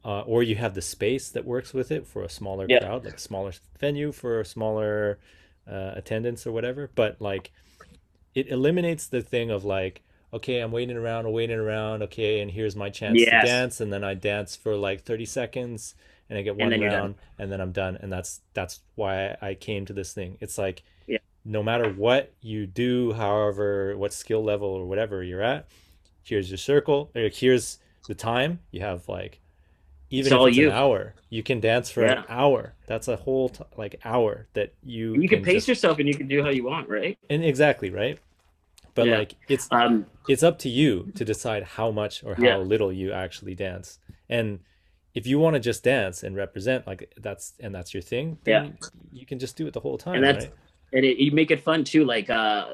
uh, 0.04 0.20
or 0.20 0.42
you 0.42 0.56
have 0.56 0.74
the 0.74 0.82
space 0.82 1.28
that 1.30 1.44
works 1.44 1.74
with 1.74 1.90
it 1.90 2.06
for 2.06 2.22
a 2.22 2.28
smaller 2.28 2.66
yeah. 2.68 2.80
crowd, 2.80 3.04
like 3.04 3.14
a 3.14 3.18
smaller 3.18 3.52
venue 3.78 4.12
for 4.12 4.40
a 4.40 4.44
smaller 4.44 5.18
uh, 5.70 5.92
attendance 5.94 6.46
or 6.46 6.52
whatever. 6.52 6.90
But 6.94 7.20
like, 7.20 7.52
it 8.34 8.48
eliminates 8.48 9.06
the 9.06 9.22
thing 9.22 9.50
of 9.50 9.64
like, 9.64 10.02
okay, 10.32 10.60
I'm 10.60 10.72
waiting 10.72 10.96
around, 10.96 11.26
I'm 11.26 11.32
waiting 11.32 11.58
around, 11.58 12.02
okay, 12.04 12.40
and 12.40 12.50
here's 12.50 12.76
my 12.76 12.88
chance 12.88 13.18
yes. 13.18 13.44
to 13.44 13.46
dance, 13.46 13.80
and 13.80 13.92
then 13.92 14.04
I 14.04 14.14
dance 14.14 14.56
for 14.56 14.76
like 14.76 15.02
30 15.02 15.26
seconds, 15.26 15.94
and 16.30 16.38
I 16.38 16.42
get 16.42 16.56
one 16.56 16.70
then 16.70 16.80
round 16.80 17.16
and 17.38 17.52
then 17.52 17.60
I'm 17.60 17.72
done. 17.72 17.98
And 18.00 18.10
that's 18.10 18.40
that's 18.54 18.80
why 18.94 19.36
I 19.42 19.54
came 19.54 19.84
to 19.86 19.92
this 19.92 20.12
thing. 20.14 20.38
It's 20.40 20.56
like 20.56 20.82
Yeah. 21.06 21.18
no 21.44 21.62
matter 21.62 21.90
what 21.90 22.32
you 22.40 22.66
do, 22.66 23.12
however, 23.12 23.96
what 23.98 24.12
skill 24.12 24.42
level 24.42 24.68
or 24.68 24.86
whatever 24.86 25.22
you're 25.22 25.42
at, 25.42 25.66
here's 26.22 26.48
your 26.48 26.58
circle. 26.58 27.10
Or 27.14 27.28
here's 27.28 27.78
the 28.06 28.14
time. 28.14 28.60
You 28.70 28.80
have 28.80 29.08
like 29.08 29.40
even 30.10 30.32
It's 30.32 30.42
if 30.42 30.48
it's 30.48 30.56
you. 30.56 30.66
an 30.68 30.72
hour, 30.74 31.14
you 31.28 31.42
can 31.42 31.60
dance 31.60 31.90
for 31.90 32.04
an 32.04 32.24
hour. 32.28 32.74
That's 32.86 33.08
a 33.08 33.16
whole 33.16 33.48
t- 33.48 33.64
like 33.76 34.00
hour 34.04 34.48
that 34.54 34.74
you 34.82 35.14
You 35.20 35.28
can 35.28 35.42
pace 35.42 35.54
just- 35.66 35.68
yourself 35.68 35.98
and 35.98 36.08
you 36.08 36.14
can 36.14 36.26
do 36.28 36.42
how 36.42 36.50
you 36.50 36.64
want, 36.64 36.88
right? 36.88 37.16
and 37.28 37.44
exactly 37.44 37.90
right. 37.90 38.18
But 38.94 39.06
Yeah. 39.06 39.18
like 39.18 39.34
it's 39.48 39.68
Um, 39.70 40.06
it's 40.28 40.42
up 40.42 40.58
to 40.60 40.68
you 40.68 41.12
to 41.14 41.24
decide 41.24 41.62
how 41.62 41.90
much 41.92 42.24
or 42.24 42.34
how 42.34 42.42
Yeah. 42.44 42.56
little 42.56 42.92
you 42.92 43.12
actually 43.12 43.54
dance. 43.54 44.00
And 44.28 44.60
if 45.14 45.26
you 45.26 45.38
want 45.38 45.54
to 45.54 45.60
just 45.60 45.84
dance 45.84 46.22
and 46.24 46.34
represent 46.36 46.86
like 46.88 47.12
that's 47.16 47.54
and 47.60 47.72
that's 47.74 47.94
your 47.94 48.02
thing, 48.02 48.38
then 48.44 48.76
you 49.12 49.24
can 49.26 49.38
just 49.38 49.56
do 49.56 49.66
it 49.68 49.72
the 49.74 49.80
whole 49.80 49.96
time, 49.98 50.16
and 50.16 50.24
that's 50.24 50.46
right? 50.46 50.54
and 50.92 51.04
it, 51.04 51.18
you 51.18 51.30
make 51.30 51.52
it 51.52 51.60
fun 51.60 51.84
too. 51.84 52.04
Like 52.04 52.28
uh, 52.30 52.66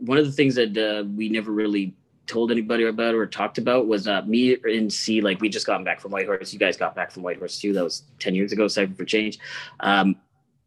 one 0.00 0.18
of 0.18 0.26
the 0.26 0.32
things 0.32 0.54
that 0.56 0.76
uh, 0.76 1.04
we 1.16 1.30
never 1.30 1.50
really 1.50 1.94
told 2.28 2.52
anybody 2.52 2.84
about 2.84 3.14
or 3.14 3.26
talked 3.26 3.58
about 3.58 3.88
was 3.88 4.06
uh, 4.06 4.22
me 4.22 4.56
and 4.62 4.92
C. 4.92 5.20
Like 5.20 5.40
we 5.40 5.48
just 5.48 5.66
gotten 5.66 5.84
back 5.84 6.00
from 6.00 6.12
Whitehorse. 6.12 6.52
You 6.52 6.58
guys 6.58 6.76
got 6.76 6.94
back 6.94 7.10
from 7.10 7.22
Whitehorse 7.22 7.58
too. 7.58 7.72
That 7.72 7.82
was 7.82 8.04
ten 8.20 8.34
years 8.34 8.52
ago. 8.52 8.68
Cypher 8.68 8.94
for 8.94 9.04
Change. 9.04 9.38
Um, 9.80 10.16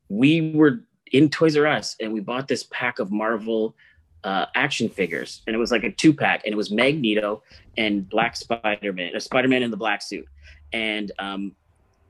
we 0.10 0.52
were 0.54 0.82
in 1.12 1.30
Toys 1.30 1.56
R 1.56 1.68
Us 1.68 1.96
and 2.02 2.12
we 2.12 2.20
bought 2.20 2.48
this 2.48 2.66
pack 2.72 3.00
of 3.00 3.12
Marvel 3.12 3.76
uh, 4.24 4.48
action 4.56 4.90
figures, 4.90 5.42
and 5.48 5.56
it 5.56 5.60
was 5.60 5.72
like 5.72 5.84
a 5.84 5.92
two 5.92 6.14
pack, 6.14 6.42
and 6.46 6.54
it 6.54 6.58
was 6.58 6.72
Magneto 6.72 7.44
and 7.78 8.08
Black 8.10 8.36
Spider 8.36 8.94
Man, 8.94 9.16
a 9.16 9.20
Spider 9.20 9.48
Man 9.48 9.64
in 9.64 9.72
the 9.72 9.78
black 9.78 10.02
suit, 10.02 10.26
and 10.74 11.12
um, 11.20 11.56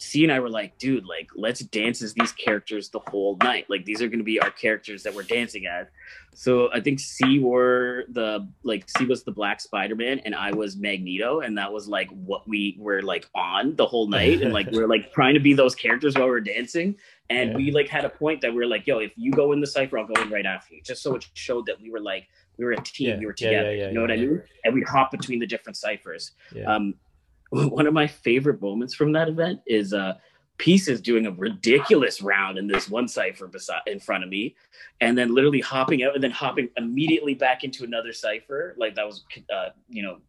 C 0.02 0.24
and 0.24 0.34
I 0.34 0.40
were 0.40 0.50
like, 0.50 0.78
dude, 0.80 1.06
like 1.06 1.30
let's 1.36 1.60
dance 1.60 2.02
as 2.02 2.14
these 2.14 2.32
characters 2.32 2.90
the 2.90 3.00
whole 3.00 3.38
night. 3.44 3.70
Like 3.70 3.86
these 3.86 4.02
are 4.02 4.08
going 4.08 4.20
to 4.20 4.26
be 4.26 4.40
our 4.40 4.50
characters 4.50 5.04
that 5.04 5.14
we're 5.14 5.24
dancing 5.24 5.68
as. 5.68 5.88
So 6.34 6.72
I 6.74 6.80
think 6.80 7.00
C 7.00 7.40
were 7.40 8.06
the 8.10 8.48
like 8.64 8.90
C 8.90 9.06
was 9.06 9.24
the 9.24 9.32
Black 9.32 9.60
Spider 9.60 9.96
Man 9.96 10.20
and 10.20 10.34
I 10.34 10.52
was 10.52 10.78
Magneto, 10.78 11.42
and 11.42 11.58
that 11.58 11.72
was 11.72 11.88
like 11.88 12.10
what 12.12 12.48
we 12.48 12.78
were 12.80 13.02
like 13.02 13.30
on 13.36 13.76
the 13.76 13.86
whole 13.86 14.08
night, 14.08 14.42
and 14.42 14.54
like 14.54 14.72
we 14.72 14.80
are 14.80 14.88
like 14.88 15.12
trying 15.12 15.34
to 15.34 15.40
be 15.40 15.54
those 15.54 15.76
characters 15.76 16.16
while 16.16 16.28
we 16.28 16.34
are 16.34 16.40
dancing. 16.40 16.96
And 17.30 17.52
Yeah. 17.52 17.56
we 17.58 17.72
like 17.72 17.90
had 17.90 18.06
a 18.06 18.10
point 18.10 18.42
that 18.42 18.54
we 18.54 18.62
are 18.64 18.68
like, 18.68 18.88
yo, 18.88 19.00
if 19.00 19.12
you 19.16 19.32
go 19.32 19.52
in 19.52 19.62
the 19.62 19.68
cipher, 19.68 19.98
I'll 20.00 20.08
go 20.08 20.22
in 20.22 20.30
right 20.30 20.46
after 20.46 20.76
you, 20.76 20.82
just 20.84 21.02
so 21.04 21.16
it 21.16 21.26
showed 21.34 21.66
that 21.68 21.82
we 21.82 21.92
were 21.92 22.00
like 22.00 22.28
we 22.58 22.66
were 22.66 22.72
a 22.74 22.82
team, 22.82 23.10
Yeah, 23.10 23.18
we 23.18 23.26
were 23.26 23.34
together. 23.34 23.74
yeah, 23.76 23.88
you 23.88 23.94
know 23.94 24.02
what 24.02 24.12
I 24.12 24.18
mean? 24.18 24.42
And 24.64 24.74
we'd 24.74 24.88
hop 24.88 25.12
between 25.12 25.40
the 25.40 25.48
different 25.48 25.78
ciphers 25.78 26.32
um, 26.68 26.94
one 27.52 27.86
of 27.88 27.94
my 27.94 28.08
favorite 28.08 28.62
moments 28.62 28.94
from 28.94 29.12
that 29.12 29.28
event 29.28 29.60
is 29.68 29.94
uh, 29.94 30.14
Pieces 30.58 31.02
doing 31.02 31.26
a 31.26 31.32
ridiculous 31.32 32.22
round 32.22 32.58
in 32.58 32.68
this 32.68 32.90
one 32.90 33.08
cipher 33.08 33.48
beside 33.48 33.82
in 33.88 34.00
front 34.00 34.24
of 34.24 34.30
me, 34.30 34.56
and 35.00 35.18
then 35.18 35.34
literally 35.34 35.60
hopping 35.60 36.04
out 36.04 36.14
and 36.14 36.24
then 36.24 36.32
hopping 36.32 36.70
immediately 36.78 37.34
back 37.34 37.64
into 37.64 37.84
another 37.84 38.14
cipher, 38.14 38.76
like 38.78 38.94
that 38.96 39.06
was 39.06 39.24
uh, 39.54 39.70
you 39.90 40.04
know 40.04 40.20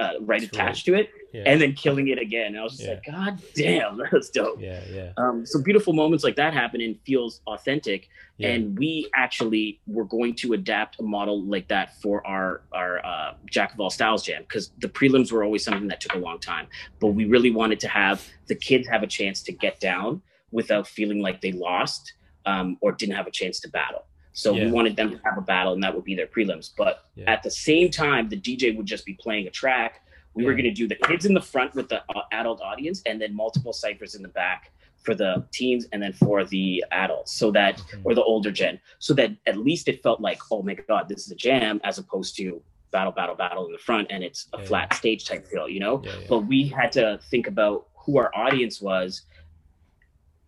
uh, 0.00 0.12
right 0.20 0.40
That's 0.40 0.52
attached 0.52 0.84
to 0.86 0.94
it, 0.94 1.10
yeah. 1.32 1.44
and 1.46 1.60
then 1.60 1.72
killing 1.74 2.08
it 2.08 2.18
again. 2.18 2.48
And 2.48 2.58
I 2.58 2.62
was 2.62 2.72
just 2.72 2.84
Yeah. 2.84 2.90
like, 2.94 3.04
God 3.06 3.42
damn, 3.54 3.98
that 3.98 4.12
was 4.12 4.30
dope. 4.30 4.60
yeah, 4.60 4.82
yeah. 4.92 5.12
Um, 5.16 5.44
so 5.46 5.62
beautiful 5.62 5.92
moments 5.92 6.24
like 6.24 6.36
that 6.36 6.52
happen 6.54 6.80
and 6.80 6.98
feels 7.06 7.40
authentic 7.46 8.08
Yeah. 8.38 8.48
and 8.50 8.78
we 8.78 9.08
actually 9.14 9.80
were 9.86 10.04
going 10.04 10.34
to 10.36 10.52
adapt 10.54 10.98
a 11.00 11.02
model 11.02 11.42
like 11.44 11.68
that 11.68 12.00
for 12.02 12.26
our 12.26 12.62
our 12.72 13.04
uh, 13.04 13.34
Jack 13.50 13.72
of 13.74 13.80
all 13.80 13.90
styles 13.90 14.22
jam 14.22 14.42
because 14.42 14.70
the 14.78 14.88
prelims 14.88 15.30
were 15.32 15.42
always 15.44 15.64
something 15.64 15.88
that 15.88 16.00
took 16.00 16.14
a 16.14 16.18
long 16.18 16.38
time, 16.40 16.66
but 17.00 17.08
we 17.08 17.24
really 17.24 17.50
wanted 17.50 17.80
to 17.80 17.88
have 17.88 18.26
the 18.48 18.54
kids 18.54 18.86
have 18.88 19.02
a 19.02 19.06
chance 19.06 19.42
to 19.44 19.52
get 19.52 19.80
down 19.80 20.20
without 20.52 20.86
feeling 20.86 21.20
like 21.20 21.40
they 21.40 21.52
lost 21.52 22.12
um, 22.44 22.76
or 22.80 22.92
didn't 22.92 23.14
have 23.16 23.26
a 23.26 23.30
chance 23.30 23.58
to 23.60 23.68
battle. 23.68 24.04
So 24.36 24.54
Yeah. 24.54 24.66
we 24.66 24.70
wanted 24.70 24.96
them 24.96 25.10
to 25.10 25.20
have 25.24 25.38
a 25.38 25.40
battle, 25.40 25.72
and 25.72 25.82
that 25.82 25.94
would 25.94 26.04
be 26.04 26.14
their 26.14 26.26
prelims. 26.26 26.70
But 26.76 27.02
Yeah. 27.16 27.24
at 27.32 27.42
the 27.42 27.50
same 27.50 27.90
time, 27.90 28.28
the 28.28 28.36
DJ 28.36 28.70
would 28.76 28.84
just 28.84 29.06
be 29.06 29.14
playing 29.14 29.46
a 29.46 29.50
track. 29.50 30.02
We 30.34 30.44
were 30.44 30.52
going 30.52 30.64
to 30.64 30.70
do 30.82 30.86
the 30.86 30.94
kids 30.94 31.24
in 31.24 31.32
the 31.32 31.40
front 31.40 31.74
with 31.74 31.88
the 31.88 32.02
uh, 32.14 32.22
adult 32.32 32.60
audience, 32.60 33.00
and 33.06 33.18
then 33.20 33.34
multiple 33.34 33.72
ciphers 33.72 34.14
in 34.14 34.20
the 34.22 34.28
back 34.28 34.70
for 35.04 35.14
the 35.14 35.46
teens, 35.54 35.86
and 35.92 36.02
then 36.02 36.12
for 36.12 36.44
the 36.44 36.84
adults, 36.90 37.32
so 37.32 37.50
that 37.52 37.82
or 38.04 38.14
the 38.14 38.22
older 38.22 38.50
gen, 38.50 38.78
so 38.98 39.14
that 39.14 39.30
at 39.46 39.56
least 39.56 39.88
it 39.88 40.02
felt 40.02 40.20
like, 40.20 40.38
oh 40.50 40.62
my 40.62 40.74
god, 40.74 41.08
this 41.08 41.24
is 41.24 41.30
a 41.30 41.34
jam, 41.36 41.80
as 41.84 41.96
opposed 41.96 42.36
to 42.36 42.62
battle, 42.92 43.12
battle, 43.12 43.34
battle 43.36 43.64
in 43.66 43.72
the 43.72 43.78
front, 43.78 44.06
and 44.10 44.22
it's 44.22 44.48
a 44.52 44.58
Yeah. 44.58 44.64
flat 44.64 44.92
stage 44.94 45.24
type 45.24 45.46
feel, 45.46 45.66
you 45.70 45.80
know. 45.80 46.02
Yeah, 46.04 46.10
yeah. 46.12 46.26
But 46.28 46.40
we 46.40 46.68
had 46.68 46.92
to 46.92 47.18
think 47.30 47.46
about 47.46 47.86
who 48.04 48.18
our 48.18 48.30
audience 48.36 48.82
was, 48.82 49.22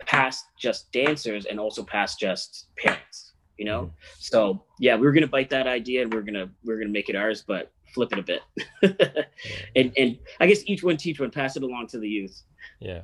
past 0.04 0.44
just 0.60 0.92
dancers, 0.92 1.46
and 1.46 1.58
also 1.58 1.82
past 1.84 2.18
just 2.20 2.68
parents, 2.76 3.27
you 3.58 3.64
know. 3.64 3.82
Mhm. 3.84 3.90
So 4.18 4.64
yeah, 4.78 4.96
we 4.96 5.02
were 5.02 5.12
gonna 5.12 5.26
bite 5.26 5.50
that 5.50 5.66
idea, 5.66 6.02
and 6.02 6.12
we're 6.14 6.22
gonna 6.22 6.48
we're 6.64 6.78
gonna 6.78 6.90
make 6.90 7.08
it 7.08 7.16
ours, 7.16 7.42
but 7.46 7.70
flip 7.94 8.12
it 8.12 8.18
a 8.18 8.22
bit. 8.22 8.42
And 9.76 9.92
and 9.96 10.18
I 10.40 10.46
guess 10.46 10.62
each 10.66 10.82
one 10.82 10.96
teach 10.96 11.20
one, 11.20 11.30
pass 11.30 11.56
it 11.56 11.62
along 11.62 11.88
to 11.88 11.98
the 11.98 12.08
youth. 12.08 12.42
Yeah. 12.80 13.02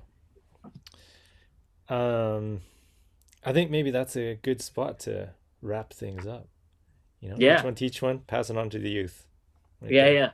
Um, 1.88 2.60
I 3.44 3.52
think 3.52 3.70
maybe 3.70 3.90
that's 3.90 4.16
a 4.16 4.36
good 4.42 4.60
spot 4.62 4.98
to 5.00 5.30
wrap 5.62 5.92
things 5.92 6.26
up. 6.26 6.48
You 7.20 7.30
know, 7.30 7.36
Yeah. 7.38 7.58
each 7.58 7.64
one 7.64 7.74
teach 7.74 8.02
one, 8.02 8.20
pass 8.20 8.50
it 8.50 8.56
on 8.56 8.70
to 8.70 8.78
the 8.78 8.90
youth. 8.90 9.26
Right 9.80 9.90
Yeah, 9.92 10.04
there. 10.04 10.14
yeah, 10.14 10.30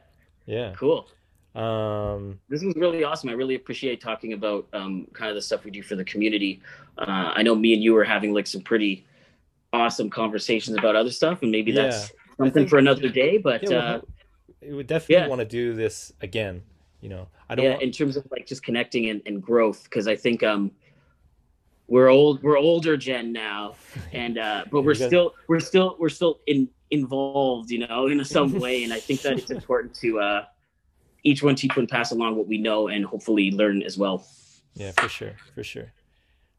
yeah. 0.46 0.72
cool. 0.76 1.08
Um, 1.54 2.38
This 2.48 2.62
was 2.62 2.76
really 2.76 3.02
awesome. 3.02 3.28
I 3.30 3.32
really 3.32 3.56
appreciate 3.56 4.00
talking 4.00 4.32
about 4.32 4.68
um, 4.72 5.06
kind 5.12 5.28
of 5.30 5.34
the 5.34 5.42
stuff 5.42 5.64
we 5.64 5.70
do 5.72 5.82
for 5.82 5.96
the 5.96 6.04
community. 6.04 6.62
Uh, 6.96 7.32
I 7.34 7.42
know 7.42 7.54
me 7.56 7.74
and 7.74 7.82
you 7.82 7.92
were 7.94 8.04
having 8.04 8.32
like 8.32 8.46
some 8.46 8.60
pretty 8.62 9.04
awesome 9.72 10.10
conversations 10.10 10.76
about 10.76 10.96
other 10.96 11.10
stuff, 11.10 11.42
and 11.42 11.50
maybe 11.50 11.72
that's 11.72 12.10
I 12.10 12.44
something 12.44 12.66
for 12.66 12.78
another 12.78 13.08
day. 13.08 13.38
But 13.38 13.68
yeah, 13.70 13.78
uh, 13.78 14.00
we 14.62 14.74
would 14.74 14.86
definitely 14.86 15.24
yeah. 15.24 15.28
want 15.28 15.40
to 15.40 15.46
do 15.46 15.74
this 15.74 16.12
again. 16.20 16.62
You 17.00 17.08
know, 17.08 17.28
I 17.48 17.54
don't 17.54 17.64
yeah, 17.64 17.70
want, 17.72 17.82
in 17.82 17.92
terms 17.92 18.16
of 18.16 18.26
like 18.30 18.46
just 18.46 18.62
connecting 18.62 19.08
and, 19.08 19.22
and 19.26 19.42
growth, 19.42 19.84
because 19.84 20.06
I 20.06 20.16
think 20.16 20.42
um, 20.42 20.70
we're 21.88 22.08
old, 22.08 22.42
we're 22.42 22.58
older 22.58 22.96
gen 22.96 23.32
now, 23.32 23.74
and 24.12 24.38
uh, 24.38 24.64
but 24.70 24.82
we're 24.82 24.94
still, 24.94 25.34
we're 25.48 25.60
still, 25.60 25.96
we're 25.98 26.08
still 26.08 26.40
in 26.46 26.68
involved, 26.90 27.70
you 27.70 27.86
know, 27.86 28.08
in 28.08 28.22
some 28.24 28.52
way, 28.60 28.84
and 28.84 28.92
I 28.92 29.00
think 29.00 29.22
that 29.22 29.38
it's 29.38 29.50
important 29.50 29.94
to 29.96 30.20
uh, 30.20 30.44
each 31.22 31.42
one 31.42 31.54
teach 31.54 31.76
one, 31.76 31.86
pass 31.86 32.12
along 32.12 32.36
what 32.36 32.46
we 32.46 32.58
know, 32.58 32.88
and 32.88 33.04
hopefully 33.04 33.50
learn 33.50 33.82
as 33.82 33.96
well. 33.96 34.26
yeah, 34.74 34.92
for 34.92 35.08
sure, 35.08 35.36
for 35.54 35.64
sure. 35.64 35.92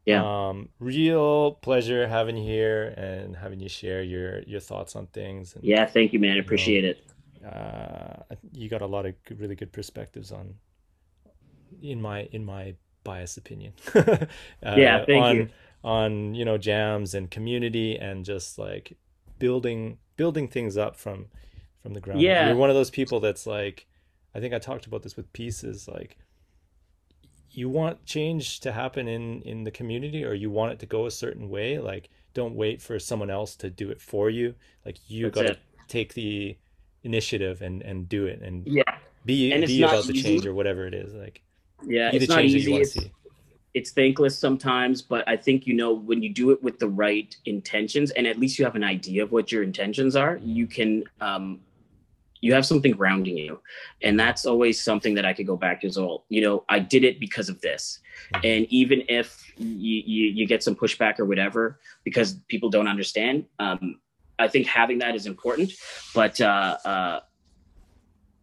Yeah. 0.04 0.48
Um, 0.48 0.68
real 0.80 1.52
pleasure 1.52 2.08
having 2.08 2.36
you 2.36 2.44
here 2.44 2.88
and 2.96 3.36
having 3.36 3.60
you 3.60 3.68
share 3.68 4.02
your 4.02 4.40
your 4.42 4.60
thoughts 4.60 4.96
on 4.96 5.06
things. 5.06 5.54
And, 5.54 5.64
Yeah, 5.64 5.86
thank 5.86 6.12
you, 6.12 6.18
man. 6.18 6.36
I 6.36 6.40
appreciate 6.40 6.84
it. 6.84 7.04
uh, 7.44 8.34
you 8.52 8.68
got 8.68 8.82
a 8.82 8.86
lot 8.86 9.06
of 9.06 9.14
good, 9.24 9.40
really 9.40 9.54
good 9.54 9.72
perspectives 9.72 10.32
on, 10.32 10.54
in 11.80 12.00
my 12.00 12.22
in 12.32 12.44
my 12.44 12.74
biased 13.04 13.38
opinion. 13.38 13.74
uh, 13.94 14.26
Yeah, 14.62 15.04
thank 15.04 15.24
on, 15.24 15.36
you. 15.36 15.48
On 15.84 16.34
you 16.34 16.44
know 16.44 16.58
jams 16.58 17.14
and 17.14 17.30
community 17.30 17.96
and 17.96 18.24
just 18.24 18.58
like 18.58 18.96
building 19.38 19.98
building 20.16 20.48
things 20.48 20.76
up 20.76 20.96
from 20.96 21.26
from 21.80 21.94
the 21.94 22.00
ground. 22.00 22.20
Yeah. 22.20 22.48
you're 22.48 22.56
one 22.56 22.70
of 22.70 22.76
those 22.76 22.90
people 22.90 23.20
that's 23.20 23.46
like, 23.46 23.86
I 24.34 24.40
think 24.40 24.54
I 24.54 24.58
talked 24.58 24.86
about 24.86 25.02
this 25.02 25.16
with 25.16 25.32
pieces 25.32 25.88
like. 25.88 26.16
You 27.52 27.68
want 27.68 28.04
change 28.06 28.60
to 28.60 28.72
happen 28.72 29.08
in 29.08 29.42
in 29.42 29.64
the 29.64 29.70
community, 29.70 30.24
or 30.24 30.34
you 30.34 30.50
want 30.50 30.72
it 30.72 30.78
to 30.80 30.86
go 30.86 31.06
a 31.06 31.10
certain 31.10 31.48
way. 31.48 31.78
Like, 31.78 32.10
don't 32.34 32.54
wait 32.54 32.82
for 32.82 32.98
someone 32.98 33.30
else 33.30 33.56
to 33.56 33.70
do 33.70 33.90
it 33.90 34.00
for 34.00 34.30
you. 34.30 34.54
Like, 34.84 34.98
you 35.08 35.30
got 35.30 35.42
to 35.44 35.58
take 35.88 36.14
the 36.14 36.58
initiative 37.02 37.62
and 37.62 37.82
and 37.82 38.08
do 38.08 38.26
it 38.26 38.40
and 38.42 38.64
Yeah, 38.64 38.82
be 39.24 39.52
And 39.52 39.66
be 39.66 39.82
about 39.82 40.06
the 40.06 40.12
change 40.12 40.46
or 40.46 40.54
whatever 40.54 40.86
it 40.86 40.94
is 40.94 41.14
like 41.14 41.42
yeah. 41.84 42.10
It's 42.12 42.28
not 42.28 42.44
change 42.44 42.52
that 42.52 42.60
you 42.60 42.70
easy. 42.70 42.72
want 42.72 42.84
to 42.84 42.88
It's, 42.88 42.92
see 43.00 43.12
it's 43.74 43.90
thankless 43.92 44.38
sometimes, 44.38 45.02
but 45.02 45.26
I 45.28 45.36
think 45.36 45.66
you 45.66 45.74
know 45.74 45.92
when 45.92 46.22
you 46.22 46.32
do 46.32 46.50
it 46.50 46.62
with 46.62 46.78
the 46.78 46.88
right 46.88 47.34
intentions, 47.46 48.10
and 48.12 48.26
at 48.26 48.38
least 48.38 48.58
you 48.58 48.64
have 48.64 48.76
an 48.76 48.84
idea 48.84 49.22
of 49.22 49.32
what 49.32 49.50
your 49.50 49.62
intentions 49.62 50.16
are. 50.16 50.38
You 50.42 50.66
can, 50.66 51.04
um, 51.20 51.60
you 52.42 52.52
have 52.52 52.66
something 52.66 52.92
grounding 52.92 53.38
you, 53.38 53.60
and 54.02 54.20
that's 54.20 54.44
always 54.44 54.82
something 54.82 55.14
that 55.14 55.24
I 55.24 55.32
could 55.32 55.46
go 55.46 55.56
back 55.56 55.80
to 55.80 55.86
as 55.86 55.96
well. 55.96 56.24
You 56.28 56.42
know, 56.42 56.64
I 56.68 56.80
did 56.80 57.04
it 57.04 57.18
because 57.18 57.48
of 57.48 57.60
this, 57.62 58.00
and 58.44 58.66
even 58.68 59.04
if 59.08 59.52
you, 59.56 60.02
you 60.04 60.26
you 60.26 60.46
get 60.46 60.62
some 60.62 60.74
pushback 60.74 61.18
or 61.18 61.24
whatever 61.24 61.78
because 62.04 62.34
people 62.48 62.68
don't 62.68 62.88
understand, 62.88 63.46
um, 63.58 64.00
I 64.38 64.48
think 64.48 64.66
having 64.66 64.98
that 64.98 65.14
is 65.14 65.26
important. 65.26 65.72
But 66.14 66.40
uh, 66.40 66.76
uh, 66.84 67.20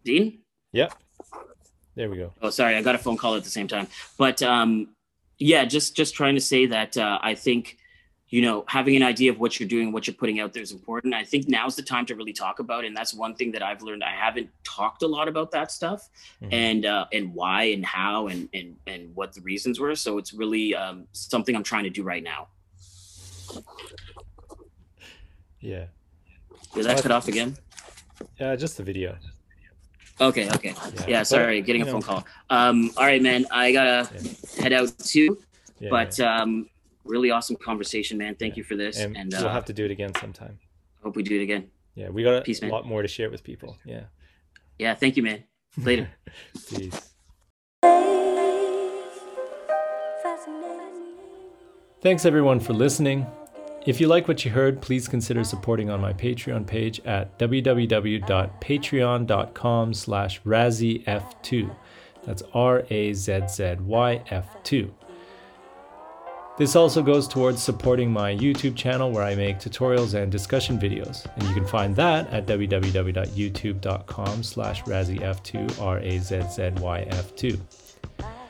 Dean. 0.05 0.39
yep 0.71 0.93
there 1.95 2.09
we 2.09 2.17
go 2.17 2.33
Oh, 2.41 2.49
sorry, 2.49 2.75
I 2.75 2.81
got 2.81 2.95
a 2.95 2.97
phone 2.97 3.17
call 3.17 3.35
at 3.35 3.43
the 3.43 3.49
same 3.49 3.67
time. 3.67 3.87
But 4.17 4.41
um, 4.41 4.95
yeah, 5.37 5.65
just 5.65 5.95
just 5.95 6.15
trying 6.15 6.35
to 6.35 6.41
say 6.41 6.65
that 6.67 6.95
uh, 6.97 7.19
I 7.21 7.35
think 7.35 7.77
you 8.29 8.43
know, 8.43 8.63
having 8.67 8.95
an 8.95 9.01
idea 9.01 9.31
of 9.31 9.39
what 9.39 9.59
you're 9.59 9.67
doing, 9.67 9.91
what 9.91 10.05
you're 10.05 10.13
putting 10.13 10.39
out 10.39 10.53
there 10.53 10.61
is 10.61 10.71
important. 10.71 11.13
I 11.15 11.23
think 11.23 11.47
now's 11.47 11.75
the 11.75 11.81
time 11.81 12.05
to 12.07 12.15
really 12.15 12.33
talk 12.33 12.59
about, 12.59 12.83
it. 12.83 12.87
and 12.87 12.95
that's 12.95 13.13
one 13.13 13.33
thing 13.33 13.51
that 13.53 13.63
I've 13.63 13.81
learned. 13.81 14.03
I 14.03 14.11
haven't 14.11 14.49
talked 14.63 15.01
a 15.01 15.07
lot 15.07 15.27
about 15.27 15.49
that 15.51 15.71
stuff, 15.71 16.09
mm-hmm. 16.41 16.53
and 16.53 16.85
uh, 16.85 17.05
and 17.11 17.33
why 17.33 17.63
and 17.63 17.83
how 17.83 18.27
and 18.27 18.47
and 18.53 18.75
and 18.85 19.15
what 19.15 19.33
the 19.33 19.41
reasons 19.41 19.79
were. 19.79 19.95
So 19.95 20.19
it's 20.19 20.33
really 20.33 20.75
um, 20.75 21.07
something 21.11 21.55
I'm 21.55 21.63
trying 21.63 21.85
to 21.85 21.89
do 21.89 22.03
right 22.03 22.23
now. 22.23 22.47
Yeah. 25.59 25.85
Did 26.75 26.85
that 26.85 27.01
cut 27.01 27.11
off 27.11 27.27
again? 27.27 27.57
Yeah, 28.39 28.55
just 28.55 28.77
the 28.77 28.83
video. 28.83 29.17
Okay, 30.21 30.49
okay. 30.51 30.75
Yeah, 30.93 31.05
yeah 31.07 31.23
sorry, 31.23 31.61
but, 31.61 31.65
getting 31.65 31.81
a 31.81 31.85
phone 31.85 32.01
call. 32.01 32.25
Um, 32.49 32.91
all 32.95 33.05
right, 33.05 33.21
man. 33.21 33.45
I 33.51 33.71
gotta 33.71 34.09
yeah. 34.13 34.61
head 34.61 34.73
out 34.73 34.97
too. 34.99 35.39
Yeah, 35.79 35.89
but 35.89 36.19
um, 36.19 36.69
really 37.09 37.31
awesome 37.31 37.55
conversation, 37.55 38.17
man. 38.17 38.35
Thank 38.35 38.55
you 38.55 38.63
for 38.63 38.75
this. 38.75 38.99
And, 38.99 39.17
and 39.17 39.33
we'll 39.33 39.47
uh, 39.47 39.53
have 39.53 39.65
to 39.65 39.73
do 39.73 39.85
it 39.85 39.91
again 39.91 40.13
sometime. 40.19 40.59
I 40.99 41.03
Hope 41.03 41.15
we 41.15 41.23
do 41.23 41.39
it 41.39 41.43
again. 41.43 41.69
Yeah, 41.95 42.09
we 42.09 42.23
got 42.23 42.47
a 42.47 42.67
lot 42.67 42.85
more 42.85 43.01
to 43.01 43.07
share 43.07 43.29
with 43.29 43.43
people. 43.43 43.77
Yeah. 43.83 44.03
Yeah, 44.77 44.95
thank 44.95 45.17
you, 45.17 45.23
man. 45.23 45.43
Later. 45.77 46.09
Peace. 46.69 47.11
Thanks 52.01 52.25
everyone 52.25 52.61
for 52.61 52.73
listening. 52.73 53.25
If 53.85 53.99
you 53.99 54.07
like 54.07 54.27
what 54.27 54.45
you 54.45 54.51
heard, 54.51 54.81
please 54.81 55.07
consider 55.07 55.43
supporting 55.43 55.89
on 55.89 55.99
my 55.99 56.13
Patreon 56.13 56.67
page 56.67 57.01
at 57.05 57.39
www.patreon.com 57.39 59.93
slash 59.93 60.41
razzyf2. 60.43 61.75
That's 62.25 62.43
R-A-Z-Z-Y-F2. 62.53 64.91
This 66.59 66.75
also 66.75 67.01
goes 67.01 67.25
towards 67.25 67.63
supporting 67.63 68.11
my 68.11 68.35
YouTube 68.35 68.75
channel 68.75 69.11
where 69.13 69.23
I 69.23 69.33
make 69.33 69.59
tutorials 69.59 70.13
and 70.13 70.29
discussion 70.29 70.77
videos. 70.77 71.25
And 71.37 71.43
you 71.47 71.53
can 71.53 71.65
find 71.65 71.95
that 71.95 72.27
at 72.33 72.47
www.youtube.com 72.47 74.43
slash 74.43 74.83
razzyf2, 74.83 75.81
R-A-Z-Z-Y-F2. 75.81 77.59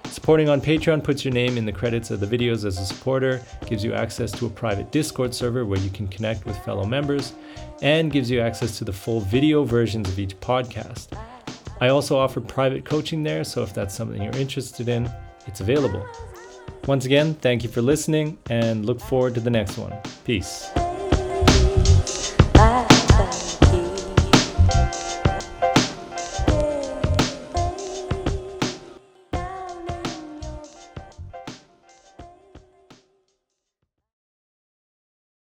Supporting 0.05 0.49
on 0.49 0.60
Patreon 0.60 1.03
puts 1.03 1.24
your 1.24 1.36
name 1.36 1.55
in 1.55 1.68
the 1.68 1.72
credits 1.72 2.10
of 2.10 2.20
the 2.20 2.26
videos 2.26 2.66
as 2.66 2.80
a 2.80 2.86
supporter, 2.86 3.43
gives 3.68 3.84
you 3.84 3.93
access 3.93 4.32
to 4.32 4.47
a 4.47 4.49
private 4.49 4.91
Discord 4.91 5.36
server 5.36 5.64
where 5.66 5.78
you 5.78 5.91
can 5.91 6.07
connect 6.07 6.47
with 6.47 6.57
fellow 6.66 6.86
members, 6.86 7.34
and 7.84 8.12
gives 8.12 8.32
you 8.32 8.41
access 8.41 8.80
to 8.80 8.84
the 8.84 8.91
full 8.91 9.20
video 9.20 9.64
versions 9.64 10.10
of 10.10 10.18
each 10.18 10.36
podcast. 10.39 11.10
I 11.80 11.89
also 11.89 12.18
offer 12.18 12.41
private 12.41 12.86
coaching 12.86 13.22
there, 13.22 13.43
so 13.43 13.62
if 13.62 13.72
that's 13.72 13.93
something 13.93 14.20
you're 14.20 14.36
interested 14.36 14.89
in, 14.89 15.07
it's 15.45 15.62
available. 15.62 16.03
Once 16.88 17.05
again, 17.05 17.34
thank 17.36 17.63
you 17.63 17.70
for 17.70 17.82
listening 17.82 18.38
and 18.49 18.86
look 18.86 18.99
forward 18.99 19.34
to 19.36 19.39
the 19.39 19.49
next 19.49 19.78
one. 19.78 19.93
Peace. 20.26 20.70